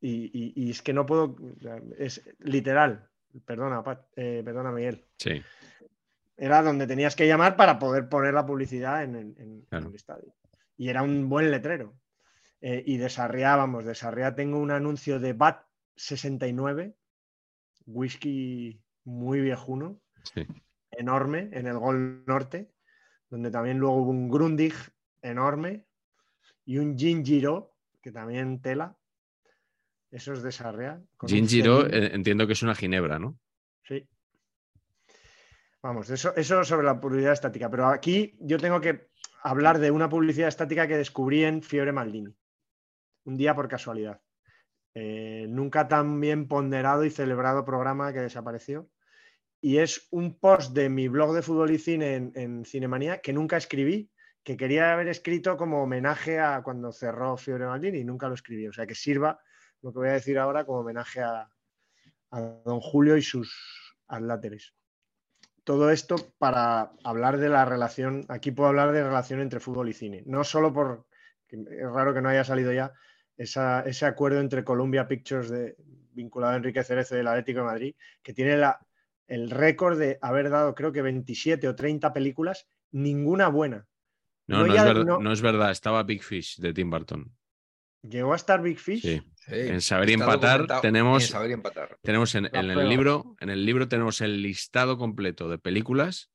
Y, 0.00 0.30
y- 0.34 0.52
y 0.56 0.70
es 0.70 0.82
que 0.82 0.92
no 0.92 1.06
puedo, 1.06 1.36
es 1.96 2.22
literal, 2.40 3.08
perdona, 3.46 3.82
Pat- 3.82 4.06
eh, 4.16 4.42
perdona 4.44 4.70
Miguel, 4.70 5.06
Sí, 5.18 5.42
era 6.36 6.62
donde 6.62 6.86
tenías 6.86 7.16
que 7.16 7.26
llamar 7.26 7.56
para 7.56 7.78
poder 7.78 8.08
poner 8.08 8.34
la 8.34 8.44
publicidad 8.44 9.02
en 9.04 9.14
en- 9.16 9.66
el 9.88 9.94
estadio. 9.94 10.34
Y 10.76 10.88
era 10.88 11.02
un 11.02 11.28
buen 11.28 11.50
letrero. 11.50 11.94
Eh, 12.60 12.82
y 12.86 12.96
de 12.96 13.10
Sarriá, 13.10 13.56
vamos, 13.56 13.84
de 13.84 13.94
Sarriá 13.94 14.34
tengo 14.34 14.58
un 14.58 14.70
anuncio 14.70 15.20
de 15.20 15.32
BAT 15.32 15.66
69, 15.96 16.96
whisky 17.86 18.80
muy 19.04 19.40
viejuno, 19.40 20.00
sí. 20.22 20.46
enorme, 20.90 21.50
en 21.52 21.66
el 21.66 21.78
Gol 21.78 22.24
Norte, 22.26 22.72
donde 23.28 23.50
también 23.50 23.78
luego 23.78 23.96
hubo 23.96 24.10
un 24.10 24.30
Grundig 24.30 24.74
enorme 25.20 25.84
y 26.64 26.78
un 26.78 26.98
Gingiro, 26.98 27.76
que 28.00 28.12
también 28.12 28.60
tela. 28.62 28.96
Eso 30.10 30.32
es 30.32 30.42
de 30.42 30.52
Sarriá. 30.52 31.02
con 31.16 31.30
un 31.30 31.36
Gingiro, 31.36 31.86
entiendo 31.92 32.46
que 32.46 32.52
es 32.52 32.62
una 32.62 32.74
ginebra, 32.74 33.18
¿no? 33.18 33.38
Sí. 33.82 34.08
Vamos, 35.82 36.08
eso, 36.08 36.34
eso 36.34 36.64
sobre 36.64 36.86
la 36.86 36.98
publicidad 36.98 37.32
estática. 37.32 37.70
Pero 37.70 37.88
aquí 37.88 38.36
yo 38.40 38.58
tengo 38.58 38.80
que 38.80 39.10
hablar 39.42 39.78
de 39.78 39.90
una 39.90 40.08
publicidad 40.08 40.48
estática 40.48 40.88
que 40.88 40.96
descubrí 40.96 41.44
en 41.44 41.62
Fiebre 41.62 41.92
Maldini. 41.92 42.34
Un 43.24 43.36
día 43.36 43.54
por 43.54 43.68
casualidad. 43.68 44.20
Eh, 44.94 45.46
nunca 45.48 45.88
tan 45.88 46.20
bien 46.20 46.46
ponderado 46.46 47.04
y 47.04 47.10
celebrado 47.10 47.64
programa 47.64 48.12
que 48.12 48.20
desapareció. 48.20 48.88
Y 49.60 49.78
es 49.78 50.06
un 50.10 50.38
post 50.38 50.72
de 50.72 50.88
mi 50.88 51.08
blog 51.08 51.34
de 51.34 51.42
fútbol 51.42 51.70
y 51.70 51.78
cine 51.78 52.14
en, 52.16 52.32
en 52.34 52.64
Cinemanía 52.64 53.20
que 53.20 53.32
nunca 53.32 53.56
escribí, 53.56 54.10
que 54.42 54.56
quería 54.56 54.92
haber 54.92 55.08
escrito 55.08 55.56
como 55.56 55.82
homenaje 55.82 56.38
a 56.38 56.62
cuando 56.62 56.92
cerró 56.92 57.36
Fiebre 57.36 57.66
Maldini 57.66 57.98
y 58.00 58.04
nunca 58.04 58.28
lo 58.28 58.34
escribí. 58.34 58.68
O 58.68 58.72
sea, 58.72 58.86
que 58.86 58.94
sirva 58.94 59.40
lo 59.84 59.92
que 59.92 59.98
voy 59.98 60.08
a 60.08 60.12
decir 60.12 60.38
ahora 60.38 60.64
como 60.64 60.80
homenaje 60.80 61.20
a, 61.20 61.48
don 62.30 62.80
Julio 62.80 63.16
y 63.16 63.22
sus 63.22 63.96
adláteres. 64.08 64.74
Todo 65.62 65.90
esto 65.90 66.16
para 66.38 66.92
hablar 67.04 67.38
de 67.38 67.48
la 67.48 67.64
relación, 67.64 68.24
aquí 68.28 68.50
puedo 68.50 68.70
hablar 68.70 68.92
de 68.92 69.04
relación 69.04 69.40
entre 69.40 69.60
fútbol 69.60 69.88
y 69.88 69.92
cine, 69.92 70.24
no 70.26 70.42
solo 70.42 70.72
por, 70.72 71.06
es 71.48 71.92
raro 71.92 72.12
que 72.12 72.20
no 72.20 72.28
haya 72.28 72.42
salido 72.42 72.72
ya 72.72 72.92
esa- 73.36 73.80
ese 73.82 74.06
acuerdo 74.06 74.40
entre 74.40 74.64
Columbia 74.64 75.08
Pictures 75.08 75.50
de, 75.50 75.76
vinculado 76.12 76.52
a 76.52 76.56
Enrique 76.56 76.84
Cerezo 76.84 77.14
del 77.16 77.26
Atlético 77.28 77.60
de 77.60 77.66
Madrid, 77.66 77.94
que 78.22 78.32
tiene 78.32 78.56
la 78.56 78.78
el 79.26 79.50
récord 79.50 79.98
de 79.98 80.18
haber 80.20 80.50
dado 80.50 80.74
creo 80.74 80.92
que 80.92 81.00
27 81.00 81.66
o 81.66 81.74
30 81.74 82.12
películas, 82.12 82.66
ninguna 82.92 83.48
buena. 83.48 83.86
No, 84.46 84.58
No 84.58 84.66
es 84.66 84.84
verdad, 84.84 85.04
no- 85.04 85.18
no 85.18 85.32
es 85.32 85.40
verdad, 85.40 85.70
estaba 85.70 86.02
Big 86.02 86.22
Fish 86.22 86.58
de 86.58 86.74
Tim 86.74 86.90
Burton. 86.90 87.34
Llegó 88.02 88.34
a 88.34 88.36
estar 88.36 88.60
Big 88.60 88.78
Fish. 88.78 89.00
Sí. 89.00 89.22
Sí, 89.46 89.52
En 89.54 89.80
Saber 89.80 90.10
Empatar 90.10 90.80
tenemos- 90.82 91.22
en 91.22 91.28
Saber 91.30 91.50
y 91.50 91.52
empatar. 91.54 91.98
Tenemos 92.02 92.34
en, 92.34 92.46
en 92.46 92.70
el 92.70 92.88
libro, 92.88 93.34
en 93.40 93.48
el 93.50 93.64
libro 93.64 93.88
tenemos 93.88 94.20
el 94.20 94.42
listado 94.42 94.98
completo 94.98 95.48
de 95.48 95.58
películas 95.58 96.30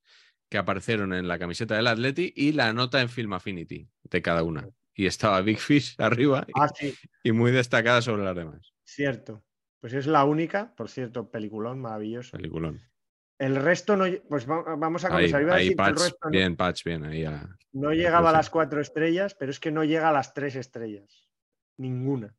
que 0.49 0.57
aparecieron 0.57 1.13
en 1.13 1.27
la 1.27 1.37
camiseta 1.37 1.75
del 1.75 1.87
Atleti 1.87 2.33
y 2.35 2.53
la 2.53 2.73
nota 2.73 3.01
en 3.01 3.09
Film 3.09 3.33
Affinity 3.33 3.87
de 4.03 4.21
cada 4.23 4.41
una. 4.43 4.67
Y 4.99 5.05
estaba 5.05 5.39
Big 5.41 5.59
Fish 5.59 5.95
arriba 5.99 6.43
y- 6.45 6.51
Ah, 6.55 6.67
sí, 6.75 6.93
y 7.23 7.31
muy 7.31 7.51
destacada 7.51 8.01
sobre 8.01 8.23
las 8.25 8.35
demás. 8.35 8.73
cierto. 8.83 9.45
Pues 9.79 9.93
es 9.93 10.07
la 10.07 10.25
única, 10.25 10.75
por 10.75 10.89
cierto, 10.89 11.31
peliculón 11.31 11.79
maravilloso. 11.79 12.35
Peliculón. 12.35 12.81
El 13.37 13.55
resto 13.55 13.95
no, 13.95 14.03
pues 14.27 14.45
va- 14.49 14.75
vamos 14.75 15.05
a 15.05 15.07
Ahí, 15.07 15.13
comenzar. 15.31 15.41
Iba 15.41 15.53
a 15.53 15.55
ahí 15.55 15.63
decir 15.69 15.77
que 15.77 15.83
el 15.89 15.95
resto 15.95 16.17
no- 16.25 16.29
bien, 16.31 16.57
Patch, 16.57 16.83
bien. 16.83 17.05
Ahí 17.05 17.23
a- 17.23 17.47
no, 17.71 17.89
a 17.89 17.93
llegaba 17.93 18.31
a 18.31 18.33
las 18.33 18.49
cuatro 18.49 18.81
estrellas, 18.81 19.35
pero 19.39 19.51
es 19.51 19.61
que 19.61 19.71
no 19.71 19.85
llega 19.85 20.09
a 20.09 20.11
las 20.11 20.33
tres 20.33 20.57
estrellas. 20.57 21.29
Ninguna. 21.77 22.35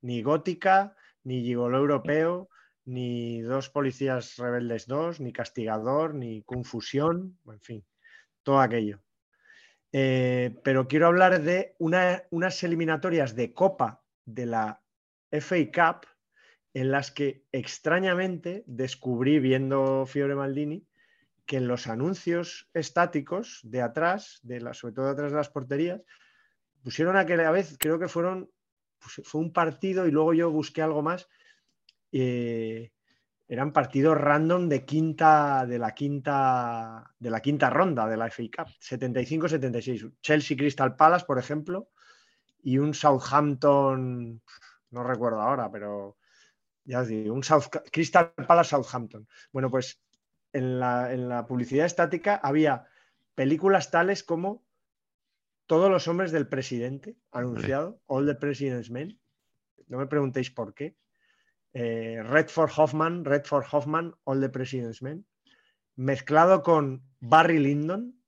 Ni 0.00 0.20
Gótica, 0.22 0.96
ni 1.22 1.42
Gigolo 1.44 1.78
Europeo, 1.78 2.48
ni 2.86 3.40
Dos 3.42 3.70
Policías 3.70 4.34
Rebeldes 4.36 4.88
2, 4.88 5.20
ni 5.20 5.32
Castigador, 5.32 6.14
ni 6.16 6.42
Confusión, 6.42 7.38
en 7.46 7.60
fin, 7.60 7.86
todo 8.42 8.58
aquello. 8.58 9.00
Eh, 9.92 10.56
pero 10.62 10.86
quiero 10.86 11.06
hablar 11.08 11.42
de 11.42 11.74
una- 11.78 12.22
unas 12.30 12.62
eliminatorias 12.62 13.34
de 13.34 13.52
Copa 13.52 14.04
de 14.24 14.46
la 14.46 14.82
FA 15.30 15.56
Cup 15.72 16.06
en 16.74 16.90
las 16.92 17.10
que 17.10 17.44
extrañamente 17.50 18.62
descubrí 18.66 19.40
viendo 19.40 20.06
Fiore 20.06 20.36
Maldini 20.36 20.86
que 21.46 21.56
en 21.56 21.66
los 21.66 21.88
anuncios 21.88 22.70
estáticos 22.74 23.58
de 23.64 23.82
atrás, 23.82 24.40
sobre 24.72 24.94
todo 24.94 25.06
de 25.06 25.10
atrás 25.12 25.32
de 25.32 25.36
las 25.36 25.48
porterías, 25.48 26.00
pusieron 26.84 27.16
aquella 27.16 27.50
vez, 27.50 27.76
creo 27.78 27.98
que 27.98 28.06
fueron, 28.06 28.48
pues, 29.00 29.26
fue 29.26 29.40
un 29.40 29.52
partido 29.52 30.06
y 30.06 30.12
luego 30.12 30.32
yo 30.32 30.50
busqué 30.50 30.82
algo 30.82 31.02
más. 31.02 31.28
eh, 32.12 32.90
eran 33.50 33.72
partidos 33.72 34.16
random 34.16 34.68
de 34.68 34.84
quinta, 34.84 35.66
de 35.66 35.76
la 35.80 35.92
quinta, 35.92 37.12
de 37.18 37.30
la 37.30 37.40
quinta 37.40 37.68
ronda 37.68 38.06
de 38.06 38.16
la 38.16 38.30
FA 38.30 38.44
Cup, 38.44 38.68
75-76. 38.80 40.18
Chelsea 40.22 40.56
Crystal 40.56 40.94
Palace, 40.94 41.26
por 41.26 41.36
ejemplo, 41.36 41.88
y 42.62 42.78
un 42.78 42.94
Southampton, 42.94 44.40
no 44.90 45.02
recuerdo 45.02 45.40
ahora, 45.40 45.68
pero 45.68 46.16
ya 46.84 47.00
os 47.00 47.08
digo, 47.08 47.34
un 47.34 47.42
South, 47.42 47.64
Crystal 47.90 48.32
Palace 48.46 48.70
Southampton. 48.70 49.26
Bueno, 49.52 49.68
pues 49.68 50.00
en 50.52 50.78
la, 50.78 51.12
en 51.12 51.28
la 51.28 51.44
publicidad 51.44 51.86
estática 51.86 52.36
había 52.36 52.86
películas 53.34 53.90
tales 53.90 54.22
como 54.22 54.62
Todos 55.66 55.90
los 55.90 56.06
hombres 56.06 56.30
del 56.30 56.46
presidente, 56.46 57.16
anunciado, 57.32 58.00
All 58.06 58.26
the 58.26 58.36
President's 58.36 58.90
Men. 58.90 59.18
No 59.88 59.98
me 59.98 60.06
preguntéis 60.06 60.52
por 60.52 60.72
qué. 60.72 60.96
Eh, 61.72 62.22
Red 62.22 62.48
for 62.48 62.70
Hoffman, 62.76 63.24
Red 63.24 63.44
for 63.44 63.64
Hoffman, 63.70 64.14
All 64.24 64.40
the 64.40 64.48
President's 64.48 65.02
Men. 65.02 65.24
Mezclado 65.96 66.62
con 66.62 67.02
Barry 67.20 67.58
Lyndon. 67.58 68.20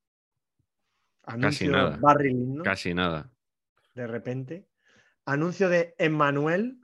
Anuncio 1.24 1.70
nada. 1.70 1.97
Barry 2.01 2.32
Lyndon 2.32 2.64
Casi 2.64 2.94
nada. 2.94 3.32
de 3.94 4.06
repente. 4.06 4.69
Anuncio 5.24 5.69
de 5.69 5.94
Emmanuel, 5.98 6.81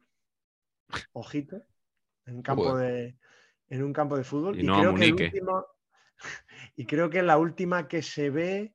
ojito, 1.13 1.63
en 2.27 2.37
un 2.37 2.43
campo 2.43 2.65
Joder. 2.71 2.93
de, 2.93 3.19
en 3.69 3.83
un 3.83 3.93
campo 3.93 4.17
de 4.17 4.25
fútbol. 4.25 4.59
Y 4.59 4.63
no 4.63 4.79
creo 4.79 4.95
que 4.95 5.05
el 5.07 5.13
último- 5.15 5.67
y 6.77 6.87
creo 6.87 7.11
que 7.11 7.23
la 7.23 7.37
última 7.39 7.89
que 7.89 8.03
se 8.03 8.31
ve, 8.31 8.75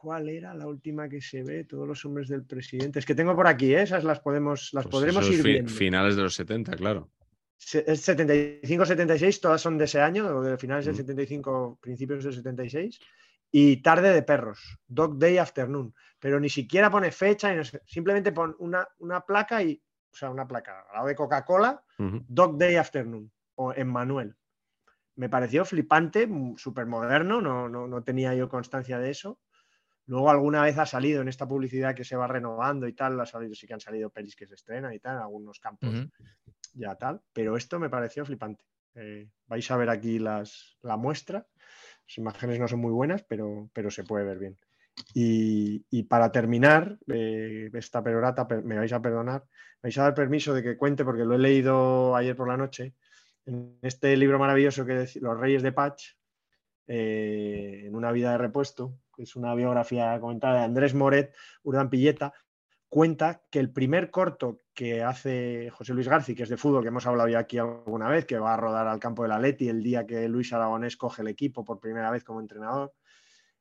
¿cuál 0.00 0.28
era 0.28 0.54
la 0.54 0.68
última 0.68 1.08
que 1.08 1.20
se 1.20 1.42
ve? 1.42 1.64
Todos 1.64 1.88
los 1.88 2.04
hombres 2.04 2.28
del 2.28 2.44
presidente. 2.44 3.00
Es 3.00 3.04
que 3.06 3.16
tengo 3.16 3.34
por 3.34 3.48
aquí, 3.48 3.74
¿eh? 3.74 3.82
esas 3.82 4.04
las 4.04 4.20
podemos, 4.20 4.70
las 4.72 4.84
Pues 4.84 4.92
podremos 4.92 5.28
ir 5.28 5.42
viendo. 5.42 5.70
finales 5.72 6.14
de 6.14 6.22
los 6.22 6.34
70, 6.34 6.76
claro. 6.76 7.10
Es 7.58 8.08
75-76, 8.08 9.40
todas 9.40 9.60
son 9.60 9.76
de 9.76 9.86
ese 9.86 10.00
año, 10.00 10.24
o 10.26 10.40
de 10.42 10.56
finales 10.56 10.86
del 10.86 10.94
Mm. 10.94 10.98
75, 10.98 11.78
principios 11.82 12.22
del 12.22 12.32
76. 12.32 13.00
Y 13.50 13.82
Tarde 13.82 14.12
de 14.12 14.22
Perros, 14.22 14.78
Dog 14.86 15.18
Day 15.18 15.38
Afternoon. 15.38 15.92
Pero 16.20 16.38
ni 16.38 16.48
siquiera 16.48 16.90
pone 16.90 17.10
fecha, 17.10 17.52
simplemente 17.84 18.30
pone 18.30 18.54
una, 18.60 18.86
una 18.98 19.20
placa 19.22 19.62
y, 19.64 19.82
o 20.12 20.16
sea, 20.16 20.30
una 20.30 20.46
placa 20.46 20.84
al 20.90 20.94
lado 20.94 21.08
de 21.08 21.14
Coca-Cola. 21.16 21.82
Dog 21.98 22.56
Day 22.56 22.76
Afternoon, 22.76 23.30
o 23.56 23.72
Emmanuel. 23.72 24.36
Me 25.16 25.28
pareció 25.28 25.64
flipante, 25.64 26.28
súper 26.56 26.86
moderno, 26.86 27.40
no, 27.40 27.68
no, 27.68 27.88
no 27.88 28.02
tenía 28.04 28.32
yo 28.36 28.48
constancia 28.48 29.00
de 29.00 29.10
eso. 29.10 29.40
Luego 30.08 30.30
alguna 30.30 30.62
vez 30.62 30.76
ha 30.78 30.86
salido 30.86 31.20
en 31.22 31.28
esta 31.28 31.46
publicidad 31.46 31.94
que 31.94 32.02
se 32.02 32.16
va 32.16 32.26
renovando 32.26 32.88
y 32.88 32.94
tal, 32.94 33.20
ha 33.20 33.26
salido, 33.26 33.54
sí 33.54 33.66
que 33.66 33.74
han 33.74 33.80
salido 33.80 34.10
pelis 34.10 34.34
que 34.34 34.46
se 34.46 34.54
estrenan 34.54 34.92
y 34.94 34.98
tal, 34.98 35.16
en 35.16 35.22
algunos 35.22 35.60
campos 35.60 35.90
ya 36.74 36.94
tal, 36.96 37.20
pero 37.32 37.56
esto 37.56 37.78
me 37.78 37.90
pareció 37.90 38.24
flipante. 38.24 38.64
Eh, 38.94 39.28
vais 39.46 39.70
a 39.70 39.76
ver 39.76 39.90
aquí 39.90 40.18
las, 40.18 40.76
la 40.82 40.96
muestra. 40.96 41.46
Las 42.06 42.18
imágenes 42.18 42.58
no 42.58 42.66
son 42.66 42.80
muy 42.80 42.92
buenas, 42.92 43.22
pero, 43.22 43.68
pero 43.72 43.90
se 43.90 44.02
puede 44.04 44.24
ver 44.24 44.38
bien. 44.38 44.56
Y, 45.14 45.84
y 45.90 46.04
para 46.04 46.32
terminar, 46.32 46.98
eh, 47.08 47.70
esta 47.74 48.02
perorata, 48.02 48.48
per- 48.48 48.64
me 48.64 48.76
vais 48.78 48.92
a 48.92 49.02
perdonar, 49.02 49.42
me 49.82 49.88
vais 49.88 49.98
a 49.98 50.02
dar 50.04 50.14
permiso 50.14 50.54
de 50.54 50.62
que 50.62 50.76
cuente, 50.76 51.04
porque 51.04 51.24
lo 51.24 51.34
he 51.34 51.38
leído 51.38 52.16
ayer 52.16 52.34
por 52.34 52.48
la 52.48 52.56
noche, 52.56 52.94
en 53.44 53.78
este 53.82 54.16
libro 54.16 54.38
maravilloso 54.38 54.86
que 54.86 55.02
es 55.02 55.16
Los 55.16 55.38
Reyes 55.38 55.62
de 55.62 55.72
Patch, 55.72 56.12
eh, 56.86 57.84
en 57.84 57.94
una 57.94 58.10
vida 58.10 58.32
de 58.32 58.38
repuesto, 58.38 58.94
es 59.18 59.36
una 59.36 59.54
biografía 59.54 60.18
comentada 60.20 60.58
de 60.58 60.64
Andrés 60.64 60.94
Moret, 60.94 61.34
Urdan 61.62 61.90
Pilleta, 61.90 62.32
cuenta 62.88 63.42
que 63.50 63.58
el 63.58 63.70
primer 63.70 64.10
corto 64.10 64.58
que 64.72 65.02
hace 65.02 65.70
José 65.70 65.92
Luis 65.92 66.08
García, 66.08 66.34
que 66.34 66.44
es 66.44 66.48
de 66.48 66.56
fútbol, 66.56 66.82
que 66.82 66.88
hemos 66.88 67.06
hablado 67.06 67.28
ya 67.28 67.40
aquí 67.40 67.58
alguna 67.58 68.08
vez, 68.08 68.24
que 68.24 68.38
va 68.38 68.54
a 68.54 68.56
rodar 68.56 68.86
al 68.86 69.00
campo 69.00 69.22
del 69.22 69.32
Atleti 69.32 69.68
el 69.68 69.82
día 69.82 70.06
que 70.06 70.28
Luis 70.28 70.52
Aragonés 70.52 70.96
coge 70.96 71.22
el 71.22 71.28
equipo 71.28 71.64
por 71.64 71.80
primera 71.80 72.10
vez 72.10 72.24
como 72.24 72.40
entrenador, 72.40 72.94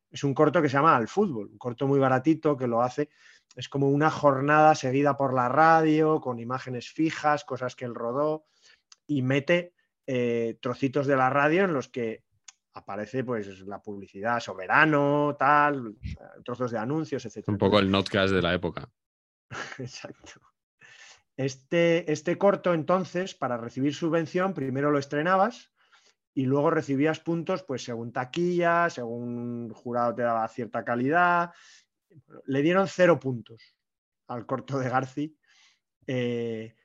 es 0.10 0.24
un 0.24 0.34
corto 0.34 0.62
que 0.62 0.70
se 0.70 0.78
llama 0.78 0.96
Al 0.96 1.08
Fútbol, 1.08 1.50
un 1.52 1.58
corto 1.58 1.88
muy 1.88 2.00
baratito 2.00 2.56
que 2.56 2.68
lo 2.68 2.82
hace, 2.82 3.10
es 3.56 3.68
como 3.68 3.90
una 3.90 4.10
jornada 4.10 4.76
seguida 4.76 5.18
por 5.18 5.34
la 5.34 5.50
radio, 5.50 6.22
con 6.22 6.40
imágenes 6.40 6.90
fijas, 6.90 7.44
cosas 7.44 7.76
que 7.76 7.86
él 7.86 7.96
rodó, 7.96 8.46
y 9.06 9.22
mete 9.22 9.74
eh, 10.06 10.58
trocitos 10.62 11.08
de 11.08 11.18
la 11.18 11.30
radio 11.30 11.66
en 11.66 11.74
los 11.74 11.90
que 11.90 12.24
aparece 12.78 13.24
pues 13.24 13.62
la 13.62 13.82
publicidad 13.82 14.40
soberano, 14.40 15.36
tal, 15.38 15.96
trozos 16.44 16.72
de 16.72 16.78
anuncios, 16.78 17.26
etc. 17.26 17.48
Un 17.48 17.58
poco 17.58 17.80
el 17.80 17.92
notcast 17.92 18.34
de 18.34 18.42
la 18.42 18.54
época. 18.54 18.90
Exacto. 19.80 20.42
Este, 21.36 22.12
este 22.12 22.38
corto, 22.38 22.74
entonces, 22.74 23.36
para 23.36 23.58
recibir 23.58 23.94
subvención, 23.94 24.54
primero 24.54 24.90
lo 24.90 24.98
estrenabas 24.98 25.72
y 26.34 26.46
luego 26.46 26.72
recibías 26.72 27.20
puntos, 27.20 27.64
pues 27.64 27.84
según 27.84 28.12
taquilla, 28.12 28.90
según 28.90 29.70
jurado 29.72 30.16
te 30.16 30.24
daba 30.24 30.48
cierta 30.48 30.84
calidad. 30.84 31.52
Le 32.46 32.62
dieron 32.62 32.88
cero 32.88 33.20
puntos 33.20 33.76
al 34.28 34.46
corto 34.46 34.80
de 34.80 34.90
Garci. 34.90 35.38
eh, 36.08 36.76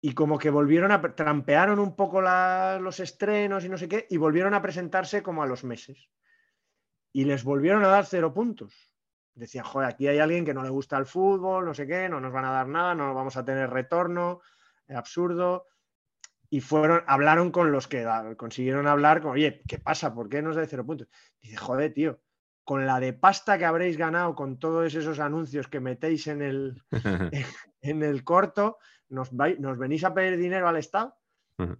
y 0.00 0.14
como 0.14 0.38
que 0.38 0.50
volvieron 0.50 0.92
a 0.92 1.00
trampearon 1.00 1.78
un 1.78 1.96
poco 1.96 2.20
la- 2.20 2.78
los 2.80 3.00
estrenos 3.00 3.64
y 3.64 3.68
no 3.68 3.78
sé 3.78 3.88
qué, 3.88 4.06
y 4.10 4.16
volvieron 4.16 4.54
a 4.54 4.62
presentarse 4.62 5.22
como 5.22 5.42
a 5.42 5.46
los 5.46 5.64
meses. 5.64 6.08
Y 7.12 7.24
les 7.24 7.44
volvieron 7.44 7.84
a 7.84 7.88
dar 7.88 8.04
cero 8.04 8.32
puntos. 8.34 8.92
Decían, 9.34 9.64
joder, 9.64 9.88
aquí 9.88 10.08
hay 10.08 10.18
alguien 10.18 10.44
que 10.44 10.54
no 10.54 10.62
le 10.62 10.70
gusta 10.70 10.96
el 10.96 11.06
fútbol, 11.06 11.64
no 11.64 11.74
sé 11.74 11.86
qué, 11.86 12.08
no 12.08 12.20
nos 12.20 12.32
van 12.32 12.44
a 12.44 12.52
dar 12.52 12.68
nada, 12.68 12.94
no 12.94 13.14
vamos 13.14 13.36
a 13.36 13.44
tener 13.44 13.70
retorno, 13.70 14.40
es 14.86 14.96
absurdo. 14.96 15.66
Y 16.48 16.60
fueron, 16.60 17.02
hablaron 17.06 17.50
con 17.50 17.72
los 17.72 17.88
que 17.88 18.06
consiguieron 18.36 18.86
hablar, 18.86 19.20
con, 19.20 19.32
oye, 19.32 19.62
¿qué 19.66 19.78
pasa? 19.78 20.14
¿Por 20.14 20.28
qué 20.28 20.40
nos 20.40 20.56
da 20.56 20.66
cero 20.66 20.86
puntos? 20.86 21.08
Dice, 21.40 21.56
joder, 21.56 21.92
tío, 21.92 22.20
con 22.64 22.86
la 22.86 23.00
de 23.00 23.12
pasta 23.12 23.58
que 23.58 23.64
habréis 23.64 23.96
ganado 23.96 24.34
con 24.34 24.58
todos 24.58 24.94
esos 24.94 25.20
anuncios 25.20 25.68
que 25.68 25.80
metéis 25.80 26.26
en 26.28 26.42
el, 26.42 26.82
en 27.80 28.02
el 28.02 28.24
corto, 28.24 28.78
nos, 29.08 29.30
venís 29.78 30.04
a 30.04 30.14
pedir 30.14 30.38
dinero 30.38 30.68
al 30.68 30.76
Estado 30.76 31.14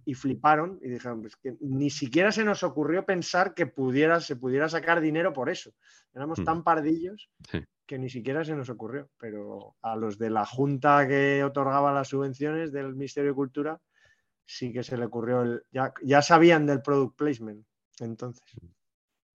y 0.05 0.15
fliparon 0.15 0.79
y 0.81 0.89
dijeron 0.89 1.21
pues 1.21 1.35
que 1.35 1.55
ni 1.59 1.91
siquiera 1.91 2.31
se 2.31 2.43
nos 2.43 2.63
ocurrió 2.63 3.05
pensar 3.05 3.53
que 3.53 3.67
pudiera, 3.67 4.19
se 4.19 4.35
pudiera 4.35 4.67
sacar 4.69 5.01
dinero 5.01 5.33
por 5.33 5.49
eso. 5.49 5.71
Éramos 6.15 6.43
tan 6.43 6.63
pardillos 6.63 7.29
Sí. 7.51 7.63
que 7.85 7.99
ni 7.99 8.09
siquiera 8.09 8.43
se 8.43 8.55
nos 8.55 8.69
ocurrió. 8.69 9.09
Pero 9.19 9.75
a 9.83 9.95
los 9.95 10.17
de 10.17 10.31
la 10.31 10.45
junta 10.45 11.07
que 11.07 11.43
otorgaba 11.43 11.93
las 11.93 12.07
subvenciones 12.07 12.71
del 12.71 12.95
Ministerio 12.95 13.31
de 13.31 13.35
Cultura 13.35 13.79
sí 14.47 14.73
que 14.73 14.81
se 14.81 14.97
le 14.97 15.05
ocurrió 15.05 15.43
el. 15.43 15.61
Ya, 15.71 15.93
ya 16.01 16.23
sabían 16.23 16.65
del 16.65 16.81
product 16.81 17.15
placement. 17.15 17.63
Entonces. 17.99 18.43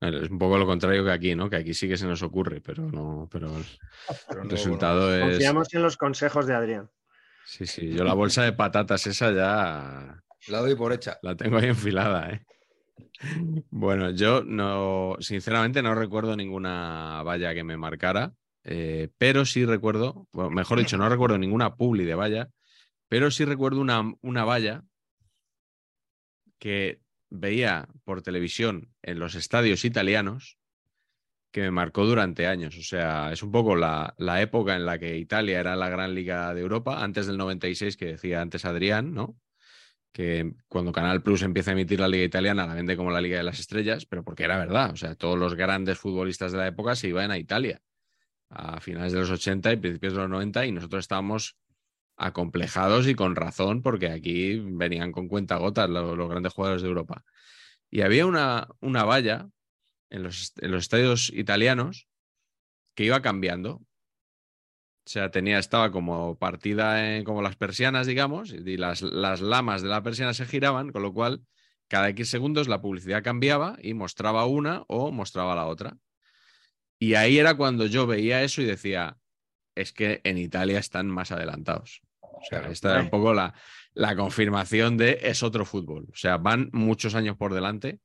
Es 0.00 0.30
un 0.30 0.38
poco 0.38 0.58
lo 0.58 0.66
contrario 0.66 1.04
que 1.04 1.12
aquí, 1.12 1.36
¿no? 1.36 1.48
Que 1.48 1.56
aquí 1.56 1.74
sí 1.74 1.86
que 1.86 1.96
se 1.96 2.08
nos 2.08 2.22
ocurre, 2.24 2.60
pero 2.60 2.90
no, 2.90 3.28
pero 3.30 3.56
el 3.56 3.64
Pero 4.28 4.42
no, 4.42 4.50
resultado 4.50 5.14
es. 5.14 5.22
Confiamos 5.22 5.72
en 5.74 5.82
los 5.82 5.96
consejos 5.96 6.46
de 6.46 6.54
Adrián. 6.54 6.90
Sí, 7.44 7.66
sí. 7.66 7.92
Yo 7.92 8.04
la 8.04 8.14
bolsa 8.14 8.42
de 8.42 8.52
patatas 8.52 9.06
esa 9.06 9.32
ya 9.32 10.22
La 10.48 10.60
doy 10.60 10.74
por 10.74 10.92
hecha. 10.92 11.18
la 11.22 11.36
tengo 11.36 11.58
ahí 11.58 11.66
enfilada, 11.68 12.30
¿eh? 12.30 12.44
Bueno, 13.70 14.10
yo 14.10 14.42
no, 14.44 15.16
sinceramente 15.20 15.82
no 15.82 15.94
recuerdo 15.94 16.36
ninguna 16.36 17.22
valla 17.22 17.54
que 17.54 17.62
me 17.62 17.76
marcara, 17.76 18.32
eh, 18.64 19.10
pero 19.16 19.44
sí 19.44 19.64
recuerdo, 19.64 20.26
bueno, 20.32 20.50
mejor 20.50 20.78
dicho, 20.78 20.96
no 20.98 21.08
recuerdo 21.08 21.38
ninguna 21.38 21.76
publi 21.76 22.04
de 22.04 22.14
valla, 22.14 22.48
pero 23.08 23.30
sí 23.30 23.44
recuerdo 23.44 23.80
una, 23.80 24.12
una 24.22 24.44
valla 24.44 24.82
que 26.58 27.00
veía 27.30 27.88
por 28.04 28.22
televisión 28.22 28.92
en 29.02 29.18
los 29.18 29.34
estadios 29.34 29.84
italianos 29.84 30.58
que 31.52 31.60
me 31.60 31.70
marcó 31.70 32.06
durante 32.06 32.46
años. 32.46 32.76
O 32.78 32.82
sea, 32.82 33.30
es 33.30 33.42
un 33.42 33.52
poco 33.52 33.76
la, 33.76 34.14
la, 34.18 34.40
época 34.42 34.74
en 34.74 34.86
la 34.86 34.98
que 34.98 35.18
Italia 35.18 35.60
era 35.60 35.76
la 35.76 35.90
gran 35.90 36.14
liga 36.14 36.52
de 36.54 36.62
Europa, 36.62 37.04
antes 37.04 37.26
del 37.26 37.36
96 37.36 37.96
que 37.96 38.06
decía 38.06 38.40
antes 38.40 38.64
Adrián, 38.64 39.14
¿no? 39.14 39.36
Que 40.12 40.54
cuando 40.68 40.92
Canal 40.92 41.22
Plus 41.22 41.42
empieza 41.42 41.70
a 41.70 41.74
emitir 41.74 42.00
la 42.00 42.08
liga 42.08 42.24
italiana 42.24 42.66
la 42.66 42.74
vende 42.74 42.96
como 42.96 43.10
la 43.10 43.20
liga 43.20 43.38
de 43.38 43.44
las 43.44 43.60
estrellas, 43.60 44.06
pero 44.06 44.24
porque 44.24 44.44
era 44.44 44.58
verdad. 44.58 44.92
O 44.92 44.96
sea, 44.96 45.14
todos 45.14 45.38
los 45.38 45.54
grandes 45.54 45.98
futbolistas 45.98 46.52
de 46.52 46.58
la 46.58 46.66
época 46.66 46.96
se 46.96 47.08
iban 47.08 47.30
a 47.30 47.38
Italia 47.38 47.82
a 48.50 48.80
finales 48.80 49.12
de 49.12 49.20
los 49.20 49.30
80 49.30 49.72
y 49.72 49.76
principios 49.76 50.14
de 50.14 50.20
los 50.20 50.30
90 50.30 50.66
y 50.66 50.72
nosotros 50.72 51.00
estábamos 51.04 51.56
acomplejados 52.16 53.08
y 53.08 53.14
con 53.14 53.36
razón 53.36 53.82
porque 53.82 54.10
aquí 54.10 54.58
venían 54.58 55.12
con 55.12 55.28
cuentagotas 55.28 55.88
los, 55.88 56.16
los 56.16 56.28
grandes 56.28 56.52
jugadores 56.52 56.82
de 56.82 56.88
Europa. 56.88 57.24
Y 57.90 58.02
había 58.02 58.26
una, 58.26 58.68
una 58.80 59.04
valla 59.04 59.48
en 60.12 60.22
los, 60.22 60.52
en 60.58 60.70
los, 60.70 60.82
estadios 60.84 61.32
italianos 61.34 62.06
que 62.94 63.04
iba 63.04 63.22
cambiando. 63.22 63.82
O 65.04 65.08
sea, 65.08 65.30
tenía, 65.30 65.58
estaba 65.58 65.90
como 65.90 66.38
partida 66.38 67.16
en, 67.16 67.24
como 67.24 67.42
las 67.42 67.56
persianas, 67.56 68.06
digamos, 68.06 68.52
y 68.52 68.76
las, 68.76 69.02
las 69.02 69.40
lamas 69.40 69.82
de 69.82 69.88
la 69.88 70.02
persiana 70.02 70.34
se 70.34 70.46
giraban, 70.46 70.92
con 70.92 71.02
lo 71.02 71.12
cual 71.12 71.42
cada 71.88 72.10
X 72.10 72.28
segundos 72.28 72.68
la 72.68 72.80
publicidad 72.80 73.24
cambiaba 73.24 73.76
y 73.82 73.94
mostraba 73.94 74.46
una 74.46 74.84
o 74.86 75.10
mostraba 75.10 75.56
la 75.56 75.66
otra. 75.66 75.96
Y 76.98 77.14
ahí 77.14 77.38
era 77.38 77.56
cuando 77.56 77.86
yo 77.86 78.06
veía 78.06 78.44
eso 78.44 78.62
y 78.62 78.66
decía, 78.66 79.16
es 79.74 79.92
que 79.92 80.20
en 80.24 80.38
Italia 80.38 80.78
están 80.78 81.08
más 81.08 81.32
adelantados. 81.32 82.02
O 82.20 82.40
sea, 82.48 82.70
esta 82.70 82.92
era 82.92 83.02
un 83.02 83.10
poco 83.10 83.34
la, 83.34 83.54
la 83.94 84.14
confirmación 84.14 84.96
de 84.98 85.18
es 85.22 85.42
otro 85.42 85.64
fútbol. 85.64 86.06
O 86.12 86.16
sea, 86.16 86.36
van 86.36 86.68
muchos 86.72 87.14
años 87.14 87.36
por 87.36 87.54
delante 87.54 88.00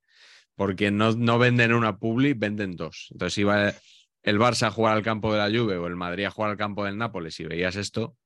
porque 0.58 0.90
no, 0.90 1.12
no 1.12 1.38
venden 1.38 1.72
una 1.72 1.96
publi, 1.98 2.34
venden 2.34 2.74
dos. 2.76 3.06
Entonces 3.12 3.38
iba 3.38 3.72
el 4.22 4.38
Barça 4.38 4.66
a 4.66 4.70
jugar 4.70 4.96
al 4.96 5.04
campo 5.04 5.32
de 5.32 5.38
la 5.38 5.46
Juve 5.46 5.78
o 5.78 5.86
el 5.86 5.94
Madrid 5.94 6.24
a 6.24 6.30
jugar 6.30 6.50
al 6.50 6.56
campo 6.58 6.84
del 6.84 6.98
Nápoles 6.98 7.38
y 7.38 7.44
veías 7.44 7.76
esto 7.76 8.16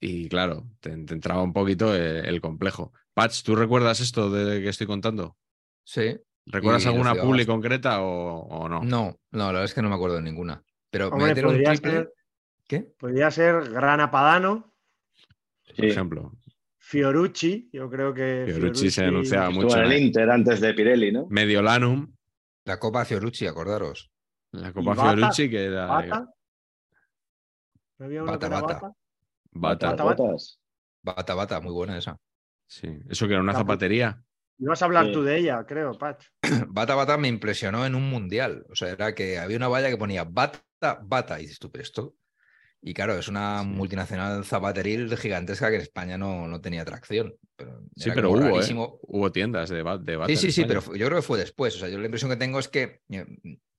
y 0.00 0.28
claro, 0.28 0.64
te, 0.80 0.90
te 1.04 1.14
entraba 1.14 1.42
un 1.42 1.52
poquito 1.52 1.94
el, 1.94 2.26
el, 2.26 2.40
complejo. 2.40 2.92
Patch, 3.14 3.42
¿tú 3.42 3.56
recuerdas 3.56 4.00
esto 4.00 4.30
de 4.30 4.62
que 4.62 4.68
estoy 4.68 4.86
contando? 4.86 5.36
Sí. 5.84 6.18
¿Recuerdas 6.46 6.86
alguna 6.86 7.14
publi 7.14 7.46
concreta 7.46 8.02
o, 8.02 8.40
o, 8.40 8.68
no? 8.68 8.82
No, 8.82 9.18
no, 9.30 9.38
la 9.38 9.46
verdad 9.46 9.64
es 9.64 9.72
que 9.72 9.80
no 9.82 9.88
me 9.88 9.94
acuerdo 9.94 10.16
de 10.16 10.22
ninguna. 10.22 10.62
Pero 10.90 11.08
Hombre, 11.08 11.34
me 11.34 11.42
podría 11.42 11.70
un 11.70 11.74
triple... 11.76 11.92
ser, 11.92 12.12
¿Qué? 12.66 12.80
podría 12.98 13.30
ser 13.30 13.70
Grana 13.70 14.10
Padano, 14.10 14.74
Por 15.68 15.76
Sí. 15.76 15.86
ejemplo. 15.86 16.32
Fiorucci, 16.86 17.70
yo 17.72 17.88
creo 17.88 18.12
que 18.12 18.44
Fiorucci 18.46 18.90
se 18.90 19.04
denunciaba 19.04 19.48
Estuvo 19.48 19.62
mucho. 19.64 19.78
en 19.78 19.84
el. 19.90 20.02
Inter 20.02 20.30
antes 20.30 20.60
de 20.60 20.74
Pirelli, 20.74 21.12
¿no? 21.12 21.26
Mediolanum, 21.30 22.14
La 22.66 22.78
Copa 22.78 23.04
Fiorucci, 23.06 23.46
acordaros. 23.46 24.10
la 24.52 24.70
Copa 24.72 24.94
Bata, 24.94 25.14
Fiorucci, 25.16 25.48
que 25.50 25.64
era 25.64 25.86
Bata. 25.86 26.28
¿No 27.98 28.06
había 28.06 28.22
Bata, 28.22 28.48
Bata. 28.48 28.66
Bata? 28.66 28.92
Bata. 29.52 29.90
Bata. 29.90 30.02
Botas. 30.04 30.60
Bata, 31.02 31.34
bata, 31.34 31.60
muy 31.60 31.72
buena 31.72 31.96
esa. 31.96 32.18
Sí, 32.66 32.88
eso 33.08 33.26
que 33.26 33.32
era 33.32 33.42
una 33.42 33.52
La 33.52 33.58
zapatería. 33.60 34.22
Ibas 34.58 34.82
a 34.82 34.84
hablar 34.84 35.06
Sí. 35.06 35.12
tú 35.12 35.22
de 35.22 35.38
ella, 35.38 35.64
creo, 35.66 35.92
Patch. 35.98 36.26
Bata, 36.68 36.94
bata 36.94 37.16
me 37.16 37.28
impresionó 37.28 37.84
en 37.86 37.94
un 37.94 38.08
mundial. 38.10 38.66
O 38.70 38.74
sea, 38.74 38.90
era 38.90 39.14
que 39.14 39.38
había 39.38 39.56
una 39.56 39.68
valla 39.68 39.88
que 39.90 39.96
ponía 39.96 40.24
bata, 40.24 40.62
bata. 41.02 41.38
Y 41.40 41.42
dices 41.44 41.58
tú, 41.58 41.70
pero 41.72 41.82
esto. 41.82 42.14
Y 42.86 42.92
claro, 42.92 43.14
es 43.18 43.28
una 43.28 43.62
Sí. 43.62 43.68
multinacional 43.68 44.44
zapateril 44.44 45.16
gigantesca 45.16 45.70
que 45.70 45.76
en 45.76 45.80
España 45.80 46.18
no, 46.18 46.46
no 46.46 46.60
tenía 46.60 46.84
tracción. 46.84 47.34
Pero 47.56 47.80
Sí, 47.96 48.10
pero 48.14 48.30
hubo, 48.30 48.40
¿eh? 48.40 48.50
rarísimo. 48.50 48.98
Hubo 49.02 49.32
tiendas 49.32 49.70
de, 49.70 49.82
ba- 49.82 49.96
de 49.96 50.16
bata. 50.16 50.28
Sí, 50.28 50.36
sí, 50.36 50.52
sí, 50.52 50.66
pero 50.66 50.82
yo 50.94 51.06
creo 51.06 51.16
que 51.20 51.22
fue 51.22 51.38
después. 51.38 51.74
O 51.76 51.78
sea, 51.78 51.88
yo 51.88 51.96
la 51.98 52.04
impresión 52.04 52.30
que 52.30 52.36
tengo 52.36 52.58
es 52.58 52.68
que 52.68 53.00
eh, 53.08 53.24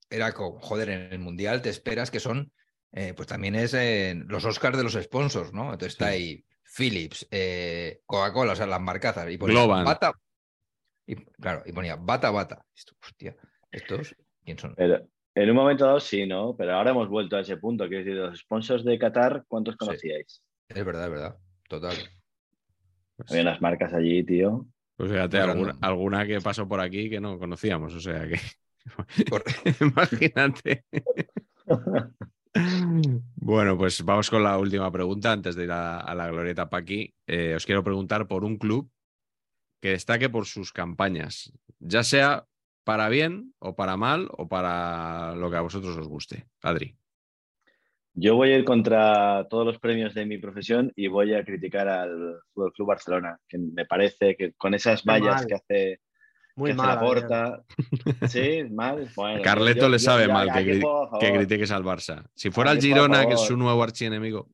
era 0.09 0.31
como, 0.33 0.59
joder, 0.59 0.89
en 0.89 1.01
el 1.13 1.19
mundial 1.19 1.61
te 1.61 1.69
esperas 1.69 2.09
que 2.09 2.19
son, 2.19 2.51
eh, 2.93 3.13
pues 3.15 3.27
también 3.27 3.53
es 3.53 3.75
eh, 3.75 4.15
los 4.27 4.43
Oscars 4.43 4.75
de 4.75 4.83
los 4.83 4.93
sponsors, 4.93 5.53
¿no? 5.53 5.65
Entonces 5.65 5.93
está 5.93 6.07
ahí 6.07 6.43
Philips, 6.63 7.27
eh, 7.29 8.01
Coca-Cola, 8.07 8.53
o 8.53 8.55
sea, 8.55 8.65
las 8.65 8.81
marcazas. 8.81 9.29
Y 9.29 9.37
ponía 9.37 9.53
Globan. 9.53 9.85
bata. 9.85 10.13
Y, 11.05 11.15
claro, 11.15 11.61
y 11.67 11.71
ponía 11.73 11.95
bata, 11.95 12.31
bata. 12.31 12.65
Esto, 12.75 12.95
hostia, 13.03 13.35
¿estos 13.71 14.15
quién 14.43 14.57
son? 14.57 14.73
Pero 14.75 15.07
en 15.35 15.49
un 15.49 15.55
momento 15.55 15.85
dado 15.85 15.99
sí, 15.99 16.25
¿no? 16.25 16.55
Pero 16.55 16.73
ahora 16.73 16.91
hemos 16.91 17.09
vuelto 17.09 17.35
a 17.35 17.41
ese 17.41 17.57
punto. 17.57 17.87
Quiero 17.87 18.03
decir, 18.03 18.15
los 18.19 18.39
sponsors 18.39 18.83
de 18.85 18.97
Qatar, 18.97 19.43
¿cuántos 19.47 19.75
conocíais? 19.75 20.41
Es 20.69 20.85
verdad, 20.85 21.05
es 21.05 21.11
verdad. 21.11 21.37
Total. 21.67 21.95
Pues, 23.17 23.31
Había 23.31 23.43
unas 23.43 23.61
marcas 23.61 23.93
allí, 23.93 24.23
tío. 24.23 24.65
pues 24.95 25.11
fíjate, 25.11 25.39
alguna, 25.39 26.25
que 26.25 26.41
pasó 26.41 26.67
por 26.67 26.79
aquí 26.79 27.09
que 27.09 27.19
no 27.19 27.37
conocíamos. 27.37 27.93
O 27.93 27.99
sea 27.99 28.27
que. 28.27 28.39
Por- 29.29 29.43
Imagínate. 29.81 30.85
Bueno, 33.35 33.77
pues 33.77 34.03
vamos 34.03 34.29
con 34.29 34.43
la 34.43 34.57
última 34.57 34.91
pregunta 34.91 35.31
antes 35.31 35.55
de 35.55 35.65
ir 35.65 35.71
a, 35.71 35.99
a 35.99 36.15
la 36.15 36.27
glorieta 36.29 36.69
Paqui. 36.69 37.13
Eh, 37.27 37.53
os 37.55 37.65
quiero 37.65 37.83
preguntar 37.83 38.27
por 38.27 38.43
un 38.45 38.57
club 38.57 38.89
que 39.81 39.89
destaque 39.89 40.29
por 40.29 40.45
sus 40.45 40.71
campañas, 40.71 41.51
ya 41.79 42.03
sea 42.03 42.45
para 42.85 43.09
bien 43.09 43.53
o 43.59 43.75
para 43.75 43.97
mal 43.97 44.29
o 44.31 44.47
para 44.47 45.35
lo 45.35 45.49
que 45.51 45.57
a 45.57 45.61
vosotros 45.61 45.97
os 45.97 46.07
guste. 46.07 46.45
Adri. 46.61 46.95
Yo 48.13 48.35
voy 48.37 48.53
a 48.53 48.57
ir 48.59 48.63
contra 48.63 49.45
todos 49.49 49.65
los 49.65 49.77
premios 49.79 50.13
de 50.13 50.25
mi 50.25 50.37
profesión 50.37 50.93
y 50.95 51.07
voy 51.07 51.33
a 51.33 51.43
criticar 51.43 51.89
al 51.89 52.37
Fútbol 52.53 52.71
Club 52.71 52.87
Barcelona, 52.87 53.37
que 53.49 53.57
me 53.57 53.85
parece 53.85 54.37
que 54.37 54.53
con 54.53 54.73
esas 54.73 55.03
vallas 55.03 55.35
mal. 55.41 55.45
que 55.47 55.53
hace, 55.55 55.99
Muy 56.55 56.69
que 56.69 56.73
hace 56.73 56.77
mal. 56.87 56.95
la 56.95 57.01
porta. 57.01 57.63
Sí, 58.29 58.63
mal. 58.71 59.09
Bueno, 59.15 59.41
Carleto 59.41 59.81
yo- 59.81 59.89
le 59.89 59.97
yo- 59.97 59.99
sabe 59.99 60.27
yo 60.27 60.33
mal 60.33 60.53
que, 60.53 60.63
que 60.63 60.79
favor. 60.79 61.19
critiques 61.19 61.71
al 61.71 61.83
Barça. 61.83 62.23
Si 62.35 62.51
fuera 62.51 62.71
el 62.71 62.79
Girona, 62.79 63.25
que 63.27 63.33
es 63.33 63.41
su 63.41 63.57
nuevo 63.57 63.83
archienemigo. 63.83 64.47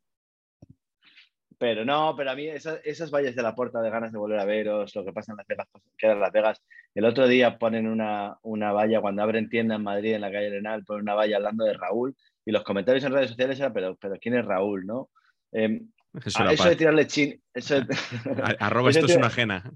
Pero 1.62 1.86
no, 1.86 2.16
pero 2.18 2.32
a 2.32 2.36
mí 2.36 2.48
esas, 2.48 2.80
esas 2.84 3.12
vallas 3.12 3.36
de 3.36 3.44
la 3.44 3.54
puerta 3.54 3.84
de 3.84 3.92
ganas 3.92 4.12
de 4.12 4.18
volver 4.18 4.40
a 4.40 4.46
veros, 4.46 4.96
lo 4.96 5.06
que 5.06 5.14
pasa 5.14 5.32
en 5.32 5.38
Las 5.38 5.46
Vegas, 5.46 5.68
pues, 5.72 5.84
queda 5.96 6.14
en 6.14 6.20
Las 6.20 6.32
Vegas. 6.32 6.60
El 6.96 7.06
otro 7.06 7.28
día 7.28 7.60
ponen 7.60 7.86
una, 7.88 8.36
una 8.42 8.72
valla, 8.72 9.00
cuando 9.00 9.22
abren 9.22 9.48
tienda 9.48 9.76
en 9.76 9.84
Madrid, 9.84 10.16
en 10.16 10.22
la 10.22 10.32
calle 10.32 10.48
Arenal, 10.48 10.84
ponen 10.84 11.04
una 11.04 11.14
valla 11.14 11.36
hablando 11.38 11.64
de 11.64 11.74
Raúl 11.74 12.16
y 12.44 12.52
los 12.52 12.64
comentarios 12.64 13.04
en 13.04 13.14
redes 13.14 13.30
sociales 13.30 13.60
eran, 13.60 13.74
pero, 13.74 13.96
pero 13.96 14.16
¿quién 14.20 14.34
es 14.38 14.44
Raúl? 14.44 14.88
¿no? 14.88 15.12
Eh, 15.52 15.84
Eso 16.26 16.42
era 16.42 16.52
eso 16.52 16.68
de 16.68 16.76
tirarle 16.78 17.06
chin... 17.06 17.40
Eso 17.54 17.80
de- 17.80 17.96
a- 18.44 18.66
Arroba 18.66 18.90
esto 18.90 19.06
es 19.06 19.16
una 19.16 19.28
ajena. 19.28 19.72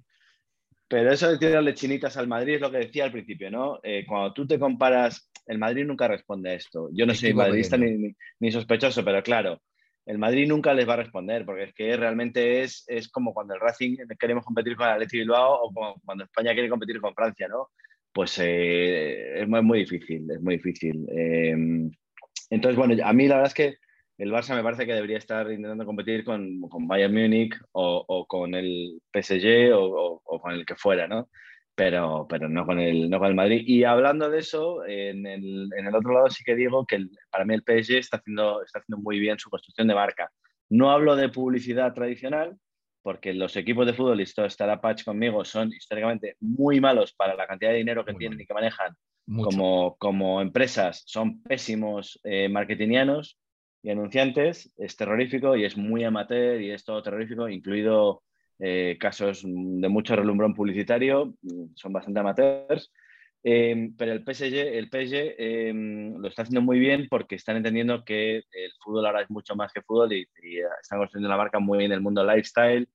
Pero 0.87 1.11
eso 1.11 1.29
de 1.29 1.37
tirarle 1.37 1.75
chinitas 1.75 2.17
al 2.17 2.27
Madrid 2.27 2.55
es 2.55 2.61
lo 2.61 2.71
que 2.71 2.77
decía 2.77 3.03
al 3.03 3.11
principio, 3.11 3.51
¿no? 3.51 3.79
Eh, 3.83 4.05
cuando 4.07 4.33
tú 4.33 4.47
te 4.47 4.57
comparas, 4.57 5.29
el 5.45 5.59
Madrid 5.59 5.85
nunca 5.85 6.07
responde 6.07 6.49
a 6.49 6.53
esto. 6.55 6.89
Yo 6.93 7.05
no 7.05 7.13
soy 7.13 7.31
madridista 7.35 7.77
ni, 7.77 7.85
pequeño. 7.85 8.07
ni- 8.07 8.15
ni 8.39 8.51
sospechoso, 8.51 9.05
pero 9.05 9.21
claro, 9.21 9.61
el 10.05 10.17
Madrid 10.17 10.47
nunca 10.47 10.73
les 10.73 10.87
va 10.87 10.93
a 10.93 10.97
responder, 10.97 11.45
porque 11.45 11.63
es 11.63 11.73
que 11.73 11.97
realmente 11.97 12.61
es, 12.61 12.83
es 12.87 13.09
como 13.09 13.33
cuando 13.33 13.55
el 13.55 13.59
Racing 13.59 13.97
queremos 14.19 14.45
competir 14.45 14.75
con 14.75 14.87
el 14.87 14.93
Atleti 14.93 15.19
Bilbao 15.19 15.59
o 15.63 15.99
cuando 16.03 16.23
España 16.23 16.53
quiere 16.53 16.69
competir 16.69 17.01
con 17.01 17.15
Francia, 17.15 17.47
¿no? 17.47 17.69
Pues 18.13 18.39
eh, 18.41 19.41
es 19.41 19.47
muy, 19.47 19.79
difícil, 19.79 20.29
es 20.31 20.41
muy 20.41 20.57
difícil. 20.57 21.05
Eh, 21.11 21.55
entonces, 22.49 22.77
bueno, 22.77 22.95
a 23.03 23.13
mí 23.13 23.27
la 23.27 23.35
verdad 23.35 23.51
es 23.51 23.53
que 23.53 23.77
el 24.17 24.31
Barça 24.31 24.55
me 24.55 24.63
parece 24.63 24.85
que 24.85 24.93
debería 24.93 25.17
estar 25.17 25.51
intentando 25.51 25.85
competir 25.85 26.23
con, 26.23 26.61
con 26.61 26.87
Bayern 26.87 27.13
Múnich 27.13 27.55
o, 27.73 28.25
con 28.27 28.53
el 28.53 29.01
PSG 29.11 29.73
o 29.73 30.21
con 30.41 30.53
el 30.53 30.65
que 30.65 30.75
fuera, 30.75 31.07
¿no? 31.07 31.29
Pero, 31.75 32.25
pero 32.29 32.47
no, 32.47 32.65
con 32.65 32.79
el, 32.79 33.09
no 33.09 33.19
con 33.19 33.27
el 33.27 33.35
Madrid. 33.35 33.63
Y 33.65 33.83
hablando 33.83 34.29
de 34.29 34.39
eso, 34.39 34.85
en 34.85 35.25
el, 35.27 35.69
en 35.77 35.87
el 35.87 35.95
otro 35.95 36.13
lado 36.13 36.29
sí 36.29 36.43
que 36.45 36.55
digo 36.55 36.85
que 36.85 36.95
el- 36.95 37.11
para 37.29 37.43
mí 37.45 37.53
el 37.53 37.63
PSG 37.63 37.97
está 37.97 38.17
haciendo, 38.17 38.63
está 38.63 38.79
haciendo 38.79 39.01
muy 39.03 39.19
bien 39.19 39.37
su 39.39 39.49
construcción 39.49 39.87
de 39.87 39.95
marca. 39.95 40.31
No 40.69 40.91
hablo 40.91 41.15
de 41.17 41.29
publicidad 41.29 41.93
tradicional, 41.93 42.57
porque 43.01 43.33
los 43.33 43.55
equipos 43.57 43.85
de 43.85 43.93
fútbol, 43.93 44.19
y 44.19 44.23
esto 44.23 44.45
estará 44.45 44.81
Patch 44.81 45.03
conmigo, 45.03 45.43
son 45.45 45.69
históricamente 45.73 46.37
muy 46.39 46.79
malos 46.79 47.13
para 47.13 47.35
la 47.35 47.45
cantidad 47.45 47.71
de 47.71 47.77
dinero 47.77 48.05
que 48.05 48.13
Muy 48.13 48.19
tienen 48.19 48.39
y 48.41 48.45
que 48.47 48.53
manejan 48.53 48.95
Mucho. 49.27 49.49
como, 49.49 49.95
como 49.97 50.41
empresas 50.41 51.03
son 51.05 51.43
pésimos 51.43 52.19
eh, 52.23 52.49
marketingianos 52.49 53.37
y 53.83 53.91
anunciantes, 53.91 54.73
es 54.77 54.95
terrorífico 54.95 55.55
y 55.55 55.65
es 55.65 55.77
muy 55.77 56.03
amateur 56.03 56.59
y 56.61 56.71
es 56.71 56.83
todo 56.83 57.03
terrorífico, 57.03 57.47
incluido 57.49 58.23
eh, 58.59 58.97
casos 58.99 59.43
de 59.43 59.89
mucho 59.89 60.15
relumbrón 60.15 60.53
publicitario, 60.53 61.33
mm, 61.41 61.75
son 61.75 61.93
bastante 61.93 62.19
amateurs. 62.19 62.91
Eh, 63.47 63.91
pero 63.95 64.11
el 64.11 64.23
PSG, 64.23 64.55
el 64.75 64.89
PSG 64.89 65.35
eh, 65.37 65.71
lo 66.17 66.27
está 66.27 66.41
haciendo 66.41 66.63
muy 66.63 66.79
bien 66.79 67.07
porque 67.09 67.35
están 67.35 67.57
entendiendo 67.57 68.03
que 68.03 68.37
el 68.37 68.71
fútbol 68.83 69.05
ahora 69.05 69.21
es 69.21 69.29
mucho 69.29 69.55
más 69.55 69.71
que 69.71 69.83
fútbol 69.83 70.13
y, 70.13 70.27
y, 70.41 70.57
están 70.81 70.97
construyendo 70.97 71.29
la 71.29 71.37
marca 71.37 71.59
muy 71.59 71.85
en 71.85 71.91
el 71.91 72.01
mundo 72.01 72.25
lifestyle 72.25 72.89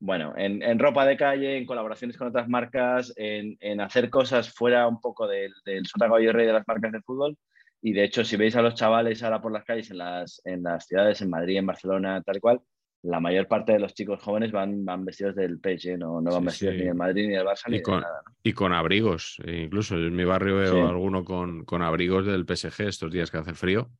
Bueno, 0.00 0.34
en, 0.36 0.62
en 0.62 0.78
ropa 0.78 1.06
de 1.06 1.16
calle, 1.16 1.56
en 1.56 1.66
colaboraciones 1.66 2.18
con 2.18 2.28
otras 2.28 2.48
marcas, 2.48 3.14
en, 3.16 3.56
en 3.60 3.80
hacer 3.80 4.10
cosas 4.10 4.52
fuera 4.52 4.86
un 4.86 5.00
poco 5.00 5.26
del, 5.26 5.52
del 5.64 5.84
caballo 5.98 6.30
y 6.30 6.32
rey 6.32 6.46
de 6.46 6.52
las 6.52 6.68
marcas 6.68 6.92
de 6.92 7.02
fútbol. 7.02 7.36
Y 7.80 7.92
de 7.92 8.04
hecho, 8.04 8.24
si 8.24 8.36
veis 8.36 8.56
a 8.56 8.62
los 8.62 8.74
chavales 8.74 9.22
ahora 9.22 9.40
por 9.40 9.52
las 9.52 9.64
calles 9.64 9.90
en 9.90 9.98
las, 9.98 10.42
en 10.44 10.62
las 10.62 10.86
ciudades, 10.86 11.22
en 11.22 11.30
Madrid, 11.30 11.56
en 11.58 11.66
Barcelona, 11.66 12.22
tal 12.22 12.40
cual, 12.40 12.60
la 13.02 13.20
mayor 13.20 13.46
parte 13.46 13.72
de 13.72 13.78
los 13.78 13.94
chicos 13.94 14.20
jóvenes 14.22 14.50
van, 14.52 14.84
van 14.84 15.04
vestidos 15.04 15.36
del 15.36 15.58
PSG, 15.60 15.98
no, 15.98 16.20
no 16.20 16.30
van 16.32 16.40
Sí, 16.40 16.46
vestidos 16.46 16.74
sí. 16.74 16.80
ni 16.80 16.86
del 16.86 16.94
Madrid 16.94 17.28
ni 17.28 17.34
del 17.34 17.46
Barça 17.46 17.68
ni 17.68 17.74
Y 17.76 17.78
de 17.78 17.82
con, 17.82 18.00
nada. 18.00 18.22
¿no? 18.26 18.34
y 18.42 18.52
con 18.52 18.72
abrigos. 18.72 19.36
e 19.44 19.62
incluso 19.62 19.94
en 19.96 20.14
mi 20.16 20.24
barrio 20.24 20.56
veo 20.56 20.72
Sí. 20.74 20.80
alguno 20.80 21.24
con, 21.24 21.64
con 21.64 21.82
abrigos 21.82 22.26
del 22.26 22.44
PSG 22.46 22.88
estos 22.88 23.12
días 23.12 23.30
que 23.30 23.38
hace 23.38 23.54
frío. 23.54 23.90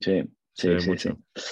Sí, 0.00 0.24
Se 0.52 0.70
ve 0.70 0.80
sí, 0.80 0.84
sí, 0.84 0.90
mucho. 0.90 1.18
sí. 1.34 1.42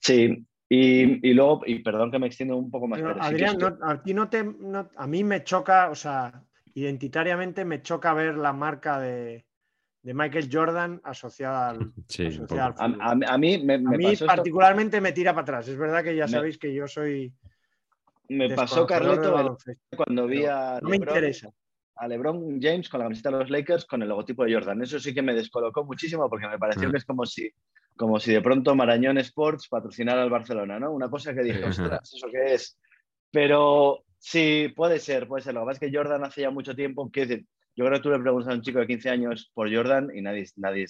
Sí, 0.00 0.46
y, 0.68 1.28
y 1.28 1.34
luego, 1.34 1.62
y 1.66 1.80
perdón 1.82 2.10
que 2.10 2.18
me 2.18 2.26
extiendo 2.28 2.56
un 2.56 2.70
poco 2.70 2.86
más. 2.86 3.00
Pero, 3.00 3.14
pero 3.14 3.24
sí 3.24 3.36
que 3.36 3.44
Adrián, 3.44 3.58
no- 3.80 3.86
a 3.86 4.02
ti 4.02 4.14
no 4.14 4.28
te. 4.28 4.44
no- 4.44 4.90
a 4.96 5.06
mí 5.06 5.24
me 5.24 5.42
choca, 5.44 5.90
o 5.90 5.94
sea, 5.94 6.44
identitariamente 6.74 7.64
me 7.64 7.82
choca 7.82 8.14
ver 8.14 8.36
la 8.36 8.52
marca 8.52 9.00
de, 9.00 9.44
de 10.02 10.14
Michael 10.14 10.48
Jordan 10.50 11.00
asociada 11.04 11.70
al, 11.70 11.92
Sí, 12.08 12.26
asociada 12.26 12.66
al 12.66 12.72
a, 12.72 12.74
fútbol. 13.10 13.24
a- 13.24 13.34
a 13.34 13.38
mí 13.38 13.58
me, 13.64 13.74
A 13.74 13.78
me 13.78 13.96
mí 13.98 14.04
pasó 14.04 14.12
esto- 14.12 14.26
particularmente 14.26 15.00
me 15.00 15.12
tira 15.12 15.32
para 15.32 15.42
atrás. 15.42 15.68
Es 15.68 15.76
verdad 15.76 16.02
que 16.04 16.14
ya 16.16 16.24
Me- 16.26 16.30
sabéis 16.30 16.58
que 16.58 16.72
yo 16.74 16.86
soy. 16.86 17.32
me 18.28 18.50
pasó 18.54 18.86
Carleto 18.86 19.56
cuando 19.96 20.26
vi 20.26 20.44
a 20.44 20.78
No 20.82 20.88
me 20.90 20.98
LeBron- 20.98 21.08
interesa. 21.08 21.48
a 21.96 22.06
LeBron 22.08 22.60
James 22.60 22.88
con 22.88 22.98
la 23.00 23.06
camiseta 23.06 23.30
de 23.32 23.38
los 23.38 23.50
Lakers 23.50 23.84
con 23.86 24.02
el 24.02 24.08
logotipo 24.08 24.44
de 24.44 24.54
Jordan. 24.54 24.82
Eso 24.82 25.00
sí 25.00 25.12
que 25.12 25.22
me 25.22 25.34
descolocó 25.34 25.84
muchísimo 25.84 26.28
porque 26.30 26.46
me 26.46 26.58
pareció 26.58 26.88
Ah. 26.88 26.90
que 26.92 26.98
es 26.98 27.04
como 27.04 27.26
si, 27.26 27.50
como 27.96 28.20
si 28.20 28.32
de 28.32 28.40
pronto 28.40 28.74
Marañón 28.76 29.18
Sports 29.18 29.66
patrocinara 29.68 30.22
al 30.22 30.30
Barcelona, 30.30 30.78
¿no? 30.78 30.92
Una 30.92 31.10
cosa 31.10 31.34
que 31.34 31.42
dije, 31.42 31.64
ostras, 31.64 32.14
¿eso 32.14 32.28
qué 32.30 32.54
es? 32.54 32.78
Pero 33.32 34.04
sí, 34.18 34.72
puede 34.76 35.00
ser, 35.00 35.26
puede 35.26 35.42
ser. 35.42 35.54
Lo 35.54 35.60
que 35.62 35.66
pasa 35.66 35.84
es 35.84 35.90
que 35.90 35.96
Jordan 35.96 36.22
hace 36.24 36.42
ya 36.42 36.50
mucho 36.50 36.76
tiempo, 36.76 37.10
que 37.10 37.26
decir, 37.26 37.46
yo 37.78 37.84
creo 37.84 37.98
que 37.98 38.02
tú 38.02 38.10
le 38.10 38.18
preguntas 38.18 38.52
a 38.52 38.56
un 38.56 38.62
chico 38.62 38.80
de 38.80 38.88
15 38.88 39.08
años 39.08 39.52
por 39.54 39.72
Jordan 39.72 40.10
y 40.12 40.20
nadie, 40.20 40.46
nadie 40.56 40.86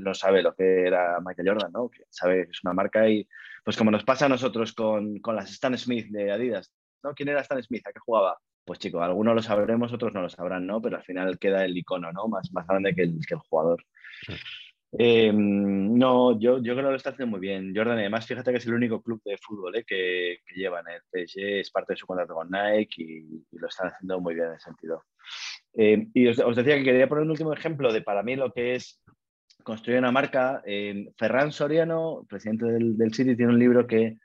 no 0.00 0.14
sabe 0.14 0.42
lo 0.42 0.54
que 0.54 0.86
era 0.86 1.20
Michael 1.20 1.48
Jordan, 1.48 1.70
¿no? 1.70 1.90
Que 1.90 2.04
sabe 2.08 2.46
que 2.46 2.52
es 2.52 2.64
una 2.64 2.72
marca 2.72 3.06
y 3.06 3.28
pues 3.62 3.76
como 3.76 3.90
nos 3.90 4.04
pasa 4.04 4.24
a 4.24 4.30
nosotros 4.30 4.72
con, 4.72 5.18
con 5.18 5.36
las 5.36 5.50
Stan 5.50 5.76
Smith 5.76 6.06
de 6.08 6.32
Adidas, 6.32 6.72
¿no? 7.02 7.12
¿Quién 7.12 7.28
era 7.28 7.42
Stan 7.42 7.62
Smith? 7.62 7.86
¿A 7.86 7.92
qué 7.92 8.00
jugaba? 8.00 8.38
Pues 8.64 8.78
chico, 8.78 9.02
algunos 9.02 9.34
lo 9.34 9.42
sabremos, 9.42 9.92
otros 9.92 10.14
no 10.14 10.22
lo 10.22 10.30
sabrán, 10.30 10.66
¿no? 10.66 10.80
Pero 10.80 10.96
al 10.96 11.02
final 11.02 11.38
queda 11.38 11.62
el 11.66 11.76
icono, 11.76 12.10
¿no? 12.10 12.26
Más, 12.26 12.50
más 12.52 12.66
grande 12.66 12.94
que 12.94 13.02
el, 13.02 13.18
que 13.28 13.34
el 13.34 13.40
jugador. 13.40 13.84
Eh, 14.98 15.30
no, 15.32 16.38
yo, 16.40 16.58
yo 16.58 16.72
creo 16.74 16.76
que 16.76 16.82
lo 16.90 16.94
está 16.96 17.10
haciendo 17.10 17.30
muy 17.36 17.40
bien. 17.40 17.72
Jordan, 17.74 17.98
además, 17.98 18.26
fíjate 18.26 18.50
que 18.50 18.56
es 18.58 18.66
el 18.66 18.74
único 18.74 19.00
club 19.02 19.22
de 19.24 19.38
fútbol 19.38 19.76
¿eh? 19.76 19.84
que, 19.86 20.38
que 20.44 20.54
llevan. 20.56 20.84
El 20.88 21.00
PSG 21.10 21.60
es 21.60 21.70
parte 21.70 21.92
de 21.92 21.96
su 21.96 22.06
contrato 22.06 22.34
con 22.34 22.50
Nike 22.50 23.02
y, 23.02 23.44
y 23.52 23.58
lo 23.58 23.68
están 23.68 23.88
haciendo 23.88 24.20
muy 24.20 24.34
bien 24.34 24.46
en 24.48 24.54
ese 24.54 24.64
sentido. 24.64 25.04
Eh, 25.74 26.08
y 26.12 26.26
os, 26.26 26.38
os 26.40 26.56
decía 26.56 26.76
que 26.76 26.82
quería 26.84 27.08
poner 27.08 27.22
un 27.22 27.30
último 27.30 27.52
ejemplo 27.52 27.92
de 27.92 28.02
para 28.02 28.22
mí 28.24 28.34
lo 28.34 28.52
que 28.52 28.74
es 28.74 29.00
construir 29.62 29.98
una 30.00 30.10
marca. 30.10 30.60
Eh, 30.66 31.12
Ferran 31.16 31.52
Soriano, 31.52 32.26
presidente 32.28 32.64
del, 32.66 32.96
del 32.98 33.14
City, 33.14 33.36
tiene 33.36 33.52
un 33.52 33.58
libro 33.60 33.86
que 33.86 34.18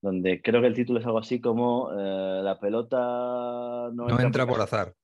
donde 0.00 0.40
creo 0.42 0.60
que 0.60 0.66
el 0.68 0.74
título 0.74 0.98
es 1.00 1.06
algo 1.06 1.18
así 1.18 1.40
como 1.40 1.90
La 1.92 2.58
pelota 2.60 2.96
no, 3.92 4.08
No 4.08 4.20
entra 4.20 4.46
por 4.46 4.60
azar. 4.60 4.94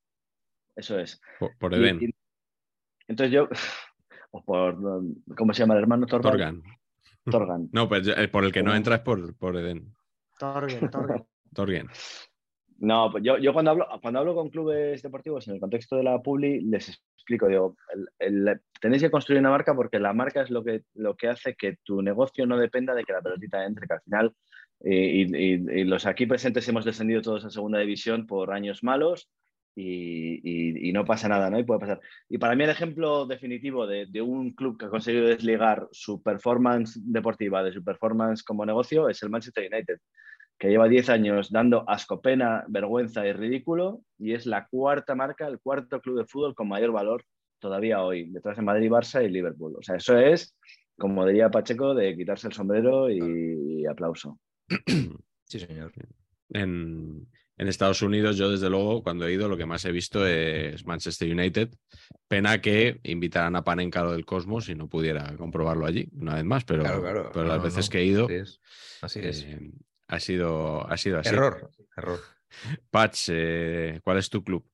Eso 0.75 0.99
es. 0.99 1.21
Por, 1.39 1.57
por 1.57 1.73
Y- 1.73 1.77
Edén. 1.77 1.99
y- 2.01 2.15
entonces 3.07 3.31
yo, 3.33 3.47
o 4.37 4.43
por, 4.43 4.77
¿cómo 5.37 5.53
se 5.53 5.59
llama 5.61 5.75
el 5.75 5.81
hermano 5.81 6.05
Torgan? 6.05 6.31
Torgan. 6.31 6.63
Torgan. 7.31 7.69
No, 7.73 7.87
pues 7.89 8.07
eh, 8.07 8.27
por 8.27 8.43
el 8.45 8.51
que 8.51 8.61
no 8.61 8.67
Como- 8.71 8.77
entra 8.77 8.95
es 8.95 9.01
por, 9.01 9.35
por 9.37 9.55
Edén. 9.57 9.93
Torgen, 10.39 10.89
Torgen. 10.89 11.25
Torgen. 11.53 11.87
No, 12.77 13.09
pues 13.09 13.23
yo, 13.23 13.37
yo 13.37 13.53
cuando, 13.53 13.71
hablo, 13.71 13.87
cuando 14.01 14.19
hablo 14.19 14.35
con 14.35 14.49
clubes 14.49 15.01
deportivos 15.01 15.47
en 15.47 15.53
el 15.53 15.61
contexto 15.61 15.95
de 15.95 16.03
la 16.03 16.21
Publi, 16.21 16.59
les 16.59 16.89
explico, 17.15 17.47
digo, 17.47 17.77
el- 17.93 18.09
el- 18.49 18.59
tenéis 18.81 19.01
que 19.01 19.09
construir 19.09 19.39
una 19.39 19.49
marca 19.49 19.73
porque 19.73 19.97
la 19.97 20.11
marca 20.11 20.41
es 20.41 20.49
lo 20.49 20.61
que, 20.61 20.81
lo 20.93 21.15
que 21.15 21.29
hace 21.29 21.55
que 21.55 21.77
tu 21.83 22.01
negocio 22.01 22.45
no 22.45 22.57
dependa 22.57 22.93
de 22.93 23.05
que 23.05 23.13
la 23.13 23.21
pelotita 23.21 23.63
entre, 23.65 23.87
que 23.87 23.93
al 23.93 24.01
final, 24.01 24.33
eh, 24.81 24.91
y, 24.91 25.21
y- 25.37 25.79
y 25.81 25.83
los 25.85 26.05
aquí 26.05 26.25
presentes 26.25 26.67
hemos 26.67 26.83
descendido 26.83 27.21
todos 27.21 27.45
a 27.45 27.49
segunda 27.49 27.79
división 27.79 28.27
por 28.27 28.51
años 28.51 28.83
malos 28.83 29.29
y, 29.75 30.35
y- 30.43 30.89
y 30.89 30.93
no 30.93 31.03
pasa 31.05 31.27
nada, 31.27 31.49
¿no? 31.49 31.59
Y 31.59 31.63
puede 31.63 31.79
pasar. 31.81 31.99
Y 32.29 32.37
para 32.37 32.55
mí 32.55 32.63
el 32.63 32.69
ejemplo 32.69 33.25
definitivo 33.25 33.85
de, 33.87 34.05
de 34.07 34.21
un 34.21 34.51
club 34.51 34.77
que 34.77 34.85
ha 34.85 34.89
conseguido 34.89 35.27
desligar 35.27 35.87
su 35.91 36.21
performance 36.23 36.99
deportiva 37.03 37.63
de 37.63 37.73
su 37.73 37.83
performance 37.83 38.43
como 38.43 38.65
negocio 38.65 39.09
es 39.09 39.21
el 39.23 39.29
Manchester 39.29 39.69
United 39.71 39.97
que 40.57 40.69
lleva 40.69 40.87
10 40.87 41.09
años 41.09 41.51
dando 41.51 41.83
asco, 41.89 42.21
pena, 42.21 42.63
vergüenza 42.69 43.27
y 43.27 43.33
ridículo, 43.33 44.01
y 44.17 44.31
es 44.33 44.45
la 44.45 44.67
cuarta 44.67 45.13
marca, 45.13 45.47
el 45.47 45.59
cuarto 45.59 45.99
club 45.99 46.17
de 46.19 46.25
fútbol 46.25 46.55
con 46.55 46.69
mayor 46.69 46.91
valor 46.93 47.25
todavía 47.59 48.01
hoy, 48.01 48.29
detrás 48.31 48.55
de 48.55 48.63
Madrid, 48.63 48.89
Barça 48.89 49.21
y 49.25 49.29
Liverpool. 49.29 49.75
O 49.77 49.83
sea, 49.83 49.97
eso 49.97 50.17
es, 50.17 50.57
como 50.97 51.25
diría 51.25 51.49
Pacheco, 51.49 51.93
de 51.93 52.15
quitarse 52.15 52.47
el 52.47 52.53
sombrero 52.53 53.09
y, 53.09 53.81
y 53.81 53.85
aplauso. 53.85 54.39
Sí, 55.43 55.59
señor. 55.59 55.91
En, 56.51 57.27
en 57.57 57.67
Estados 57.67 58.01
Unidos, 58.01 58.37
yo 58.37 58.49
desde 58.51 58.69
luego, 58.69 59.01
cuando 59.03 59.25
he 59.27 59.33
ido, 59.33 59.47
lo 59.47 59.57
que 59.57 59.65
más 59.65 59.85
he 59.85 59.91
visto 59.91 60.25
es 60.27 60.85
Manchester 60.85 61.31
United. 61.31 61.69
Pena 62.27 62.59
que 62.61 62.99
invitaran 63.03 63.55
a 63.55 63.63
Panenka 63.63 64.03
lo 64.03 64.11
del 64.11 64.25
Cosmos 64.25 64.67
y 64.69 64.75
no 64.75 64.87
pudiera 64.89 65.35
comprobarlo 65.37 65.85
allí, 65.85 66.09
una 66.19 66.35
vez 66.35 66.43
más, 66.43 66.63
pero, 66.65 66.83
Claro, 66.83 67.01
claro. 67.01 67.29
pero 67.33 67.45
No, 67.45 67.53
las 67.53 67.63
veces 67.63 67.85
no. 67.87 67.91
que 67.91 67.99
he 67.99 68.05
ido, 68.05 68.25
Así 68.25 68.35
es. 68.35 68.59
Así 69.01 69.19
es. 69.21 69.43
eh, 69.43 69.71
ha, 70.07 70.19
sido, 70.19 70.87
ha 70.89 70.97
sido 70.97 71.19
así. 71.19 71.29
Error, 71.29 71.69
error. 71.95 72.19
Patch, 72.91 73.29
eh, 73.29 73.99
¿cuál 74.03 74.17
es 74.17 74.29
tu 74.29 74.43
club? 74.43 74.65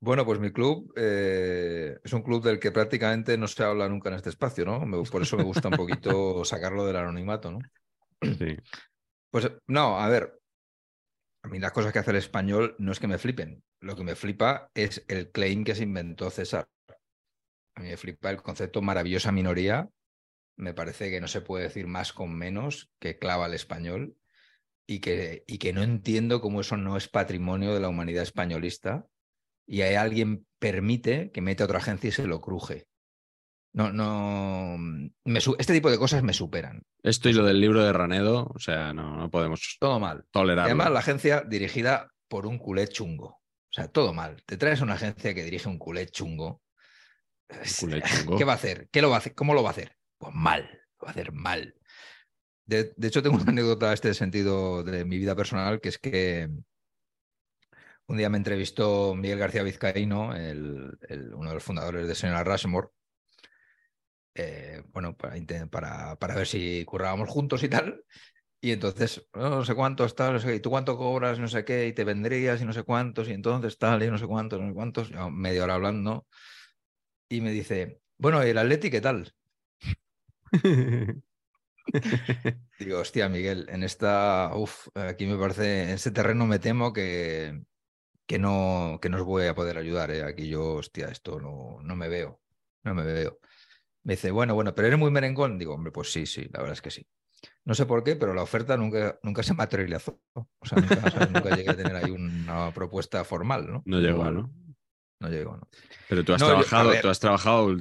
Bueno, 0.00 0.24
pues 0.24 0.40
mi 0.40 0.52
club 0.52 0.92
eh, 0.96 1.96
es 2.02 2.12
un 2.12 2.22
club 2.22 2.42
del 2.42 2.58
que 2.58 2.72
prácticamente 2.72 3.38
no 3.38 3.46
se 3.46 3.62
habla 3.62 3.88
nunca 3.88 4.08
en 4.08 4.16
este 4.16 4.30
espacio, 4.30 4.64
¿no? 4.64 4.84
Me- 4.84 5.00
por 5.04 5.22
eso 5.22 5.36
me 5.36 5.44
gusta 5.44 5.68
un 5.68 5.76
poquito 5.76 6.44
sacarlo 6.44 6.84
del 6.84 6.96
anonimato, 6.96 7.52
¿no? 7.52 7.58
Sí. 8.20 8.56
Pues 9.30 9.50
no, 9.68 9.98
a 10.00 10.08
ver, 10.08 10.40
a 11.42 11.48
mí 11.48 11.58
las 11.58 11.72
cosas 11.72 11.92
que 11.92 11.98
hace 11.98 12.12
el 12.12 12.18
español 12.18 12.76
no 12.78 12.92
es 12.92 13.00
que 13.00 13.08
me 13.08 13.18
flipen. 13.18 13.64
Lo 13.80 13.96
que 13.96 14.04
me 14.04 14.14
flipa 14.14 14.70
es 14.74 15.04
el 15.08 15.30
claim 15.30 15.64
que 15.64 15.74
se 15.74 15.82
inventó 15.82 16.30
César. 16.30 16.68
A 17.74 17.80
mí 17.80 17.88
me 17.88 17.96
flipa 17.96 18.30
el 18.30 18.42
concepto 18.42 18.80
maravillosa 18.80 19.32
minoría. 19.32 19.90
Me 20.56 20.72
parece 20.72 21.10
que 21.10 21.20
no 21.20 21.26
se 21.26 21.40
puede 21.40 21.64
decir 21.64 21.88
más 21.88 22.12
con 22.12 22.32
menos 22.34 22.92
que 23.00 23.18
clava 23.18 23.46
el 23.46 23.54
español 23.54 24.16
y 24.86 25.00
que, 25.00 25.42
y 25.46 25.58
que 25.58 25.72
no 25.72 25.82
entiendo 25.82 26.40
cómo 26.40 26.60
eso 26.60 26.76
no 26.76 26.96
es 26.96 27.08
patrimonio 27.08 27.74
de 27.74 27.80
la 27.80 27.88
humanidad 27.88 28.22
españolista 28.22 29.06
y 29.66 29.82
hay 29.82 29.94
alguien 29.94 30.46
permite 30.58 31.32
que 31.32 31.40
mete 31.40 31.62
a 31.62 31.66
otra 31.66 31.78
agencia 31.78 32.08
y 32.08 32.12
se 32.12 32.26
lo 32.26 32.40
cruje. 32.40 32.86
No, 33.74 33.90
no. 33.92 34.76
me 35.24 35.40
su- 35.40 35.56
este 35.58 35.72
tipo 35.72 35.90
de 35.90 35.98
cosas 35.98 36.22
me 36.22 36.34
superan. 36.34 36.82
Esto 37.02 37.28
y 37.30 37.32
lo 37.32 37.44
del 37.44 37.60
libro 37.60 37.82
de 37.82 37.92
Ranedo, 37.92 38.50
o 38.54 38.58
sea, 38.58 38.92
no, 38.92 39.16
no 39.16 39.30
podemos 39.30 39.76
Todo 39.80 39.98
mal. 39.98 40.24
Y 40.26 40.30
tolerarlo. 40.30 40.66
además, 40.66 40.90
la 40.90 40.98
agencia 40.98 41.40
dirigida 41.40 42.10
por 42.28 42.46
un 42.46 42.58
culé 42.58 42.86
chungo. 42.88 43.26
O 43.28 43.72
sea, 43.74 43.88
todo 43.88 44.12
mal. 44.12 44.42
Te 44.44 44.58
traes 44.58 44.82
una 44.82 44.94
agencia 44.94 45.32
que 45.34 45.42
dirige 45.44 45.68
un 45.68 45.78
culé 45.78 46.06
chungo. 46.06 46.60
culé 47.80 48.02
chungo. 48.26 48.36
¿Qué 48.36 48.44
va 48.44 48.52
a 48.52 48.56
hacer? 48.56 48.88
¿Qué 48.92 49.00
lo 49.00 49.08
va 49.08 49.16
a 49.16 49.18
hacer? 49.18 49.34
¿Cómo 49.34 49.54
lo 49.54 49.62
va 49.62 49.70
a 49.70 49.72
hacer? 49.72 49.96
Pues 50.18 50.34
mal. 50.34 50.64
Lo 51.00 51.06
va 51.06 51.08
a 51.08 51.12
hacer 51.12 51.32
mal. 51.32 51.74
De, 52.66 52.92
de 52.94 53.08
hecho, 53.08 53.22
tengo 53.22 53.36
una 53.36 53.44
anécdota 53.52 53.90
a 53.90 53.94
este 53.94 54.12
sentido 54.12 54.84
de 54.84 55.06
mi 55.06 55.16
vida 55.16 55.34
personal, 55.34 55.80
que 55.80 55.88
es 55.88 55.98
que 55.98 56.50
un 58.06 58.16
día 58.18 58.28
me 58.28 58.36
entrevistó 58.36 59.14
Miguel 59.14 59.38
García 59.38 59.62
Vizcaíno, 59.62 60.34
el- 60.36 60.98
el- 61.08 61.32
uno 61.34 61.48
de 61.48 61.54
los 61.54 61.64
fundadores 61.64 62.06
de 62.06 62.14
Señora 62.14 62.44
Rushmore, 62.44 62.88
eh, 64.34 64.82
bueno, 64.92 65.16
para, 65.16 65.36
para, 65.70 66.16
para 66.18 66.34
ver 66.34 66.46
si 66.46 66.84
currábamos 66.84 67.28
juntos 67.30 67.62
y 67.62 67.68
tal. 67.68 68.04
Y 68.60 68.72
entonces, 68.72 69.28
"Oh, 69.34 69.40
no 69.50 69.64
sé 69.64 69.74
cuántos, 69.74 70.14
tal, 70.16 70.34
no 70.34 70.40
sé 70.40 70.48
qué, 70.48 70.54
y 70.56 70.60
tú 70.60 70.70
cuánto 70.70 70.96
cobras, 70.98 71.38
no 71.38 71.48
sé 71.48 71.64
qué, 71.64 71.86
y 71.88 71.94
te 71.94 72.04
vendrías 72.04 72.62
y 72.62 72.64
no 72.66 72.72
sé 72.74 72.82
cuántos, 72.84 73.28
y 73.28 73.32
entonces 73.32 73.78
tal, 73.78 74.02
y 74.04 74.10
no 74.10 74.18
sé 74.18 74.26
cuántos, 74.26 74.60
no 74.60 74.68
sé 74.68 74.74
cuántos, 74.74 75.10
yo 75.10 75.30
media 75.30 75.64
hora 75.64 75.74
hablando, 75.74 76.26
y 77.28 77.40
me 77.40 77.50
dice, 77.50 78.00
bueno, 78.18 78.44
¿y 78.46 78.50
el 78.50 78.58
Atleti 78.58 78.90
qué 78.90 79.00
tal? 79.00 79.34
Digo, 82.78 82.98
hostia, 83.00 83.28
Miguel, 83.28 83.66
en 83.70 83.82
esta, 83.84 84.50
uff, 84.56 84.88
aquí 84.94 85.26
me 85.26 85.36
parece, 85.38 85.84
en 85.84 85.90
este 85.90 86.10
terreno 86.10 86.46
me 86.46 86.58
temo 86.58 86.92
que, 86.92 87.62
que, 88.26 88.38
no, 88.38 88.98
que 89.02 89.08
no 89.10 89.18
os 89.18 89.24
voy 89.24 89.46
a 89.46 89.54
poder 89.54 89.78
ayudar, 89.78 90.10
¿eh? 90.12 90.24
Aquí 90.24 90.48
yo, 90.48 90.74
hostia, 90.76 91.08
esto 91.08 91.40
no, 91.40 91.80
no 91.82 91.96
me 91.96 92.08
veo, 92.08 92.42
no 92.84 92.94
me 92.94 93.04
veo. 93.04 93.40
Me 94.04 94.14
dice, 94.14 94.30
bueno, 94.30 94.54
bueno, 94.54 94.74
pero 94.74 94.88
eres 94.88 94.98
muy 94.98 95.10
merengón. 95.10 95.58
Digo, 95.58 95.74
hombre, 95.74 95.92
pues 95.92 96.12
sí, 96.12 96.26
sí, 96.26 96.42
la 96.52 96.60
verdad 96.60 96.72
es 96.72 96.82
que 96.82 96.90
sí. 96.90 97.06
No 97.64 97.74
sé 97.74 97.86
por 97.86 98.02
qué, 98.04 98.16
pero 98.16 98.34
la 98.34 98.42
oferta 98.42 98.76
nunca, 98.76 99.18
nunca 99.22 99.42
se 99.42 99.54
materializó. 99.54 100.20
O 100.34 100.66
sea, 100.66 100.78
nunca, 100.78 101.26
nunca 101.26 101.50
llegué 101.56 101.70
a 101.70 101.76
tener 101.76 101.96
ahí 101.96 102.10
una 102.10 102.72
propuesta 102.72 103.24
formal, 103.24 103.66
¿no? 103.70 103.82
No 103.84 104.00
llegó, 104.00 104.24
¿no? 104.30 104.50
No 105.20 105.28
llegó, 105.28 105.56
¿no? 105.56 105.68
Pero 106.08 106.24
tú 106.24 106.32
has 106.34 106.40
No, 106.40 106.48
trabajado, 106.48 106.92
tú 107.00 107.08
has 107.08 107.20
trabajado 107.20 107.76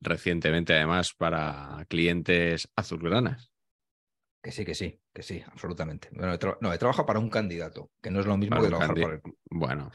recientemente, 0.00 0.74
además, 0.74 1.12
para 1.12 1.84
clientes 1.88 2.68
azulgranas. 2.76 3.50
Que 4.42 4.52
sí, 4.52 4.64
que 4.64 4.74
sí, 4.74 4.98
que 5.12 5.22
sí, 5.22 5.42
absolutamente. 5.46 6.08
Bueno, 6.12 6.32
he 6.32 6.38
no, 6.60 6.72
he 6.72 6.78
trabajado 6.78 7.04
para 7.04 7.18
un 7.18 7.28
candidato, 7.28 7.90
que 8.00 8.10
no 8.10 8.20
es 8.20 8.26
lo 8.26 8.36
mismo 8.38 8.56
Para 8.56 8.62
que 8.62 8.68
trabajar 8.68 8.94
para 8.94 9.14
el 9.14 9.20
club. 9.22 9.38
Bueno, 9.50 9.90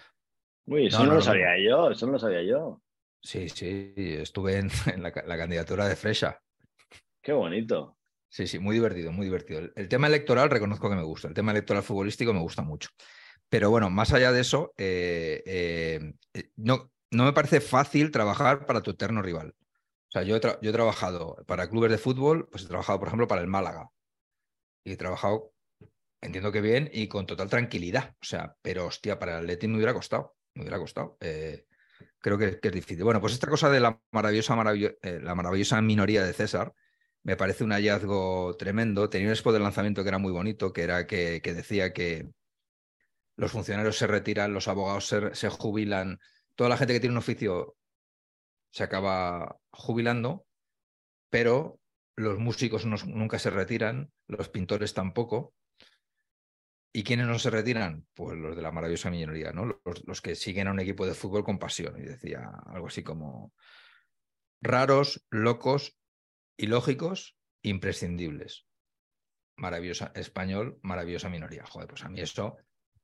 Uy, 0.66 0.88
eso 0.88 1.00
No, 1.00 1.06
no, 1.06 1.10
no, 1.10 1.14
lo 1.16 1.20
no. 1.20 1.26
sabía 1.26 1.58
yo, 1.58 1.90
eso 1.92 2.06
no 2.06 2.12
lo 2.14 2.20
sabía 2.20 2.44
yo. 2.44 2.83
Sí, 3.24 3.50
sí, 3.50 3.94
estuve 3.96 4.58
en, 4.58 4.70
en 4.94 5.02
la, 5.04 5.12
ca- 5.12 5.24
la 5.26 5.38
candidatura 5.38 5.88
de 5.88 5.96
Fresha. 5.96 6.40
Qué 7.22 7.34
bonito. 7.34 7.98
Sí, 8.30 8.48
sí, 8.48 8.58
muy 8.58 8.76
divertido, 8.76 9.12
muy 9.12 9.26
divertido. 9.28 9.60
El, 9.60 9.74
el 9.76 9.88
tema 9.90 10.08
electoral 10.08 10.50
reconozco 10.50 10.90
que 10.90 10.96
me 10.96 11.04
gusta, 11.04 11.28
el 11.28 11.34
tema 11.36 11.52
electoral 11.52 11.84
futbolístico 11.84 12.34
me 12.34 12.40
gusta 12.42 12.64
mucho. 12.64 12.90
Pero 13.50 13.70
bueno, 13.70 13.90
más 13.92 14.14
allá 14.14 14.32
de 14.32 14.42
eso, 14.42 14.74
eh, 14.78 15.44
eh, 15.46 16.14
eh, 16.34 16.52
no, 16.56 16.92
no 17.12 17.26
me 17.26 17.34
parece 17.34 17.62
fácil 17.62 18.12
trabajar 18.12 18.66
para 18.66 18.82
tu 18.82 18.92
eterno 18.92 19.22
rival. 19.22 19.56
O 19.60 20.12
sea, 20.12 20.24
yo 20.24 20.36
he, 20.36 20.42
tra- 20.42 20.60
yo 20.62 20.72
he 20.72 20.74
trabajado 20.74 21.38
para 21.48 21.70
clubes 21.70 21.92
de 21.92 21.98
fútbol, 22.00 22.50
pues 22.52 22.66
he 22.66 22.68
trabajado, 22.68 23.00
por 23.00 23.10
ejemplo, 23.10 23.28
para 23.28 23.42
el 23.42 23.48
Málaga. 23.48 23.90
Y 24.84 24.94
he 24.94 24.98
trabajado, 24.98 25.54
entiendo 26.22 26.52
que 26.52 26.62
bien 26.62 26.90
y 26.94 27.08
con 27.10 27.26
total 27.28 27.50
tranquilidad. 27.50 28.16
O 28.22 28.26
sea, 28.26 28.58
pero 28.62 28.88
hostia, 28.88 29.20
para 29.20 29.34
el 29.34 29.40
Atleti 29.46 29.68
me 29.68 29.78
hubiera 29.78 29.94
costado, 29.94 30.38
me 30.56 30.64
hubiera 30.64 30.80
costado. 30.80 31.18
Eh, 31.22 31.66
creo 32.20 32.38
que, 32.38 32.60
es 32.62 32.72
difícil. 32.72 33.04
Bueno, 33.04 33.22
pues 33.22 33.34
esta 33.34 33.48
cosa 33.48 33.70
de 33.70 33.80
la 33.80 34.00
maravillosa, 34.12 34.56
maravillo- 34.56 34.98
eh, 35.02 35.20
la 35.22 35.36
maravillosa 35.36 35.82
minoría 35.82 36.24
de 36.24 36.34
César, 36.34 36.74
me 37.24 37.38
parece 37.38 37.64
un 37.64 37.72
hallazgo 37.72 38.56
tremendo. 38.58 39.10
Tenía 39.10 39.28
un 39.28 39.34
spot 39.34 39.54
de 39.54 39.60
lanzamiento 39.60 40.04
que 40.04 40.10
era 40.10 40.18
muy 40.20 40.32
bonito, 40.32 40.74
que 40.74 40.84
era 40.84 41.08
que, 41.08 41.42
que 41.44 41.54
decía 41.54 41.94
que 41.94 42.30
los 43.36 43.52
funcionarios 43.52 43.98
se 43.98 44.08
retiran, 44.08 44.54
los 44.54 44.68
abogados 44.68 45.08
se, 45.08 45.34
se 45.36 45.50
jubilan, 45.50 46.20
toda 46.56 46.70
la 46.70 46.78
gente 46.78 46.94
que 46.94 47.00
tiene 47.00 47.14
un 47.14 47.18
oficio 47.20 47.76
se 48.72 48.84
acaba 48.84 49.58
jubilando, 49.72 50.46
pero 51.30 51.80
los 52.16 52.40
músicos 52.40 52.86
no- 52.86 52.98
nunca 53.08 53.40
se 53.40 53.50
retiran, 53.50 54.12
los 54.28 54.50
pintores 54.50 54.94
tampoco. 54.94 55.54
¿Y 56.96 57.04
quiénes 57.04 57.26
no 57.26 57.40
se 57.40 57.50
retiran? 57.50 58.06
Pues 58.14 58.38
los 58.38 58.56
de 58.56 58.62
la 58.62 58.72
maravillosa 58.72 59.10
minoría, 59.10 59.52
¿no? 59.52 59.66
Los, 59.66 60.06
los 60.06 60.22
que 60.22 60.36
siguen 60.36 60.68
a 60.68 60.72
un 60.72 60.80
equipo 60.80 61.08
de 61.08 61.16
fútbol 61.16 61.44
con 61.44 61.58
pasión. 61.58 61.98
Y 61.98 62.04
decía 62.04 62.52
algo 62.68 62.88
así 62.88 63.02
como 63.02 63.52
raros, 64.62 65.26
locos, 65.32 65.98
ilógicos, 66.56 67.36
imprescindibles. 67.64 68.68
Maravillosa 69.58 70.12
español, 70.14 70.80
maravillosa 70.84 71.30
minoría. 71.30 71.66
Joder, 71.66 71.88
pues 71.88 72.04
a 72.04 72.10
mí 72.10 72.22
eso 72.22 72.58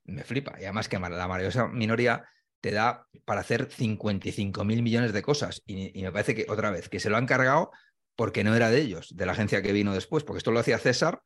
me 0.04 0.24
flipa. 0.24 0.56
Y 0.60 0.66
además 0.66 0.88
que 0.88 1.00
la 1.00 1.28
maravillosa 1.28 1.68
minoría 1.68 2.30
te 2.62 2.72
da 2.72 3.08
para 3.26 3.42
hacer 3.42 3.72
55 3.72 4.64
mil 4.66 4.84
millones 4.84 5.14
de 5.14 5.24
cosas. 5.24 5.64
Y, 5.66 6.00
y 6.00 6.04
me 6.04 6.12
parece 6.12 6.36
que, 6.36 6.46
otra 6.48 6.70
vez, 6.70 6.90
que 6.90 7.00
se 7.00 7.10
lo 7.10 7.18
han 7.18 7.26
cargado 7.26 7.72
porque 8.16 8.44
no 8.44 8.56
era 8.56 8.70
de 8.70 8.82
ellos, 8.82 9.16
de 9.16 9.26
la 9.26 9.32
agencia 9.32 9.62
que 9.62 9.72
vino 9.72 9.94
después, 9.94 10.24
porque 10.24 10.40
esto 10.40 10.52
lo 10.52 10.60
hacía 10.60 10.78
César 10.78 11.22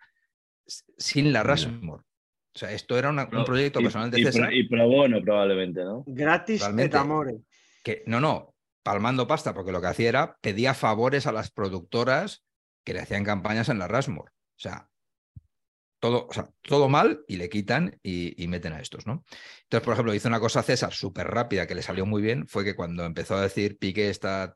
sin 0.98 1.34
la. 1.34 1.44
Rasmor. 1.44 2.06
O 2.56 2.60
sea, 2.60 2.72
esto 2.72 2.98
era 2.98 3.10
una- 3.10 3.28
un 3.32 3.46
proyecto 3.46 3.80
Y- 3.80 3.84
personal 3.84 4.12
de 4.12 4.22
y, 4.22 4.24
César. 4.26 4.44
pro- 4.48 4.52
y 4.56 4.68
pro 4.68 4.88
bono, 4.88 5.22
probablemente, 5.22 5.84
¿no? 5.84 6.04
Gratis 6.06 6.62
Realmente. 6.62 6.96
et 6.98 7.02
amore. 7.02 7.38
que 7.84 8.04
no, 8.06 8.20
no, 8.22 8.54
palmando 8.84 9.28
pasta, 9.28 9.54
porque 9.54 9.72
lo 9.72 9.82
que 9.82 9.88
hacía 9.88 10.10
era 10.10 10.38
pedía 10.42 10.74
favores 10.74 11.26
a 11.28 11.32
las 11.32 11.52
productoras 11.52 12.44
que 12.86 12.94
le 12.94 13.00
hacían 13.02 13.24
campañas 13.26 13.70
en 13.70 13.80
la 13.80 13.88
Rasmor. 13.88 14.30
O 14.30 14.60
sea, 14.60 14.90
todo, 16.00 16.28
o 16.30 16.34
sea, 16.34 16.50
todo 16.62 16.90
mal 16.90 17.24
y 17.28 17.38
le 17.38 17.50
quitan 17.50 17.98
y, 18.04 18.42
y 18.42 18.48
meten 18.48 18.74
a 18.74 18.80
estos, 18.82 19.08
¿no? 19.08 19.24
Entonces, 19.64 19.84
por 19.86 19.94
ejemplo, 19.94 20.14
hizo 20.14 20.28
una 20.28 20.40
cosa 20.40 20.62
César 20.64 20.94
súper 20.94 21.28
rápida 21.28 21.66
que 21.66 21.76
le 21.76 21.82
salió 21.82 22.06
muy 22.06 22.22
bien, 22.22 22.48
fue 22.48 22.64
que 22.66 22.76
cuando 22.76 23.06
empezó 23.06 23.36
a 23.36 23.42
decir 23.42 23.78
Piqué 23.78 24.10
esta, 24.10 24.56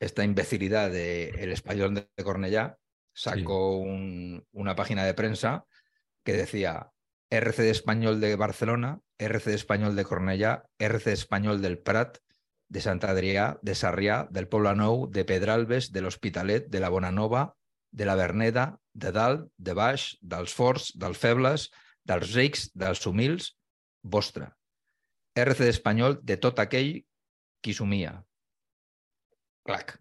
esta 0.00 0.24
imbecilidad 0.24 0.90
de 0.90 1.30
el 1.30 1.52
español 1.52 1.94
de 1.94 2.24
Cornellá, 2.24 2.76
sacó 3.12 3.76
un- 3.78 4.44
una 4.52 4.74
página 4.74 5.04
de 5.04 5.12
prensa 5.14 5.64
que 6.28 6.34
decía 6.36 6.92
RC 7.30 7.62
de 7.62 7.70
Español 7.70 8.20
de 8.20 8.36
Barcelona, 8.36 9.00
RC 9.16 9.48
de 9.48 9.56
Español 9.56 9.96
de 9.96 10.04
Cornellá, 10.04 10.66
RC 10.78 11.08
de 11.08 11.14
Español 11.14 11.62
del 11.62 11.78
Prat, 11.78 12.18
de 12.68 12.82
Sant 12.84 13.00
Adrià, 13.08 13.56
de 13.62 13.72
Sarrià, 13.74 14.26
del 14.28 14.44
Poble 14.46 14.74
Nou, 14.76 15.06
de 15.08 15.24
Pedralbes, 15.24 15.88
de 15.90 16.02
l'Hospitalet, 16.04 16.68
de 16.68 16.82
la 16.84 16.90
Bonanova, 16.92 17.54
de 17.96 18.04
la 18.04 18.14
Verneda, 18.14 18.66
de 18.92 19.08
dalt, 19.16 19.48
de 19.56 19.72
baix, 19.72 20.18
dels 20.20 20.52
forts, 20.52 20.90
dels 21.00 21.16
febles, 21.16 21.70
dels 22.04 22.34
rics, 22.36 22.68
dels 22.76 23.06
humils, 23.08 23.54
vostre. 24.04 24.50
RC 25.32 25.64
d'Espanyol 25.64 26.20
de 26.20 26.36
tot 26.36 26.60
aquell 26.60 26.92
qui 27.64 27.72
somia. 27.72 28.18
Clac. 29.64 29.96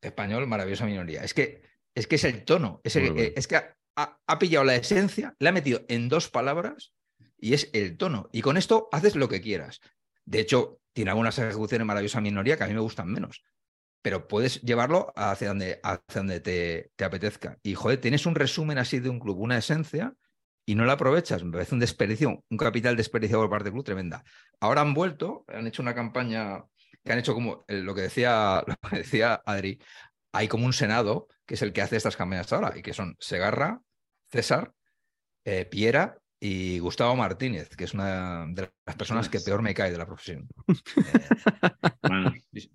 Español, 0.00 0.46
maravillosa 0.46 0.86
minoría. 0.86 1.24
Es 1.24 1.34
que 1.34 1.64
es, 1.96 2.06
que 2.06 2.14
es 2.14 2.22
el 2.30 2.44
tono. 2.44 2.80
Es, 2.84 2.94
el- 2.94 3.18
eh, 3.18 3.32
es 3.34 3.48
que 3.48 3.73
ha, 3.96 4.38
pillado 4.38 4.64
la 4.64 4.76
esencia, 4.76 5.34
la 5.38 5.50
ha 5.50 5.52
metido 5.52 5.84
en 5.88 6.08
dos 6.08 6.28
palabras 6.28 6.92
y 7.38 7.54
es 7.54 7.70
el 7.72 7.96
tono. 7.96 8.28
Y 8.32 8.42
con 8.42 8.56
esto 8.56 8.88
haces 8.92 9.16
lo 9.16 9.28
que 9.28 9.40
quieras. 9.40 9.80
De 10.24 10.40
hecho, 10.40 10.80
tiene 10.92 11.10
algunas 11.10 11.38
ejecuciones 11.38 11.86
maravillosa 11.86 12.20
minoría 12.20 12.56
que 12.56 12.64
a 12.64 12.68
mí 12.68 12.74
me 12.74 12.80
gustan 12.80 13.08
menos. 13.08 13.42
Pero 14.02 14.28
puedes 14.28 14.60
llevarlo 14.62 15.12
hacia 15.16 15.48
donde, 15.48 16.40
te, 16.40 16.90
te 16.94 17.04
apetezca. 17.04 17.58
Y 17.62 17.74
joder, 17.74 18.00
tienes 18.00 18.26
un 18.26 18.34
resumen 18.34 18.78
así 18.78 19.00
de 19.00 19.08
un 19.08 19.18
club, 19.18 19.38
una 19.38 19.58
esencia, 19.58 20.14
y 20.66 20.74
no 20.74 20.84
la 20.84 20.94
aprovechas. 20.94 21.42
Me 21.42 21.52
parece 21.52 21.74
un 21.74 21.80
desperdicio, 21.80 22.44
un 22.48 22.58
capital 22.58 22.96
desperdiciado 22.96 23.42
por 23.42 23.50
parte 23.50 23.64
del 23.64 23.72
club 23.74 23.84
tremenda. 23.84 24.24
Ahora 24.60 24.80
han 24.80 24.94
vuelto, 24.94 25.44
han 25.48 25.66
hecho 25.66 25.82
una 25.82 25.94
campaña 25.94 26.64
que 27.04 27.12
han 27.12 27.18
hecho 27.18 27.34
como 27.34 27.64
lo 27.68 27.94
que 27.94 28.02
decía, 28.02 28.64
lo 28.66 28.76
que 28.88 28.96
decía 28.96 29.42
Adri, 29.44 29.78
hay 30.32 30.48
como 30.48 30.66
un 30.66 30.72
senado 30.72 31.28
que 31.46 31.54
es 31.54 31.62
el 31.62 31.72
que 31.72 31.82
hace 31.82 31.96
estas 31.96 32.16
campañas 32.16 32.52
ahora, 32.52 32.72
y 32.76 32.82
que 32.82 32.94
son 32.94 33.16
Segarra, 33.18 33.80
César, 34.30 34.72
eh, 35.44 35.64
Piera 35.64 36.18
y 36.40 36.78
Gustavo 36.78 37.16
Martínez, 37.16 37.68
que 37.70 37.84
es 37.84 37.94
una 37.94 38.46
de 38.48 38.70
las 38.86 38.96
personas 38.96 39.28
que 39.28 39.40
peor 39.40 39.62
me 39.62 39.74
cae 39.74 39.90
de 39.90 39.98
la 39.98 40.06
profesión. 40.06 40.48
Eh, 42.54 42.68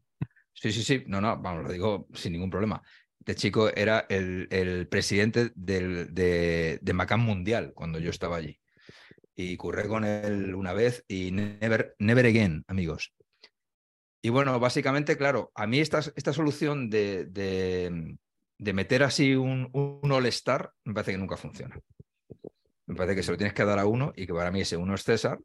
Sí, 0.61 0.73
sí, 0.73 0.83
sí, 0.83 1.03
no, 1.07 1.21
no, 1.21 1.39
vamos, 1.41 1.63
lo 1.63 1.71
digo 1.71 2.07
sin 2.13 2.33
ningún 2.33 2.49
problema. 2.49 2.81
Este 3.19 3.35
chico 3.35 3.69
era 3.73 4.05
el, 4.09 4.45
el 4.51 4.89
presidente 4.89 5.51
del, 5.55 6.13
de, 6.13 6.79
de 6.81 6.93
Macam 6.93 7.21
Mundial 7.21 7.71
cuando 7.73 7.97
yo 7.97 8.09
estaba 8.09 8.35
allí. 8.35 8.59
Y 9.37 9.55
curré 9.55 9.87
con 9.87 10.03
él 10.03 10.53
una 10.53 10.73
vez 10.73 11.05
y 11.07 11.31
never, 11.31 11.95
never 11.99 12.25
again, 12.25 12.65
amigos. 12.67 13.13
Y 14.21 14.29
bueno, 14.29 14.59
básicamente, 14.59 15.15
claro, 15.15 15.49
a 15.55 15.65
mí 15.65 15.79
esta, 15.79 15.99
esta 15.99 16.33
solución 16.33 16.89
de, 16.89 17.23
de, 17.23 18.17
de 18.59 18.73
meter 18.73 19.03
así 19.03 19.35
un, 19.35 19.69
un 19.73 20.11
all-star 20.11 20.73
me 20.83 20.93
parece 20.93 21.13
que 21.13 21.17
nunca 21.17 21.37
funciona. 21.37 21.79
Me 22.85 22.95
parece 22.95 23.15
que 23.15 23.23
se 23.23 23.31
lo 23.31 23.37
tienes 23.37 23.53
que 23.53 23.63
dar 23.65 23.79
a 23.79 23.85
uno 23.85 24.11
y 24.15 24.27
que 24.27 24.33
para 24.33 24.51
mí 24.51 24.61
ese 24.61 24.75
uno 24.75 24.95
es 24.95 25.03
César 25.03 25.39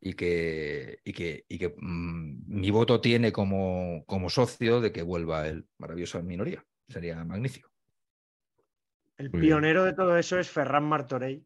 y 0.00 0.14
que, 0.14 1.00
y 1.04 1.12
que, 1.12 1.44
y 1.48 1.58
que 1.58 1.74
mm, 1.76 2.42
mi 2.46 2.70
voto 2.70 3.00
tiene 3.00 3.32
como, 3.32 4.04
como 4.06 4.30
socio 4.30 4.80
de 4.80 4.92
que 4.92 5.02
vuelva 5.02 5.46
el 5.46 5.66
maravilloso 5.78 6.22
minoría. 6.22 6.64
Sería 6.88 7.22
magnífico. 7.24 7.70
El 9.18 9.30
Muy 9.30 9.40
bien. 9.40 9.50
pionero 9.52 9.84
de 9.84 9.92
todo 9.92 10.16
eso 10.16 10.38
es 10.38 10.48
Ferran 10.48 10.84
Martorell. 10.84 11.44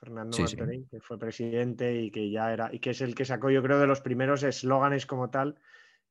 Fernando 0.00 0.36
Sí, 0.36 0.56
que 0.90 1.00
fue 1.00 1.16
presidente 1.16 1.94
y 1.94 2.10
que 2.10 2.28
ya 2.28 2.52
era, 2.52 2.70
y 2.72 2.80
que 2.80 2.90
es 2.90 3.00
el 3.02 3.14
que 3.14 3.24
sacó, 3.24 3.50
yo 3.50 3.62
creo, 3.62 3.78
de 3.78 3.86
los 3.86 4.00
primeros 4.00 4.42
eslóganes 4.42 5.06
como 5.06 5.30
tal, 5.30 5.60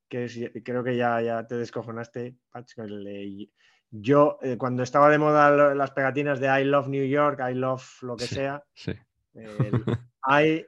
que 0.08 0.26
es- 0.26 0.40
creo 0.64 0.82
que 0.82 0.96
ya, 0.96 1.20
ya 1.22 1.46
te 1.46 1.56
descojonaste, 1.58 2.38
Patch, 2.52 2.76
con 2.76 2.86
el 2.86 3.52
yo, 3.92 4.38
eh, 4.42 4.58
cuando 4.58 4.84
estaba 4.84 5.10
de 5.10 5.18
moda 5.18 5.76
las 5.76 5.92
pegatinas 5.92 6.40
de 6.40 6.48
I 6.48 6.64
love 6.64 6.88
New 6.88 7.06
York, 7.06 7.40
I 7.50 7.54
love 7.54 7.84
lo 8.02 8.16
que 8.16 8.26
Sí. 8.28 8.36
sea, 8.36 8.64
Sí. 8.74 8.94
el 9.34 9.86
I, 10.26 10.66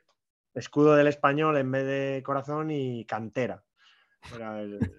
escudo 0.54 0.95
del 0.95 1.08
español 1.08 1.58
en 1.58 1.72
vez 1.72 1.86
de 1.86 2.22
corazón 2.24 2.70
y 2.72 3.06
cantera. 3.06 3.64
Era 4.36 4.62
el, 4.62 4.94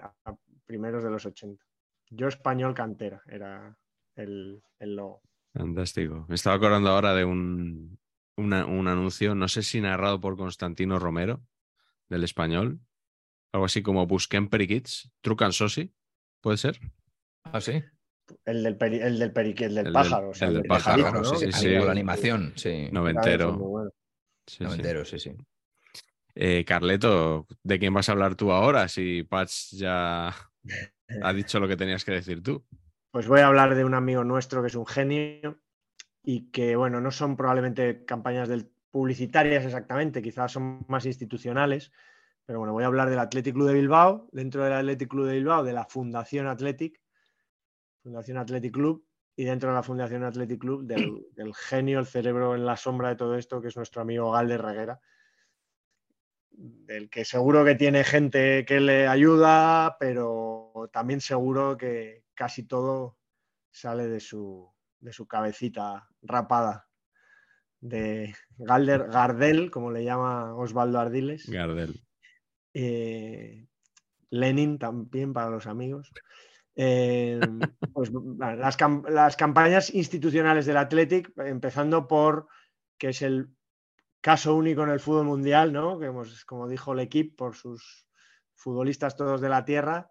a- 0.00 0.14
a 0.24 0.34
primeros 0.66 1.02
de 1.04 1.10
los 1.10 1.26
80. 1.26 1.64
Yo 2.10 2.28
español 2.28 2.74
cantera, 2.74 3.22
era 3.26 3.76
el, 4.14 4.62
el 4.78 4.96
logo. 4.96 5.22
Fantástico. 5.52 6.24
Me 6.28 6.34
estaba 6.36 6.56
acordando 6.56 6.90
ahora 6.90 7.14
de 7.14 7.24
un, 7.24 7.98
una- 8.36 8.66
un 8.66 8.88
anuncio, 8.88 9.34
no 9.34 9.48
sé 9.48 9.62
si 9.62 9.80
narrado 9.80 10.20
por 10.20 10.36
Constantino 10.36 10.98
Romero, 10.98 11.42
del 12.08 12.24
español. 12.24 12.80
Algo 13.52 13.66
así 13.66 13.82
como 13.82 14.06
Busquem 14.06 14.48
Periquits, 14.48 15.12
Trucan 15.20 15.52
Sosi, 15.52 15.92
¿puede 16.40 16.56
ser? 16.58 16.78
¿Ah, 17.44 17.60
sí? 17.60 17.82
El 18.44 18.62
del, 18.62 18.78
peri- 18.78 19.02
el 19.02 19.18
del, 19.18 19.32
perique- 19.32 19.66
el 19.66 19.74
del 19.74 19.78
El 19.78 19.84
del- 19.84 19.92
pájaro. 19.92 20.30
o 20.30 20.34
sea, 20.34 20.48
el 20.48 20.54
del 20.54 20.62
del 20.62 20.68
pájaro, 20.68 21.02
pajarito, 21.04 21.30
¿no? 21.32 21.38
sí, 21.38 21.52
sí. 21.52 21.68
La 21.70 21.90
animación, 21.92 22.52
sí. 22.56 22.88
Noventero. 22.90 23.52
Bueno. 23.56 23.90
Sí. 24.46 24.64
Noventero, 24.64 25.04
sí, 25.04 25.18
sí. 25.18 25.32
Eh, 26.34 26.64
Carleto, 26.66 27.46
¿de 27.62 27.78
quién 27.78 27.94
vas 27.94 28.08
a 28.08 28.12
hablar 28.12 28.34
tú 28.34 28.50
ahora? 28.50 28.88
Si 28.88 29.22
Patch 29.24 29.74
ya 29.74 30.28
ha 31.22 31.32
dicho 31.32 31.60
lo 31.60 31.68
que 31.68 31.76
tenías 31.76 32.04
que 32.04 32.12
decir 32.12 32.42
tú. 32.42 32.64
Pues 33.12 33.28
voy 33.28 33.40
a 33.40 33.46
hablar 33.46 33.74
de 33.76 33.84
un 33.84 33.94
amigo 33.94 34.24
nuestro 34.24 34.60
que 34.62 34.66
es 34.68 34.74
un 34.74 34.86
genio 34.86 35.60
y 36.22 36.50
que, 36.50 36.74
bueno, 36.76 37.00
no 37.00 37.10
son 37.10 37.36
probablemente 37.36 38.04
campañas 38.04 38.48
del- 38.48 38.70
publicitarias 38.90 39.64
exactamente, 39.64 40.22
quizás 40.22 40.52
son 40.52 40.84
más 40.88 41.04
institucionales, 41.04 41.90
pero 42.46 42.60
bueno, 42.60 42.72
voy 42.72 42.84
a 42.84 42.86
hablar 42.86 43.10
del 43.10 43.18
Athletic 43.18 43.52
Club 43.54 43.66
de 43.66 43.74
Bilbao, 43.74 44.28
dentro 44.30 44.62
del 44.62 44.72
Athletic 44.72 45.08
Club 45.08 45.26
de 45.26 45.34
Bilbao, 45.34 45.64
de 45.64 45.72
la 45.72 45.84
Fundación 45.84 46.46
Athletic, 46.46 47.00
Fundación 48.04 48.36
Athletic 48.36 48.74
Club, 48.74 49.02
y 49.34 49.44
dentro 49.44 49.70
de 49.70 49.74
la 49.74 49.82
Fundación 49.82 50.22
Athletic 50.24 50.60
Club 50.60 50.84
del, 50.84 51.26
del 51.34 51.54
genio, 51.54 51.98
el 51.98 52.06
cerebro 52.06 52.54
en 52.54 52.66
la 52.66 52.76
sombra 52.76 53.08
de 53.08 53.16
todo 53.16 53.36
esto, 53.36 53.60
que 53.60 53.68
es 53.68 53.76
nuestro 53.76 54.02
amigo 54.02 54.30
Galder 54.30 54.60
Reguera, 54.60 55.00
del 56.50 57.08
que 57.08 57.24
seguro 57.24 57.64
que 57.64 57.74
tiene 57.74 58.04
gente 58.04 58.64
que 58.66 58.78
le 58.78 59.08
ayuda, 59.08 59.96
pero 59.98 60.90
también 60.92 61.20
seguro 61.20 61.76
que 61.78 62.24
casi 62.34 62.64
todo 62.64 63.18
sale 63.70 64.06
de 64.06 64.20
su, 64.20 64.70
de 65.00 65.12
su 65.12 65.26
cabecita 65.26 66.08
rapada. 66.22 66.88
De 67.80 68.34
Galder 68.56 69.08
Gardel, 69.08 69.70
como 69.70 69.90
le 69.90 70.04
llama 70.04 70.54
Osvaldo 70.54 70.98
Ardiles. 70.98 71.48
Gardel. 71.50 72.02
Eh, 72.72 73.66
Lenin 74.30 74.78
también 74.78 75.32
para 75.32 75.50
los 75.50 75.66
amigos. 75.66 76.10
Eh, 76.76 77.38
pues, 77.92 78.10
las, 78.38 78.78
cam- 78.78 79.08
las 79.08 79.36
campañas 79.36 79.94
institucionales 79.94 80.66
del 80.66 80.76
Athletic, 80.76 81.32
empezando 81.38 82.06
por 82.08 82.48
que 82.98 83.08
es 83.08 83.22
el 83.22 83.48
caso 84.20 84.54
único 84.54 84.82
en 84.82 84.90
el 84.90 85.00
fútbol 85.00 85.26
mundial, 85.26 85.72
¿no? 85.72 85.98
Que 85.98 86.06
hemos, 86.06 86.44
como 86.44 86.66
dijo 86.68 86.92
el 86.92 87.00
equipo, 87.00 87.36
por 87.36 87.54
sus 87.56 88.06
futbolistas 88.54 89.16
todos 89.16 89.40
de 89.40 89.48
la 89.48 89.64
tierra, 89.64 90.10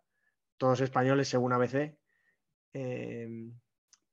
todos 0.58 0.82
españoles 0.82 1.28
según 1.28 1.54
ABC, 1.54 1.98
eh, 2.74 3.28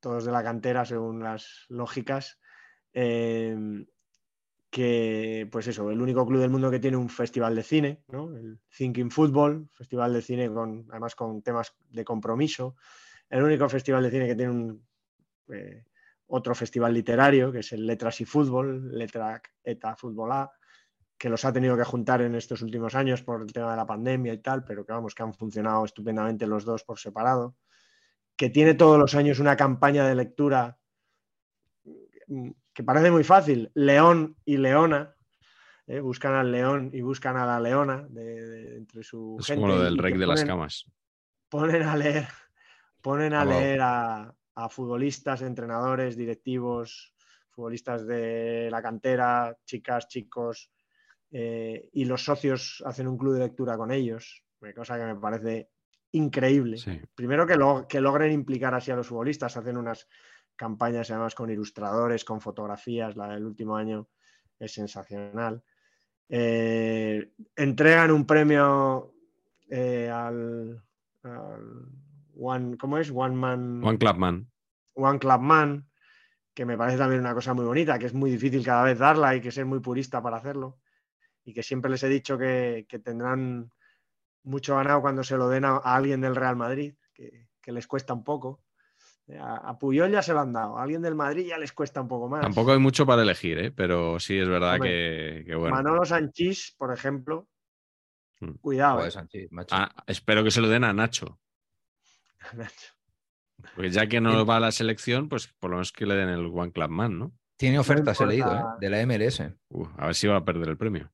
todos 0.01 0.25
de 0.25 0.33
la 0.33 0.43
cantera 0.43 0.85
según 0.85 1.23
las 1.23 1.67
lógicas. 1.69 2.41
eh, 2.93 3.57
que, 4.71 5.49
pues 5.51 5.67
eso, 5.67 5.91
el 5.91 6.01
único 6.01 6.25
club 6.25 6.41
del 6.41 6.51
mundo 6.51 6.71
que 6.71 6.79
tiene 6.79 6.97
un 6.97 7.09
festival 7.09 7.57
de 7.57 7.63
cine, 7.63 8.05
¿no? 8.09 8.35
El 8.37 8.61
Thinking 8.77 9.11
Football, 9.11 9.69
festival 9.73 10.13
de 10.15 10.23
cine 10.23 10.49
con, 10.49 10.87
además 10.91 11.17
con 11.17 11.43
temas 11.43 11.75
de 11.91 12.05
compromiso. 12.05 12.77
El 13.29 13.43
único 13.43 13.69
festival 13.69 14.05
de 14.05 14.11
cine 14.11 14.27
que 14.29 14.37
tiene 14.37 14.53
un, 14.53 14.87
eh, 15.53 15.85
otro 16.29 16.55
festival 16.55 16.95
literario, 16.95 17.51
que 17.51 17.59
es 17.59 17.73
el 17.73 17.85
Letras 17.85 18.21
y 18.21 18.25
Fútbol, 18.25 18.97
Letra 18.97 19.43
ETA 19.65 19.97
Fútbol 19.97 20.33
A, 20.33 20.51
que 21.19 21.29
los 21.29 21.45
ha 21.45 21.53
tenido 21.53 21.77
que 21.77 21.85
juntar 21.85 22.23
en 22.23 22.35
estos 22.35 22.63
últimos 22.63 22.95
años 22.95 23.23
por 23.23 23.43
el 23.43 23.53
tema 23.53 23.73
de 23.73 23.77
la 23.77 23.87
pandemia 23.87 24.33
y 24.33 24.39
tal, 24.39 24.65
pero 24.65 24.87
que 24.87 24.93
vamos, 24.93 25.15
que 25.15 25.23
han 25.23 25.35
funcionado 25.35 25.85
estupendamente 25.85 26.47
los 26.47 26.65
dos 26.65 26.85
por 26.85 26.99
separado. 26.99 27.57
Que 28.37 28.49
tiene 28.49 28.75
todos 28.75 28.99
los 28.99 29.15
años 29.15 29.41
una 29.41 29.57
campaña 29.57 30.07
de 30.07 30.15
lectura 30.15 30.79
mm, 32.29 32.51
que 32.73 32.83
parece 32.85 33.11
muy 33.11 33.25
fácil, 33.25 33.71
León 33.75 34.37
y 34.45 34.57
Leona, 34.57 35.15
¿eh? 35.87 36.01
buscan 36.01 36.35
al 36.35 36.53
león 36.53 36.91
y 36.93 37.01
buscan 37.01 37.37
a 37.37 37.45
la 37.47 37.61
leona 37.61 38.07
de, 38.09 38.47
de- 38.47 38.77
entre 38.77 39.03
su 39.03 39.37
Es 39.41 39.47
gente. 39.47 39.61
como 39.63 39.75
lo 39.75 39.83
del 39.83 39.99
rey 39.99 40.17
de 40.17 40.27
las 40.27 40.45
camas. 40.45 40.87
Ponen 41.49 41.83
a 41.83 41.97
leer, 41.97 42.29
ponen 43.01 43.35
a 43.35 43.45
leer 43.45 43.81
a, 43.83 44.35
a 44.55 44.69
futbolistas, 44.69 45.43
entrenadores, 45.43 46.17
directivos, 46.17 47.13
futbolistas 47.51 48.07
de 48.07 48.69
la 48.71 48.81
cantera, 48.81 49.57
chicas, 49.65 50.07
chicos, 50.07 50.71
eh, 51.33 51.89
y 51.93 52.05
los 52.05 52.25
socios 52.25 52.83
hacen 52.87 53.09
un 53.09 53.19
club 53.19 53.35
de 53.35 53.41
lectura 53.41 53.77
con 53.77 53.91
ellos, 53.91 54.45
cosa 54.77 54.97
que 54.99 55.05
me 55.05 55.17
parece 55.17 55.71
increíble. 56.13 56.77
Sí. 56.77 57.01
Primero 57.15 57.47
que, 57.47 57.57
lo- 57.57 57.87
que 57.89 58.01
logren 58.01 58.33
implicar 58.33 58.75
así 58.75 58.91
a 58.93 58.97
los 58.97 59.09
futbolistas, 59.09 59.57
hacen 59.57 59.77
unas 59.77 60.09
campañas 60.61 61.11
además 61.11 61.35
con 61.35 61.49
ilustradores, 61.49 62.23
con 62.23 62.43
fotografías, 62.43 63.17
la 63.17 63.29
del 63.29 63.47
último 63.47 63.77
año 63.77 64.09
es 64.59 64.75
sensacional. 64.75 65.63
Eh, 66.29 67.33
entregan 67.57 68.11
un 68.11 68.27
premio 68.27 69.15
eh, 69.71 70.11
al, 70.11 70.85
al 71.23 71.89
One, 72.37 72.77
¿cómo 72.77 72.99
es? 72.99 73.11
One 73.11 73.37
Man, 73.37 73.81
Juan 73.81 73.97
Clapman. 73.97 74.51
One 74.93 75.19
Club 75.19 75.41
Man, 75.41 75.89
que 76.53 76.67
me 76.67 76.77
parece 76.77 76.99
también 76.99 77.23
una 77.23 77.33
cosa 77.33 77.55
muy 77.55 77.65
bonita, 77.65 77.99
que 77.99 78.05
es 78.05 78.13
muy 78.13 78.31
difícil 78.31 78.63
cada 78.63 78.85
vez 78.85 78.99
darla 78.99 79.35
y 79.35 79.41
que 79.41 79.53
ser 79.53 79.65
muy 79.65 79.81
purista 79.81 80.21
para 80.23 80.37
hacerlo. 80.37 80.79
Y 81.43 81.55
que 81.55 81.63
siempre 81.63 81.91
les 81.91 82.03
he 82.03 82.09
dicho 82.11 82.37
que, 82.37 82.85
que 82.87 82.99
tendrán 82.99 83.73
mucho 84.43 84.77
ganado 84.77 85.01
cuando 85.01 85.25
se 85.25 85.39
lo 85.39 85.49
den 85.49 85.65
a, 85.65 85.77
a 85.77 85.97
alguien 85.97 86.21
del 86.21 86.37
Real 86.37 86.57
Madrid, 86.57 86.97
que, 87.15 87.49
que 87.63 87.73
les 87.73 87.87
cuesta 87.87 88.13
un 88.13 88.25
poco. 88.25 88.61
A, 89.39 89.71
a 89.71 89.79
Puyol 89.79 90.11
ya 90.11 90.23
se 90.23 90.33
lo 90.33 90.41
han 90.41 90.53
dado, 90.53 90.77
a 90.77 90.83
alguien 90.83 91.03
del 91.03 91.15
Madrid 91.15 91.47
ya 91.47 91.57
les 91.59 91.73
cuesta 91.73 92.01
un 92.01 92.09
poco 92.09 92.29
más. 92.29 92.41
Tampoco 92.41 92.73
hay 92.73 92.79
mucho 92.81 93.07
para 93.07 93.23
elegir, 93.23 93.59
¿eh? 93.59 93.71
pero 93.71 94.19
sí 94.19 94.37
es 94.39 94.49
verdad 94.49 94.75
Hombre, 94.75 94.91
que, 94.91 95.45
que 95.47 95.55
bueno. 95.55 95.77
Manolo 95.77 96.05
Sanchís, 96.05 96.75
por 96.77 96.93
ejemplo, 96.93 97.49
Mm. 98.43 98.53
cuidado. 98.63 99.01
Joder, 99.01 99.29
eh. 99.35 99.49
Macho. 99.51 99.75
Ah, 99.77 99.95
espero 100.07 100.43
que 100.43 100.51
se 100.51 100.63
lo 100.63 100.69
den 100.71 100.83
a 100.85 100.95
Nacho. 100.95 101.39
Nacho. 102.57 102.95
Porque 103.75 103.91
ya 103.91 104.07
que 104.07 104.19
no 104.21 104.47
va 104.47 104.57
a 104.57 104.61
la 104.61 104.73
selección, 104.73 105.29
pues 105.29 105.49
por 105.61 105.71
lo 105.71 105.77
menos 105.77 105.93
que 105.93 106.07
le 106.07 106.15
den 106.15 106.31
el 106.31 106.47
One 106.47 106.73
Club 106.73 106.89
Man, 106.89 107.19
¿no? 107.19 107.33
Tiene 107.59 107.79
ofertas, 107.79 108.19
he 108.23 108.27
leído, 108.27 108.47
importa- 108.47 108.73
¿eh? 108.73 108.77
de 108.81 108.89
la 108.91 109.01
MLS. 109.03 109.55
Uh, 109.69 109.87
a 109.99 110.07
ver 110.07 110.15
si 110.15 110.27
va 110.27 110.37
a 110.37 110.45
perder 110.45 110.71
el 110.71 110.79
premio. 110.79 111.13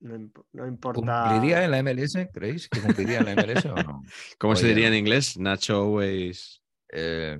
No, 0.00 0.14
imp- 0.16 0.44
no 0.52 0.66
importa. 0.66 0.98
¿Cumpliría 1.28 1.62
en 1.64 1.70
la 1.72 1.82
MLS? 1.82 2.30
¿Creéis 2.32 2.68
que 2.70 2.80
cumpliría 2.80 3.18
en 3.18 3.26
la 3.26 3.32
MLS 3.34 3.66
o 3.66 3.74
no? 3.74 4.02
¿Cómo 4.38 4.56
se 4.56 4.68
diría 4.68 4.88
en 4.88 4.94
inglés? 4.94 5.36
Nacho 5.38 5.82
always 5.82 6.62
Eh, 6.90 7.38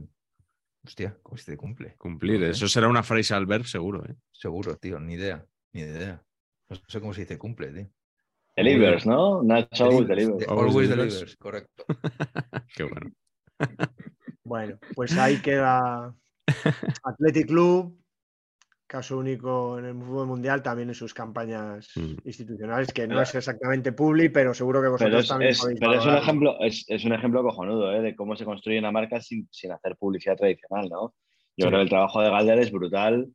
hostia, 0.84 1.16
¿cómo 1.22 1.36
se 1.36 1.56
cumple? 1.56 1.94
cumplir. 1.96 2.40
No 2.40 2.46
sé. 2.46 2.50
Eso 2.52 2.68
será 2.68 2.88
una 2.88 3.02
frase 3.02 3.34
al 3.34 3.46
verb, 3.46 3.64
seguro. 3.64 4.04
¿eh? 4.06 4.14
Seguro, 4.32 4.76
tío, 4.76 4.98
ni 5.00 5.14
idea, 5.14 5.44
ni 5.72 5.82
idea. 5.82 6.22
No 6.68 6.76
sé 6.86 7.00
cómo 7.00 7.14
se 7.14 7.22
dice 7.22 7.38
cumple, 7.38 7.72
tío. 7.72 7.90
Delivers, 8.56 9.06
¿no? 9.06 9.42
Nacho 9.42 9.84
always 9.84 10.08
delivers. 10.08 10.38
De- 10.38 10.44
Always 10.46 10.68
Always 10.70 10.88
delivers. 10.88 11.14
delivers, 11.14 11.36
correcto. 11.36 11.84
Qué 12.76 12.82
bueno. 12.82 13.10
Bueno, 14.44 14.78
pues 14.94 15.16
ahí 15.16 15.40
queda 15.40 16.14
Athletic 17.04 17.46
Club, 17.46 17.96
caso 18.88 19.18
único 19.18 19.78
en 19.78 19.84
el 19.84 19.94
fútbol 19.94 20.26
mundial, 20.26 20.62
también 20.62 20.88
en 20.88 20.94
sus 20.94 21.14
campañas 21.14 21.88
Mm. 21.94 22.14
institucionales, 22.24 22.92
que 22.92 23.06
no 23.06 23.20
es 23.22 23.34
exactamente 23.34 23.92
publi, 23.92 24.30
pero 24.30 24.52
seguro 24.54 24.82
que 24.82 24.88
vosotros 24.88 25.10
Pero 25.10 25.20
es, 25.20 25.28
también 25.28 25.50
es- 25.52 25.60
podéis 25.60 25.78
pero 25.80 25.92
es 25.94 26.06
un 26.06 26.14
ejemplo, 26.16 26.56
es, 26.60 26.84
es 26.88 27.04
un 27.04 27.12
ejemplo 27.12 27.42
cojonudo 27.42 27.92
¿eh? 27.92 28.00
de 28.00 28.16
cómo 28.16 28.34
se 28.34 28.44
construye 28.44 28.78
una 28.80 28.90
marca 28.90 29.20
sin, 29.20 29.46
sin 29.52 29.70
hacer 29.72 29.94
publicidad 29.96 30.36
tradicional, 30.36 30.88
¿no? 30.88 31.14
Yo 31.56 31.66
Sí. 31.66 31.68
creo 31.68 31.78
que 31.78 31.82
el 31.82 31.88
trabajo 31.88 32.20
de 32.20 32.30
Galder 32.30 32.58
es 32.58 32.72
brutal. 32.72 33.28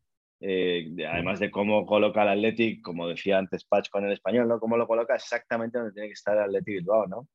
eh, 0.45 0.87
de- 0.91 1.07
además 1.07 1.39
de 1.39 1.49
cómo 1.49 1.85
coloca 1.85 2.21
el 2.23 2.27
Athletic, 2.27 2.81
como 2.81 3.07
decía 3.07 3.37
antes 3.37 3.63
Patch 3.63 3.89
con 3.89 4.03
el 4.03 4.11
español, 4.11 4.45
¿no? 4.49 4.59
Cómo 4.59 4.75
lo 4.75 4.85
coloca 4.87 5.15
exactamente 5.15 5.77
donde 5.77 5.93
tiene 5.93 6.09
que 6.09 6.13
estar 6.13 6.35
el 6.35 6.43
Athletic 6.43 6.79
Bilbao, 6.79 7.07
¿no? 7.07 7.29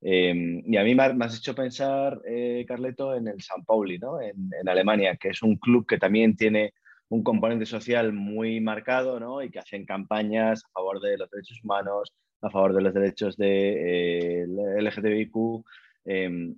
Eh, 0.00 0.62
y 0.64 0.76
a 0.78 0.82
mí 0.82 0.94
me, 0.94 1.02
ha- 1.02 1.12
me 1.12 1.26
has 1.26 1.36
hecho 1.36 1.54
pensar, 1.54 2.20
eh, 2.26 2.64
Carleto, 2.66 3.14
en 3.14 3.28
el 3.28 3.42
San 3.42 3.64
Pauli, 3.66 3.98
¿no? 3.98 4.18
En, 4.18 4.48
en 4.58 4.66
Alemania, 4.66 5.16
que 5.16 5.28
es 5.30 5.42
un 5.42 5.56
club 5.56 5.86
que 5.86 5.98
también 5.98 6.36
tiene 6.36 6.72
un 7.14 7.22
componente 7.22 7.64
social 7.64 8.12
muy 8.12 8.60
marcado, 8.60 9.20
¿no? 9.20 9.40
Y 9.42 9.50
que 9.50 9.60
hacen 9.60 9.86
campañas 9.86 10.64
a 10.64 10.68
favor 10.72 11.00
de 11.00 11.16
los 11.16 11.30
derechos 11.30 11.60
humanos, 11.62 12.12
a 12.42 12.50
favor 12.50 12.74
de 12.74 12.82
los 12.82 12.92
derechos 12.92 13.36
de 13.36 14.42
eh, 14.42 14.46
LGTBIQ, 14.80 15.64
eh, 16.06 16.54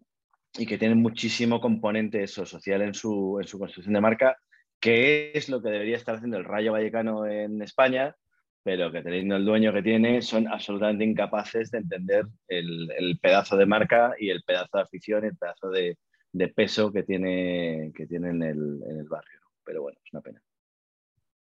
y 0.59 0.67
que 0.67 0.79
tienen 0.79 1.03
muchísimo 1.03 1.61
componente 1.61 2.23
eso, 2.23 2.47
social 2.47 2.81
en 2.81 2.95
su, 2.95 3.39
en 3.39 3.47
su 3.47 3.59
construcción 3.59 3.93
de 3.95 4.01
marca, 4.01 4.39
que 4.81 5.33
es 5.35 5.51
lo 5.51 5.61
que 5.61 5.69
debería 5.69 5.97
estar 5.97 6.17
haciendo 6.17 6.39
el 6.39 6.45
Rayo 6.45 6.73
Vallecano 6.73 7.27
en 7.27 7.61
España, 7.61 8.17
pero 8.63 8.91
que 8.91 9.03
teniendo 9.03 9.37
el 9.37 9.45
dueño 9.45 9.75
que 9.75 9.83
tiene, 9.83 10.23
son 10.23 10.49
absolutamente 10.49 11.05
incapaces 11.05 11.71
de 11.71 11.79
entender 11.79 12.25
el, 12.49 12.91
el 12.97 13.19
pedazo 13.19 13.59
de 13.59 13.67
marca 13.67 14.15
y 14.19 14.31
el 14.31 14.43
pedazo 14.43 14.79
de 14.79 14.83
afición 14.83 15.25
el 15.25 15.37
pedazo 15.37 15.69
de, 15.69 15.99
de 16.33 16.49
peso 16.49 16.91
que 16.93 17.03
tiene, 17.03 17.93
que 17.95 18.07
tiene 18.07 18.31
en, 18.31 18.43
el, 18.43 18.83
en 18.89 18.99
el 19.01 19.09
barrio. 19.09 19.41
Pero 19.65 19.83
bueno, 19.83 19.99
es 20.03 20.13
una 20.13 20.23
pena. 20.23 20.43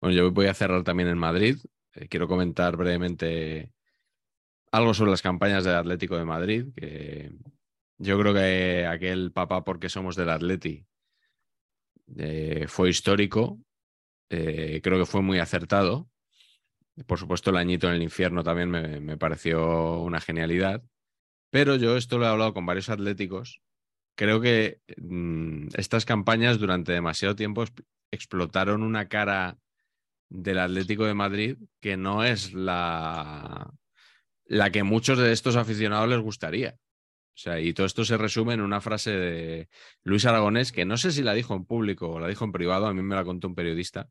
Bueno, 0.02 0.16
yo 0.16 0.32
voy 0.32 0.46
a 0.46 0.54
cerrar 0.54 0.82
también 0.82 1.08
en 1.08 1.16
Madrid. 1.16 1.58
Eh, 1.94 2.08
quiero 2.08 2.26
comentar 2.26 2.76
brevemente 2.76 3.72
algo 4.72 4.94
sobre 4.94 5.12
las 5.12 5.22
campañas 5.22 5.62
del 5.62 5.76
Atlético 5.76 6.16
de 6.16 6.24
Madrid, 6.24 6.66
que 6.74 7.30
yo 7.98 8.18
creo 8.18 8.34
que 8.34 8.84
aquel 8.84 9.30
papá 9.30 9.62
porque 9.62 9.88
somos 9.88 10.16
del 10.16 10.30
Atleti 10.30 10.84
eh, 12.18 12.66
fue 12.66 12.90
histórico. 12.90 13.60
Eh, 14.28 14.80
creo 14.82 14.98
que 14.98 15.06
fue 15.06 15.22
muy 15.22 15.38
acertado. 15.38 16.08
Por 17.06 17.20
supuesto, 17.20 17.50
el 17.50 17.56
añito 17.56 17.86
en 17.88 17.94
el 17.94 18.02
infierno 18.02 18.42
también 18.42 18.70
me, 18.70 18.98
me 18.98 19.16
pareció 19.16 20.00
una 20.00 20.20
genialidad. 20.20 20.82
Pero 21.50 21.76
yo 21.76 21.96
esto 21.96 22.18
lo 22.18 22.24
he 22.24 22.28
hablado 22.28 22.54
con 22.54 22.66
varios 22.66 22.88
atléticos. 22.88 23.62
Creo 24.16 24.40
que 24.40 24.80
mm, 24.96 25.68
estas 25.74 26.04
campañas 26.06 26.58
durante 26.58 26.90
demasiado 26.90 27.36
tiempo 27.36 27.62
exp- 27.62 27.84
explotaron 28.10 28.82
una 28.82 29.08
cara 29.08 29.58
del 30.32 30.58
Atlético 30.58 31.04
de 31.04 31.14
Madrid 31.14 31.56
que 31.80 31.96
no 31.96 32.24
es 32.24 32.54
la, 32.54 33.70
la 34.46 34.70
que 34.70 34.82
muchos 34.82 35.18
de 35.18 35.32
estos 35.32 35.56
aficionados 35.56 36.08
les 36.08 36.20
gustaría. 36.20 36.76
O 37.34 37.38
sea, 37.38 37.60
y 37.60 37.72
todo 37.72 37.86
esto 37.86 38.04
se 38.04 38.16
resume 38.16 38.54
en 38.54 38.60
una 38.60 38.80
frase 38.80 39.10
de 39.10 39.68
Luis 40.02 40.26
Aragonés, 40.26 40.72
que 40.72 40.84
no 40.84 40.96
sé 40.96 41.12
si 41.12 41.22
la 41.22 41.34
dijo 41.34 41.54
en 41.54 41.64
público 41.64 42.10
o 42.10 42.20
la 42.20 42.28
dijo 42.28 42.44
en 42.44 42.52
privado, 42.52 42.86
a 42.86 42.94
mí 42.94 43.02
me 43.02 43.14
la 43.14 43.24
contó 43.24 43.48
un 43.48 43.54
periodista, 43.54 44.10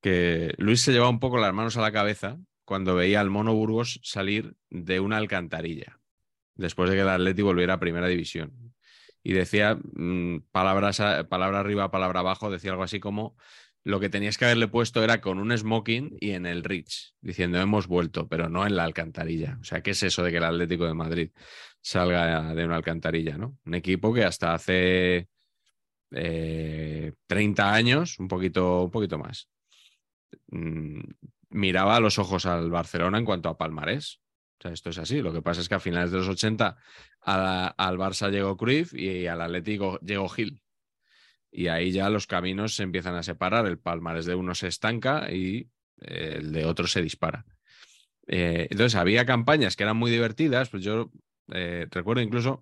que 0.00 0.54
Luis 0.58 0.82
se 0.82 0.92
llevaba 0.92 1.10
un 1.10 1.20
poco 1.20 1.38
las 1.38 1.54
manos 1.54 1.76
a 1.76 1.82
la 1.82 1.92
cabeza 1.92 2.38
cuando 2.64 2.94
veía 2.94 3.20
al 3.20 3.30
Mono 3.30 3.54
Burgos 3.54 4.00
salir 4.02 4.54
de 4.70 5.00
una 5.00 5.18
alcantarilla, 5.18 6.00
después 6.54 6.88
de 6.90 6.96
que 6.96 7.02
el 7.02 7.08
Atlético 7.08 7.48
volviera 7.48 7.74
a 7.74 7.80
primera 7.80 8.08
división. 8.08 8.74
y 9.22 9.32
decía 9.34 9.78
mm, 9.94 10.38
palabra 10.50 10.90
arriba, 11.60 11.90
palabra 11.90 12.20
abajo, 12.20 12.50
decía 12.50 12.72
algo 12.72 12.82
así 12.82 13.00
como 13.00 13.36
lo 13.84 13.98
que 14.00 14.08
tenías 14.08 14.38
que 14.38 14.44
haberle 14.44 14.68
puesto 14.68 15.02
era 15.02 15.20
con 15.20 15.38
un 15.38 15.56
smoking 15.56 16.16
y 16.20 16.30
en 16.32 16.46
el 16.46 16.62
Rich, 16.64 17.14
diciendo 17.20 17.60
hemos 17.60 17.86
vuelto, 17.88 18.28
pero 18.28 18.48
no 18.48 18.66
en 18.66 18.76
la 18.76 18.84
alcantarilla. 18.84 19.58
O 19.60 19.64
sea, 19.64 19.82
¿qué 19.82 19.90
es 19.90 20.02
eso 20.02 20.22
de 20.22 20.30
que 20.30 20.36
el 20.36 20.44
Atlético 20.44 20.86
de 20.86 20.94
Madrid 20.94 21.30
salga 21.80 22.54
de 22.54 22.64
una 22.64 22.76
alcantarilla, 22.76 23.36
¿no? 23.38 23.58
Un 23.64 23.74
equipo 23.74 24.14
que 24.14 24.24
hasta 24.24 24.54
hace 24.54 25.28
eh, 26.12 27.12
30 27.26 27.72
años, 27.74 28.18
un 28.18 28.28
poquito, 28.28 28.84
un 28.84 28.90
poquito 28.90 29.18
más, 29.18 29.48
mm, 30.48 31.00
miraba 31.50 31.96
a 31.96 32.00
los 32.00 32.18
ojos 32.18 32.46
al 32.46 32.70
Barcelona 32.70 33.18
en 33.18 33.24
cuanto 33.24 33.48
a 33.48 33.58
palmarés. 33.58 34.20
O 34.58 34.62
sea, 34.62 34.72
esto 34.72 34.90
es 34.90 34.98
así. 34.98 35.20
Lo 35.22 35.32
que 35.32 35.42
pasa 35.42 35.60
es 35.60 35.68
que 35.68 35.74
a 35.74 35.80
finales 35.80 36.12
de 36.12 36.18
los 36.18 36.28
80 36.28 36.76
a 37.20 37.36
la- 37.38 37.66
al 37.66 37.98
Barça 37.98 38.30
llegó 38.30 38.56
Cruyff 38.56 38.94
y 38.94 39.26
al 39.26 39.40
Atlético 39.40 39.98
llegó 40.00 40.28
Gil. 40.28 40.61
Y 41.52 41.68
ahí 41.68 41.92
ya 41.92 42.08
los 42.08 42.26
caminos 42.26 42.74
se 42.74 42.82
empiezan 42.82 43.14
a 43.14 43.22
separar. 43.22 43.66
El 43.66 43.78
palmarés 43.78 44.24
de 44.24 44.34
uno 44.34 44.54
se 44.54 44.68
estanca 44.68 45.30
y 45.30 45.68
eh, 46.00 46.36
el 46.38 46.52
de 46.52 46.64
otro 46.64 46.86
se 46.86 47.02
dispara. 47.02 47.44
Eh, 48.26 48.68
entonces 48.70 48.94
había 48.94 49.26
campañas 49.26 49.76
que 49.76 49.82
eran 49.82 49.98
muy 49.98 50.10
divertidas. 50.10 50.70
Pues 50.70 50.82
yo 50.82 51.10
eh, 51.52 51.86
recuerdo 51.90 52.22
incluso 52.22 52.60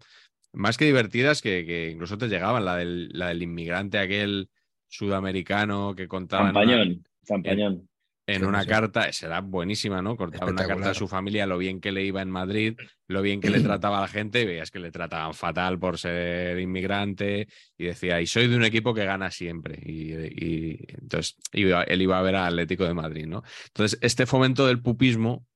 más 0.52 0.76
que 0.76 0.86
divertidas 0.86 1.40
que, 1.40 1.64
que 1.64 1.90
incluso 1.90 2.18
te 2.18 2.28
llegaban 2.28 2.64
la 2.64 2.76
del, 2.76 3.08
la 3.12 3.28
del 3.28 3.42
inmigrante 3.42 3.98
aquel 3.98 4.50
sudamericano 4.88 5.94
que 5.94 6.08
contaba 6.08 6.46
Campañón, 6.46 7.04
campañón. 7.24 7.88
En 8.34 8.44
una 8.44 8.64
carta, 8.66 9.08
esa 9.08 9.26
era 9.26 9.40
buenísima, 9.40 10.02
¿no? 10.02 10.16
Cortaba 10.16 10.46
una 10.50 10.62
carta 10.66 10.90
a 10.90 10.94
su 10.94 11.08
familia, 11.08 11.46
lo 11.46 11.58
bien 11.58 11.80
que 11.80 11.92
le 11.92 12.04
iba 12.04 12.22
en 12.22 12.30
Madrid, 12.30 12.76
lo 13.08 13.22
bien 13.22 13.40
que 13.40 13.50
le 13.50 13.60
trataba 13.62 13.98
a 13.98 14.02
la 14.02 14.08
gente, 14.08 14.42
y 14.42 14.46
veías 14.46 14.70
que 14.70 14.78
le 14.78 14.90
trataban 14.90 15.34
fatal 15.34 15.78
por 15.78 15.98
ser 15.98 16.58
inmigrante, 16.58 17.48
y 17.78 17.84
decía, 17.86 18.20
y 18.20 18.26
soy 18.26 18.48
de 18.48 18.56
un 18.56 18.64
equipo 18.64 18.94
que 18.94 19.04
gana 19.04 19.30
siempre. 19.30 19.78
Y, 19.84 20.12
y 20.12 20.86
entonces 21.00 21.36
iba- 21.52 21.84
él 21.84 22.02
iba 22.02 22.18
a 22.18 22.22
ver 22.22 22.36
al 22.36 22.48
Atlético 22.48 22.84
de 22.84 22.94
Madrid, 22.94 23.26
¿no? 23.26 23.42
Entonces, 23.66 23.98
este 24.02 24.26
fomento 24.26 24.66
del 24.66 24.80
pupismo, 24.80 25.46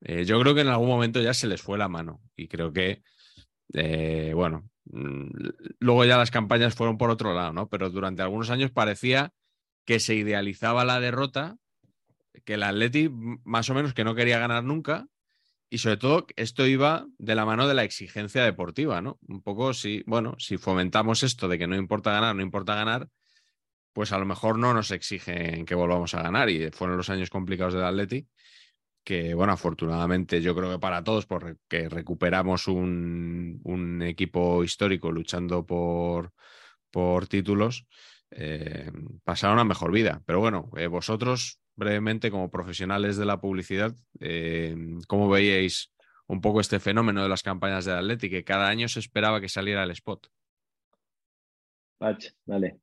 eh, 0.00 0.24
yo 0.24 0.40
creo 0.40 0.54
que 0.54 0.60
en 0.60 0.68
algún 0.68 0.88
momento 0.88 1.20
ya 1.20 1.34
se 1.34 1.46
les 1.46 1.60
fue 1.60 1.78
la 1.78 1.88
mano, 1.88 2.20
y 2.36 2.48
creo 2.48 2.72
que, 2.72 3.02
eh, 3.74 4.32
bueno, 4.34 4.68
mm, 4.86 5.28
luego 5.80 6.04
ya 6.04 6.16
las 6.16 6.30
campañas 6.30 6.74
fueron 6.74 6.96
por 6.98 7.10
otro 7.10 7.34
lado, 7.34 7.52
¿no? 7.52 7.68
Pero 7.68 7.90
durante 7.90 8.22
algunos 8.22 8.50
años 8.50 8.70
parecía 8.70 9.32
que 9.84 10.00
se 10.00 10.14
idealizaba 10.14 10.84
la 10.84 11.00
derrota 11.00 11.56
que 12.44 12.54
el 12.54 12.62
Atleti 12.62 13.10
más 13.44 13.68
o 13.70 13.74
menos 13.74 13.94
que 13.94 14.04
no 14.04 14.14
quería 14.14 14.38
ganar 14.38 14.64
nunca 14.64 15.06
y 15.70 15.78
sobre 15.78 15.98
todo 15.98 16.26
esto 16.36 16.66
iba 16.66 17.06
de 17.18 17.34
la 17.34 17.44
mano 17.44 17.68
de 17.68 17.74
la 17.74 17.84
exigencia 17.84 18.44
deportiva, 18.44 19.02
¿no? 19.02 19.18
Un 19.28 19.42
poco 19.42 19.74
si, 19.74 20.02
bueno, 20.06 20.34
si 20.38 20.56
fomentamos 20.56 21.22
esto 21.22 21.48
de 21.48 21.58
que 21.58 21.66
no 21.66 21.76
importa 21.76 22.12
ganar, 22.12 22.34
no 22.34 22.42
importa 22.42 22.74
ganar, 22.74 23.08
pues 23.92 24.12
a 24.12 24.18
lo 24.18 24.24
mejor 24.24 24.58
no 24.58 24.72
nos 24.74 24.90
exigen 24.90 25.66
que 25.66 25.74
volvamos 25.74 26.14
a 26.14 26.22
ganar 26.22 26.48
y 26.50 26.70
fueron 26.70 26.96
los 26.96 27.10
años 27.10 27.30
complicados 27.30 27.74
del 27.74 27.84
Atleti 27.84 28.26
que, 29.08 29.32
bueno, 29.32 29.54
afortunadamente 29.54 30.42
yo 30.42 30.54
creo 30.54 30.70
que 30.70 30.78
para 30.78 31.02
todos, 31.02 31.24
porque 31.24 31.88
recuperamos 31.88 32.68
un, 32.68 33.58
un 33.64 34.02
equipo 34.02 34.62
histórico 34.62 35.10
luchando 35.10 35.64
por, 35.64 36.34
por 36.90 37.26
títulos, 37.26 37.86
eh, 38.30 38.90
pasaron 39.24 39.60
a 39.60 39.64
mejor 39.64 39.92
vida. 39.92 40.22
Pero 40.26 40.40
bueno, 40.40 40.70
eh, 40.76 40.88
vosotros, 40.88 41.57
brevemente, 41.78 42.30
como 42.30 42.50
profesionales 42.50 43.16
de 43.16 43.24
la 43.24 43.40
publicidad, 43.40 43.94
eh, 44.20 44.76
¿cómo 45.06 45.28
veíais 45.28 45.94
un 46.26 46.40
poco 46.40 46.60
este 46.60 46.80
fenómeno 46.80 47.22
de 47.22 47.28
las 47.28 47.42
campañas 47.42 47.84
del 47.84 47.96
Atleti? 47.98 48.28
Que 48.28 48.44
cada 48.44 48.68
año 48.68 48.88
se 48.88 48.98
esperaba 49.00 49.40
que 49.40 49.48
saliera 49.48 49.84
el 49.84 49.92
spot. 49.92 50.26
Pach, 51.98 52.24
dale. 52.44 52.80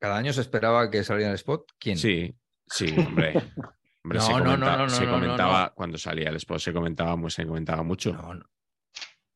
Cada 0.00 0.16
año 0.18 0.32
se 0.32 0.40
esperaba 0.42 0.90
que 0.90 1.02
saliera 1.04 1.30
el 1.30 1.36
spot. 1.36 1.72
¿Quién? 1.78 1.96
Sí, 1.96 2.34
sí, 2.66 2.94
hombre. 2.98 3.32
Hombre, 3.36 3.48
No, 4.04 4.20
se, 4.20 4.32
no, 4.32 4.38
no, 4.40 4.44
comenta- 4.44 4.76
no, 4.76 4.82
no, 4.84 4.90
se 4.90 5.06
no, 5.06 5.12
comentaba, 5.12 5.66
no. 5.68 5.74
cuando 5.74 5.96
salía 5.96 6.28
el 6.28 6.36
spot, 6.36 6.58
se 6.58 6.72
comentaba, 6.74 7.30
se 7.30 7.46
comentaba 7.46 7.82
mucho. 7.82 8.12
No, 8.12 8.34
no. 8.34 8.44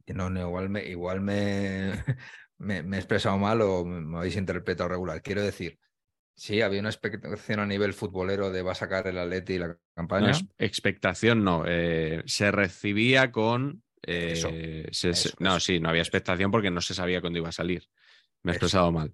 No, 0.09 0.31
no, 0.31 0.40
igual 0.40 0.69
me, 0.70 0.85
igual 0.86 1.20
me, 1.20 1.93
me, 2.59 2.82
me 2.82 2.97
he 2.97 3.01
expresado 3.01 3.39
mal 3.39 3.60
o 3.62 3.85
me 3.85 4.19
habéis 4.19 4.36
interpretado 4.36 4.89
regular. 4.90 5.23
Quiero 5.23 5.43
decir, 5.43 5.78
sí, 6.39 6.62
había 6.62 6.81
una 6.81 6.89
expectación 6.90 7.60
a 7.60 7.66
nivel 7.66 7.93
futbolero 7.94 8.51
de 8.51 8.62
va 8.62 8.73
a 8.73 8.74
sacar 8.74 9.06
el 9.06 9.19
Atleti 9.19 9.55
y 9.55 9.59
la 9.59 9.69
No, 9.69 9.77
campaña. 9.94 10.31
es- 10.31 10.47
expectación 10.59 11.44
no, 11.44 11.65
eh, 11.66 12.23
se 12.27 12.51
recibía 12.51 13.31
con... 13.31 13.82
eh, 14.02 14.32
Eso, 14.32 14.48
se- 14.93 15.10
eso, 15.10 15.36
no, 15.40 15.56
eso. 15.56 15.60
sí, 15.60 15.81
no 15.81 15.89
había 15.90 16.02
expectación 16.02 16.51
porque 16.51 16.70
no 16.70 16.81
se 16.81 16.94
sabía 16.94 17.20
cuándo 17.20 17.39
iba 17.39 17.48
a 17.48 17.52
salir. 17.52 17.85
Me 18.43 18.52
he 18.52 18.55
expresado 18.55 18.90
mal. 18.93 19.12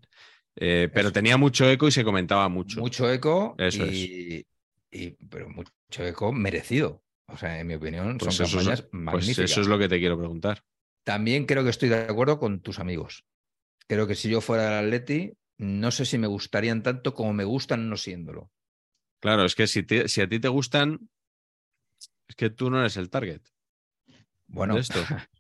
Eh, 0.57 0.89
pero 0.95 1.11
tenía 1.13 1.37
mucho 1.37 1.69
eco 1.69 1.89
y 1.89 1.91
se 1.93 2.05
comentaba 2.05 2.49
mucho. 2.49 2.81
Mucho 2.81 3.11
eco 3.11 3.55
Eso 3.59 3.85
y, 3.85 4.47
y- 4.91 5.11
pero 5.29 5.49
mucho 5.49 6.05
eco 6.07 6.33
merecido. 6.33 7.03
O 7.27 7.37
sea, 7.37 7.59
en 7.59 7.67
mi 7.67 7.75
opinión, 7.75 8.19
Pues 8.19 8.35
son 8.35 8.47
es, 8.47 8.53
campañas 8.53 8.81
pues 8.83 8.93
magníficas. 8.93 9.51
eso 9.51 9.61
es 9.63 9.67
lo 9.67 9.79
que 9.79 9.89
te 9.89 9.99
quiero 9.99 10.19
preguntar. 10.19 10.63
También 11.05 11.47
creo 11.47 11.65
que 11.65 11.71
estoy 11.71 11.89
de 11.89 11.97
acuerdo 11.99 12.39
con 12.39 12.61
tus 12.61 12.79
amigos. 12.79 13.25
Creo 13.89 14.07
que 14.07 14.15
si 14.15 14.31
yo 14.31 14.41
fuera 14.41 14.81
el 14.81 14.87
Atleti, 14.87 15.35
no 15.59 15.91
sé 15.91 16.05
si 16.07 16.19
me 16.19 16.27
gustarían 16.27 16.83
tanto 16.83 17.15
como 17.15 17.33
me 17.33 17.45
gustan 17.45 17.89
no 17.89 17.97
siéndolo. 17.97 18.51
Claro, 19.21 19.45
es 19.45 19.55
que 19.55 19.67
si, 19.67 19.83
te- 19.83 20.09
si 20.09 20.21
a 20.21 20.29
ti 20.29 20.39
te 20.39 20.49
gustan, 20.49 21.09
es 22.29 22.37
que 22.37 22.51
tú 22.51 22.71
no 22.71 22.81
eres 22.81 22.97
el 22.97 23.11
target 23.11 23.43
Bueno, 24.47 24.79
esto. 24.79 25.01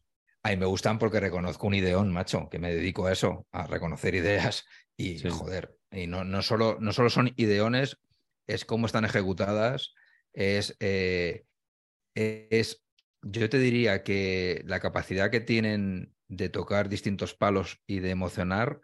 a 0.42 0.50
mí 0.50 0.56
me 0.56 0.66
gustan 0.66 0.98
porque 0.98 1.20
reconozco 1.20 1.66
un 1.66 1.74
ideón, 1.74 2.12
macho, 2.12 2.48
que 2.50 2.58
me 2.58 2.74
dedico 2.74 3.06
a 3.06 3.12
eso, 3.12 3.46
a 3.52 3.66
reconocer 3.66 4.14
ideas 4.14 4.64
y 4.96 5.18
Sí. 5.22 5.28
joder. 5.28 5.78
Y 5.90 6.06
no, 6.06 6.24
no, 6.24 6.42
solo, 6.42 6.78
no 6.80 6.92
solo 6.92 7.10
son 7.10 7.32
ideones, 7.36 7.98
es 8.46 8.64
cómo 8.64 8.86
están 8.86 9.04
ejecutadas, 9.04 9.94
es, 10.32 10.76
eh, 10.80 11.44
es, 12.14 12.84
yo 13.22 13.48
te 13.48 13.58
diría 13.58 14.02
que 14.02 14.62
la 14.66 14.80
capacidad 14.80 15.30
que 15.30 15.40
tienen 15.40 16.14
de 16.28 16.48
tocar 16.48 16.88
distintos 16.88 17.34
palos 17.34 17.80
y 17.86 18.00
de 18.00 18.10
emocionar, 18.10 18.80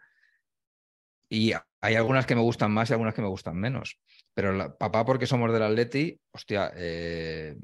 y 1.31 1.53
hay 1.81 1.95
algunas 1.95 2.25
que 2.25 2.35
me 2.35 2.41
gustan 2.41 2.71
más 2.71 2.89
y 2.89 2.93
algunas 2.93 3.15
que 3.15 3.21
me 3.21 3.27
gustan 3.29 3.55
menos. 3.55 3.97
Pero 4.35 4.51
la- 4.53 4.77
papá, 4.77 5.05
porque 5.05 5.25
somos 5.25 5.51
del 5.53 5.63
Atleti, 5.63 6.19
hostia, 6.33 6.71
eh, 6.75 7.55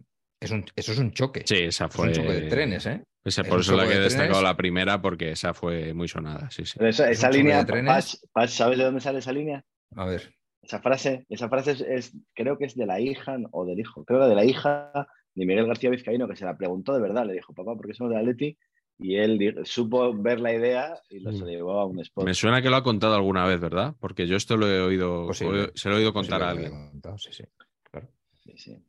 es 0.42 0.52
un, 0.52 0.64
eso 0.76 0.94
es 0.94 0.98
un 1.00 1.12
choque. 1.12 1.44
Sí, 1.46 1.56
esa 1.64 1.86
Es 1.86 1.94
fue. 1.94 2.08
un 2.08 2.14
choque 2.14 2.32
de 2.32 2.50
trenes, 2.50 2.86
¿eh? 2.86 3.04
esa- 3.26 3.42
Es 3.42 3.48
por 3.48 3.60
eso 3.60 3.76
la 3.76 3.84
que 3.86 3.94
he 3.94 3.98
de 3.98 4.04
destacado 4.04 4.42
la 4.42 4.56
primera, 4.56 5.02
porque 5.02 5.32
esa 5.32 5.54
fue 5.54 5.94
muy 5.94 6.08
sonada. 6.08 6.50
Sí, 6.50 6.66
sí. 6.66 6.76
Pero 6.78 6.90
esa, 6.90 7.10
Es 7.10 7.36
línea, 7.36 7.58
de 7.60 7.66
trenes. 7.66 7.94
Pach, 7.94 8.16
Pach, 8.32 8.50
¿sabes 8.50 8.78
de 8.78 8.86
dónde 8.86 9.02
sale 9.02 9.20
esa 9.20 9.34
línea? 9.34 9.64
A 9.96 10.06
ver. 10.06 10.34
Esa 10.64 10.80
frase, 10.82 11.26
esa 11.30 11.50
frase 11.50 11.72
es, 11.72 11.82
es- 11.82 12.18
creo 12.34 12.58
que 12.58 12.66
es 12.66 12.76
de 12.76 12.86
la 12.86 13.00
hija 13.02 13.38
o 13.52 13.66
del 13.66 13.80
hijo, 13.80 14.06
creo 14.06 14.22
que 14.22 14.28
de 14.28 14.36
la 14.36 14.46
hija 14.46 14.92
de 15.36 15.46
Miguel 15.46 15.68
García 15.68 15.90
Vizcaíno, 15.90 16.28
que 16.28 16.36
se 16.36 16.46
la 16.46 16.58
preguntó 16.58 16.94
de 16.94 17.02
verdad, 17.02 17.26
le 17.26 17.34
dijo, 17.34 17.54
papá, 17.54 17.76
¿por 17.76 17.86
qué 17.88 17.94
somos 17.94 18.12
de 18.14 18.20
Atleti? 18.20 18.58
Y 19.00 19.16
él 19.16 19.62
supo 19.66 20.12
ver 20.16 20.40
la 20.40 20.54
idea 20.54 21.00
y 21.10 21.20
lo 21.20 21.32
Mm. 21.32 21.34
se 21.36 21.40
lo 21.42 21.48
llevó 21.48 21.80
a 21.80 21.86
un 21.86 22.00
spot. 22.00 22.26
Me 22.26 22.34
suena 22.34 22.62
que 22.62 22.70
lo 22.70 22.78
ha 22.78 22.84
contado 22.84 23.14
alguna 23.16 23.46
vez, 23.46 23.60
¿verdad? 23.60 23.96
Porque 24.00 24.26
yo 24.28 24.36
esto 24.36 24.58
lo 24.58 24.68
he 24.68 24.80
oído, 24.82 25.28
Posible. 25.28 25.54
oído- 25.62 25.72
se 25.76 25.90
lo 25.90 25.96
he 25.96 25.98
oído 26.00 26.14
contar 26.14 26.42
a 26.42 26.48
Posible 26.50 26.66
alguien. 26.68 26.90
contado, 26.92 27.18
sí, 27.20 27.30
sí, 27.32 27.44
claro. 27.92 28.08
Sí, 28.44 28.54
sí. 28.58 28.84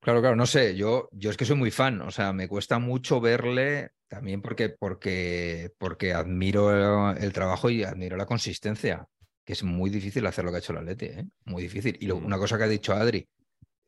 Claro, 0.00 0.20
claro, 0.20 0.36
no 0.36 0.46
sé, 0.46 0.76
yo, 0.76 1.08
yo 1.12 1.30
es 1.30 1.36
que 1.36 1.44
soy 1.44 1.56
muy 1.56 1.70
fan, 1.70 2.00
o 2.02 2.10
sea, 2.10 2.32
me 2.32 2.48
cuesta 2.48 2.78
mucho 2.78 3.20
verle 3.20 3.90
también 4.08 4.40
porque, 4.42 4.68
porque, 4.68 5.72
porque 5.78 6.12
admiro 6.14 7.10
el, 7.10 7.22
el 7.22 7.32
trabajo 7.32 7.68
y 7.68 7.82
admiro 7.82 8.16
la 8.16 8.24
consistencia, 8.26 9.06
que 9.44 9.54
es 9.54 9.64
muy 9.64 9.90
difícil 9.90 10.24
hacer 10.26 10.44
lo 10.44 10.50
que 10.50 10.56
ha 10.56 10.60
hecho 10.60 10.72
el 10.72 10.78
Atleti, 10.78 11.06
¿eh? 11.06 11.24
muy 11.46 11.62
difícil. 11.62 11.96
Y 12.00 12.06
lo- 12.06 12.20
Mm. 12.20 12.26
una 12.26 12.38
cosa 12.38 12.56
que 12.58 12.64
ha 12.64 12.68
dicho 12.68 12.92
Adri, 12.92 13.26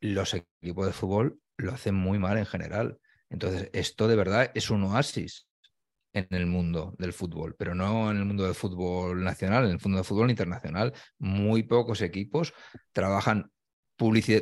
los 0.01 0.33
equipos 0.33 0.85
de 0.87 0.93
fútbol 0.93 1.39
lo 1.57 1.71
hacen 1.71 1.95
muy 1.95 2.19
mal 2.19 2.37
en 2.37 2.45
general. 2.45 2.97
Entonces, 3.31 3.69
esto 3.73 4.07
de 4.07 4.15
verdad 4.15 4.51
es 4.53 4.69
un 4.69 4.83
oasis 4.83 5.47
en 6.13 6.27
el 6.31 6.45
mundo 6.45 6.93
del 6.99 7.13
fútbol, 7.13 7.55
pero 7.57 7.73
no 7.73 8.11
en 8.11 8.17
el 8.17 8.25
mundo 8.25 8.43
del 8.43 8.53
fútbol 8.53 9.23
nacional, 9.23 9.63
en 9.63 9.71
el 9.71 9.79
mundo 9.81 9.97
del 9.97 10.05
fútbol 10.05 10.29
internacional. 10.29 10.93
Muy 11.17 11.63
pocos 11.63 12.01
equipos 12.01 12.53
trabajan 12.91 13.51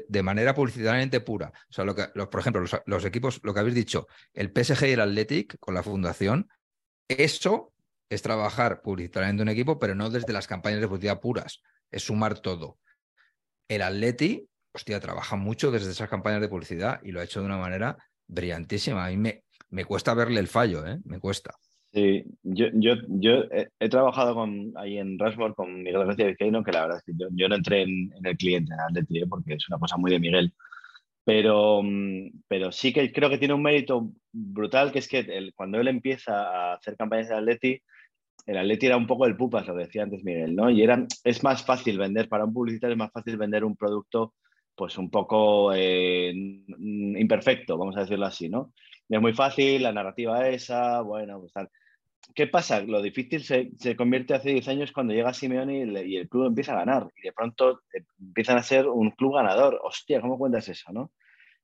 de 0.08 0.24
manera 0.24 0.56
publicitariamente 0.56 1.20
pura. 1.20 1.52
O 1.70 1.74
sea, 1.74 1.86
por 1.86 2.40
ejemplo, 2.40 2.62
los, 2.62 2.82
los 2.86 3.04
equipos, 3.04 3.42
lo 3.44 3.54
que 3.54 3.60
habéis 3.60 3.76
dicho, 3.76 4.08
el 4.34 4.52
PSG 4.52 4.88
y 4.88 4.92
el 4.92 5.02
Athletic 5.02 5.58
con 5.60 5.74
la 5.74 5.84
fundación, 5.84 6.48
eso 7.10 7.74
es 8.10 8.22
trabajar 8.22 8.82
publicitariamente 8.82 9.44
un 9.44 9.50
equipo, 9.50 9.78
pero 9.78 9.96
no 9.96 10.10
desde 10.10 10.32
las 10.32 10.48
campañas 10.48 10.80
de 10.80 10.88
publicidad 10.88 11.20
puras, 11.20 11.62
es 11.92 12.04
sumar 12.04 12.40
todo. 12.40 12.80
El 13.68 13.82
Atleti, 13.82 14.50
hostia, 14.74 15.00
trabaja 15.02 15.36
mucho 15.36 15.72
desde 15.72 15.92
esas 15.92 16.10
campañas 16.10 16.40
de 16.40 16.48
publicidad 16.48 17.02
y 17.04 17.12
lo 17.12 17.20
ha 17.20 17.26
hecho 17.26 17.42
de 17.42 17.46
una 17.46 17.58
manera 17.58 17.98
brillantísima. 18.30 19.06
A 19.06 19.10
mí 19.10 19.18
me, 19.18 19.44
me 19.70 19.84
cuesta 19.84 20.14
verle 20.14 20.40
el 20.40 20.48
fallo, 20.48 20.86
¿eh? 20.86 21.00
Me 21.04 21.20
cuesta. 21.20 21.56
Sí, 21.92 22.24
yo, 22.44 22.68
yo, 22.74 22.94
yo 23.08 23.44
he, 23.80 23.90
trabajado 23.90 24.36
con, 24.36 24.72
ahí 24.76 25.00
en 25.00 25.18
Rushmore 25.18 25.56
con 25.56 25.82
Miguel 25.82 26.06
García 26.06 26.28
Vizcaíno, 26.28 26.64
que 26.64 26.72
la 26.72 26.82
verdad 26.82 26.98
es 26.98 27.04
que 27.04 27.14
yo, 27.18 27.28
yo 27.32 27.50
no 27.50 27.56
entré 27.56 27.82
en, 27.82 28.12
el 28.24 28.38
cliente 28.38 28.74
en 28.74 28.80
Atleti, 28.80 29.20
¿eh? 29.20 29.28
porque 29.28 29.56
es 29.56 29.68
una 29.70 29.80
cosa 29.80 29.98
muy 29.98 30.12
de 30.12 30.20
Miguel. 30.20 30.54
Pero, 31.24 31.82
mm, 31.84 32.44
pero 32.48 32.72
sí 32.72 32.94
que 32.94 33.12
creo 33.12 33.30
que 33.30 33.40
tiene 33.40 33.56
un 33.56 33.64
mérito 33.64 34.12
brutal, 34.32 34.92
que 34.92 35.00
es 35.00 35.08
que 35.08 35.52
cuando 35.56 35.80
él 35.80 35.88
empieza 35.88 36.34
a 36.34 36.74
hacer 36.76 36.96
campañas 36.96 37.30
de 37.30 37.36
Atleti, 37.36 37.82
el 38.46 38.58
Atleti 38.58 38.86
era 38.86 38.98
un 38.98 39.08
poco 39.08 39.26
el 39.26 39.36
pupas, 39.36 39.68
lo 39.68 39.76
decía 39.76 40.04
antes 40.04 40.24
Miguel, 40.24 40.56
¿no? 40.56 40.70
Y 40.70 40.84
era, 40.84 41.06
es 41.24 41.44
más 41.44 41.66
fácil 41.66 41.98
vender, 41.98 42.30
para 42.30 42.46
un 42.46 42.54
publicitario 42.54 42.94
es 42.94 43.00
más 43.00 43.12
fácil 43.12 43.38
vender 43.38 43.64
un 43.64 43.76
producto 43.76 44.36
pues 44.80 44.98
un 44.98 45.10
poco 45.10 45.74
eh, 45.76 46.32
imperfecto, 46.34 47.78
vamos 47.78 47.98
a 47.98 48.00
decirlo 48.00 48.26
así, 48.26 48.48
¿no? 48.48 48.72
Es 49.10 49.20
muy 49.20 49.34
fácil, 49.34 49.84
la 49.84 49.92
narrativa 49.92 50.48
esa, 50.48 51.02
bueno, 51.02 51.38
pues 51.42 51.52
tal. 51.52 51.70
¿Qué 52.34 52.48
pasa? 52.48 52.80
Lo 52.80 53.02
difícil 53.02 53.44
se, 53.44 53.72
se 53.78 53.98
convierte 53.98 54.36
hace 54.36 54.52
10 54.52 54.70
años 54.70 54.92
cuando 54.94 55.14
llega 55.14 55.34
Simeone 55.34 55.80
y 56.06 56.16
el 56.16 56.30
club 56.30 56.46
empieza 56.46 56.72
a 56.72 56.86
ganar. 56.86 57.10
Y 57.18 57.24
de 57.24 57.34
pronto 57.34 57.82
eh, 57.94 58.06
empiezan 58.22 58.58
a 58.58 58.64
ser 58.64 58.88
un 58.88 59.12
club 59.12 59.36
ganador. 59.36 59.82
Hostia, 59.84 60.22
¿cómo 60.22 60.38
cuentas 60.38 60.70
eso, 60.70 60.94
no? 60.94 61.12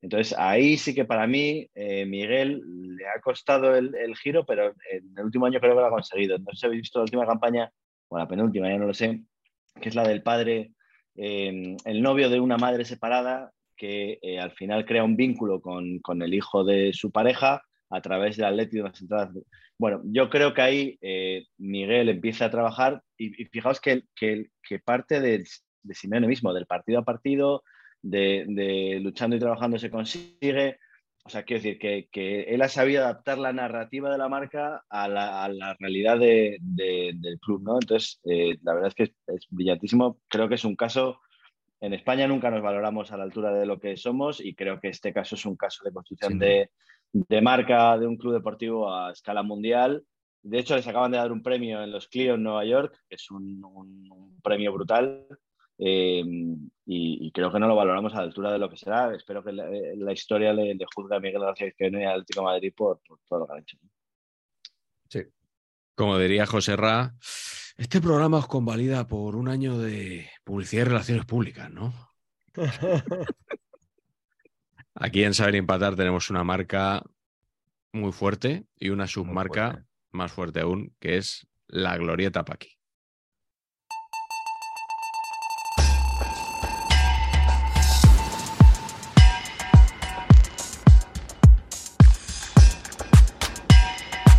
Entonces 0.01 0.37
ahí 0.37 0.75
sí 0.75 0.93
que 0.93 1.05
para 1.05 1.25
mí 1.25 1.69
eh, 1.73 2.05
Miguel 2.05 2.63
le 2.97 3.07
ha 3.07 3.21
costado 3.21 3.77
el, 3.77 3.95
el 3.95 4.17
giro, 4.17 4.45
pero 4.45 4.73
en 4.91 5.17
el 5.17 5.23
último 5.23 5.45
año 5.45 5.61
creo 5.61 5.73
que 5.73 5.79
lo 5.79 5.87
ha 5.87 5.89
conseguido. 5.89 6.37
No 6.39 6.51
sé 6.51 6.57
si 6.57 6.65
habéis 6.65 6.81
visto 6.81 6.99
la 6.99 7.03
última 7.03 7.25
campaña, 7.25 7.71
o 8.09 8.17
la 8.17 8.27
penúltima, 8.27 8.67
ya 8.67 8.77
no 8.77 8.87
lo 8.87 8.93
sé, 8.93 9.21
que 9.79 9.87
es 9.87 9.95
la 9.95 10.05
del 10.05 10.21
padre, 10.21 10.73
eh, 11.15 11.75
el 11.85 12.01
novio 12.01 12.29
de 12.29 12.39
una 12.39 12.57
madre 12.57 12.85
separada 12.85 13.51
que 13.77 14.19
eh, 14.21 14.39
al 14.39 14.51
final 14.51 14.85
crea 14.85 15.03
un 15.03 15.15
vínculo 15.15 15.59
con, 15.59 15.99
con 15.99 16.21
el 16.21 16.33
hijo 16.33 16.63
de 16.63 16.93
su 16.93 17.11
pareja 17.11 17.61
a 17.89 18.01
través 18.01 18.37
del 18.37 18.45
Atleti 18.45 18.77
de 18.77 18.83
las 18.83 19.01
entradas. 19.01 19.29
Bueno, 19.77 20.01
yo 20.05 20.29
creo 20.29 20.53
que 20.53 20.61
ahí 20.61 20.97
eh, 21.01 21.45
Miguel 21.57 22.09
empieza 22.09 22.45
a 22.45 22.51
trabajar 22.51 23.01
y, 23.17 23.41
y 23.41 23.45
fijaos 23.45 23.81
que, 23.81 24.03
que, 24.15 24.47
que 24.63 24.79
parte 24.79 25.19
de, 25.19 25.43
de 25.83 25.93
Simeone 25.93 26.27
mismo, 26.27 26.53
del 26.53 26.65
partido 26.65 26.99
a 26.99 27.03
partido, 27.03 27.63
de, 28.01 28.45
de 28.47 28.99
luchando 29.01 29.35
y 29.35 29.39
trabajando 29.39 29.77
se 29.77 29.89
consigue. 29.89 30.77
O 31.27 31.29
sea, 31.29 31.41
quiero 31.41 31.63
decir 31.63 31.79
que, 31.79 32.07
que 32.11 32.43
él 32.43 32.61
ha 32.61 32.69
sabido 32.69 33.03
adaptar 33.03 33.39
la 33.39 33.51
narrativa 33.51 34.11
de 34.11 34.17
la 34.19 34.29
marca 34.29 34.85
a 34.87 35.07
la, 35.07 35.43
a 35.43 35.49
la 35.49 35.75
realidad 35.79 36.19
de, 36.19 36.59
de, 36.61 37.13
del 37.15 37.39
club, 37.39 37.63
¿no? 37.63 37.79
Entonces, 37.81 38.19
eh, 38.25 38.57
la 38.61 38.75
verdad 38.75 38.89
es 38.89 38.93
que 38.93 39.03
es, 39.03 39.11
es, 39.25 39.47
brillantísimo. 39.49 40.19
Creo 40.27 40.47
que 40.47 40.53
es 40.53 40.63
un 40.63 40.75
caso. 40.75 41.19
En 41.81 41.95
España 41.95 42.27
nunca 42.27 42.51
nos 42.51 42.61
valoramos 42.61 43.11
a 43.11 43.17
la 43.17 43.23
altura 43.23 43.51
de 43.51 43.65
lo 43.65 43.79
que 43.79 43.97
somos 43.97 44.39
y 44.39 44.53
creo 44.53 44.79
que 44.79 44.89
este 44.89 45.13
caso 45.13 45.33
es 45.33 45.45
un 45.47 45.55
caso 45.55 45.83
de 45.83 45.91
construcción 45.91 46.33
sí. 46.33 46.37
de, 46.37 46.69
de, 47.11 47.41
marca 47.41 47.97
de 47.97 48.05
un 48.05 48.17
club 48.17 48.33
deportivo 48.33 48.93
a 48.93 49.11
escala 49.11 49.41
mundial. 49.41 50.03
De 50.43 50.59
hecho, 50.59 50.75
les 50.75 50.87
acaban 50.87 51.09
de 51.09 51.17
dar 51.17 51.31
un 51.31 51.41
premio 51.41 51.81
en 51.81 51.91
los 51.91 52.07
Clio 52.07 52.35
en 52.35 52.43
Nueva 52.43 52.65
York, 52.65 52.95
que 53.09 53.15
es 53.15 53.31
un, 53.31 53.63
un, 53.65 54.07
un 54.11 54.41
premio 54.43 54.71
brutal. 54.71 55.25
Eh, 55.77 56.23
y, 56.85 57.27
y, 57.27 57.31
creo 57.31 57.51
que 57.51 57.59
no 57.59 57.67
lo 57.67 57.75
valoramos 57.75 58.13
a 58.13 58.17
la 58.17 58.23
altura 58.23 58.51
de 58.51 58.59
lo 58.59 58.69
que 58.69 58.77
será. 58.77 59.13
Espero 59.13 59.43
que 59.43 59.51
la, 59.51 59.67
la 59.69 60.13
historia 60.13 60.53
le, 60.53 60.73
le, 60.73 60.85
juzgue 60.93 61.15
a 61.15 61.19
Miguel 61.19 61.41
García 61.41 61.67
Izquierdo 61.67 61.99
y 61.99 62.03
al 62.03 62.11
Atlético 62.11 62.41
de 62.41 62.45
Madrid 62.45 62.73
por, 62.75 63.01
por, 63.01 63.19
todo 63.27 63.39
lo 63.39 63.47
que 63.47 63.53
han 63.53 63.59
hecho. 63.59 63.77
Sí. 65.09 65.23
Como 65.95 66.17
diría 66.17 66.45
José 66.45 66.75
Ra, 66.75 67.13
este 67.77 67.99
programa 67.99 68.37
os 68.37 68.47
convalida 68.47 69.07
por 69.07 69.35
un 69.35 69.49
año 69.49 69.77
de 69.77 70.29
publicidad 70.43 70.83
y 70.83 70.85
relaciones 70.85 71.25
públicas, 71.25 71.69
¿no? 71.71 71.93
Aquí 74.95 75.23
en 75.23 75.33
Saber 75.33 75.55
Empatar 75.55 75.95
tenemos 75.95 76.29
una 76.29 76.45
marca 76.45 77.03
muy 77.91 78.13
fuerte 78.13 78.65
y 78.77 78.89
una 78.89 79.07
submarca 79.07 79.71
fuerte. 79.71 79.89
más 80.11 80.31
fuerte 80.31 80.61
aún, 80.61 80.95
que 80.99 81.17
es 81.17 81.47
la 81.67 81.97
Glorieta 81.97 82.45
Paqui. 82.45 82.74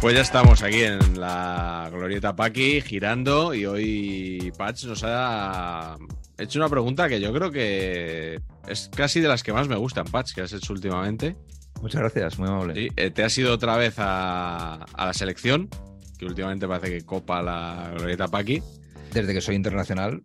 Pues 0.00 0.14
ya 0.14 0.20
estamos 0.20 0.62
aquí 0.62 0.82
en 0.82 1.18
la 1.18 1.88
Glorieta 1.90 2.36
Paqui 2.36 2.80
girando 2.80 3.54
y 3.54 3.66
hoy 3.66 4.52
Patch 4.56 4.84
nos 4.84 5.02
ha 5.04 5.96
hecho 6.38 6.58
una 6.58 6.68
pregunta 6.68 7.08
que 7.08 7.18
yo 7.18 7.32
creo 7.32 7.50
que 7.50 8.40
es 8.68 8.90
casi 8.94 9.20
de 9.20 9.28
las 9.28 9.42
que 9.42 9.52
más 9.52 9.68
me 9.68 9.76
gustan, 9.76 10.04
Patch, 10.04 10.34
que 10.34 10.42
has 10.42 10.52
hecho 10.52 10.72
últimamente. 10.74 11.36
Muchas 11.80 12.02
gracias, 12.02 12.38
muy 12.38 12.48
amable. 12.48 12.74
Sí, 12.74 12.88
eh, 12.96 13.10
te 13.10 13.24
has 13.24 13.36
ido 13.38 13.52
otra 13.52 13.76
vez 13.76 13.94
a, 13.98 14.74
a, 14.74 15.06
la 15.06 15.12
selección, 15.12 15.68
que 16.18 16.26
últimamente 16.26 16.68
parece 16.68 16.90
que 16.90 17.04
copa 17.04 17.42
la 17.42 17.92
Glorieta 17.96 18.28
Paqui. 18.28 18.62
Desde 19.12 19.32
que 19.32 19.40
soy 19.40 19.54
internacional. 19.54 20.20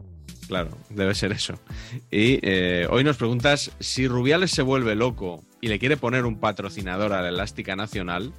Claro, 0.47 0.77
debe 0.89 1.15
ser 1.15 1.31
eso. 1.31 1.53
Y 2.11 2.39
eh, 2.41 2.87
hoy 2.89 3.05
nos 3.05 3.15
preguntas 3.17 3.71
si 3.79 4.07
Rubiales 4.07 4.51
se 4.51 4.63
vuelve 4.63 4.95
loco 4.95 5.45
y 5.61 5.69
le 5.69 5.79
quiere 5.79 5.95
poner 5.95 6.25
un 6.25 6.39
patrocinador 6.39 7.13
a 7.13 7.21
la 7.21 7.29
Elástica 7.29 7.77
Nacional, 7.77 8.33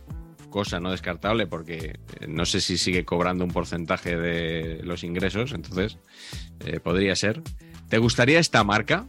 cosa 0.53 0.79
no 0.79 0.93
descartable 0.93 1.49
porque 1.49 1.99
eh, 2.21 2.27
no 2.29 2.47
sé 2.47 2.61
si 2.61 2.79
sigue 2.79 3.05
cobrando 3.05 3.45
un 3.45 3.51
porcentaje 3.51 4.17
de 4.17 4.81
los 4.85 5.03
ingresos, 5.03 5.53
entonces 5.53 5.99
eh, 6.61 6.79
podría 6.79 7.17
ser. 7.17 7.43
¿Te 7.89 7.99
gustaría 7.99 8.39
esta 8.39 8.63
marca 8.63 9.09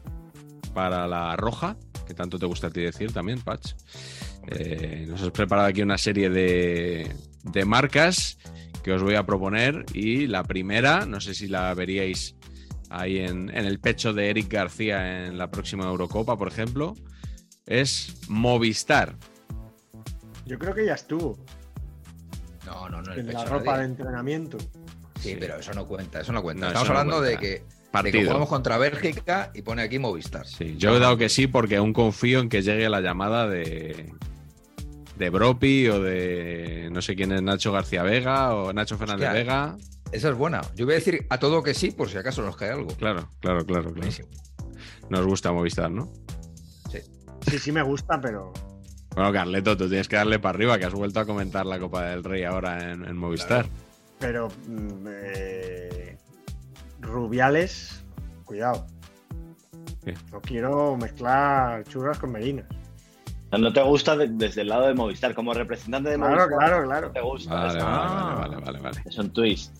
para 0.73 1.07
la 1.07 1.35
roja? 1.35 1.77
Que 2.07 2.15
tanto 2.15 2.39
te 2.39 2.47
gusta 2.47 2.67
a 2.67 2.69
ti 2.71 2.81
decir 2.81 3.13
también, 3.13 3.41
Patch. 3.41 3.73
Eh, 4.47 5.05
nos 5.07 5.21
has 5.21 5.29
preparado 5.29 5.67
aquí 5.67 5.83
una 5.83 5.97
serie 5.97 6.29
de, 6.29 7.15
de, 7.43 7.65
marcas 7.65 8.37
que 8.83 8.91
os 8.91 9.01
voy 9.01 9.15
a 9.15 9.25
proponer 9.25 9.85
y 9.93 10.27
la 10.27 10.43
primera, 10.43 11.05
no 11.05 11.21
sé 11.21 11.33
si 11.33 11.47
la 11.47 11.73
veríais 11.73 12.35
ahí 12.89 13.19
en, 13.19 13.49
en 13.55 13.65
el 13.65 13.79
pecho 13.79 14.11
de 14.11 14.29
Eric 14.29 14.51
García 14.51 15.27
en 15.27 15.37
la 15.37 15.49
próxima 15.49 15.85
Eurocopa, 15.85 16.37
por 16.37 16.49
ejemplo, 16.49 16.93
es 17.65 18.17
Movistar. 18.27 19.15
Yo 20.45 20.59
creo 20.59 20.73
que 20.73 20.85
ya 20.85 20.93
estuvo. 20.93 21.37
No, 22.65 22.89
no, 22.89 23.01
no. 23.01 23.13
En 23.13 23.31
la 23.31 23.45
ropa 23.45 23.77
de 23.77 23.85
entrenamiento. 23.85 24.57
Sí, 25.19 25.29
sí, 25.31 25.37
pero 25.39 25.57
eso 25.57 25.73
no 25.73 25.87
cuenta, 25.87 26.21
eso 26.21 26.31
no 26.31 26.41
cuenta. 26.41 26.65
No, 26.65 26.67
Estamos 26.69 26.89
hablando 26.89 27.17
cuenta. 27.19 27.29
de 27.29 27.37
que, 27.37 28.11
que 28.11 28.25
jugamos 28.25 28.49
contra 28.49 28.77
Bélgica 28.77 29.51
y 29.53 29.61
pone 29.61 29.81
aquí 29.81 29.99
Movistar. 29.99 30.45
Sí, 30.45 30.75
yo 30.77 30.95
he 30.95 30.99
dado 30.99 31.17
que 31.17 31.29
sí 31.29 31.47
porque 31.47 31.77
aún 31.77 31.93
confío 31.93 32.39
en 32.39 32.49
que 32.49 32.61
llegue 32.61 32.89
la 32.89 32.99
llamada 33.01 33.47
de, 33.47 34.13
de 35.17 35.29
Bropi 35.29 35.87
o 35.87 36.01
de 36.01 36.89
no 36.91 37.01
sé 37.01 37.15
quién 37.15 37.31
es 37.31 37.41
Nacho 37.41 37.71
García 37.71 38.03
Vega 38.03 38.53
o 38.53 38.73
Nacho 38.73 38.97
Fernández 38.97 39.27
Hostia, 39.27 39.39
Vega. 39.41 39.77
Esa 40.11 40.29
es 40.29 40.35
buena. 40.35 40.61
Yo 40.75 40.85
voy 40.85 40.93
a 40.95 40.97
decir 40.97 41.25
a 41.29 41.39
todo 41.39 41.63
que 41.63 41.73
sí 41.73 41.91
por 41.91 42.09
si 42.09 42.17
acaso 42.17 42.41
nos 42.41 42.55
cae 42.55 42.71
algo. 42.71 42.87
Claro, 42.97 43.29
claro, 43.39 43.65
claro. 43.65 43.65
claro. 43.65 43.91
Buenísimo. 43.91 44.27
Nos 45.09 45.25
gusta 45.25 45.51
Movistar, 45.51 45.89
¿no? 45.89 46.11
Sí. 46.91 46.99
Sí, 47.49 47.59
sí 47.59 47.71
me 47.71 47.81
gusta, 47.81 48.19
pero 48.21 48.51
bueno, 49.15 49.31
Carleto, 49.31 49.77
tú 49.77 49.87
tienes 49.87 50.07
que 50.07 50.15
darle 50.15 50.39
para 50.39 50.55
arriba, 50.55 50.77
que 50.79 50.85
has 50.85 50.93
vuelto 50.93 51.19
a 51.19 51.25
comentar 51.25 51.65
la 51.65 51.79
Copa 51.79 52.03
del 52.05 52.23
Rey 52.23 52.43
ahora 52.43 52.91
en, 52.91 53.05
en 53.05 53.15
Movistar. 53.17 53.65
Claro. 54.19 54.47
Pero 54.59 55.07
eh, 55.07 56.17
Rubiales, 57.01 58.03
cuidado. 58.45 58.85
¿Qué? 60.03 60.13
No 60.31 60.41
quiero 60.41 60.97
mezclar 60.97 61.83
churras 61.85 62.17
con 62.19 62.31
merinas. 62.31 62.65
No 63.51 63.71
te 63.71 63.83
gusta 63.83 64.17
de, 64.17 64.29
desde 64.29 64.61
el 64.61 64.69
lado 64.69 64.87
de 64.87 64.95
Movistar, 64.95 65.35
como 65.35 65.53
representante 65.53 66.09
de 66.09 66.15
claro, 66.15 66.31
Movistar. 66.35 66.57
Claro, 66.57 66.83
claro, 66.87 67.07
No 67.07 67.13
te 67.13 67.21
gusta. 67.21 67.53
Vale, 67.53 67.77
eso. 67.77 67.85
vale, 67.85 67.99
Ah. 68.07 68.35
vale, 68.39 68.55
vale, 68.55 68.65
vale, 68.65 68.79
vale. 68.79 69.01
Es 69.05 69.17
un 69.17 69.31
twist. 69.31 69.75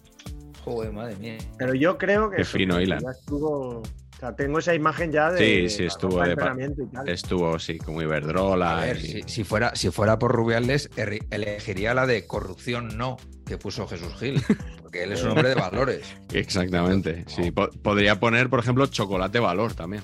Joder, 0.63 0.91
madre 0.93 1.15
mía. 1.17 1.37
Pero 1.57 1.73
yo 1.73 1.97
creo 1.97 2.29
que. 2.29 2.37
Qué 2.37 2.41
eso, 2.43 2.57
fino, 2.57 2.77
que 2.77 2.83
Ilan. 2.83 2.99
ya 3.01 3.09
estuvo. 3.11 3.81
Sea, 4.23 4.35
tengo 4.37 4.59
esa 4.59 4.73
imagen 4.73 5.11
ya 5.11 5.31
de. 5.31 5.69
Sí, 5.69 5.75
sí, 5.77 5.83
estuvo 5.83 6.21
de 6.23 6.29
entrenamiento 6.31 6.81
y 6.83 6.85
tal. 6.87 7.09
Estuvo, 7.09 7.59
sí, 7.59 7.77
como 7.77 8.01
Iberdrola. 8.01 8.81
A 8.81 8.85
ver, 8.85 8.97
y- 8.97 9.01
si, 9.01 9.23
si 9.23 9.43
fuera, 9.43 9.75
si 9.75 9.89
fuera 9.91 10.17
por 10.17 10.31
Rubiales, 10.31 10.89
er- 10.95 11.25
elegiría 11.29 11.93
la 11.93 12.05
de 12.07 12.25
corrupción 12.25 12.97
no 12.97 13.17
que 13.45 13.57
puso 13.57 13.85
Jesús 13.85 14.13
Gil, 14.17 14.41
porque 14.81 15.03
él 15.03 15.11
es 15.11 15.23
un 15.23 15.31
hombre 15.31 15.49
de 15.49 15.55
valores. 15.55 16.05
Exactamente. 16.33 17.25
Sí, 17.27 17.51
po- 17.51 17.69
podría 17.69 18.17
poner, 18.21 18.49
por 18.49 18.59
ejemplo, 18.59 18.85
chocolate 18.87 19.39
valor 19.39 19.73
también. 19.73 20.03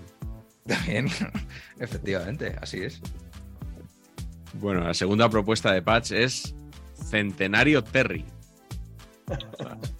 También, 0.67 1.07
efectivamente, 1.79 2.57
así 2.61 2.79
es. 2.83 3.01
Bueno, 4.55 4.81
la 4.81 4.93
segunda 4.93 5.29
propuesta 5.29 5.71
de 5.71 5.81
Patch 5.81 6.11
es 6.11 6.53
Centenario 7.09 7.85
Terry. 7.85 8.25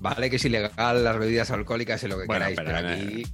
Vale 0.00 0.28
que 0.30 0.36
es 0.36 0.44
ilegal 0.44 1.02
las 1.04 1.18
bebidas 1.18 1.50
alcohólicas 1.50 2.02
y 2.04 2.08
lo 2.08 2.18
que 2.18 2.26
Bueno, 2.26 2.46
queráis, 2.46 2.56
pero, 2.56 2.70
pero, 2.72 2.88
aquí. 3.08 3.26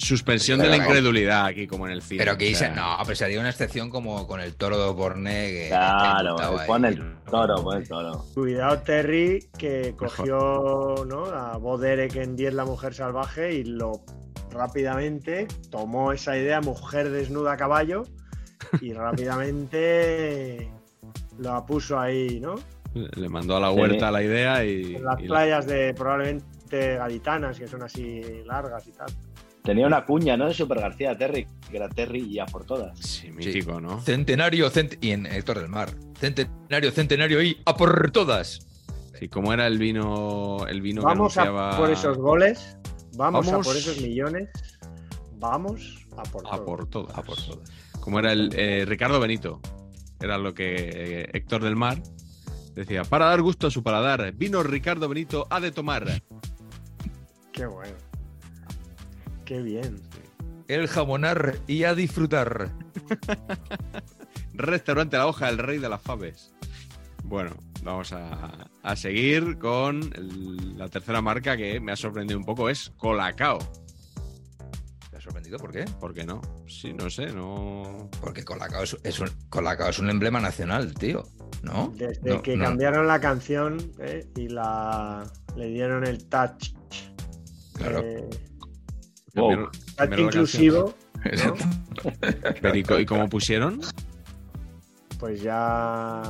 Suspensión 0.00 0.58
Pero 0.60 0.70
de 0.70 0.76
la 0.78 0.84
no. 0.84 0.88
incredulidad 0.88 1.46
aquí, 1.46 1.66
como 1.66 1.86
en 1.86 1.92
el 1.92 2.02
cine. 2.02 2.18
Pero 2.18 2.32
aquí 2.32 2.54
O 2.54 2.56
sea, 2.56 2.68
se- 2.70 2.74
no, 2.76 2.96
pero 3.02 3.16
sería 3.16 3.40
una 3.40 3.50
excepción 3.50 3.90
como 3.90 4.28
con 4.28 4.40
el 4.40 4.54
toro 4.54 4.78
de 4.86 4.92
Borne. 4.92 5.50
Que 5.50 5.66
Claro, 5.70 6.36
que 6.36 6.66
pon 6.66 6.84
el 6.84 7.16
toro, 7.28 7.56
pon 7.64 7.78
el 7.78 7.88
toro. 7.88 8.24
Cuidado, 8.32 8.78
Terry, 8.82 9.48
que 9.58 9.94
cogió 9.98 11.04
¿no? 11.04 11.24
a 11.26 11.56
Bo 11.56 11.78
Derek 11.78 12.14
en 12.14 12.36
10 12.36 12.54
La 12.54 12.64
Mujer 12.64 12.94
Salvaje 12.94 13.54
y 13.54 13.64
lo 13.64 14.02
rápidamente 14.52 15.48
tomó 15.70 16.12
esa 16.12 16.36
idea, 16.36 16.60
mujer 16.60 17.10
desnuda 17.10 17.54
a 17.54 17.56
caballo, 17.56 18.04
y 18.80 18.92
rápidamente 18.92 20.70
la 21.38 21.64
puso 21.66 21.98
ahí, 21.98 22.38
¿no? 22.40 22.54
Le 23.14 23.28
mandó 23.28 23.56
a 23.56 23.60
la 23.60 23.70
Sí. 23.72 23.76
huerta 23.78 24.10
la 24.10 24.22
idea 24.22 24.64
y. 24.64 24.96
En 24.96 25.04
las 25.04 25.20
y- 25.20 25.26
playas 25.26 25.66
de 25.66 25.94
probablemente 25.94 26.96
gaditanas, 26.96 27.58
que 27.58 27.66
son 27.68 27.82
así 27.82 28.20
largas 28.44 28.86
y 28.86 28.92
tal. 28.92 29.08
Tenía 29.62 29.86
una 29.86 30.04
cuña, 30.06 30.36
¿no? 30.36 30.46
De 30.48 30.54
Super 30.54 30.80
García 30.80 31.16
Terry, 31.18 31.46
que 31.70 31.76
era 31.76 31.88
Terry 31.88 32.20
y 32.22 32.38
a 32.38 32.46
por 32.46 32.64
todas. 32.64 32.98
Sí, 32.98 33.30
mítico, 33.30 33.80
¿no? 33.80 34.00
Centenario, 34.00 34.70
cent- 34.70 34.96
y 35.00 35.10
en 35.10 35.26
Héctor 35.26 35.58
del 35.60 35.68
Mar. 35.68 35.90
Centenario, 36.18 36.90
centenario 36.90 37.42
y 37.42 37.60
a 37.66 37.74
por 37.76 38.10
todas. 38.10 38.60
Sí, 39.18 39.28
¿cómo 39.28 39.52
era 39.52 39.66
el 39.66 39.78
vino, 39.78 40.64
el 40.68 40.80
vino 40.80 41.02
Vamos 41.02 41.34
que 41.34 41.40
a 41.40 41.42
anunciaba 41.42 41.76
por 41.76 41.90
esos 41.90 42.16
goles, 42.16 42.78
vamos, 43.16 43.46
Vamos. 43.46 43.66
a 43.66 43.68
por 43.68 43.76
esos 43.76 44.00
millones, 44.00 44.48
vamos 45.38 46.06
a 46.16 46.22
por 46.24 46.46
a 46.46 46.50
todo. 46.50 46.64
por 46.64 46.86
todas? 46.88 47.18
A 47.18 47.22
por 47.22 47.36
todas. 47.36 47.70
Como 48.00 48.18
era 48.20 48.32
el 48.32 48.50
eh, 48.56 48.84
Ricardo 48.86 49.20
Benito. 49.20 49.60
Era 50.20 50.38
lo 50.38 50.54
que 50.54 50.74
eh, 50.76 51.30
Héctor 51.32 51.62
del 51.62 51.76
Mar 51.76 52.00
decía. 52.74 53.04
Para 53.04 53.26
dar 53.26 53.42
gusto 53.42 53.66
a 53.66 53.70
su 53.70 53.82
paladar, 53.82 54.32
vino 54.32 54.62
Ricardo 54.62 55.08
Benito 55.08 55.46
ha 55.50 55.60
de 55.60 55.70
tomar. 55.72 56.22
Qué 57.52 57.66
bueno. 57.66 57.96
Qué 59.44 59.60
bien. 59.62 60.00
El 60.68 60.86
jamonar 60.86 61.56
y 61.66 61.84
a 61.84 61.94
disfrutar. 61.94 62.70
Restaurante 64.54 65.16
La 65.16 65.26
Hoja, 65.26 65.48
el 65.48 65.58
rey 65.58 65.78
de 65.78 65.88
las 65.88 66.02
faves. 66.02 66.52
Bueno, 67.24 67.52
vamos 67.82 68.12
a, 68.12 68.68
a 68.82 68.96
seguir 68.96 69.58
con 69.58 70.02
el- 70.14 70.76
la 70.78 70.88
tercera 70.88 71.20
marca 71.22 71.56
que 71.56 71.80
me 71.80 71.92
ha 71.92 71.96
sorprendido 71.96 72.38
un 72.38 72.44
poco, 72.44 72.68
es 72.68 72.90
Colacao. 72.96 73.58
¿Te 75.10 75.16
has 75.16 75.22
sorprendido 75.22 75.58
por 75.58 75.72
qué? 75.72 75.84
¿Por 76.00 76.12
qué 76.14 76.24
no? 76.24 76.40
Sí, 76.66 76.92
no 76.92 77.08
sé, 77.08 77.32
no... 77.32 78.08
Porque 78.20 78.44
Colacao 78.44 78.82
es, 78.82 78.96
es 79.04 79.18
un, 79.20 79.28
Colacao 79.48 79.88
es 79.88 79.98
un 79.98 80.10
emblema 80.10 80.40
nacional, 80.40 80.92
tío. 80.94 81.22
¿No? 81.62 81.92
Desde 81.96 82.34
No, 82.34 82.42
que 82.42 82.56
no. 82.56 82.64
cambiaron 82.64 83.06
la 83.06 83.20
canción 83.20 83.78
eh, 83.98 84.26
y 84.36 84.48
la 84.48 85.24
le 85.56 85.66
dieron 85.68 86.06
el 86.06 86.24
touch, 86.26 86.70
Claro. 87.74 88.00
eh, 88.00 88.28
Wow. 89.34 89.50
Cambiaron- 89.50 89.70
touch 89.72 89.94
cambiaron 89.96 90.26
inclusivo. 90.26 90.94
Pero 92.62 93.00
¿y, 93.00 93.06
cómo 93.06 93.28
pusieron? 93.28 93.80
pues 95.18 95.42
ya 95.42 96.22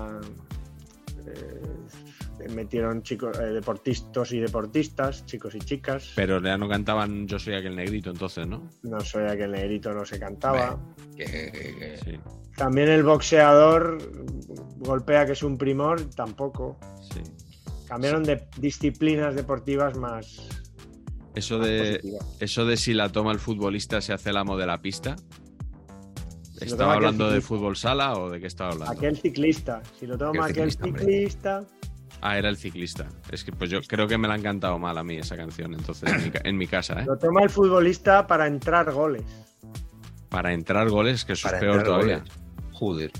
eh, 1.26 2.48
metieron 2.54 3.02
chicos, 3.02 3.38
eh, 3.38 3.46
deportistas 3.52 4.32
y 4.32 4.40
deportistas, 4.40 5.26
chicos 5.26 5.54
y 5.54 5.58
chicas. 5.58 6.12
Pero 6.16 6.40
ya 6.40 6.56
no 6.56 6.68
cantaban 6.68 7.26
Yo 7.26 7.38
soy 7.38 7.54
aquel 7.54 7.76
negrito 7.76 8.10
entonces, 8.10 8.46
¿no? 8.46 8.68
No 8.82 9.00
soy 9.00 9.24
aquel 9.28 9.52
negrito, 9.52 9.92
no 9.92 10.04
se 10.06 10.18
cantaba. 10.18 10.78
Que- 11.16 11.24
que- 11.26 11.52
que- 11.52 11.98
Sí, 12.04 12.18
También 12.58 12.88
el 12.90 13.04
boxeador 13.04 13.98
golpea 14.78 15.24
que 15.24 15.32
es 15.32 15.42
un 15.42 15.56
primor, 15.56 16.02
tampoco. 16.10 16.76
sí. 17.10 17.22
Cambiaron 17.88 18.22
de 18.22 18.46
disciplinas 18.58 19.34
deportivas 19.34 19.96
más, 19.96 20.46
Eso 21.34 21.56
más 21.58 21.66
de, 21.68 21.78
positivas. 21.92 22.36
eso 22.40 22.66
de 22.66 22.76
si 22.76 22.92
la 22.92 23.10
toma 23.10 23.32
el 23.32 23.38
futbolista 23.38 24.02
se 24.02 24.12
hace 24.12 24.28
el 24.28 24.36
amo 24.36 24.58
de 24.58 24.66
la 24.66 24.82
pista. 24.82 25.16
Si 26.58 26.66
¿Estaba 26.66 26.92
hablando 26.94 27.30
de 27.30 27.40
fútbol 27.40 27.76
sala 27.78 28.12
o 28.18 28.28
de 28.28 28.40
qué 28.40 28.46
estaba 28.46 28.72
hablando? 28.72 28.92
Aquel 28.92 29.16
ciclista, 29.16 29.80
si 29.98 30.06
lo 30.06 30.18
toma 30.18 30.44
Aquel 30.46 30.70
ciclista, 30.72 31.64
Ah, 32.20 32.36
era 32.36 32.48
el 32.50 32.56
ciclista. 32.58 33.06
Es 33.30 33.42
que 33.44 33.52
pues 33.52 33.70
yo 33.70 33.80
creo 33.80 34.06
que 34.08 34.18
me 34.18 34.26
la 34.28 34.34
han 34.34 34.42
cantado 34.42 34.78
mal 34.78 34.98
a 34.98 35.04
mí 35.04 35.16
esa 35.16 35.36
canción, 35.36 35.72
entonces 35.72 36.12
en 36.12 36.24
mi, 36.24 36.30
en 36.44 36.56
mi 36.58 36.66
casa, 36.66 37.00
¿eh? 37.00 37.04
lo 37.06 37.16
toma 37.16 37.42
el 37.44 37.48
futbolista 37.48 38.26
para 38.26 38.46
entrar 38.48 38.92
goles. 38.92 39.22
Para 40.28 40.52
entrar 40.52 40.90
goles, 40.90 41.24
que 41.24 41.32
eso 41.34 41.46
Para 41.48 41.56
es 41.56 41.64
peor 41.64 41.84
todavía. 41.84 42.18
goles. 42.18 42.32
Joder. 42.78 43.10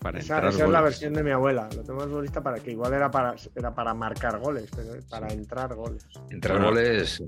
Para 0.00 0.18
Esa, 0.20 0.34
entrar 0.36 0.52
esa 0.52 0.64
es 0.64 0.70
la 0.70 0.80
versión 0.80 1.12
de 1.14 1.22
mi 1.24 1.30
abuela. 1.32 1.68
Lo 1.74 1.82
toma 1.82 2.04
el 2.04 2.10
futbolista 2.10 2.40
para 2.42 2.58
que 2.60 2.70
igual 2.70 2.92
era 2.92 3.10
para, 3.10 3.34
era 3.56 3.74
para 3.74 3.94
marcar 3.94 4.38
goles, 4.38 4.70
pero 4.76 4.92
para 5.10 5.28
entrar 5.32 5.74
goles. 5.74 6.04
Entrar 6.30 6.58
Bueno. 6.58 6.70
goles. 6.70 7.20
eh, 7.20 7.24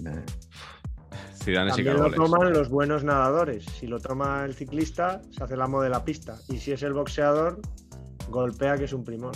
Zidane 1.42 1.70
También 1.70 1.94
lo 1.96 2.02
goles. 2.04 2.16
toman 2.16 2.52
los 2.52 2.68
buenos 2.68 3.02
nadadores. 3.02 3.64
Si 3.64 3.86
lo 3.88 3.98
toma 3.98 4.44
el 4.44 4.54
ciclista, 4.54 5.20
se 5.30 5.42
hace 5.42 5.54
el 5.54 5.62
amo 5.62 5.82
de 5.82 5.88
la 5.88 6.04
pista. 6.04 6.36
Y 6.48 6.58
si 6.58 6.70
es 6.72 6.82
el 6.84 6.92
boxeador, 6.92 7.60
golpea 8.28 8.76
que 8.76 8.84
es 8.84 8.92
un 8.92 9.02
primor. 9.04 9.32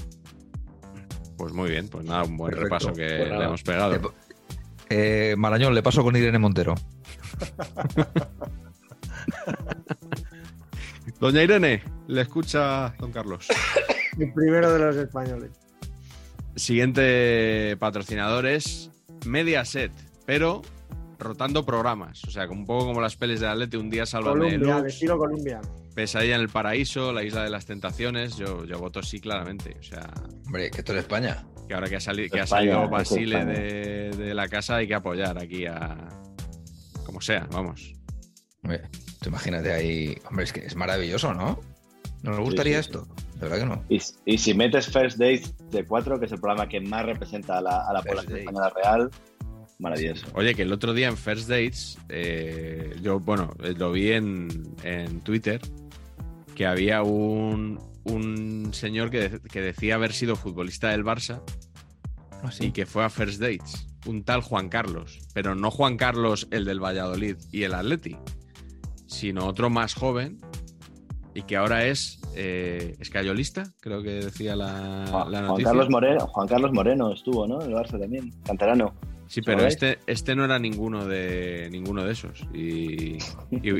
Pues 1.36 1.52
muy 1.52 1.70
bien, 1.70 1.88
pues 1.88 2.04
nada, 2.04 2.22
un 2.22 2.36
buen 2.36 2.50
Perfecto. 2.52 2.74
repaso 2.76 2.92
que 2.92 3.16
Pues 3.18 3.30
le 3.30 3.44
hemos 3.44 3.62
pegado. 3.64 4.14
eh, 4.90 5.34
Marañón, 5.36 5.74
le 5.74 5.82
paso 5.82 6.04
con 6.04 6.14
Irene 6.14 6.38
Montero. 6.38 6.74
Doña 11.24 11.42
Irene, 11.42 11.82
le 12.06 12.20
escucha 12.20 12.94
don 12.98 13.10
Carlos. 13.10 13.48
El 14.18 14.30
primero 14.34 14.70
de 14.74 14.78
los 14.78 14.94
españoles. 14.96 15.52
Siguiente 16.54 17.78
patrocinador 17.78 18.44
es 18.44 18.90
Mediaset, 19.24 19.90
pero 20.26 20.60
rotando 21.18 21.64
programas. 21.64 22.22
O 22.24 22.30
sea, 22.30 22.46
como 22.46 22.60
un 22.60 22.66
poco 22.66 22.84
como 22.84 23.00
las 23.00 23.16
pelis 23.16 23.40
de 23.40 23.48
Atleti, 23.48 23.78
un 23.78 23.88
día 23.88 24.04
Sálvame 24.04 24.50
Colombia, 24.50 24.58
Deluxe, 24.74 24.92
estilo 24.92 25.16
Colombia. 25.16 25.60
Pesadilla 25.94 26.34
en 26.34 26.42
el 26.42 26.50
Paraíso, 26.50 27.10
La 27.14 27.22
Isla 27.24 27.42
de 27.42 27.48
las 27.48 27.64
Tentaciones. 27.64 28.36
Yo, 28.36 28.66
yo 28.66 28.78
voto 28.78 29.02
sí 29.02 29.18
claramente. 29.18 29.76
O 29.80 29.82
sea, 29.82 30.12
Hombre, 30.44 30.70
que 30.70 30.80
esto 30.80 30.92
es 30.92 30.98
España. 30.98 31.46
que 31.66 31.72
ahora 31.72 31.88
que 31.88 31.96
ha, 31.96 32.00
sali- 32.00 32.28
que 32.28 32.40
ha 32.40 32.46
salido 32.46 32.86
Basile 32.90 33.46
de, 33.46 34.10
de 34.10 34.34
la 34.34 34.46
casa 34.48 34.76
hay 34.76 34.86
que 34.88 34.94
apoyar 34.94 35.38
aquí 35.42 35.64
a... 35.64 36.06
Como 37.06 37.22
sea, 37.22 37.48
vamos. 37.50 37.94
Hombre, 38.62 38.82
tú 39.24 39.30
imagínate 39.30 39.72
ahí. 39.72 40.16
Hombre, 40.28 40.44
es 40.44 40.52
que 40.52 40.60
es 40.66 40.76
maravilloso, 40.76 41.32
¿no? 41.34 41.60
¿No 42.22 42.30
nos 42.30 42.40
gustaría 42.40 42.82
sí, 42.82 42.90
sí. 42.92 42.98
esto? 42.98 43.14
De 43.34 43.40
verdad 43.48 43.58
que 43.58 43.66
no. 43.66 43.82
Y, 43.88 44.00
y 44.24 44.38
si 44.38 44.54
metes 44.54 44.86
First 44.86 45.18
Days 45.18 45.54
de 45.70 45.84
4, 45.84 46.18
que 46.20 46.26
es 46.26 46.32
el 46.32 46.40
programa 46.40 46.68
que 46.68 46.80
más 46.80 47.04
representa 47.04 47.58
a 47.58 47.60
la, 47.60 47.86
a 47.88 47.92
la 47.92 48.02
población 48.02 48.38
española 48.38 48.72
real, 48.74 49.10
maravilloso. 49.78 50.26
Oye, 50.34 50.54
que 50.54 50.62
el 50.62 50.72
otro 50.72 50.94
día 50.94 51.08
en 51.08 51.16
First 51.16 51.48
Dates, 51.48 51.98
eh, 52.08 52.94
yo, 53.02 53.18
bueno, 53.20 53.52
eh, 53.62 53.74
lo 53.76 53.92
vi 53.92 54.12
en, 54.12 54.48
en 54.84 55.20
Twitter, 55.20 55.60
que 56.54 56.66
había 56.66 57.02
un, 57.02 57.78
un 58.04 58.72
señor 58.72 59.10
que, 59.10 59.28
de- 59.28 59.40
que 59.40 59.60
decía 59.60 59.96
haber 59.96 60.12
sido 60.12 60.36
futbolista 60.36 60.90
del 60.90 61.04
Barça 61.04 61.42
y 62.60 62.70
que 62.72 62.86
fue 62.86 63.04
a 63.04 63.10
First 63.10 63.40
Dates, 63.40 63.86
un 64.06 64.22
tal 64.22 64.40
Juan 64.42 64.68
Carlos, 64.68 65.18
pero 65.34 65.54
no 65.54 65.70
Juan 65.70 65.96
Carlos 65.96 66.46
el 66.50 66.64
del 66.64 66.78
Valladolid 66.82 67.36
y 67.50 67.62
el 67.64 67.74
Atleti, 67.74 68.16
sino 69.14 69.46
otro 69.46 69.70
más 69.70 69.94
joven 69.94 70.38
y 71.34 71.42
que 71.42 71.56
ahora 71.56 71.86
es 71.86 72.20
eh, 72.36 72.96
escayolista, 73.00 73.64
creo 73.80 74.02
que 74.02 74.10
decía 74.10 74.54
la, 74.56 75.06
Juan, 75.10 75.30
la 75.32 75.38
Juan 75.38 75.46
noticia. 75.48 75.64
Carlos 75.70 75.90
Moreno, 75.90 76.26
Juan 76.28 76.48
Carlos 76.48 76.72
Moreno 76.72 77.12
estuvo, 77.12 77.46
¿no? 77.46 77.62
En 77.62 77.70
el 77.70 77.74
Barça 77.76 77.98
también, 77.98 78.30
canterano. 78.44 78.94
Sí, 79.26 79.40
pero 79.40 79.66
este, 79.66 79.98
este 80.06 80.36
no 80.36 80.44
era 80.44 80.58
ninguno 80.58 81.06
de 81.06 81.68
ninguno 81.72 82.04
de 82.04 82.12
esos. 82.12 82.46
Y, 82.52 83.14
y- 83.14 83.18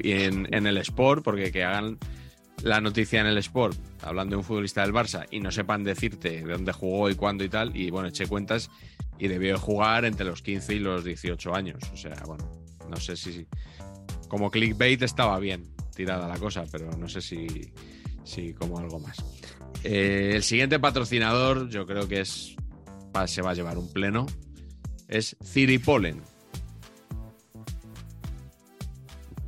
y 0.09 0.12
en, 0.24 0.52
en 0.52 0.66
el 0.66 0.78
Sport, 0.78 1.23
porque 1.23 1.52
que 1.52 1.62
hagan 1.62 1.98
la 2.62 2.81
noticia 2.81 3.20
en 3.20 3.27
el 3.27 3.36
Sport, 3.39 3.77
hablando 4.02 4.32
de 4.32 4.36
un 4.39 4.44
futbolista 4.44 4.81
del 4.82 4.93
Barça, 4.94 5.27
y 5.31 5.40
no 5.40 5.51
sepan 5.52 5.85
decirte 5.85 6.43
de 6.43 6.52
dónde 6.52 6.73
jugó 6.73 7.11
y 7.11 7.15
cuándo 7.15 7.44
y 7.44 7.48
tal, 7.51 7.77
y 7.77 7.90
bueno, 7.90 8.09
eché 8.09 8.27
cuentas 8.27 8.70
y 9.19 9.28
debió 9.28 9.52
de 9.52 9.59
jugar 9.61 10.06
entre 10.06 10.27
los 10.27 10.40
15 10.43 10.74
y 10.74 10.78
los 10.81 11.05
18 11.05 11.55
años. 11.55 11.78
O 11.93 11.97
sea, 11.97 12.16
bueno, 12.27 12.51
no 12.89 12.97
sé 12.97 13.15
si. 13.16 13.47
Como 14.35 14.51
clickbait 14.51 15.01
estaba 15.01 15.39
bien 15.39 15.62
tirada 15.94 16.27
la 16.27 16.36
cosa, 16.39 16.65
pero 16.73 16.90
no 16.98 17.09
sé 17.09 17.20
si, 17.20 17.47
si 18.24 18.52
como 18.52 18.81
algo 18.81 18.98
más. 18.98 19.16
Eh, 19.85 20.32
el 20.35 20.43
siguiente 20.43 20.81
patrocinador, 20.81 21.69
yo 21.69 21.86
creo 21.86 22.09
que 22.09 22.19
es 22.23 22.56
se 23.27 23.43
va 23.43 23.51
a 23.52 23.55
llevar 23.55 23.78
un 23.78 23.93
pleno, 23.93 24.27
es 25.06 25.36
Ciripolen. 25.44 26.20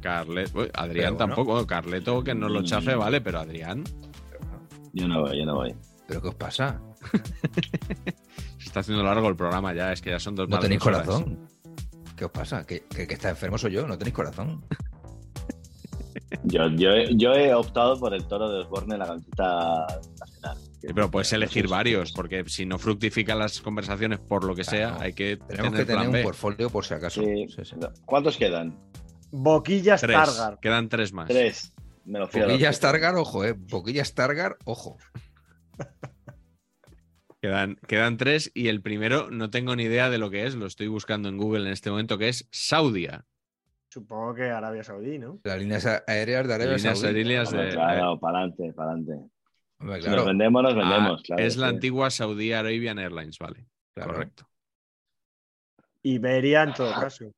Carleto, 0.00 0.60
uy, 0.60 0.70
Adrián 0.72 1.16
bueno. 1.16 1.34
tampoco, 1.34 1.66
Carleto 1.66 2.22
que 2.22 2.32
no 2.36 2.48
lo 2.48 2.62
chafe, 2.62 2.94
Mm. 2.94 2.98
vale, 3.00 3.20
pero 3.20 3.40
Adrián 3.40 3.82
Yo 4.92 5.08
no 5.08 5.22
voy, 5.22 5.36
yo 5.36 5.46
no 5.46 5.56
voy. 5.56 5.74
¿Pero 6.06 6.22
qué 6.22 6.28
os 6.28 6.34
pasa? 6.36 6.80
se 8.58 8.66
está 8.66 8.78
haciendo 8.80 9.02
largo 9.02 9.28
el 9.28 9.34
programa 9.34 9.74
ya, 9.74 9.92
es 9.92 10.00
que 10.00 10.10
ya 10.10 10.20
son 10.20 10.36
dos 10.36 10.48
No 10.48 10.60
tenéis 10.60 10.80
horas. 10.86 11.02
corazón. 11.04 11.48
¿Qué 12.16 12.24
os 12.24 12.30
pasa? 12.30 12.64
¿Que, 12.66 12.84
que, 12.84 13.06
que 13.06 13.14
está 13.14 13.28
enfermo 13.30 13.58
soy 13.58 13.72
yo? 13.72 13.86
¿No 13.86 13.96
tenéis 13.98 14.14
corazón? 14.14 14.64
Yo, 16.44 16.68
yo, 16.70 16.90
he- 16.92 17.14
yo 17.16 17.32
he 17.34 17.52
optado 17.54 17.98
por 17.98 18.14
el 18.14 18.26
toro 18.26 18.50
de 18.50 18.60
Osborne 18.60 18.94
en 18.94 19.00
la 19.00 19.06
camiseta 19.06 19.86
nacional. 20.18 20.58
Pero 20.80 21.10
puedes 21.10 21.32
elegir 21.32 21.62
sé 21.64 21.68
si- 21.68 21.72
varios, 21.72 22.12
porque 22.12 22.44
si 22.46 22.64
no 22.64 22.78
fructifican 22.78 23.38
las 23.38 23.60
conversaciones 23.60 24.18
por 24.20 24.44
lo 24.44 24.54
que 24.54 24.64
sea, 24.64 24.88
Claro. 24.90 25.02
hay 25.04 25.12
que 25.12 25.36
Tenemos 25.36 25.72
tener 25.72 25.86
que 25.86 25.92
tener 25.92 26.04
plan 26.08 26.16
un 26.16 26.22
portfolio 26.22 26.70
por 26.70 26.84
si 26.84 26.94
acaso. 26.94 27.22
Sí. 27.22 27.46
Sí, 27.48 27.64
sí. 27.64 27.76
¿Cuántos 28.06 28.36
quedan? 28.38 28.78
Boquillas 29.30 30.00
Tres, 30.00 30.16
Targar. 30.16 30.58
quedan 30.60 30.88
tres 30.88 31.12
más. 31.12 31.28
Tres. 31.28 31.74
Me 32.06 32.18
lo 32.20 32.28
fío. 32.28 32.42
a 32.44 32.46
los 32.46 32.52
Boquilla 32.54 32.68
tres. 32.68 32.76
Stargar, 32.76 33.14
ojo, 33.16 33.44
eh. 33.44 33.52
Boquilla 33.52 34.04
Stargar, 34.04 34.56
ojo. 34.64 34.96
Quedan, 37.46 37.76
quedan 37.86 38.16
tres 38.16 38.50
y 38.54 38.66
el 38.66 38.82
primero 38.82 39.30
no 39.30 39.50
tengo 39.50 39.76
ni 39.76 39.84
idea 39.84 40.10
de 40.10 40.18
lo 40.18 40.30
que 40.30 40.46
es, 40.46 40.56
lo 40.56 40.66
estoy 40.66 40.88
buscando 40.88 41.28
en 41.28 41.36
Google 41.38 41.66
en 41.66 41.72
este 41.72 41.90
momento, 41.90 42.18
que 42.18 42.28
es 42.28 42.48
Saudia. 42.50 43.24
Supongo 43.88 44.34
que 44.34 44.50
Arabia 44.50 44.82
Saudí, 44.82 45.16
¿no? 45.16 45.38
Las 45.44 45.56
líneas 45.60 45.86
aéreas 46.08 46.48
de 46.48 46.54
Arabia 46.54 46.76
Líneas 46.76 46.98
Saudí. 46.98 47.18
aéreas 47.20 47.52
de- 47.52 47.68
Claro, 47.70 48.18
para 48.18 48.38
adelante, 48.38 48.72
para 48.72 48.90
adelante. 48.90 49.30
Hombre, 49.78 49.96
Si 49.98 50.02
claro, 50.02 50.16
nos 50.16 50.26
vendemos, 50.26 50.62
nos 50.64 50.74
vendemos. 50.74 51.20
Ah, 51.20 51.22
claro. 51.24 51.42
es 51.44 51.56
la 51.56 51.68
sí. 51.68 51.74
antigua 51.76 52.10
Saudi 52.10 52.52
Arabian 52.52 52.98
Airlines, 52.98 53.38
vale. 53.38 53.64
claro. 53.94 54.12
Correcto. 54.14 54.48
Iberia 56.02 56.64
en 56.64 56.74
todo 56.74 56.92
caso. 56.94 57.32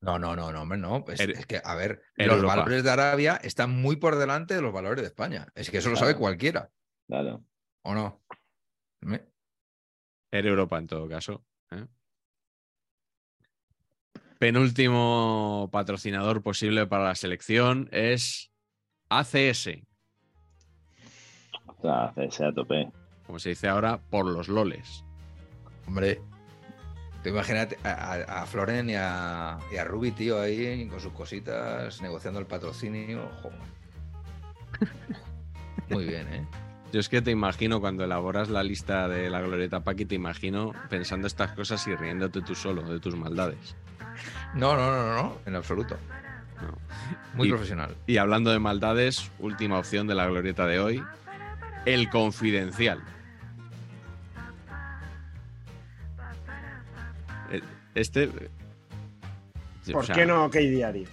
No, 0.00 0.18
no, 0.18 0.34
no, 0.34 0.50
no, 0.50 0.62
hombre, 0.62 0.78
no. 0.78 1.04
Es, 1.08 1.20
Er- 1.20 1.32
es 1.38 1.44
que, 1.46 1.60
a 1.62 1.74
ver, 1.74 2.00
los 2.16 2.36
Europa. 2.36 2.56
valores 2.56 2.84
de 2.84 2.90
Arabia 2.90 3.36
están 3.42 3.70
muy 3.70 3.96
por 3.96 4.16
delante 4.16 4.54
de 4.54 4.62
los 4.62 4.72
valores 4.72 5.02
de 5.02 5.08
España. 5.08 5.46
Es 5.54 5.70
que 5.70 5.76
eso 5.78 5.90
lo 5.90 5.96
sabe 5.96 6.12
Claro. 6.12 6.20
cualquiera, 6.20 6.70
Claro. 7.06 7.44
¿o 7.82 7.94
no? 7.94 8.22
Me- 9.00 9.24
Era 10.30 10.48
Europa 10.48 10.78
en 10.78 10.86
todo 10.86 11.08
caso. 11.08 11.44
¿eh? 11.70 11.86
Penúltimo 14.38 15.68
patrocinador 15.72 16.42
posible 16.42 16.86
para 16.86 17.04
la 17.04 17.14
selección 17.14 17.88
es 17.92 18.50
ACS, 19.08 19.82
O 21.66 21.80
sea, 21.82 22.12
CS 22.14 22.44
a 22.44 22.52
tope. 22.52 22.90
como 23.26 23.38
se 23.38 23.50
dice 23.50 23.68
ahora, 23.68 23.98
por 24.10 24.26
los 24.26 24.48
loles. 24.48 25.04
Hombre, 25.86 26.20
tú 27.22 27.28
imagínate 27.30 27.78
a, 27.84 28.12
a- 28.12 28.42
a 28.42 28.46
Floren 28.46 28.90
y 28.90 28.94
a, 28.96 29.58
y 29.72 29.76
a 29.76 29.84
Ruby, 29.84 30.10
tío, 30.12 30.40
ahí 30.40 30.86
con 30.88 31.00
sus 31.00 31.12
cositas, 31.12 32.02
negociando 32.02 32.38
el 32.40 32.46
patrocinio. 32.46 33.30
Joder. 33.42 33.58
Muy 35.88 36.04
bien, 36.04 36.26
¿eh? 36.32 36.46
Yo 36.92 37.00
es 37.00 37.08
que 37.08 37.20
te 37.20 37.30
imagino 37.30 37.80
cuando 37.80 38.04
elaboras 38.04 38.48
la 38.48 38.62
lista 38.62 39.08
de 39.08 39.28
la 39.28 39.40
glorieta 39.42 39.80
Paqui, 39.84 40.04
te 40.06 40.14
imagino 40.14 40.72
pensando 40.88 41.26
estas 41.26 41.52
cosas 41.52 41.86
y 41.88 41.94
riéndote 41.94 42.40
tú 42.42 42.54
solo 42.54 42.82
de 42.82 43.00
tus 43.00 43.16
maldades. 43.16 43.76
No, 44.54 44.76
no, 44.76 44.90
no, 44.90 45.02
no, 45.06 45.14
no, 45.22 45.38
en 45.44 45.56
absoluto. 45.56 45.96
No. 46.62 46.78
Muy 47.34 47.48
Y- 47.48 47.50
profesional. 47.50 47.94
Y 48.06 48.16
hablando 48.16 48.50
de 48.50 48.58
maldades, 48.60 49.30
última 49.38 49.78
opción 49.78 50.06
de 50.06 50.14
la 50.14 50.26
glorieta 50.26 50.66
de 50.66 50.80
hoy, 50.80 51.02
el 51.84 52.08
confidencial. 52.08 53.02
Eh, 57.50 57.60
Este... 57.94 58.30
o 59.88 59.92
¿Por 59.92 60.06
sea, 60.06 60.14
qué 60.14 60.24
no 60.26 60.44
OK 60.46 60.54
Diario? 60.56 61.08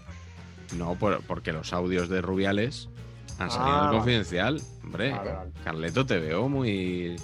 No, 0.77 0.95
por- 0.95 1.21
porque 1.23 1.51
los 1.51 1.73
audios 1.73 2.09
de 2.09 2.21
Rubiales 2.21 2.89
han 3.39 3.49
salido 3.51 3.67
en 3.69 3.73
Ah, 3.73 3.77
el 3.79 3.85
vale. 3.85 3.97
confidencial. 3.97 4.61
Hombre, 4.83 5.11
Vale, 5.11 5.31
vale. 5.33 5.51
Carleto, 5.63 6.05
te 6.05 6.19
veo 6.19 6.49
muy... 6.49 7.15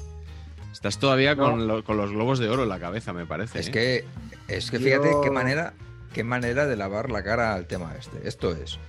Estás 0.72 0.98
todavía 1.00 1.36
No. 1.36 1.44
con, 1.52 1.68
lo- 1.68 1.84
con 1.84 1.98
los 1.98 2.12
globos 2.12 2.40
de 2.40 2.50
oro 2.50 2.64
en 2.64 2.70
la 2.70 2.80
cabeza, 2.80 3.12
me 3.14 3.26
parece. 3.26 3.60
Es 3.60 3.68
¿eh? 3.68 3.72
que, 3.72 4.06
es 4.48 4.72
que 4.72 4.80
fíjate 4.80 5.12
Yo- 5.12 5.22
qué 5.22 5.30
manera, 5.32 5.74
qué 6.14 6.24
manera 6.24 6.66
de 6.68 6.76
lavar 6.78 7.12
la 7.12 7.24
cara 7.24 7.54
al 7.54 7.66
tema 7.68 7.94
este. 7.98 8.28
Esto 8.28 8.52
es. 8.52 8.80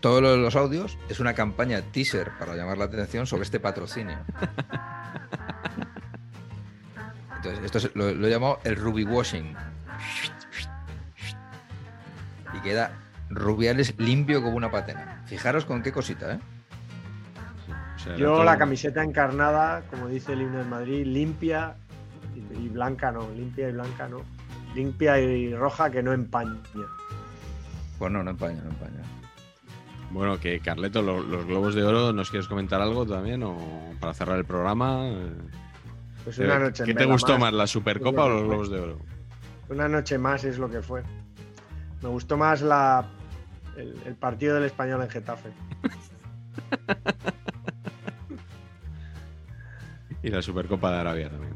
Todo 0.00 0.20
lo 0.20 0.32
de 0.32 0.36
los 0.38 0.54
audios 0.56 0.98
es 1.08 1.18
una 1.20 1.34
campaña 1.34 1.80
teaser 1.82 2.30
para 2.38 2.54
llamar 2.56 2.78
la 2.78 2.84
atención 2.86 3.26
sobre 3.26 3.42
este 3.44 3.58
patrocinio. 3.60 4.18
Entonces, 7.36 7.64
esto 7.64 7.78
es- 7.78 7.90
lo, 7.94 8.12
lo 8.14 8.26
he 8.26 8.30
llamado 8.30 8.58
el 8.64 8.76
Ruby 8.76 9.04
Washing. 9.04 9.54
Y 12.54 12.60
queda 12.60 12.92
Rubiales 13.30 13.94
limpio 13.98 14.42
como 14.42 14.56
una 14.56 14.70
patena. 14.70 15.13
Fijaros 15.26 15.64
con 15.64 15.82
qué 15.82 15.92
cosita, 15.92 16.34
¿eh? 16.34 16.38
O 17.96 17.98
sea, 17.98 18.12
era 18.12 18.16
Yo 18.18 18.32
todo- 18.34 18.44
la 18.44 18.58
camiseta 18.58 19.02
encarnada, 19.02 19.82
como 19.90 20.08
dice 20.08 20.32
el 20.34 20.42
himno 20.42 20.58
de 20.58 20.64
Madrid, 20.64 21.06
limpia 21.06 21.76
y, 22.34 22.68
blanca 22.68 23.10
no, 23.12 23.28
limpia 23.30 23.68
y 23.68 23.72
blanca 23.72 24.08
no. 24.08 24.22
Limpia 24.74 25.18
y 25.20 25.54
roja 25.54 25.90
que 25.90 26.02
no 26.02 26.12
empaña. 26.12 26.56
Pues 27.98 28.10
no, 28.12 28.22
no 28.24 28.30
empaña, 28.32 28.60
no 28.62 28.70
empaña. 28.70 29.00
Bueno, 30.10 30.38
que 30.38 30.60
Carleto, 30.60 31.00
lo- 31.00 31.22
los 31.22 31.46
globos 31.46 31.74
de 31.74 31.82
oro, 31.84 32.12
¿nos 32.12 32.30
quieres 32.30 32.48
comentar 32.48 32.80
algo 32.80 33.06
también? 33.06 33.42
¿O 33.44 33.56
para 34.00 34.12
cerrar 34.14 34.38
el 34.38 34.44
programa? 34.44 35.08
Eh, 35.08 35.32
Pues 36.24 36.38
una 36.38 36.58
noche 36.58 36.82
en 36.82 36.86
¿Qué 36.88 36.94
te 36.94 37.04
gustó 37.04 37.38
más, 37.38 37.52
la 37.52 37.66
Supercopa 37.66 38.24
o 38.24 38.28
los 38.28 38.42
globos 38.44 38.70
de 38.70 38.80
oro? 38.80 38.98
Una 39.68 39.88
noche 39.88 40.18
más 40.18 40.44
es 40.44 40.58
lo 40.58 40.68
que 40.70 40.82
fue. 40.82 41.02
Me 42.02 42.08
gustó 42.08 42.36
más 42.36 42.60
la, 42.62 43.04
el, 43.76 43.96
el 44.04 44.14
partido 44.14 44.54
del 44.54 44.64
español 44.64 45.02
en 45.02 45.10
Getafe. 45.10 45.50
Y 50.22 50.30
la 50.30 50.40
Supercopa 50.40 50.90
de 50.90 50.98
Arabia 50.98 51.30
también. 51.30 51.54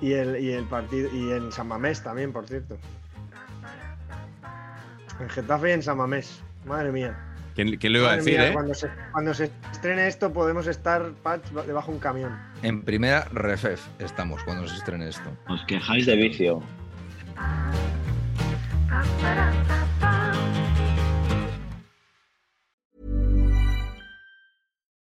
Y 0.00 0.12
el, 0.12 0.40
y 0.42 0.52
el 0.52 0.64
partido 0.64 1.10
y 1.12 1.32
en 1.32 1.52
San 1.52 1.68
Mamés 1.68 2.02
también, 2.02 2.32
por 2.32 2.46
cierto. 2.46 2.78
En 5.20 5.28
Getafe 5.28 5.70
y 5.70 5.72
en 5.72 5.82
San 5.82 5.98
Mamés. 5.98 6.40
Madre 6.64 6.92
mía. 6.92 7.18
¿Quién, 7.54 7.76
quién 7.76 7.92
lo 7.92 7.98
iba 7.98 8.12
a 8.12 8.16
decir, 8.16 8.34
mía, 8.34 8.50
eh? 8.50 8.52
Cuando 8.52 8.72
se, 8.72 8.88
cuando 9.10 9.34
se 9.34 9.50
estrene 9.72 10.06
esto 10.06 10.32
podemos 10.32 10.68
estar 10.68 11.10
Patch, 11.24 11.48
debajo 11.50 11.90
de 11.90 11.94
un 11.96 12.00
camión. 12.00 12.38
En 12.62 12.82
primera 12.82 13.24
refef 13.32 13.84
estamos 13.98 14.44
cuando 14.44 14.68
se 14.68 14.76
estrene 14.76 15.08
esto. 15.08 15.36
Os 15.48 15.64
quejáis 15.66 16.06
de 16.06 16.14
vicio. 16.14 16.62